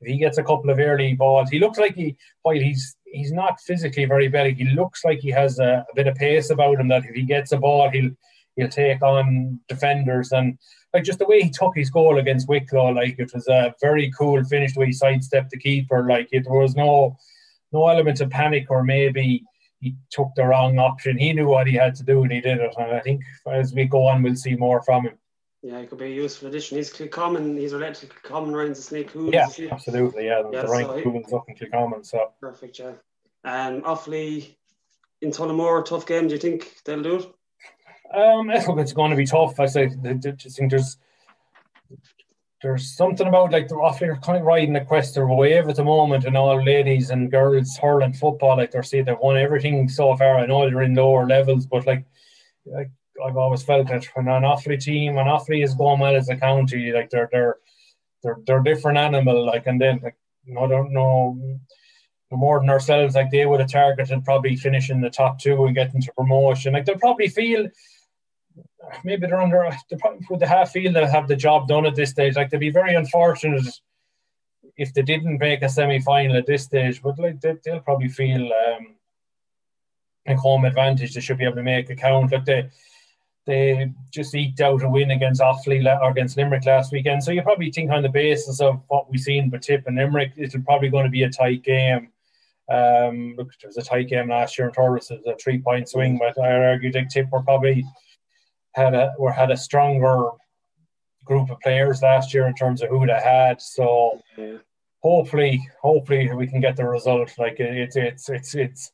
if 0.00 0.06
he 0.08 0.18
gets 0.18 0.38
a 0.38 0.44
couple 0.44 0.70
of 0.70 0.78
early 0.78 1.14
balls, 1.14 1.50
he 1.50 1.58
looks 1.58 1.78
like 1.78 1.96
he 1.96 2.16
while 2.42 2.54
he's 2.54 2.96
he's 3.12 3.32
not 3.32 3.60
physically 3.60 4.04
very 4.04 4.28
big. 4.28 4.56
He 4.56 4.64
looks 4.64 5.04
like 5.04 5.20
he 5.20 5.30
has 5.30 5.58
a, 5.58 5.86
a, 5.90 5.94
bit 5.94 6.06
of 6.06 6.14
pace 6.14 6.50
about 6.50 6.80
him. 6.80 6.88
That 6.88 7.04
if 7.04 7.14
he 7.14 7.22
gets 7.22 7.52
a 7.52 7.58
ball, 7.58 7.90
he'll 7.90 8.10
he'll 8.56 8.68
take 8.68 9.02
on 9.02 9.60
defenders 9.68 10.32
and 10.32 10.58
like 10.94 11.04
just 11.04 11.18
the 11.18 11.26
way 11.26 11.42
he 11.42 11.50
took 11.50 11.76
his 11.76 11.90
goal 11.90 12.18
against 12.18 12.48
Wicklow. 12.48 12.90
Like 12.90 13.18
it 13.18 13.32
was 13.32 13.46
a 13.48 13.74
very 13.80 14.10
cool 14.16 14.42
finish. 14.44 14.74
The 14.74 14.80
way 14.80 14.86
he 14.86 14.92
sidestepped 14.92 15.50
the 15.50 15.58
keeper. 15.58 16.06
Like 16.08 16.28
it 16.32 16.46
was 16.48 16.74
no 16.74 17.16
no 17.72 17.88
element 17.88 18.20
of 18.20 18.30
panic 18.30 18.66
or 18.70 18.82
maybe 18.82 19.44
he 19.80 19.94
took 20.10 20.30
the 20.34 20.44
wrong 20.44 20.78
option. 20.78 21.18
He 21.18 21.32
knew 21.32 21.48
what 21.48 21.66
he 21.66 21.74
had 21.74 21.94
to 21.96 22.04
do 22.04 22.22
and 22.22 22.32
he 22.32 22.40
did 22.40 22.58
it. 22.58 22.74
And 22.76 22.92
I 22.92 23.00
think 23.00 23.22
as 23.46 23.74
we 23.74 23.84
go 23.84 24.06
on, 24.06 24.22
we'll 24.22 24.34
see 24.34 24.56
more 24.56 24.82
from 24.82 25.04
him. 25.04 25.18
Yeah, 25.62 25.80
he 25.80 25.86
could 25.86 25.98
be 25.98 26.06
a 26.06 26.08
useful 26.08 26.48
addition. 26.48 26.76
He's 26.76 26.92
common. 27.10 27.56
He's 27.56 27.72
related 27.72 27.96
to 27.96 28.06
common 28.22 28.54
Ryan's 28.54 28.84
snake 28.84 29.10
who? 29.10 29.30
Yeah, 29.32 29.48
absolutely. 29.70 30.26
Yeah, 30.26 30.42
yeah 30.52 30.62
the 30.62 30.68
Ryan 30.68 31.02
Coogan's 31.02 31.32
up 31.32 31.48
in 31.48 31.56
Kilcommon. 31.56 32.06
So 32.06 32.32
perfect. 32.40 32.78
Yeah. 32.78 32.92
Um, 33.44 33.82
Offaly 33.82 34.54
in 35.20 35.30
Tullamore, 35.30 35.84
tough 35.84 36.06
game. 36.06 36.28
Do 36.28 36.34
you 36.34 36.40
think 36.40 36.76
they'll 36.84 37.02
do 37.02 37.16
it? 37.16 37.26
Um, 38.14 38.50
I 38.50 38.60
think 38.60 38.78
it's 38.78 38.92
going 38.92 39.10
to 39.10 39.16
be 39.16 39.26
tough. 39.26 39.58
I 39.58 39.66
say, 39.66 39.84
I 39.84 39.88
think 39.88 40.70
there's 40.70 40.96
there's 42.62 42.96
something 42.96 43.26
about 43.26 43.52
like 43.52 43.68
the 43.68 43.74
Offaly 43.74 44.08
are 44.08 44.20
kind 44.20 44.38
of 44.38 44.44
riding 44.44 44.74
a 44.76 44.84
quest 44.84 45.16
of 45.16 45.28
a 45.28 45.34
wave 45.34 45.68
at 45.68 45.76
the 45.76 45.84
moment, 45.84 46.24
and 46.24 46.36
all 46.36 46.62
ladies 46.62 47.10
and 47.10 47.30
girls 47.30 47.76
hurling 47.76 48.12
football. 48.12 48.56
Like 48.56 48.70
they're 48.70 48.82
saying 48.82 49.04
they've 49.04 49.18
won 49.18 49.36
everything 49.36 49.88
so 49.88 50.16
far. 50.16 50.38
I 50.38 50.46
know 50.46 50.68
they're 50.68 50.82
in 50.82 50.94
lower 50.94 51.26
levels, 51.26 51.66
but 51.66 51.86
like, 51.86 52.04
like 52.64 52.90
I've 53.24 53.36
always 53.36 53.62
felt 53.62 53.88
that 53.88 54.04
when 54.14 54.28
an 54.28 54.42
Offaly 54.42 54.80
team, 54.80 55.14
when 55.14 55.26
Offaly 55.26 55.64
is 55.64 55.74
going 55.74 56.00
well 56.00 56.16
as 56.16 56.28
a 56.28 56.36
county, 56.36 56.92
like 56.92 57.10
they're 57.10 57.28
they're 57.32 57.56
they're 58.22 58.38
they're 58.46 58.60
different 58.60 58.98
animal. 58.98 59.44
Like 59.44 59.66
and 59.66 59.80
then 59.80 60.00
like 60.02 60.16
no 60.46 60.66
don't 60.66 60.92
know 60.92 61.38
more 62.30 62.60
than 62.60 62.70
ourselves, 62.70 63.14
like 63.14 63.30
they 63.30 63.46
would 63.46 63.60
have 63.60 63.70
targeted 63.70 64.12
and 64.12 64.24
probably 64.24 64.56
finishing 64.56 65.00
the 65.00 65.10
top 65.10 65.38
two 65.38 65.64
and 65.64 65.74
getting 65.74 66.00
to 66.02 66.12
promotion. 66.12 66.74
Like 66.74 66.84
they'll 66.84 66.98
probably 66.98 67.28
feel 67.28 67.68
maybe 69.04 69.26
they're 69.26 69.40
under 69.40 69.68
they 69.90 69.96
probably 69.96 70.26
would 70.30 70.42
have 70.42 70.70
feel 70.70 70.92
they'll 70.92 71.06
have 71.06 71.28
the 71.28 71.36
job 71.36 71.68
done 71.68 71.86
at 71.86 71.94
this 71.94 72.10
stage. 72.10 72.36
Like 72.36 72.50
they'd 72.50 72.60
be 72.60 72.70
very 72.70 72.94
unfortunate 72.94 73.66
if 74.76 74.94
they 74.94 75.02
didn't 75.02 75.38
make 75.38 75.62
a 75.62 75.68
semi 75.68 76.00
final 76.00 76.36
at 76.36 76.46
this 76.46 76.64
stage, 76.64 77.02
but 77.02 77.18
like 77.18 77.40
they, 77.40 77.56
will 77.66 77.80
probably 77.80 78.08
feel 78.08 78.52
um, 78.52 78.94
like 80.26 80.36
home 80.36 80.64
advantage. 80.64 81.14
They 81.14 81.20
should 81.20 81.38
be 81.38 81.44
able 81.44 81.56
to 81.56 81.62
make 81.62 81.90
a 81.90 81.96
count. 81.96 82.32
Like 82.32 82.44
they 82.44 82.70
they 83.48 83.90
just 84.12 84.34
eked 84.34 84.60
out 84.60 84.82
a 84.82 84.88
win 84.90 85.10
against 85.10 85.40
Offaly 85.40 85.82
or 86.02 86.10
against 86.10 86.36
Limerick 86.36 86.66
last 86.66 86.92
weekend. 86.92 87.24
So 87.24 87.30
you 87.30 87.40
probably 87.40 87.72
think 87.72 87.90
on 87.90 88.02
the 88.02 88.10
basis 88.10 88.60
of 88.60 88.82
what 88.88 89.10
we've 89.10 89.18
seen 89.18 89.48
with 89.48 89.62
Tipp 89.62 89.84
and 89.86 89.96
Limerick, 89.96 90.32
it's 90.36 90.54
probably 90.66 90.90
going 90.90 91.04
to 91.04 91.10
be 91.10 91.22
a 91.22 91.30
tight 91.30 91.64
game. 91.64 92.10
Um, 92.70 93.36
look, 93.38 93.50
there 93.62 93.68
was 93.68 93.78
a 93.78 93.82
tight 93.82 94.08
game 94.08 94.28
last 94.28 94.58
year 94.58 94.68
in 94.68 94.74
Thurles. 94.74 95.10
It 95.10 95.22
was 95.24 95.34
a 95.34 95.42
three 95.42 95.62
point 95.62 95.88
swing, 95.88 96.18
but 96.18 96.38
I 96.38 96.66
argue 96.66 96.92
that 96.92 97.08
Tipp 97.08 97.28
were 97.32 97.42
probably 97.42 97.86
had 98.74 98.94
a 98.94 99.14
or 99.18 99.32
had 99.32 99.50
a 99.50 99.56
stronger 99.56 100.28
group 101.24 101.50
of 101.50 101.58
players 101.60 102.02
last 102.02 102.34
year 102.34 102.46
in 102.48 102.54
terms 102.54 102.82
of 102.82 102.90
who 102.90 103.06
they 103.06 103.18
had. 103.18 103.62
So 103.62 104.20
yeah. 104.36 104.58
hopefully, 105.02 105.66
hopefully 105.80 106.30
we 106.34 106.46
can 106.46 106.60
get 106.60 106.76
the 106.76 106.84
result. 106.84 107.32
Like 107.38 107.56
it's 107.58 107.96
it's 107.96 108.28
it's 108.28 108.54
it's 108.54 108.92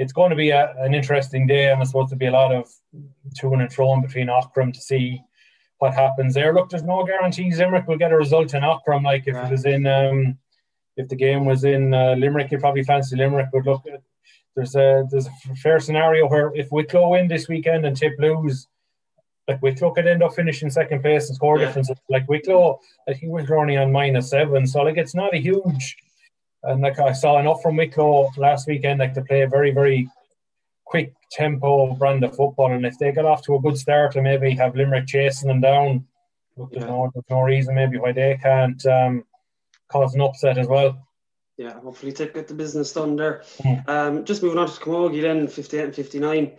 it's 0.00 0.14
going 0.14 0.30
to 0.30 0.36
be 0.36 0.48
a, 0.48 0.74
an 0.78 0.94
interesting 0.94 1.46
day, 1.46 1.70
and 1.70 1.80
it's 1.82 1.90
supposed 1.90 2.08
to 2.08 2.16
be 2.16 2.26
a 2.26 2.30
lot 2.30 2.52
of 2.52 2.72
to 3.36 3.52
and 3.52 3.72
fro 3.72 4.00
between 4.00 4.28
Aughrim 4.28 4.72
to 4.72 4.80
see 4.80 5.22
what 5.78 5.92
happens 5.92 6.32
there. 6.32 6.54
Look, 6.54 6.70
there's 6.70 6.82
no 6.82 7.04
guarantees 7.04 7.58
Limerick 7.58 7.86
will 7.86 7.98
get 7.98 8.10
a 8.10 8.16
result 8.16 8.54
in 8.54 8.62
Aughrim. 8.62 9.04
Like 9.04 9.24
if 9.26 9.34
right. 9.34 9.44
it 9.44 9.50
was 9.50 9.66
in, 9.66 9.86
um, 9.86 10.38
if 10.96 11.08
the 11.08 11.16
game 11.16 11.44
was 11.44 11.64
in 11.64 11.92
uh, 11.92 12.14
Limerick, 12.14 12.50
you 12.50 12.58
probably 12.58 12.82
fancy 12.82 13.14
Limerick. 13.14 13.48
But 13.52 13.66
look, 13.66 13.82
there's 14.56 14.74
a 14.74 15.06
there's 15.10 15.26
a 15.26 15.56
fair 15.56 15.78
scenario 15.80 16.26
where 16.26 16.50
if 16.54 16.72
Wicklow 16.72 17.10
win 17.10 17.28
this 17.28 17.46
weekend 17.46 17.84
and 17.84 17.94
Tipp 17.94 18.14
lose, 18.18 18.68
like 19.48 19.60
Wicklow 19.60 19.92
could 19.92 20.06
end 20.06 20.22
up 20.22 20.32
finishing 20.32 20.70
second 20.70 21.02
place 21.02 21.28
and 21.28 21.36
score 21.36 21.58
yeah. 21.58 21.66
difference. 21.66 21.90
Like 22.08 22.26
Wicklow, 22.26 22.80
I 23.06 23.12
think 23.12 23.32
we're 23.32 23.58
only 23.58 23.76
on 23.76 23.92
minus 23.92 24.30
seven, 24.30 24.66
so 24.66 24.80
like 24.80 24.96
it's 24.96 25.14
not 25.14 25.34
a 25.34 25.38
huge 25.38 25.96
and 26.62 26.82
like 26.82 26.98
I 26.98 27.12
saw 27.12 27.38
enough 27.38 27.62
from 27.62 27.76
Wicklow 27.76 28.30
last 28.36 28.68
weekend, 28.68 29.00
like 29.00 29.14
to 29.14 29.22
play 29.22 29.42
a 29.42 29.48
very, 29.48 29.70
very 29.70 30.08
quick 30.84 31.14
tempo 31.30 31.94
brand 31.94 32.24
of 32.24 32.36
football. 32.36 32.72
And 32.72 32.84
if 32.84 32.98
they 32.98 33.12
get 33.12 33.24
off 33.24 33.42
to 33.44 33.54
a 33.54 33.60
good 33.60 33.78
start 33.78 34.16
and 34.16 34.24
maybe 34.24 34.50
have 34.52 34.76
Limerick 34.76 35.06
chasing 35.06 35.48
them 35.48 35.60
down, 35.60 36.06
look, 36.56 36.72
there's, 36.72 36.84
no, 36.84 37.10
there's 37.14 37.24
no 37.30 37.42
reason 37.42 37.74
maybe 37.74 37.98
why 37.98 38.12
they 38.12 38.38
can't 38.42 38.84
um, 38.86 39.24
cause 39.88 40.14
an 40.14 40.20
upset 40.20 40.58
as 40.58 40.66
well. 40.66 41.06
Yeah, 41.56 41.78
hopefully 41.80 42.12
take 42.12 42.34
get 42.34 42.48
the 42.48 42.54
business 42.54 42.92
done 42.92 43.16
there. 43.16 43.42
Mm. 43.62 43.88
Um, 43.88 44.24
just 44.24 44.42
moving 44.42 44.58
on 44.58 44.66
to 44.66 44.80
Camogie 44.80 45.22
then, 45.22 45.46
58 45.46 45.84
and 45.84 45.94
59. 45.94 46.52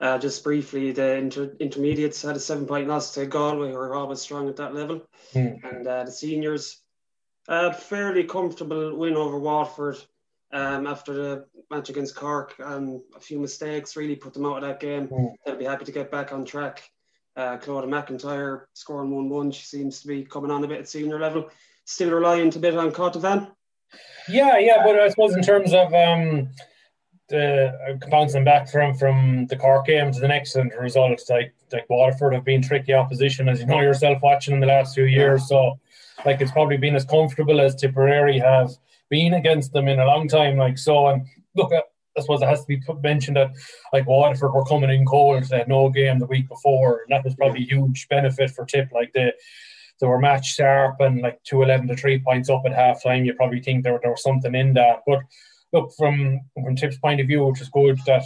Uh, 0.00 0.18
just 0.18 0.44
briefly, 0.44 0.92
the 0.92 1.14
inter- 1.14 1.56
intermediates 1.58 2.20
had 2.20 2.36
a 2.36 2.40
seven 2.40 2.66
point 2.66 2.86
loss 2.86 3.14
to 3.14 3.24
Galway, 3.24 3.70
who 3.70 3.76
are 3.76 3.94
always 3.94 4.20
strong 4.20 4.48
at 4.48 4.56
that 4.56 4.74
level. 4.74 5.06
Mm. 5.32 5.58
And 5.64 5.86
uh, 5.86 6.04
the 6.04 6.12
seniors 6.12 6.81
a 7.48 7.72
fairly 7.72 8.24
comfortable 8.24 8.96
win 8.96 9.16
over 9.16 9.38
Waterford 9.38 9.98
um, 10.52 10.86
after 10.86 11.12
the 11.12 11.46
match 11.70 11.88
against 11.88 12.14
Cork. 12.14 12.54
Um, 12.62 13.02
a 13.16 13.20
few 13.20 13.38
mistakes 13.38 13.96
really 13.96 14.16
put 14.16 14.34
them 14.34 14.46
out 14.46 14.62
of 14.62 14.62
that 14.62 14.80
game. 14.80 15.08
Mm. 15.08 15.32
They'll 15.44 15.56
be 15.56 15.64
happy 15.64 15.84
to 15.84 15.92
get 15.92 16.10
back 16.10 16.32
on 16.32 16.44
track. 16.44 16.88
Uh, 17.34 17.56
Claudia 17.56 17.90
McIntyre 17.90 18.64
scoring 18.74 19.10
1 19.10 19.28
1. 19.28 19.50
She 19.52 19.64
seems 19.64 20.00
to 20.02 20.08
be 20.08 20.22
coming 20.24 20.50
on 20.50 20.62
a 20.64 20.68
bit 20.68 20.80
at 20.80 20.88
senior 20.88 21.18
level. 21.18 21.48
Still 21.86 22.10
reliant 22.10 22.56
a 22.56 22.58
bit 22.58 22.76
on 22.76 22.92
Cáit 22.92 23.14
Devane. 23.14 23.50
Yeah, 24.28 24.58
yeah, 24.58 24.82
but 24.84 24.98
I 24.98 25.08
suppose 25.08 25.34
in 25.34 25.42
terms 25.42 25.72
of 25.72 25.92
um, 25.94 26.50
the 27.28 27.72
uh, 27.88 28.08
bouncing 28.10 28.44
back 28.44 28.70
from 28.70 28.94
from 28.94 29.46
the 29.46 29.56
Cork 29.56 29.86
game 29.86 30.12
to 30.12 30.20
the 30.20 30.28
next 30.28 30.54
and 30.54 30.70
result, 30.78 31.20
like 31.28 31.54
like 31.72 31.88
Waterford 31.88 32.34
have 32.34 32.44
been 32.44 32.62
tricky 32.62 32.92
opposition, 32.92 33.48
as 33.48 33.60
you 33.60 33.66
know 33.66 33.80
yourself 33.80 34.18
watching 34.22 34.54
in 34.54 34.60
the 34.60 34.66
last 34.66 34.94
few 34.94 35.04
years. 35.04 35.48
So 35.48 35.78
like 36.24 36.40
it's 36.40 36.52
probably 36.52 36.76
been 36.76 36.96
as 36.96 37.04
comfortable 37.04 37.60
as 37.60 37.74
Tipperary 37.74 38.38
have 38.38 38.70
been 39.10 39.34
against 39.34 39.72
them 39.72 39.88
in 39.88 40.00
a 40.00 40.06
long 40.06 40.28
time. 40.28 40.56
Like 40.56 40.78
so, 40.78 41.08
and 41.08 41.26
look, 41.54 41.72
uh, 41.72 41.82
I 42.16 42.20
suppose 42.20 42.42
it 42.42 42.48
has 42.48 42.64
to 42.64 42.66
be 42.66 42.80
mentioned 43.02 43.36
that 43.36 43.52
like 43.92 44.06
Waterford 44.06 44.52
were 44.52 44.64
coming 44.64 44.90
in 44.90 45.06
cold. 45.06 45.44
They 45.44 45.58
had 45.58 45.68
no 45.68 45.88
game 45.88 46.18
the 46.18 46.26
week 46.26 46.48
before, 46.48 47.02
and 47.02 47.12
that 47.12 47.24
was 47.24 47.34
probably 47.34 47.62
a 47.62 47.66
huge 47.66 48.08
benefit 48.08 48.50
for 48.50 48.64
Tipp. 48.64 48.88
Like 48.92 49.12
they 49.12 49.32
they 50.00 50.06
were 50.06 50.18
match 50.18 50.54
sharp 50.54 50.96
and 51.00 51.20
like 51.20 51.42
two 51.44 51.62
eleven 51.62 51.86
to 51.88 51.96
three 51.96 52.18
points 52.18 52.50
up 52.50 52.62
at 52.66 52.72
half 52.72 53.02
time. 53.02 53.24
You 53.24 53.34
probably 53.34 53.60
think 53.60 53.84
there, 53.84 53.98
there 54.02 54.10
was 54.10 54.22
something 54.22 54.54
in 54.54 54.74
that. 54.74 55.00
But 55.06 55.20
look, 55.72 55.92
from 55.96 56.40
from 56.54 56.76
Tipp's 56.76 56.98
point 56.98 57.20
of 57.20 57.26
view, 57.26 57.46
which 57.46 57.60
is 57.60 57.68
good 57.68 57.98
that 58.06 58.24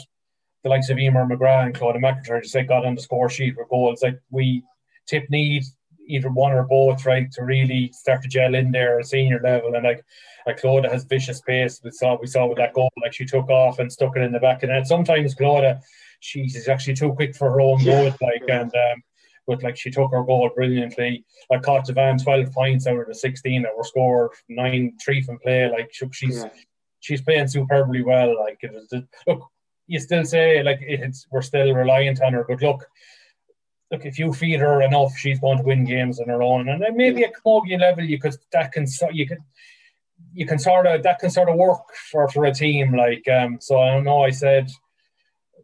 the 0.62 0.70
likes 0.70 0.90
of 0.90 0.98
Emer 0.98 1.26
McGrath 1.26 1.66
and 1.66 1.74
Claudia 1.74 2.02
McIntyre 2.02 2.42
just 2.42 2.54
like 2.54 2.68
got 2.68 2.84
on 2.84 2.96
the 2.96 3.00
score 3.00 3.28
sheet 3.28 3.56
with 3.56 3.68
goals. 3.68 4.02
Like 4.02 4.18
we 4.30 4.64
Tipp 5.06 5.30
need 5.30 5.62
either 6.06 6.30
one 6.30 6.52
or 6.52 6.64
both, 6.64 7.04
right, 7.06 7.30
to 7.32 7.44
really 7.44 7.90
start 7.92 8.22
to 8.22 8.28
gel 8.28 8.54
in 8.54 8.70
there 8.70 8.98
at 8.98 9.06
senior 9.06 9.40
level. 9.42 9.74
And 9.74 9.84
like, 9.84 10.04
like 10.46 10.58
Claudia 10.58 10.90
has 10.90 11.04
vicious 11.04 11.40
pace. 11.40 11.80
We 11.82 11.90
saw 11.90 12.18
we 12.20 12.26
saw 12.26 12.46
with 12.46 12.58
that 12.58 12.74
goal, 12.74 12.90
like 13.02 13.12
she 13.12 13.24
took 13.24 13.48
off 13.50 13.78
and 13.78 13.92
stuck 13.92 14.16
it 14.16 14.22
in 14.22 14.32
the 14.32 14.40
back 14.40 14.62
of 14.62 14.68
the 14.68 14.74
net. 14.74 14.86
Sometimes 14.86 15.34
Claudia, 15.34 15.80
she's 16.20 16.68
actually 16.68 16.94
too 16.94 17.12
quick 17.12 17.34
for 17.34 17.50
her 17.50 17.60
own 17.60 17.80
yeah. 17.80 17.92
goal, 17.92 18.14
like 18.20 18.42
and. 18.48 18.72
um 18.74 19.02
but 19.46 19.62
like 19.62 19.76
she 19.76 19.90
took 19.90 20.10
her 20.10 20.24
goal 20.24 20.50
brilliantly. 20.54 21.24
Like 21.50 21.62
Cáit 21.62 21.86
Devane 21.86 22.22
12 22.22 22.52
points 22.52 22.86
out 22.86 22.98
of 22.98 23.06
the 23.06 23.14
16 23.14 23.62
that 23.62 23.76
were 23.76 23.84
scored, 23.84 24.32
nine 24.48 24.96
three 25.02 25.22
from 25.22 25.38
play. 25.38 25.70
Like 25.70 25.92
she's 25.92 26.42
yeah. 26.42 26.50
she's 27.00 27.22
playing 27.22 27.48
superbly 27.48 28.02
well. 28.02 28.36
Like 28.38 28.58
it 28.62 28.72
was, 28.72 28.92
look, 29.26 29.48
you 29.86 30.00
still 30.00 30.24
say 30.24 30.62
like 30.62 30.78
it's 30.82 31.26
we're 31.30 31.42
still 31.42 31.72
reliant 31.72 32.20
on 32.22 32.32
her, 32.32 32.44
but 32.48 32.60
look, 32.60 32.86
look, 33.90 34.04
if 34.04 34.18
you 34.18 34.32
feed 34.32 34.60
her 34.60 34.82
enough, 34.82 35.16
she's 35.16 35.40
going 35.40 35.58
to 35.58 35.64
win 35.64 35.84
games 35.84 36.20
on 36.20 36.28
her 36.28 36.42
own. 36.42 36.68
And 36.68 36.82
then 36.82 36.96
maybe 36.96 37.24
at 37.24 37.34
camogie 37.34 37.80
level, 37.80 38.04
you 38.04 38.18
could 38.18 38.36
that 38.52 38.72
can 38.72 38.86
you 39.12 39.26
could 39.26 39.38
you 40.32 40.46
can 40.46 40.58
sort 40.58 40.86
of 40.86 41.02
that 41.02 41.18
can 41.18 41.30
sort 41.30 41.48
of 41.48 41.56
work 41.56 41.82
for 42.10 42.28
for 42.28 42.44
a 42.46 42.54
team. 42.54 42.96
Like 42.96 43.26
um, 43.28 43.58
so, 43.60 43.80
I 43.80 43.90
don't 43.92 44.04
know. 44.04 44.22
I 44.22 44.30
said. 44.30 44.68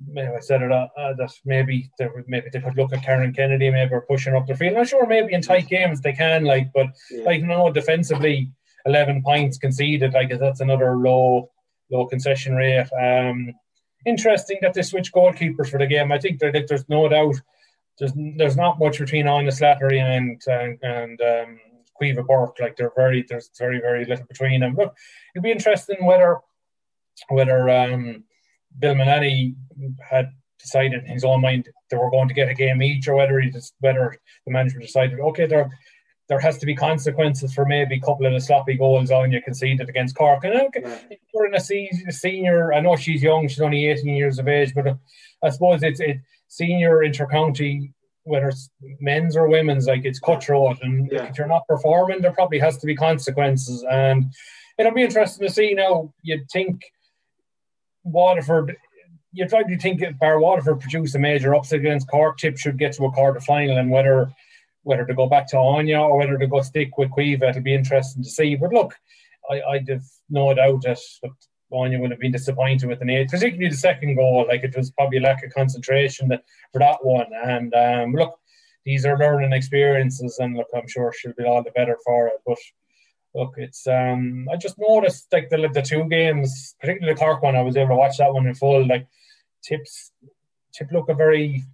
Maybe 0.05 0.32
I 0.35 0.40
said 0.40 0.62
it 0.62 0.73
uh, 0.73 0.89
uh, 0.99 1.15
that 1.15 1.31
maybe 1.44 1.89
they 1.97 2.09
maybe 2.27 2.49
they 2.53 2.59
could 2.59 2.77
look 2.77 2.93
at 2.93 3.05
Karen 3.05 3.32
Kennedy, 3.32 3.70
maybe 3.70 3.94
pushing 4.09 4.35
up 4.35 4.49
the 4.49 4.57
field. 4.57 4.77
I'm 4.77 4.85
sure 4.85 5.07
maybe 5.07 5.32
in 5.32 5.43
tight 5.43 5.69
games 5.69 6.01
they 6.01 6.12
can, 6.12 6.43
like, 6.43 6.73
but 6.74 6.89
yeah. 7.09 7.23
like 7.23 7.44
no 7.44 7.70
defensively, 7.70 8.51
eleven 8.85 9.23
points 9.23 9.59
conceded, 9.59 10.12
like 10.12 10.36
that's 10.40 10.61
another 10.61 10.97
low 10.97 11.53
low 11.93 12.07
concession 12.07 12.57
rate. 12.57 12.89
Um, 13.01 13.53
interesting 14.05 14.59
that 14.62 14.74
they 14.74 14.82
switch 14.82 15.12
goalkeepers 15.12 15.70
for 15.70 15.78
the 15.78 15.86
game. 15.86 16.11
I 16.11 16.19
think 16.19 16.40
that 16.40 16.65
there's 16.66 16.89
no 16.89 17.09
doubt 17.09 17.36
there's 18.03 18.37
there's 18.37 18.57
not 18.57 18.81
much 18.81 18.99
between 18.99 19.27
Áine 19.27 19.47
Slattery 19.49 20.01
and 20.01 20.43
and, 20.49 20.79
and 20.83 21.20
um, 21.20 21.61
Caoimhe 22.01 22.27
Burke. 22.27 22.59
Like 22.59 22.77
they're 22.77 22.93
very 22.97 23.24
there's 23.29 23.51
very 23.57 23.79
very 23.79 24.05
little 24.05 24.27
between 24.27 24.61
them. 24.61 24.74
Look, 24.74 24.93
it'd 25.35 25.45
be 25.45 25.53
interesting 25.53 26.05
whether 26.05 26.39
whether 27.29 27.70
um, 27.70 28.24
Bill 28.77 28.97
Mullaney 28.97 29.55
had 30.01 30.33
decided 30.59 31.05
in 31.05 31.12
his 31.12 31.23
own 31.23 31.43
mind 31.43 31.69
they 31.91 31.97
were 31.97 32.11
going 32.11 32.27
to 32.27 32.35
get 32.35 32.49
a 32.49 32.55
game 32.55 32.83
each, 32.83 33.07
or 33.07 33.15
whether 33.15 33.39
he 33.39 33.51
just 33.51 33.74
whether 33.79 34.16
the 34.47 34.53
management 34.53 34.85
decided 34.85 35.20
okay 35.20 35.47
there 35.47 35.70
there 36.29 36.41
has 36.41 36.59
to 36.59 36.66
be 36.66 36.74
consequences 36.74 37.53
for 37.53 37.65
maybe 37.66 37.97
a 37.97 38.01
couple 38.01 38.27
of 38.27 38.33
the 38.33 38.41
sloppy 38.41 38.74
goals 38.77 39.12
on 39.12 39.31
you 39.31 39.43
conceded 39.43 39.89
against 39.89 40.16
Cork. 40.16 40.45
And 40.45 40.55
okay, 40.55 40.81
yeah. 40.83 41.16
we're 41.35 41.47
in 41.47 41.55
a 41.55 41.61
senior. 41.61 42.73
I 42.73 42.81
know 42.81 42.97
she's 42.97 43.23
young; 43.23 43.47
she's 43.47 43.61
only 43.61 43.87
18 43.87 44.16
years 44.16 44.41
of 44.41 44.49
age, 44.49 44.73
but 44.74 44.99
I 45.45 45.51
suppose 45.51 45.85
it's 45.85 46.01
it 46.01 46.19
senior 46.53 46.99
intercounty, 46.99 47.91
whether 48.24 48.49
it's 48.49 48.69
men's 49.01 49.37
or 49.37 49.49
women's, 49.49 49.87
like 49.87 50.05
it's 50.05 50.20
cutthroat. 50.20 50.79
And 50.83 51.11
yeah. 51.11 51.24
if 51.24 51.39
you're 51.39 51.47
not 51.47 51.66
performing, 51.66 52.20
there 52.20 52.33
probably 52.33 52.59
has 52.59 52.77
to 52.79 52.87
be 52.87 52.95
consequences. 52.95 53.83
And 53.91 54.27
it'll 54.77 54.93
be 54.93 55.03
interesting 55.03 55.47
to 55.47 55.53
see 55.53 55.70
You 55.70 55.77
now. 55.77 56.12
You'd 56.23 56.51
think 56.51 56.83
Waterford, 58.05 58.77
you'd 59.33 59.49
probably 59.49 59.79
think 59.79 60.03
if 60.03 60.19
Bar 60.19 60.41
Waterford 60.41 60.81
produced 60.81 61.15
a 61.15 61.19
major 61.19 61.55
upset 61.55 61.81
against 61.81 62.11
Cork, 62.11 62.37
Tipp 62.37 62.59
should 62.59 62.79
get 62.79 62.93
to 62.95 63.07
a 63.07 63.12
quarter 63.12 63.41
final. 63.41 63.79
And 63.79 63.91
whether 63.91 64.31
whether 64.83 65.07
to 65.07 65.15
go 65.15 65.29
back 65.29 65.47
to 65.47 65.57
Áine 65.57 65.99
or 65.99 66.19
whether 66.19 66.37
to 66.37 66.47
go 66.47 66.61
stick 66.61 66.99
with 66.99 67.11
Caoimhe, 67.12 67.49
it'll 67.49 67.62
be 67.62 67.74
interesting 67.74 68.24
to 68.24 68.29
see. 68.29 68.57
But 68.57 68.73
look, 68.73 68.93
I, 69.51 69.62
I'd 69.70 69.89
have 69.89 70.05
no 70.29 70.53
doubt 70.53 70.83
that 70.83 70.99
Áine 71.73 72.01
would 72.01 72.11
have 72.11 72.20
been 72.20 72.32
disappointed 72.32 72.89
with 72.89 73.01
an 73.03 73.11
eight, 73.11 73.28
particularly 73.28 73.70
the 73.70 73.77
second 73.77 74.16
goal. 74.16 74.47
Like 74.47 74.62
it 74.65 74.77
was 74.77 74.90
probably 74.90 75.19
a 75.19 75.23
lack 75.23 75.44
of 75.44 75.53
concentration 75.53 76.28
for 76.73 76.78
that 76.78 77.05
one. 77.05 77.27
And 77.44 77.74
um, 77.74 78.12
look, 78.12 78.39
these 78.85 79.07
are 79.07 79.19
learning 79.19 79.53
experiences, 79.53 80.39
and 80.39 80.57
look, 80.57 80.69
I'm 80.74 80.89
sure 80.89 81.12
she'll 81.12 81.32
be 81.35 81.44
all 81.44 81.62
the 81.62 81.70
better 81.70 81.99
for 82.05 82.28
it. 82.28 82.40
But 82.47 82.59
look, 83.35 83.55
it's 83.57 83.86
um, 83.86 84.49
I 84.53 84.57
just 84.57 84.77
noticed 84.78 85.28
like 85.32 85.49
the 85.51 85.69
the 85.73 85.82
two 85.82 86.05
games, 86.09 86.74
particularly 86.81 87.15
the 87.15 87.20
Cork 87.20 87.43
one, 87.43 87.57
I 87.57 87.62
was 87.62 87.77
able 87.77 87.90
to 87.90 87.97
watch 87.97 88.19
that 88.19 88.32
one 88.32 88.47
in 88.47 88.55
full. 88.55 88.86
Like 88.86 89.07
tips, 89.62 90.12
Tipp 90.73 90.89
look 90.93 91.09
a 91.09 91.15
very 91.15 91.65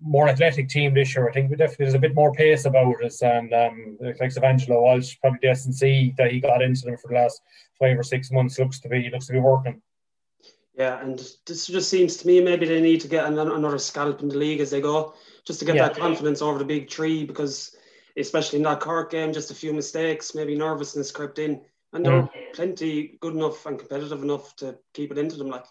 more 0.00 0.28
athletic 0.28 0.68
team 0.68 0.94
this 0.94 1.14
year. 1.14 1.28
I 1.28 1.32
think 1.32 1.50
definitely 1.50 1.86
there's 1.86 1.94
a 1.94 1.98
bit 1.98 2.14
more 2.14 2.32
pace 2.32 2.64
about 2.64 3.02
us, 3.04 3.22
and 3.22 3.52
um, 3.52 3.98
like 4.00 4.20
Angelo 4.42 4.82
Walsh, 4.82 5.16
probably 5.20 5.40
the 5.42 5.48
SNC 5.48 6.16
that 6.16 6.32
he 6.32 6.40
got 6.40 6.62
into 6.62 6.82
them 6.82 6.96
for 6.96 7.08
the 7.08 7.14
last 7.14 7.42
five 7.78 7.98
or 7.98 8.02
six 8.02 8.30
months 8.30 8.58
looks 8.58 8.80
to 8.80 8.88
be 8.88 9.10
looks 9.10 9.26
to 9.26 9.32
be 9.32 9.40
working. 9.40 9.80
Yeah, 10.74 11.00
and 11.00 11.18
this 11.46 11.66
just 11.66 11.90
seems 11.90 12.16
to 12.18 12.26
me 12.26 12.40
maybe 12.40 12.66
they 12.66 12.80
need 12.80 13.00
to 13.00 13.08
get 13.08 13.26
another 13.26 13.78
scalp 13.78 14.22
in 14.22 14.28
the 14.28 14.38
league 14.38 14.60
as 14.60 14.70
they 14.70 14.80
go, 14.80 15.14
just 15.44 15.58
to 15.58 15.64
get 15.64 15.74
yeah. 15.74 15.88
that 15.88 15.96
confidence 15.96 16.40
over 16.40 16.58
the 16.58 16.64
big 16.64 16.88
tree 16.88 17.24
because 17.24 17.76
especially 18.16 18.58
in 18.58 18.64
that 18.64 18.80
Cork 18.80 19.10
game, 19.10 19.32
just 19.32 19.50
a 19.50 19.54
few 19.54 19.72
mistakes, 19.72 20.34
maybe 20.34 20.56
nervousness 20.56 21.10
crept 21.10 21.38
in, 21.38 21.60
and 21.92 22.04
they're 22.04 22.22
mm. 22.22 22.30
plenty 22.54 23.18
good 23.20 23.34
enough 23.34 23.64
and 23.66 23.78
competitive 23.78 24.22
enough 24.22 24.54
to 24.56 24.78
keep 24.94 25.10
it 25.10 25.18
into 25.18 25.36
them. 25.36 25.48
Like, 25.48 25.64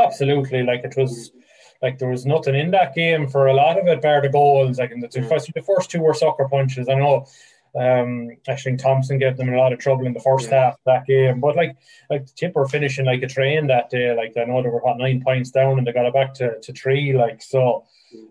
absolutely, 0.00 0.62
like 0.62 0.84
it 0.84 0.94
was. 0.96 1.32
Like 1.80 1.98
there 1.98 2.10
was 2.10 2.24
nothing 2.24 2.54
in 2.54 2.70
that 2.70 2.94
game 2.94 3.26
for 3.26 3.48
a 3.48 3.54
lot 3.54 3.76
of 3.76 3.88
it, 3.88 4.00
bar 4.00 4.22
the 4.22 4.28
goals. 4.28 4.78
Like 4.78 4.92
in 4.92 5.00
the, 5.00 5.08
mm. 5.08 5.28
first, 5.28 5.52
the 5.52 5.62
first 5.62 5.90
two 5.90 6.00
were 6.00 6.14
sucker 6.14 6.46
punches. 6.48 6.88
I 6.88 6.94
know 6.94 7.26
um, 7.74 8.30
Ashling 8.48 8.78
Thompson 8.78 9.18
gave 9.18 9.36
them 9.36 9.52
a 9.52 9.56
lot 9.56 9.72
of 9.72 9.78
trouble 9.78 10.06
in 10.06 10.12
the 10.12 10.20
first 10.20 10.50
yeah. 10.50 10.64
half 10.64 10.74
of 10.74 10.80
that 10.86 11.06
game. 11.06 11.40
But 11.40 11.56
like 11.56 11.76
like 12.10 12.26
the 12.26 12.32
Tipp 12.36 12.54
were 12.54 12.68
finishing 12.68 13.06
like 13.06 13.22
a 13.22 13.28
train 13.28 13.66
that 13.68 13.90
day. 13.90 14.14
Like 14.14 14.36
I 14.36 14.44
know 14.44 14.62
they 14.62 14.68
were 14.68 14.80
what 14.80 14.98
nine 14.98 15.22
points 15.24 15.50
down 15.50 15.78
and 15.78 15.86
they 15.86 15.92
got 15.92 16.06
it 16.06 16.14
back 16.14 16.34
to, 16.34 16.60
to 16.60 16.72
three. 16.72 17.16
Like 17.16 17.40
so 17.42 17.84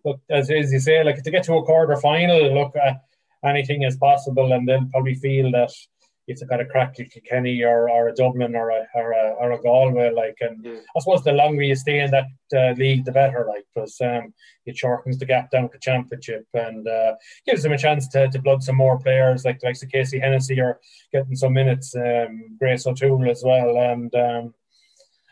look 0.06 0.22
as, 0.30 0.52
as 0.52 0.72
you 0.72 0.80
say, 0.80 1.04
like 1.04 1.24
to 1.24 1.32
get 1.32 1.44
to 1.46 1.56
a 1.56 1.64
quarter 1.64 1.98
final, 1.98 2.54
look 2.54 2.74
uh, 2.76 2.94
anything 3.44 3.82
is 3.82 3.98
possible 3.98 4.54
and 4.54 4.68
they'll 4.68 4.86
probably 4.92 5.16
feel 5.16 5.52
that 5.52 5.72
if 6.32 6.40
they 6.40 6.46
got 6.46 6.62
a 6.62 6.66
crack 6.66 6.94
to 6.96 7.06
Kenny 7.22 7.64
or, 7.64 7.90
or 7.90 8.10
a 8.10 8.16
Dublin 8.16 8.56
or 8.56 8.72
a, 8.72 8.88
or 8.96 9.12
a, 9.12 9.36
or 9.40 9.52
a 9.52 9.62
Galway, 9.62 10.12
like, 10.12 10.38
and. 10.42 10.66
I 10.96 11.00
suppose 11.00 11.24
the 11.24 11.32
longer 11.32 11.62
you 11.62 11.76
stay 11.76 12.00
in 12.00 12.12
that 12.12 12.26
uh, 12.56 12.74
league, 12.78 13.06
the 13.06 13.12
better, 13.12 13.46
like, 13.48 13.66
because 13.74 14.00
um, 14.02 14.34
it 14.66 14.78
shortens 14.78 15.18
the 15.18 15.26
gap 15.26 15.52
down 15.52 15.70
to 15.70 15.80
championship 15.80 16.46
and 16.54 16.88
uh, 16.88 17.14
gives 17.46 17.64
them 17.64 17.74
a 17.74 17.78
chance 17.78 18.08
to, 18.10 18.30
to 18.30 18.42
blood 18.42 18.64
some 18.64 18.78
more 18.78 19.00
players, 19.00 19.46
like 19.46 19.60
the 19.60 19.88
Casey 19.88 20.20
Hennessy 20.20 20.60
or 20.60 20.80
getting 21.14 21.36
some 21.36 21.54
minutes, 21.54 21.96
um, 21.96 22.58
Grace 22.60 22.86
O'Toole 22.86 23.30
as 23.30 23.44
well, 23.46 23.78
and 23.78 24.14
um, 24.16 24.54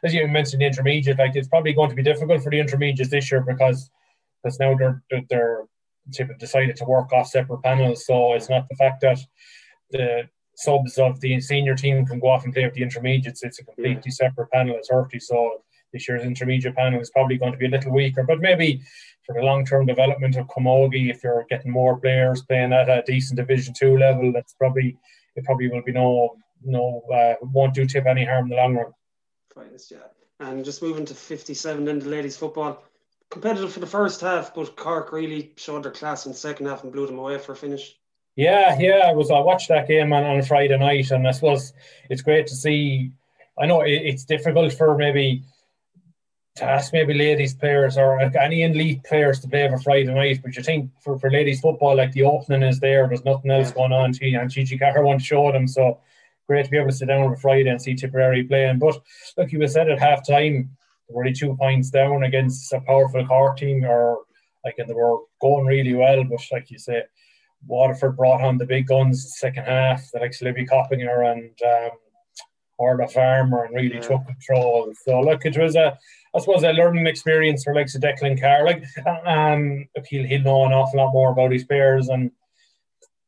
as 0.03 0.13
you 0.13 0.27
mentioned, 0.27 0.61
the 0.61 0.65
intermediate, 0.65 1.19
like, 1.19 1.35
it's 1.35 1.47
probably 1.47 1.73
going 1.73 1.89
to 1.89 1.95
be 1.95 2.03
difficult 2.03 2.41
for 2.41 2.49
the 2.49 2.59
intermediates 2.59 3.11
this 3.11 3.31
year 3.31 3.41
because 3.41 3.89
because 4.41 4.59
now 4.59 4.75
they're 4.75 5.03
they're, 5.09 5.23
they're 5.29 6.37
decided 6.39 6.75
to 6.77 6.85
work 6.85 7.11
off 7.11 7.27
separate 7.27 7.61
panels, 7.61 8.05
so 8.05 8.33
it's 8.33 8.49
not 8.49 8.67
the 8.69 8.75
fact 8.75 9.01
that 9.01 9.19
the 9.91 10.29
subs 10.59 10.97
of 10.97 11.19
the 11.21 11.39
senior 11.39 11.75
team 11.75 12.05
can 12.05 12.19
go 12.19 12.27
off 12.27 12.43
and 12.43 12.53
play 12.53 12.65
with 12.65 12.73
the 12.73 12.83
intermediates. 12.83 13.43
It's 13.43 13.59
a 13.59 13.63
completely 13.63 14.11
separate 14.11 14.51
panel. 14.51 14.75
It's 14.75 14.89
30. 14.89 15.19
So 15.19 15.63
this 15.93 16.07
year's 16.07 16.23
intermediate 16.23 16.75
panel 16.75 16.99
is 16.99 17.09
probably 17.09 17.37
going 17.37 17.53
to 17.53 17.57
be 17.57 17.65
a 17.65 17.69
little 17.69 17.93
weaker, 17.93 18.23
but 18.23 18.39
maybe 18.41 18.81
for 19.25 19.33
the 19.33 19.41
long 19.41 19.65
term 19.65 19.85
development 19.85 20.35
of 20.35 20.47
Camogie, 20.47 21.09
if 21.09 21.23
you're 21.23 21.45
getting 21.49 21.71
more 21.71 21.97
players 21.99 22.41
playing 22.41 22.73
at 22.73 22.89
a 22.89 23.03
decent 23.05 23.37
Division 23.37 23.73
Two 23.73 23.97
level, 23.97 24.31
that's 24.33 24.53
probably 24.53 24.97
it 25.35 25.45
probably 25.45 25.69
will 25.69 25.83
be 25.83 25.91
no 25.91 26.35
no 26.63 27.01
uh, 27.13 27.35
won't 27.41 27.73
do 27.73 27.85
Tipp 27.85 28.05
any 28.05 28.25
harm 28.25 28.45
in 28.45 28.49
the 28.49 28.55
long 28.55 28.75
run. 28.75 28.91
Finest, 29.53 29.91
yeah. 29.91 29.97
And 30.39 30.63
just 30.63 30.81
moving 30.81 31.05
to 31.05 31.13
57 31.13 31.87
in 31.87 31.99
the 31.99 32.09
ladies 32.09 32.37
football, 32.37 32.81
competitive 33.29 33.73
for 33.73 33.81
the 33.81 33.87
first 33.87 34.21
half, 34.21 34.53
but 34.53 34.75
Cork 34.75 35.11
really 35.11 35.53
showed 35.57 35.83
their 35.83 35.91
class 35.91 36.25
in 36.25 36.31
the 36.31 36.37
second 36.37 36.67
half 36.67 36.83
and 36.83 36.93
blew 36.93 37.05
them 37.05 37.19
away 37.19 37.37
for 37.37 37.51
a 37.51 37.55
finish. 37.55 37.98
Yeah, 38.39 38.77
yeah, 38.79 39.01
I 39.05 39.11
was. 39.11 39.31
I 39.31 39.39
watched 39.41 39.67
that 39.67 39.89
game 39.89 40.13
on, 40.13 40.23
on 40.23 40.41
Friday 40.43 40.77
night, 40.77 41.11
and 41.11 41.27
I 41.27 41.31
suppose 41.31 41.73
it's 42.09 42.21
great 42.21 42.47
to 42.47 42.55
see. 42.55 43.11
I 43.61 43.65
know 43.65 43.81
it, 43.81 43.91
it's 43.91 44.23
difficult 44.23 44.71
for 44.71 44.97
maybe 44.97 45.43
to 46.55 46.63
ask 46.63 46.93
maybe 46.93 47.13
ladies 47.13 47.53
players 47.53 47.97
or 47.97 48.17
any 48.21 48.63
elite 48.63 49.03
players 49.03 49.41
to 49.41 49.49
play 49.49 49.67
for 49.67 49.77
Friday 49.79 50.13
night, 50.13 50.39
but 50.41 50.55
you 50.55 50.63
think 50.63 50.89
for, 51.01 51.19
for 51.19 51.29
ladies 51.29 51.59
football, 51.59 51.97
like 51.97 52.13
the 52.13 52.23
opening 52.23 52.63
is 52.63 52.79
there, 52.79 53.09
there's 53.09 53.25
nothing 53.25 53.51
else 53.51 53.73
going 53.73 53.91
on. 53.91 54.13
She 54.13 54.33
and 54.33 54.49
Gigi 54.49 54.77
Carter 54.77 55.03
want 55.03 55.19
to 55.19 55.25
show 55.25 55.51
them, 55.51 55.67
so 55.67 55.99
great 56.47 56.63
to 56.63 56.71
be 56.71 56.77
able 56.77 56.91
to 56.91 56.95
sit 56.95 57.09
down 57.09 57.23
on 57.23 57.33
a 57.33 57.35
Friday 57.35 57.69
and 57.69 57.81
see 57.81 57.93
Tipperary 57.93 58.45
playing. 58.45 58.79
But 58.79 59.01
look, 59.37 59.51
you 59.51 59.59
were 59.59 59.67
said 59.67 59.89
at 59.89 59.99
half 59.99 60.25
time, 60.25 60.77
they 61.09 61.13
were 61.13 61.23
only 61.23 61.33
two 61.33 61.57
points 61.57 61.89
down 61.89 62.23
against 62.23 62.71
a 62.71 62.79
powerful 62.79 63.27
Cork 63.27 63.57
team, 63.57 63.83
or 63.83 64.19
like 64.63 64.75
and 64.77 64.89
they 64.89 64.93
were 64.93 65.17
going 65.41 65.65
really 65.65 65.93
well, 65.93 66.23
but 66.23 66.39
like 66.53 66.71
you 66.71 66.79
say 66.79 67.03
Waterford 67.67 68.17
brought 68.17 68.41
on 68.41 68.57
the 68.57 68.65
big 68.65 68.87
guns 68.87 69.35
second 69.37 69.65
half, 69.65 70.09
the 70.11 70.19
likes 70.19 70.41
of 70.41 70.45
Libby 70.45 70.65
Coppinger 70.65 71.23
and 71.23 71.51
um, 71.63 71.91
Orla 72.77 73.07
Farmer, 73.07 73.65
and 73.65 73.75
really 73.75 73.95
yeah. 73.95 74.01
took 74.01 74.25
control. 74.25 74.91
So 75.03 75.21
look, 75.21 75.45
it 75.45 75.57
was 75.57 75.75
a, 75.75 75.97
I 76.35 76.39
suppose, 76.39 76.63
a 76.63 76.71
learning 76.71 77.07
experience 77.07 77.63
for 77.63 77.75
likes 77.75 77.95
of 77.95 78.01
Declan 78.01 78.39
Carr. 78.39 78.65
Like, 78.65 78.83
um, 79.25 79.87
he'll 80.07 80.25
he'll 80.25 80.41
know 80.41 80.65
an 80.65 80.73
awful 80.73 80.99
lot 80.99 81.13
more 81.13 81.31
about 81.31 81.51
his 81.51 81.65
players, 81.65 82.07
and 82.07 82.31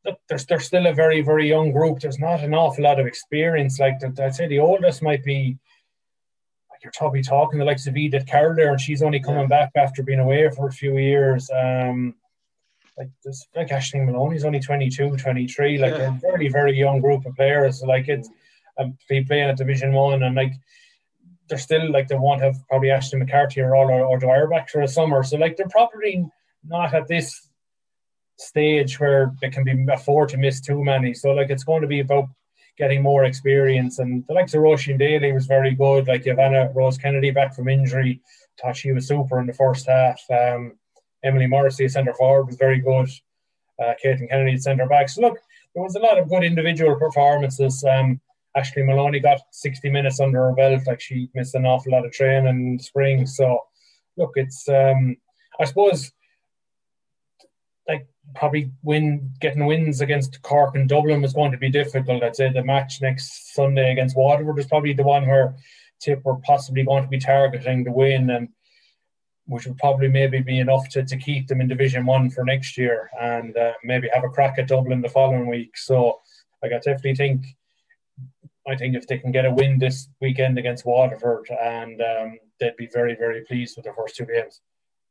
look, 0.06 0.18
there's 0.30 0.46
there's 0.46 0.66
still 0.66 0.88
a 0.88 0.94
very 0.94 1.22
very 1.22 1.48
young 1.48 1.72
group. 1.72 2.00
There's 2.00 2.20
not 2.20 2.42
an 2.42 2.54
awful 2.54 2.84
lot 2.84 3.00
of 3.00 3.06
experience. 3.06 3.80
Like 3.80 3.96
I'd 4.20 4.36
say 4.36 4.48
the 4.48 4.60
oldest 4.60 5.04
might 5.04 5.24
be. 5.24 5.58
Like 6.72 6.84
you're 6.84 6.94
probably 6.98 7.22
talking 7.22 7.60
the 7.60 7.66
likes 7.66 7.86
of 7.86 7.98
Edith 7.98 8.26
Carroll 8.26 8.56
there, 8.56 8.72
and 8.72 8.80
she's 8.80 9.04
only 9.04 9.20
coming 9.20 9.42
yeah. 9.42 9.48
back 9.48 9.72
after 9.76 10.02
being 10.02 10.20
away 10.20 10.50
for 10.56 10.68
a 10.68 10.72
few 10.72 10.98
years. 10.98 11.50
Um, 11.52 12.16
like 13.02 13.10
this 13.26 13.48
like 13.56 13.70
Aishling 13.70 14.08
Moloney's 14.08 14.46
only 14.46 14.60
22, 14.60 15.18
23, 15.18 15.78
like 15.80 15.94
yeah. 15.94 16.16
a 16.16 16.20
very, 16.20 16.48
very 16.50 16.78
young 16.78 17.02
group 17.02 17.26
of 17.26 17.36
players. 17.36 17.82
Like 17.82 18.08
it's 18.08 18.30
um, 18.78 18.98
be 19.10 19.24
playing 19.24 19.50
at 19.50 19.58
Division 19.58 19.94
One 19.94 20.24
and 20.24 20.36
like 20.36 20.54
they're 21.50 21.58
still 21.58 21.92
like 21.92 22.08
they 22.08 22.16
won't 22.16 22.42
have 22.42 22.56
probably 22.70 22.90
Aishling 22.90 23.20
McCarthy 23.20 23.62
or 23.62 23.76
all 23.76 23.90
or, 23.90 24.06
or 24.06 24.20
Dwyer 24.20 24.48
back 24.48 24.70
for 24.70 24.82
the 24.82 24.88
summer. 24.88 25.24
So 25.24 25.38
like 25.38 25.58
they're 25.58 25.68
probably 25.70 26.26
not 26.64 26.94
at 26.94 27.08
this 27.08 27.50
stage 28.38 29.00
where 29.00 29.34
they 29.42 29.50
can 29.50 29.64
be 29.64 29.86
afford 29.92 30.30
to 30.30 30.38
miss 30.38 30.62
too 30.62 30.84
many. 30.84 31.14
So 31.14 31.32
like 31.32 31.50
it's 31.50 31.64
going 31.64 31.82
to 31.82 31.88
be 31.88 32.02
about 32.02 32.30
getting 32.78 33.02
more 33.02 33.26
experience. 33.26 34.00
And 34.00 34.24
the 34.28 34.34
likes 34.34 34.54
of 34.54 34.62
Roisin 34.62 34.98
Daly 34.98 35.32
was 35.32 35.46
very 35.48 35.74
good. 35.76 36.08
Like 36.08 36.24
Ivana 36.24 36.74
Rose 36.74 36.98
Kennedy 36.98 37.32
back 37.32 37.56
from 37.56 37.68
injury, 37.68 38.22
thought 38.62 38.78
she 38.78 38.92
was 38.92 39.08
super 39.08 39.40
in 39.40 39.48
the 39.48 39.54
first 39.54 39.88
half. 39.88 40.22
Um, 40.30 40.78
Emily 41.24 41.48
Morrissey, 41.48 41.88
centre 41.88 42.14
forward, 42.14 42.46
was 42.46 42.56
very 42.56 42.80
good. 42.80 43.10
Uh, 43.82 43.94
Caitlin 44.04 44.30
Kennedy, 44.30 44.58
centre 44.58 44.86
back. 44.88 45.10
So 45.10 45.22
look, 45.22 45.40
there 45.74 45.84
was 45.84 45.96
a 45.96 46.00
lot 46.00 46.18
of 46.18 46.30
good 46.30 46.44
individual 46.44 46.96
performances. 46.96 47.84
Um, 47.84 48.20
Aishling 48.56 48.86
Moloney 48.86 49.20
got 49.20 49.40
60 49.52 49.90
minutes 49.90 50.20
under 50.20 50.46
her 50.46 50.54
belt. 50.54 50.82
Like 50.86 51.02
she 51.02 51.30
missed 51.34 51.56
an 51.56 51.66
awful 51.66 51.94
lot 51.94 52.06
of 52.06 52.12
training 52.12 52.48
in 52.48 52.80
spring. 52.80 53.26
So 53.26 53.60
look, 54.18 54.32
it's 54.36 54.68
um, 54.68 55.16
I 55.60 55.66
suppose 55.66 56.12
like 57.88 58.08
probably 58.36 58.72
win 58.84 59.32
getting 59.40 59.66
wins 59.66 60.02
against 60.02 60.42
Cork 60.42 60.76
and 60.76 60.88
Dublin 60.88 61.22
was 61.22 61.34
going 61.34 61.52
to 61.52 61.58
be 61.58 61.70
difficult. 61.70 62.24
I'd 62.24 62.36
say 62.36 62.52
the 62.52 62.64
match 62.64 63.02
next 63.02 63.54
Sunday 63.54 63.92
against 63.92 64.18
Waterford 64.18 64.60
is 64.60 64.68
probably 64.68 64.94
the 64.94 65.04
one 65.04 65.28
where 65.28 65.56
Tipp 66.00 66.22
were 66.24 66.38
possibly 66.38 66.84
going 66.84 67.04
to 67.04 67.10
be 67.10 67.20
targeting 67.20 67.84
the 67.84 67.92
win 67.92 68.30
and 68.30 68.50
which 69.52 69.68
would 69.68 69.78
probably 69.78 70.08
maybe 70.08 70.40
be 70.40 70.60
enough 70.60 70.88
to, 70.88 71.04
to 71.04 71.18
keep 71.18 71.46
them 71.46 71.60
in 71.60 71.68
Division 71.68 72.06
One 72.06 72.30
for 72.30 72.46
next 72.46 72.78
year 72.78 73.10
and 73.20 73.56
uh, 73.58 73.74
maybe 73.84 74.08
have 74.14 74.24
a 74.24 74.30
crack 74.30 74.58
at 74.58 74.70
Dublin 74.70 75.02
the 75.02 75.10
following 75.10 75.46
week. 75.46 75.78
So, 75.78 76.22
like, 76.64 76.72
I 76.72 76.78
definitely 76.78 77.16
think, 77.16 77.46
I 78.66 78.78
think 78.78 78.96
if 78.96 79.08
they 79.08 79.18
can 79.18 79.34
get 79.34 79.44
a 79.44 79.52
win 79.52 79.78
this 79.78 80.08
weekend 80.22 80.58
against 80.58 80.86
Waterford, 80.86 81.50
and 81.50 82.02
um, 82.02 82.40
they'd 82.62 82.78
be 82.78 82.88
very, 82.94 83.14
very 83.16 83.42
pleased 83.44 83.76
with 83.76 83.84
their 83.84 83.94
first 83.94 84.16
two 84.16 84.26
games. 84.26 84.62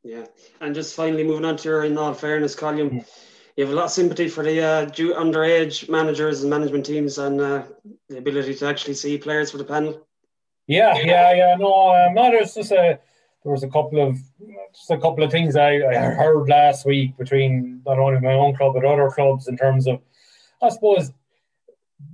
Yeah, 0.03 0.25
and 0.63 0.75
just 0.75 0.97
finally 0.97 1.23
moving 1.23 1.45
on 1.45 1.59
to 1.59 1.69
your 1.69 1.85
in 1.85 1.99
all 1.99 2.15
fairness 2.15 2.55
column, 2.55 2.91
mm. 2.91 3.07
you 3.57 3.65
have 3.67 3.75
a 3.75 3.77
lot 3.77 3.85
of 3.85 3.91
sympathy 3.91 4.29
for 4.29 4.43
the 4.43 4.63
uh, 4.63 4.87
underage 4.87 5.87
managers 5.91 6.41
and 6.41 6.49
management 6.49 6.87
teams 6.87 7.19
and 7.19 7.39
uh, 7.39 7.65
the 8.09 8.17
ability 8.17 8.55
to 8.55 8.67
actually 8.67 8.95
see 8.95 9.19
players 9.19 9.51
for 9.51 9.59
the 9.59 9.65
panel. 9.65 10.07
Yeah, 10.67 10.97
yeah, 10.97 11.35
yeah. 11.35 11.57
No, 11.59 11.91
um, 11.91 12.15
no, 12.15 12.31
there's 12.31 12.55
just 12.55 12.73
a 12.73 13.01
there 13.43 13.53
was 13.53 13.63
a 13.63 13.69
couple 13.69 14.07
of 14.07 14.19
just 14.75 14.91
a 14.91 14.99
couple 14.99 15.25
of 15.25 15.31
things 15.31 15.57
I, 15.57 15.77
I 15.77 15.95
heard 15.95 16.49
last 16.49 16.87
week 16.87 17.17
between 17.17 17.83
not 17.87 17.99
only 17.99 18.21
my 18.21 18.35
own 18.35 18.55
club 18.55 18.75
but 18.75 18.85
other 18.85 19.11
clubs 19.11 19.49
in 19.49 19.57
terms 19.57 19.87
of 19.87 20.01
I 20.63 20.69
suppose 20.69 21.13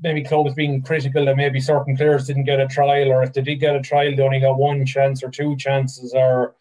maybe 0.02 0.24
clubs 0.24 0.54
being 0.54 0.82
critical 0.82 1.24
that 1.24 1.36
maybe 1.36 1.60
certain 1.60 1.96
players 1.96 2.26
didn't 2.26 2.44
get 2.44 2.60
a 2.60 2.66
trial 2.66 3.12
or 3.12 3.22
if 3.22 3.32
they 3.32 3.42
did 3.42 3.56
get 3.56 3.76
a 3.76 3.80
trial 3.80 4.14
they 4.14 4.22
only 4.22 4.40
got 4.40 4.58
one 4.58 4.84
chance 4.86 5.22
or 5.22 5.30
two 5.30 5.56
chances 5.56 6.12
or 6.14 6.54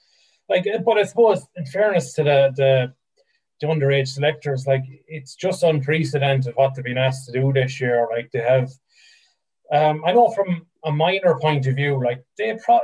like 0.50 0.66
but 0.86 0.98
I 0.98 1.04
suppose 1.04 1.46
in 1.56 1.66
fairness 1.66 2.14
to 2.14 2.24
the 2.24 2.54
the, 2.56 2.94
the 3.62 3.68
underage 3.68 4.10
selectors 4.10 4.68
like 4.68 4.84
it's 5.08 5.36
just 5.36 5.64
unprecedented 5.64 6.56
what 6.56 6.76
they've 6.76 6.86
been 6.86 6.98
asked 6.98 7.26
to 7.28 7.32
do 7.32 7.54
this 7.54 7.80
year. 7.80 8.08
Like 8.12 8.32
they 8.32 8.42
have 8.42 8.72
um, 9.72 10.04
I 10.06 10.14
know 10.14 10.30
from 10.30 10.68
a 10.86 10.92
minor 10.92 11.38
point 11.40 11.66
of 11.68 11.76
view, 11.76 12.02
like 12.02 12.24
they, 12.38 12.58
pro- 12.64 12.80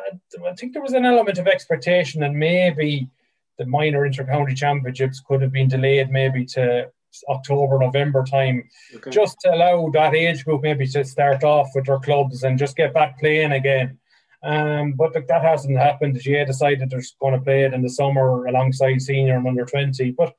I 0.47 0.53
think 0.55 0.73
there 0.73 0.81
was 0.81 0.93
an 0.93 1.05
element 1.05 1.37
of 1.37 1.47
expectation 1.47 2.21
that 2.21 2.33
maybe 2.33 3.09
the 3.57 3.65
minor 3.65 4.09
intercounty 4.09 4.55
championships 4.55 5.21
could 5.25 5.41
have 5.41 5.51
been 5.51 5.67
delayed 5.67 6.09
maybe 6.09 6.43
to 6.45 6.89
October, 7.29 7.77
November 7.77 8.23
time, 8.23 8.67
okay. 8.95 9.11
just 9.11 9.37
to 9.41 9.53
allow 9.53 9.89
that 9.93 10.15
age 10.15 10.43
group 10.43 10.63
maybe 10.63 10.87
to 10.87 11.03
start 11.03 11.43
off 11.43 11.69
with 11.75 11.85
their 11.85 11.99
clubs 11.99 12.43
and 12.43 12.57
just 12.57 12.75
get 12.75 12.93
back 12.93 13.19
playing 13.19 13.51
again. 13.51 13.97
Um, 14.43 14.93
but 14.93 15.13
look, 15.13 15.27
that 15.27 15.43
hasn't 15.43 15.77
happened. 15.77 16.15
The 16.15 16.23
GAA 16.23 16.45
decided 16.45 16.89
they're 16.89 17.03
going 17.19 17.33
to 17.33 17.41
play 17.41 17.63
it 17.63 17.73
in 17.73 17.83
the 17.83 17.89
summer 17.89 18.47
alongside 18.47 19.01
senior 19.01 19.35
and 19.35 19.47
under 19.47 19.65
20. 19.65 20.11
But 20.11 20.33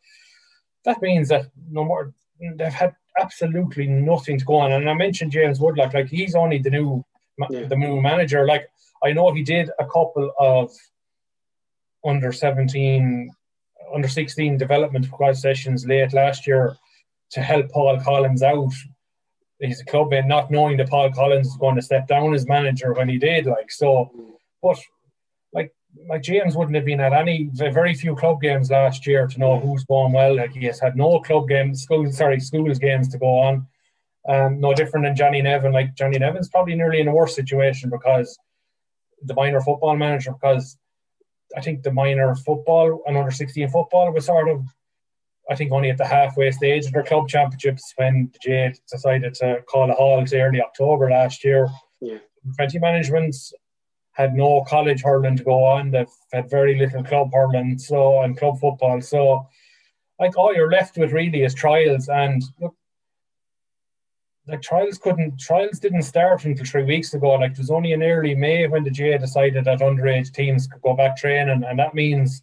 that 0.84 1.00
means 1.00 1.28
that 1.28 1.46
no 1.70 1.84
more, 1.84 2.12
they've 2.56 2.72
had 2.72 2.94
absolutely 3.20 3.86
nothing 3.86 4.38
to 4.38 4.44
go 4.44 4.56
on. 4.56 4.72
And 4.72 4.90
I 4.90 4.94
mentioned 4.94 5.30
James 5.30 5.60
Woodlock, 5.60 5.94
like 5.94 6.08
he's 6.08 6.34
only 6.34 6.58
the 6.58 6.70
new 6.70 7.04
yeah. 7.50 7.66
the 7.66 7.76
new 7.76 8.00
manager. 8.00 8.46
Like 8.46 8.68
I 9.02 9.12
know 9.12 9.32
he 9.32 9.42
did 9.42 9.70
a 9.78 9.84
couple 9.84 10.32
of 10.38 10.70
under 12.04 12.32
17, 12.32 13.30
under 13.94 14.08
16 14.08 14.58
development 14.58 15.06
sessions 15.34 15.86
late 15.86 16.12
last 16.12 16.46
year 16.46 16.76
to 17.30 17.40
help 17.40 17.70
Paul 17.70 18.00
Collins 18.00 18.42
out. 18.42 18.72
He's 19.58 19.80
a 19.80 19.84
club 19.84 20.12
in 20.12 20.26
not 20.26 20.50
knowing 20.50 20.76
that 20.78 20.90
Paul 20.90 21.12
Collins 21.12 21.46
is 21.46 21.56
going 21.56 21.76
to 21.76 21.82
step 21.82 22.08
down 22.08 22.34
as 22.34 22.48
manager 22.48 22.92
when 22.94 23.08
he 23.08 23.18
did. 23.18 23.46
Like 23.46 23.70
so, 23.70 24.10
but 24.60 24.78
like 25.52 25.72
like 26.08 26.22
James 26.22 26.56
wouldn't 26.56 26.74
have 26.74 26.84
been 26.84 27.00
at 27.00 27.12
any 27.12 27.48
very 27.52 27.94
few 27.94 28.16
club 28.16 28.40
games 28.40 28.70
last 28.70 29.06
year 29.06 29.26
to 29.26 29.38
know 29.38 29.60
who's 29.60 29.84
going 29.84 30.12
well. 30.12 30.36
Like 30.36 30.52
he 30.52 30.66
has 30.66 30.80
had 30.80 30.96
no 30.96 31.20
club 31.20 31.48
games, 31.48 31.82
school 31.82 32.10
sorry, 32.10 32.40
schools 32.40 32.78
games 32.78 33.08
to 33.10 33.18
go 33.18 33.26
on. 33.26 33.66
Um, 34.28 34.60
no 34.60 34.72
different 34.72 35.04
than 35.04 35.16
Johnny 35.16 35.42
Nevin. 35.42 35.72
Like 35.72 35.94
Johnny 35.94 36.18
Nevin's 36.18 36.48
probably 36.48 36.74
nearly 36.74 37.00
in 37.00 37.08
a 37.08 37.14
worse 37.14 37.34
situation 37.34 37.90
because 37.90 38.38
the 39.24 39.34
minor 39.34 39.60
football 39.60 39.96
manager 39.96 40.32
because 40.32 40.76
I 41.56 41.60
think 41.60 41.82
the 41.82 41.92
minor 41.92 42.34
football 42.34 43.02
and 43.06 43.16
under 43.16 43.30
16 43.30 43.68
football 43.68 44.12
was 44.12 44.26
sort 44.26 44.48
of 44.48 44.64
I 45.50 45.56
think 45.56 45.72
only 45.72 45.90
at 45.90 45.98
the 45.98 46.06
halfway 46.06 46.50
stage 46.52 46.86
of 46.86 46.92
their 46.92 47.02
club 47.02 47.28
championships 47.28 47.92
when 47.96 48.30
the 48.32 48.38
Jade 48.40 48.78
decided 48.90 49.34
to 49.34 49.62
call 49.68 49.90
a 49.90 49.94
halt 49.94 50.32
early 50.32 50.62
October 50.62 51.10
last 51.10 51.44
year. 51.44 51.68
Yeah. 52.00 52.18
20 52.56 52.78
managements 52.78 53.52
had 54.12 54.34
no 54.34 54.62
college 54.68 55.02
hurling 55.02 55.36
to 55.36 55.44
go 55.44 55.64
on. 55.64 55.90
They've 55.90 56.06
had 56.32 56.48
very 56.48 56.78
little 56.78 57.02
club 57.02 57.30
hurling 57.32 57.78
so 57.78 58.22
and 58.22 58.38
club 58.38 58.60
football. 58.60 59.00
So 59.00 59.48
like 60.18 60.36
all 60.36 60.54
you're 60.54 60.70
left 60.70 60.96
with 60.96 61.12
really 61.12 61.42
is 61.42 61.54
trials 61.54 62.08
and 62.08 62.42
look 62.60 62.74
like 64.48 64.62
trials 64.62 64.98
couldn't 64.98 65.38
trials 65.38 65.78
didn't 65.78 66.02
start 66.02 66.44
until 66.44 66.64
three 66.64 66.84
weeks 66.84 67.14
ago. 67.14 67.30
Like 67.34 67.52
it 67.52 67.58
was 67.58 67.70
only 67.70 67.92
in 67.92 68.02
early 68.02 68.34
May 68.34 68.66
when 68.66 68.84
the 68.84 68.90
GAA 68.90 69.18
decided 69.18 69.64
that 69.64 69.80
underage 69.80 70.32
teams 70.32 70.66
could 70.66 70.82
go 70.82 70.94
back 70.94 71.16
training, 71.16 71.62
and 71.64 71.78
that 71.78 71.94
means 71.94 72.42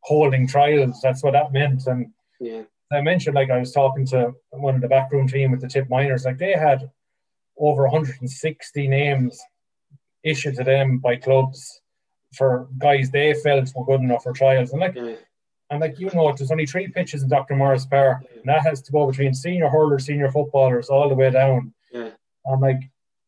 holding 0.00 0.46
trials. 0.46 1.00
That's 1.02 1.22
what 1.22 1.32
that 1.32 1.52
meant. 1.52 1.86
And 1.86 2.12
yeah. 2.40 2.62
I 2.92 3.00
mentioned, 3.00 3.34
like 3.34 3.50
I 3.50 3.58
was 3.58 3.72
talking 3.72 4.06
to 4.06 4.32
one 4.50 4.76
of 4.76 4.80
the 4.80 4.88
backroom 4.88 5.28
team 5.28 5.50
with 5.50 5.60
the 5.60 5.68
Tipp 5.68 5.88
Miners. 5.90 6.24
like 6.24 6.38
they 6.38 6.52
had 6.52 6.90
over 7.58 7.82
160 7.82 8.88
names 8.88 9.40
issued 10.22 10.56
to 10.56 10.64
them 10.64 10.98
by 10.98 11.16
clubs 11.16 11.80
for 12.34 12.68
guys 12.78 13.10
they 13.10 13.32
felt 13.34 13.70
were 13.76 13.84
good 13.84 14.00
enough 14.00 14.22
for 14.22 14.32
trials. 14.32 14.72
And 14.72 14.80
like 14.80 14.94
yeah. 14.94 15.16
And 15.74 15.80
like 15.80 15.98
you 15.98 16.08
know, 16.14 16.32
there's 16.32 16.52
only 16.52 16.66
three 16.66 16.86
pitches 16.86 17.24
in 17.24 17.28
Dr. 17.28 17.56
Morris 17.56 17.84
Park, 17.84 18.22
and 18.32 18.44
that 18.44 18.62
has 18.62 18.80
to 18.82 18.92
go 18.92 19.08
between 19.08 19.34
senior 19.34 19.68
hurlers, 19.68 20.06
senior 20.06 20.30
footballers, 20.30 20.88
all 20.88 21.08
the 21.08 21.16
way 21.16 21.30
down. 21.30 21.74
Yeah. 21.92 22.10
And 22.44 22.62
like 22.62 22.78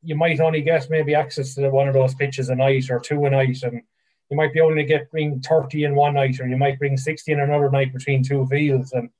you 0.00 0.14
might 0.14 0.38
only 0.38 0.60
get 0.62 0.88
maybe 0.88 1.16
access 1.16 1.56
to 1.56 1.68
one 1.70 1.88
of 1.88 1.94
those 1.94 2.14
pitches 2.14 2.48
a 2.48 2.54
night 2.54 2.88
or 2.88 3.00
two 3.00 3.24
a 3.24 3.30
night, 3.30 3.64
and 3.64 3.82
you 4.30 4.36
might 4.36 4.52
be 4.52 4.60
only 4.60 4.84
get 4.84 5.10
bring 5.10 5.40
30 5.40 5.82
in 5.82 5.96
one 5.96 6.14
night, 6.14 6.38
or 6.38 6.46
you 6.46 6.56
might 6.56 6.78
bring 6.78 6.96
60 6.96 7.32
in 7.32 7.40
another 7.40 7.68
night 7.68 7.92
between 7.92 8.22
two 8.22 8.46
fields. 8.46 8.92
And 8.92 9.10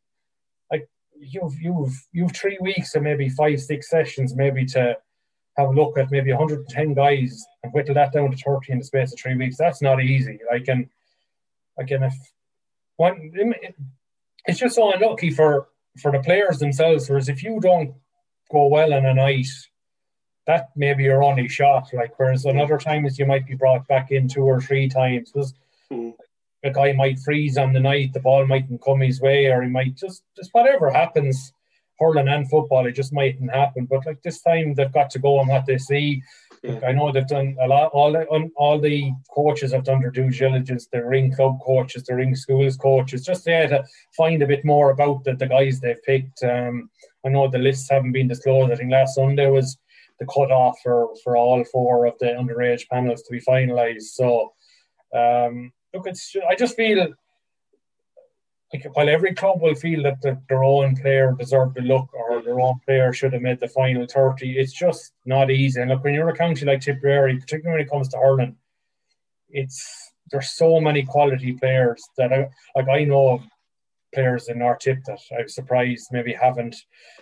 like 0.70 0.89
you've 1.19 1.61
you've 1.61 2.07
you've 2.12 2.32
three 2.32 2.59
weeks 2.61 2.94
and 2.94 3.03
maybe 3.03 3.28
five, 3.28 3.61
six 3.61 3.90
sessions 3.90 4.36
maybe 4.36 4.65
to 4.66 4.97
have 5.57 5.70
a 5.70 5.73
look 5.73 5.98
at 5.98 6.12
maybe 6.12 6.31
110 6.31 6.94
guys 6.94 7.44
and 7.65 7.73
whittle 7.73 7.94
that 7.94 8.12
down 8.12 8.31
to 8.31 8.36
30 8.36 8.70
in 8.70 8.78
the 8.78 8.85
space 8.85 9.12
of 9.12 9.19
three 9.19 9.35
weeks. 9.35 9.57
That's 9.57 9.82
not 9.82 10.01
easy. 10.01 10.39
Like 10.48 10.69
and 10.69 10.89
again 11.77 12.05
if 12.05 12.15
one 12.97 13.31
it's 14.47 14.59
just 14.59 14.77
so 14.77 14.93
unlucky 14.93 15.31
for 15.31 15.68
for 16.01 16.12
the 16.12 16.20
players 16.20 16.59
themselves. 16.59 17.09
Whereas 17.09 17.28
if 17.28 17.43
you 17.43 17.60
don't 17.60 17.94
go 18.51 18.66
well 18.66 18.93
in 18.93 19.06
a 19.06 19.14
night, 19.14 19.48
that 20.47 20.70
may 20.77 20.94
be 20.94 21.05
your 21.05 21.23
only 21.23 21.48
shot. 21.48 21.89
Like 21.93 22.18
whereas 22.18 22.44
another 22.44 22.78
times 22.78 23.18
you 23.18 23.27
might 23.27 23.47
be 23.47 23.55
brought 23.55 23.86
back 23.89 24.10
in 24.10 24.28
two 24.28 24.43
or 24.43 24.60
three 24.60 24.89
times 24.89 25.32
because 25.32 25.55
mm. 25.90 26.14
a 26.64 26.70
guy 26.70 26.93
might 26.93 27.18
freeze 27.18 27.59
on 27.59 27.73
the 27.73 27.81
night, 27.81 28.12
the 28.12 28.20
ball 28.20 28.47
mightn't 28.47 28.82
come 28.82 29.01
his 29.01 29.20
way, 29.20 29.47
or 29.47 29.62
he 29.62 29.68
might 29.68 29.97
just 29.97 30.23
just 30.36 30.51
whatever 30.52 30.90
happens. 30.90 31.52
Hurling 31.98 32.28
and 32.28 32.47
football, 32.51 32.85
it 32.85 32.93
just 32.93 33.14
mightn't 33.14 33.51
happen. 33.51 33.86
But 33.86 34.05
like 34.05 34.20
this 34.20 34.43
time, 34.43 34.74
they've 34.74 34.93
got 34.93 35.09
to 35.10 35.18
go 35.18 35.39
on 35.39 35.47
what 35.47 35.64
they 35.64 35.78
see. 35.78 36.23
Yeah. 36.66 36.80
I 36.86 36.93
know 36.93 37.12
they've 37.12 37.26
done 37.26 37.56
a 37.62 37.68
lot. 37.68 37.90
All 37.93 38.12
the 38.12 38.26
all 38.56 38.80
the 38.80 39.12
coaches 39.30 39.72
have 39.72 39.84
done 39.84 40.01
their 40.01 40.10
due 40.10 40.30
diligence. 40.30 40.86
The 40.86 41.05
ring 41.05 41.32
club 41.32 41.59
coaches, 41.64 42.05
the 42.05 42.14
ring 42.14 42.34
schools 42.34 42.76
coaches, 42.76 43.24
just 43.24 43.44
there 43.44 43.68
to 43.68 43.84
find 44.16 44.43
a 44.43 44.47
bit 44.47 44.64
more 44.64 44.90
about 44.90 45.24
the, 45.24 45.34
the 45.34 45.47
guys 45.47 45.80
they've 45.80 46.02
picked. 46.02 46.43
Um, 46.43 46.90
I 47.24 47.28
know 47.28 47.48
the 47.48 47.59
lists 47.59 47.90
haven't 47.90 48.12
been 48.12 48.28
disclosed. 48.28 48.72
I 48.72 48.76
think 48.76 48.90
last 48.90 49.14
Sunday 49.14 49.48
was 49.48 49.78
the 50.18 50.26
cut 50.26 50.51
off 50.51 50.78
for 50.82 51.14
for 51.22 51.36
all 51.36 51.64
four 51.64 52.06
of 52.06 52.18
the 52.18 52.26
underage 52.26 52.88
panels 52.88 53.22
to 53.22 53.32
be 53.32 53.40
finalised. 53.40 54.14
So 54.14 54.52
um, 55.14 55.72
look, 55.94 56.06
it's 56.06 56.34
I 56.48 56.55
just 56.55 56.76
feel 56.76 57.14
like 58.72 58.84
while 58.97 59.09
every 59.09 59.34
club 59.34 59.60
will 59.60 59.74
feel 59.74 60.02
that 60.02 60.20
the, 60.22 60.40
their 60.48 60.64
own 60.64 60.97
player 60.97 61.34
deserved 61.38 61.76
the 61.76 61.82
look 61.82 62.12
or 62.12 62.43
their 62.43 62.60
own 62.60 62.80
player 62.84 63.12
should 63.12 63.32
have 63.32 63.43
made 63.43 63.60
the 63.60 63.68
final 63.68 64.06
30, 64.06 64.59
it's 64.59 64.72
just 64.72 65.12
not 65.24 65.51
easy. 65.51 65.80
And 65.80 65.90
look, 65.90 66.02
when 66.02 66.14
you're 66.14 66.28
a 66.28 66.36
county 66.36 66.66
like 66.66 66.80
Tipperary, 66.80 67.38
particularly 67.38 67.78
when 67.78 67.86
it 67.86 67.90
comes 67.90 68.09
to 68.09 68.18
hurling, 68.18 68.56
it's 69.51 70.12
there's 70.32 70.51
so 70.51 70.80
many 70.80 71.05
quality 71.05 71.52
players 71.52 72.02
that 72.16 72.32
I 72.32 72.48
like 72.74 72.88
I 72.88 73.05
know 73.05 73.34
of 73.34 73.43
players 74.12 74.48
in 74.48 74.62
our 74.62 74.76
tip 74.76 74.98
that 75.05 75.20
I 75.38 75.43
was 75.43 75.55
surprised 75.55 76.09
maybe 76.10 76.32
haven't 76.32 76.74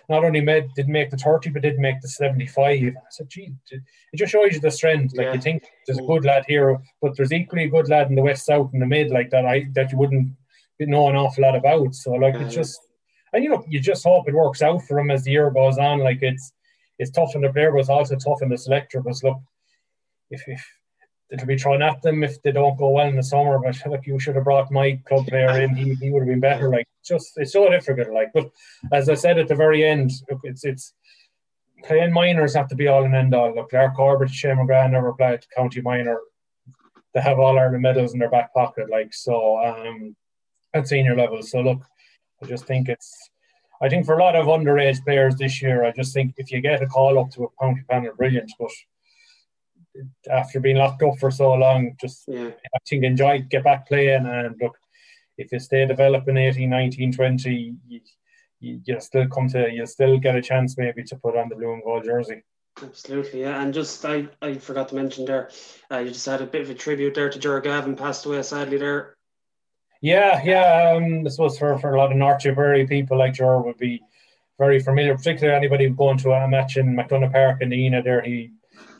not 0.09 0.23
only 0.23 0.41
made 0.41 0.73
didn't 0.75 0.93
make 0.93 1.11
the 1.11 1.17
30 1.17 1.49
but 1.51 1.61
did 1.61 1.77
make 1.77 2.01
the 2.01 2.07
75. 2.07 2.83
I 2.83 2.93
said, 3.09 3.29
gee, 3.29 3.53
it 3.71 3.81
just 4.15 4.31
shows 4.31 4.53
you 4.53 4.59
the 4.59 4.71
strength. 4.71 5.15
Like 5.15 5.25
Yeah. 5.25 5.33
you 5.33 5.41
think 5.41 5.63
there's 5.85 5.99
a 5.99 6.01
mm. 6.01 6.07
good 6.07 6.25
lad 6.25 6.45
here, 6.47 6.79
but 7.01 7.15
there's 7.15 7.33
equally 7.33 7.65
a 7.65 7.69
good 7.69 7.89
lad 7.89 8.09
in 8.09 8.15
the 8.15 8.21
west 8.21 8.45
south 8.45 8.71
in 8.73 8.79
the 8.79 8.85
mid 8.85 9.11
like 9.11 9.29
that 9.31 9.45
I 9.45 9.67
that 9.73 9.91
you 9.91 9.97
wouldn't 9.97 10.29
know 10.79 11.09
an 11.09 11.15
awful 11.15 11.43
lot 11.43 11.55
about. 11.55 11.95
So 11.95 12.11
like 12.11 12.35
it's 12.35 12.53
just 12.53 12.79
and 13.33 13.43
you 13.43 13.49
know 13.49 13.63
you 13.67 13.79
just 13.79 14.03
hope 14.03 14.27
it 14.27 14.35
works 14.35 14.61
out 14.61 14.81
for 14.83 14.99
him 14.99 15.11
as 15.11 15.23
the 15.23 15.31
year 15.31 15.49
goes 15.51 15.77
on. 15.77 15.99
Like 15.99 16.19
it's 16.21 16.51
it's 16.97 17.11
tough 17.11 17.35
on 17.35 17.41
the 17.41 17.51
player, 17.51 17.71
but 17.71 17.79
it's 17.79 17.89
also 17.89 18.15
tough 18.15 18.41
on 18.41 18.49
the 18.49 18.57
selector. 18.57 19.01
Because 19.01 19.23
look, 19.23 19.41
if, 20.29 20.43
if 20.47 20.65
it'll 21.31 21.47
be 21.47 21.57
thrown 21.57 21.81
at 21.81 22.01
them 22.01 22.23
if 22.23 22.41
they 22.41 22.51
don't 22.51 22.77
go 22.77 22.89
well 22.89 23.07
in 23.07 23.15
the 23.15 23.23
summer. 23.23 23.59
But 23.59 23.77
look, 23.87 24.05
you 24.05 24.19
should 24.19 24.35
have 24.35 24.43
brought 24.43 24.71
my 24.71 24.99
club 25.07 25.27
player 25.27 25.61
in. 25.61 25.75
He, 25.75 25.95
he 25.95 26.11
would 26.11 26.21
have 26.21 26.29
been 26.29 26.39
better. 26.39 26.69
Like 26.69 26.87
just 27.05 27.33
it's 27.37 27.53
so 27.53 27.69
difficult. 27.69 28.09
Like, 28.09 28.31
but 28.33 28.49
as 28.91 29.09
I 29.09 29.15
said 29.15 29.37
at 29.37 29.47
the 29.47 29.55
very 29.55 29.85
end, 29.85 30.11
look, 30.29 30.41
it's 30.43 30.63
it's 30.63 30.93
playing 31.83 32.13
minors 32.13 32.55
have 32.55 32.67
to 32.69 32.75
be 32.75 32.87
all 32.87 33.03
and 33.03 33.15
end 33.15 33.33
all. 33.33 33.53
Look, 33.53 33.73
Lar 33.73 33.93
Corbett, 33.93 34.29
Shane 34.29 34.57
McGrath 34.57 34.91
never 34.91 35.13
played 35.13 35.45
county 35.55 35.81
minor. 35.81 36.19
They 37.13 37.21
have 37.21 37.39
all 37.39 37.57
Ireland 37.57 37.81
medals 37.81 38.13
in 38.13 38.19
their 38.19 38.29
back 38.29 38.53
pocket. 38.53 38.89
Like 38.89 39.13
so, 39.13 39.57
um, 39.63 40.15
at 40.75 40.87
senior 40.87 41.15
level. 41.15 41.41
So 41.41 41.61
look, 41.61 41.81
I 42.41 42.45
just 42.45 42.65
think 42.65 42.89
it's. 42.89 43.11
I 43.81 43.89
think 43.89 44.05
for 44.05 44.17
a 44.17 44.23
lot 44.23 44.35
of 44.35 44.45
underage 44.45 45.03
players 45.03 45.35
this 45.35 45.61
year, 45.61 45.83
I 45.83 45.91
just 45.91 46.13
think 46.13 46.33
if 46.37 46.49
you 46.49 46.61
get 46.61 46.81
a 46.81 46.87
call 46.87 47.19
up 47.19 47.29
to 47.31 47.43
a 47.43 47.47
county 47.61 47.83
panel, 47.89 48.13
brilliant. 48.15 48.51
But 48.57 48.71
after 50.31 50.61
being 50.61 50.77
locked 50.77 51.03
up 51.03 51.17
for 51.19 51.29
so 51.29 51.53
long, 51.53 51.95
just 51.99 52.23
Yeah. 52.27 52.51
I 52.75 52.77
think 52.87 53.03
enjoy, 53.03 53.41
get 53.41 53.63
back 53.63 53.87
playing, 53.87 54.25
and 54.25 54.55
look, 54.61 54.77
if 55.37 55.51
you 55.51 55.59
stay 55.59 55.85
developing 55.85 56.37
18, 56.37 56.69
19, 56.69 57.11
20, 57.11 57.75
you, 57.87 58.01
you, 58.59 58.81
you'll 58.85 59.01
still 59.01 59.27
come 59.27 59.49
to, 59.49 59.69
you'll 59.69 59.87
still 59.87 60.17
get 60.19 60.37
a 60.37 60.41
chance 60.41 60.77
maybe 60.77 61.03
to 61.03 61.15
put 61.17 61.35
on 61.35 61.49
the 61.49 61.55
blue 61.55 61.73
and 61.73 61.83
gold 61.83 62.05
jersey. 62.05 62.43
Absolutely, 62.81 63.41
yeah. 63.41 63.61
And 63.61 63.73
just 63.73 64.05
I, 64.05 64.27
I 64.41 64.55
forgot 64.55 64.89
to 64.89 64.95
mention 64.95 65.25
there, 65.25 65.49
uh, 65.91 65.99
you 65.99 66.11
just 66.11 66.25
had 66.25 66.41
a 66.41 66.45
bit 66.45 66.61
of 66.61 66.69
a 66.69 66.73
tribute 66.73 67.15
there 67.15 67.29
to 67.29 67.39
Ger 67.39 67.61
Gavin, 67.61 67.95
passed 67.95 68.25
away 68.25 68.41
sadly 68.41 68.77
there. 68.77 69.15
Yeah, 70.05 70.39
yeah. 70.43 70.93
Um, 70.95 71.25
I 71.25 71.29
suppose 71.31 71.57
for, 71.57 71.79
for 71.79 71.95
a 71.95 71.97
lot 71.97 72.11
of 72.11 72.17
North 72.17 72.43
Tipperary 72.43 72.85
people 72.85 73.17
like 73.17 73.33
Ger 73.33 73.59
would 73.59 73.77
be 73.77 74.03
very 74.59 74.79
familiar, 74.79 75.17
particularly 75.17 75.57
anybody 75.57 75.89
going 75.89 76.19
to 76.19 76.31
a 76.31 76.47
match 76.47 76.77
in 76.77 76.95
MacDonagh 76.95 77.31
Park 77.31 77.63
in 77.63 77.69
the 77.69 77.85
Ena 77.87 78.03
there. 78.03 78.21
He 78.21 78.51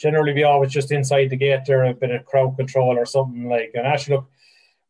generally 0.01 0.33
be 0.33 0.45
always 0.45 0.71
just 0.71 0.91
inside 0.91 1.29
the 1.29 1.35
gate 1.35 1.59
there, 1.67 1.83
a 1.83 1.93
bit 1.93 2.09
of 2.09 2.25
crowd 2.25 2.57
control 2.57 2.97
or 2.97 3.05
something 3.05 3.47
like. 3.47 3.69
And 3.75 3.85
actually, 3.85 4.15
look, 4.15 4.31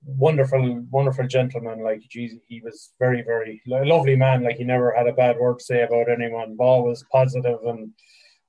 wonderful, 0.06 0.86
wonderful 0.90 1.28
gentleman. 1.28 1.84
Like, 1.84 2.00
geez, 2.10 2.36
he 2.48 2.62
was 2.62 2.94
very, 2.98 3.22
very 3.22 3.62
lovely 3.68 4.16
man. 4.16 4.42
Like, 4.42 4.56
he 4.56 4.64
never 4.64 4.96
had 4.96 5.08
a 5.08 5.12
bad 5.12 5.38
word 5.38 5.60
to 5.60 5.66
say 5.66 5.82
about 5.82 6.10
anyone. 6.10 6.56
Always 6.58 7.04
positive 7.12 7.60
and 7.66 7.92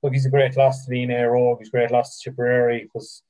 look, 0.01 0.13
he's 0.13 0.25
a 0.25 0.29
great 0.29 0.55
loss 0.55 0.85
to 0.85 0.91
Nenagh 0.91 1.19
Éire 1.19 1.35
Óg. 1.35 1.57
He's 1.59 1.67
a 1.67 1.71
great 1.71 1.91
loss 1.91 2.21
to 2.21 2.29
Tipperary 2.29 2.83
because 2.83 3.23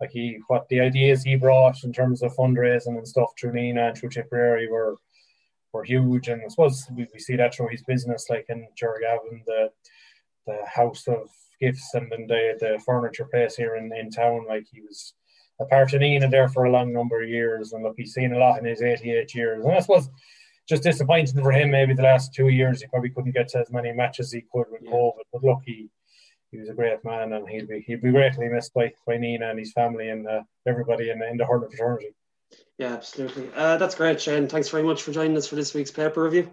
like 0.00 0.10
he 0.10 0.38
what 0.48 0.68
the 0.68 0.80
ideas 0.80 1.22
he 1.22 1.36
brought 1.36 1.82
in 1.84 1.92
terms 1.92 2.22
of 2.22 2.34
fundraising 2.34 2.98
and 2.98 3.08
stuff 3.08 3.30
through 3.38 3.52
Nenagh 3.52 3.88
and 3.88 3.96
through 3.96 4.10
Tipperary 4.10 4.68
were 4.68 4.96
were 5.72 5.84
huge. 5.84 6.28
And 6.28 6.42
I 6.44 6.48
suppose 6.48 6.86
we, 6.94 7.06
we 7.12 7.18
see 7.20 7.36
that 7.36 7.54
through 7.54 7.68
his 7.68 7.82
business 7.82 8.26
like 8.30 8.46
in 8.48 8.66
Gavin 8.80 9.42
the 9.46 9.70
the 10.46 10.58
house 10.66 11.06
of 11.08 11.28
gifts 11.60 11.94
and 11.94 12.10
then 12.10 12.26
the 12.26 12.56
the 12.60 12.82
furniture 12.84 13.26
place 13.26 13.56
here 13.56 13.76
in, 13.76 13.92
in 13.94 14.10
town. 14.10 14.46
Like 14.48 14.66
he 14.70 14.80
was 14.82 15.14
a 15.60 15.64
part 15.64 15.92
of 15.94 16.00
Nenagh 16.00 16.30
there 16.30 16.48
for 16.48 16.64
a 16.64 16.70
long 16.70 16.92
number 16.92 17.22
of 17.22 17.28
years. 17.28 17.72
And 17.72 17.82
look 17.82 17.94
he's 17.96 18.12
seen 18.14 18.32
a 18.32 18.38
lot 18.38 18.58
in 18.58 18.64
his 18.66 18.82
88 18.82 19.34
years. 19.34 19.64
And 19.64 19.74
I 19.74 19.80
suppose 19.80 20.08
just 20.68 20.82
disappointing 20.82 21.40
for 21.42 21.52
him 21.52 21.70
maybe 21.70 21.94
the 21.94 22.02
last 22.02 22.34
two 22.34 22.48
years 22.48 22.80
he 22.80 22.88
probably 22.88 23.10
couldn't 23.10 23.32
get 23.32 23.48
to 23.48 23.60
as 23.60 23.70
many 23.70 23.92
matches 23.92 24.26
as 24.26 24.32
he 24.32 24.44
could 24.52 24.66
with 24.70 24.82
Yeah. 24.82 24.90
COVID. 24.90 25.22
But 25.32 25.44
look 25.44 25.60
he 25.64 25.88
he 26.56 26.60
was 26.60 26.70
a 26.70 26.74
great 26.74 27.04
man, 27.04 27.34
and 27.34 27.46
he'd 27.48 27.68
be 27.68 27.84
he'd 27.86 28.00
be 28.00 28.10
greatly 28.10 28.48
missed 28.48 28.72
by, 28.72 28.90
by 29.06 29.16
Nenagh 29.18 29.50
and 29.50 29.58
his 29.58 29.72
family 29.72 30.08
and 30.08 30.26
uh, 30.26 30.42
everybody 30.66 31.10
in, 31.10 31.22
in 31.22 31.36
the 31.36 31.44
hurling 31.44 31.68
fraternity. 31.68 32.14
Yeah, 32.78 32.94
absolutely. 32.94 33.50
Uh, 33.54 33.76
that's 33.76 33.94
great, 33.94 34.20
Shane. 34.20 34.48
Thanks 34.48 34.70
very 34.70 34.82
much 34.82 35.02
for 35.02 35.12
joining 35.12 35.36
us 35.36 35.46
for 35.46 35.56
this 35.56 35.74
week's 35.74 35.90
paper 35.90 36.22
review. 36.22 36.50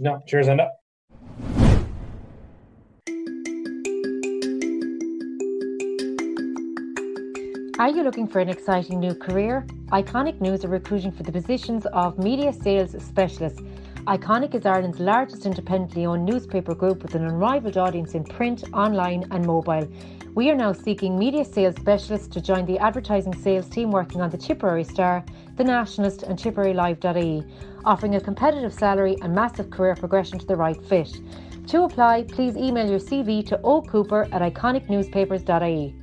No, 0.00 0.20
cheers, 0.26 0.48
Enda. 0.48 0.68
Are 7.78 7.90
you 7.90 8.02
looking 8.02 8.26
for 8.26 8.40
an 8.40 8.48
exciting 8.48 8.98
new 8.98 9.14
career? 9.14 9.64
Iconic 9.92 10.40
News 10.40 10.64
are 10.64 10.68
recruiting 10.68 11.12
for 11.12 11.22
the 11.22 11.30
positions 11.30 11.86
of 11.92 12.18
media 12.18 12.52
sales 12.52 12.96
specialists 13.04 13.60
Iconic 14.06 14.54
is 14.54 14.64
Ireland's 14.64 15.00
largest 15.00 15.46
independently 15.46 16.06
owned 16.06 16.24
newspaper 16.24 16.76
group 16.76 17.02
with 17.02 17.16
an 17.16 17.24
unrivaled 17.26 17.76
audience 17.76 18.14
in 18.14 18.22
print, 18.22 18.62
online, 18.72 19.26
and 19.32 19.44
mobile. 19.44 19.88
We 20.36 20.48
are 20.48 20.54
now 20.54 20.72
seeking 20.72 21.18
media 21.18 21.44
sales 21.44 21.74
specialists 21.74 22.28
to 22.28 22.40
join 22.40 22.66
the 22.66 22.78
advertising 22.78 23.34
sales 23.34 23.68
team 23.68 23.90
working 23.90 24.20
on 24.20 24.30
the 24.30 24.38
Tipperary 24.38 24.84
Star, 24.84 25.24
the 25.56 25.64
Nationalist, 25.64 26.22
and 26.22 26.38
TipperaryLive.ie, 26.38 27.44
offering 27.84 28.14
a 28.14 28.20
competitive 28.20 28.72
salary 28.72 29.16
and 29.22 29.34
massive 29.34 29.70
career 29.70 29.96
progression 29.96 30.38
to 30.38 30.46
the 30.46 30.54
right 30.54 30.80
fit. 30.84 31.12
To 31.66 31.82
apply, 31.82 32.22
please 32.28 32.56
email 32.56 32.88
your 32.88 33.00
CV 33.00 33.44
to 33.48 33.58
ocooper 33.58 34.32
at 34.32 34.40
iconicnewspapers.ie. 34.40 35.96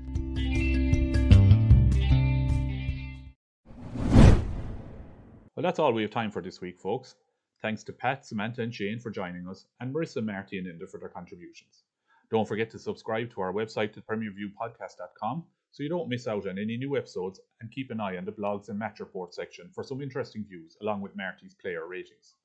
Well, 5.55 5.63
that's 5.63 5.79
all 5.79 5.93
we 5.93 6.01
have 6.01 6.11
time 6.11 6.31
for 6.31 6.41
this 6.41 6.59
week, 6.59 6.77
folks. 6.77 7.15
Thanks 7.63 7.83
to 7.85 7.93
Pat, 7.93 8.25
Samantha, 8.25 8.61
and 8.61 8.75
Shane 8.75 8.99
for 8.99 9.09
joining 9.09 9.47
us, 9.47 9.65
and 9.79 9.95
Marisa, 9.95 10.21
Marty, 10.23 10.57
and 10.59 10.67
Enda 10.67 10.87
for 10.87 10.99
their 10.99 11.07
contributions. 11.07 11.85
Don't 12.29 12.45
forget 12.45 12.69
to 12.71 12.77
subscribe 12.77 13.31
to 13.31 13.41
our 13.41 13.53
website 13.53 13.97
at 13.97 14.05
premierviewpodcast.com 14.05 15.45
so 15.71 15.81
you 15.81 15.87
don't 15.87 16.09
miss 16.09 16.27
out 16.27 16.45
on 16.45 16.59
any 16.59 16.75
new 16.75 16.97
episodes, 16.97 17.39
and 17.61 17.71
keep 17.71 17.89
an 17.89 18.01
eye 18.01 18.17
on 18.17 18.25
the 18.25 18.31
blogs 18.33 18.67
and 18.67 18.77
match 18.77 18.99
report 18.99 19.33
section 19.33 19.71
for 19.73 19.81
some 19.81 20.01
interesting 20.01 20.45
views 20.47 20.75
along 20.81 20.99
with 20.99 21.15
Marty's 21.15 21.55
player 21.55 21.87
ratings. 21.87 22.35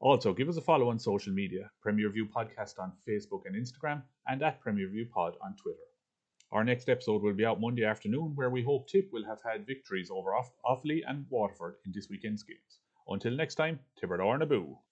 Also, 0.00 0.34
give 0.34 0.48
us 0.48 0.56
a 0.56 0.60
follow 0.60 0.90
on 0.90 0.98
social 0.98 1.32
media 1.32 1.70
Premier 1.80 2.10
View 2.10 2.26
Podcast 2.26 2.80
on 2.80 2.92
Facebook 3.08 3.42
and 3.46 3.54
Instagram, 3.54 4.02
and 4.26 4.42
at 4.42 4.60
Premier 4.60 4.88
View 4.88 5.06
Pod 5.06 5.34
on 5.40 5.54
Twitter. 5.54 5.78
Our 6.50 6.64
next 6.64 6.88
episode 6.88 7.22
will 7.22 7.32
be 7.32 7.46
out 7.46 7.60
Monday 7.60 7.84
afternoon, 7.84 8.32
where 8.34 8.50
we 8.50 8.64
hope 8.64 8.88
Tipp 8.88 9.08
will 9.12 9.24
have 9.24 9.40
had 9.42 9.66
victories 9.68 10.10
over 10.10 10.34
Off- 10.34 10.52
Offaly 10.66 11.02
and 11.06 11.26
Waterford 11.30 11.76
in 11.86 11.92
this 11.94 12.10
weekend's 12.10 12.42
games. 12.42 12.81
Until 13.08 13.32
next 13.32 13.56
time, 13.56 13.80
Tibber 13.96 14.18
na 14.18 14.91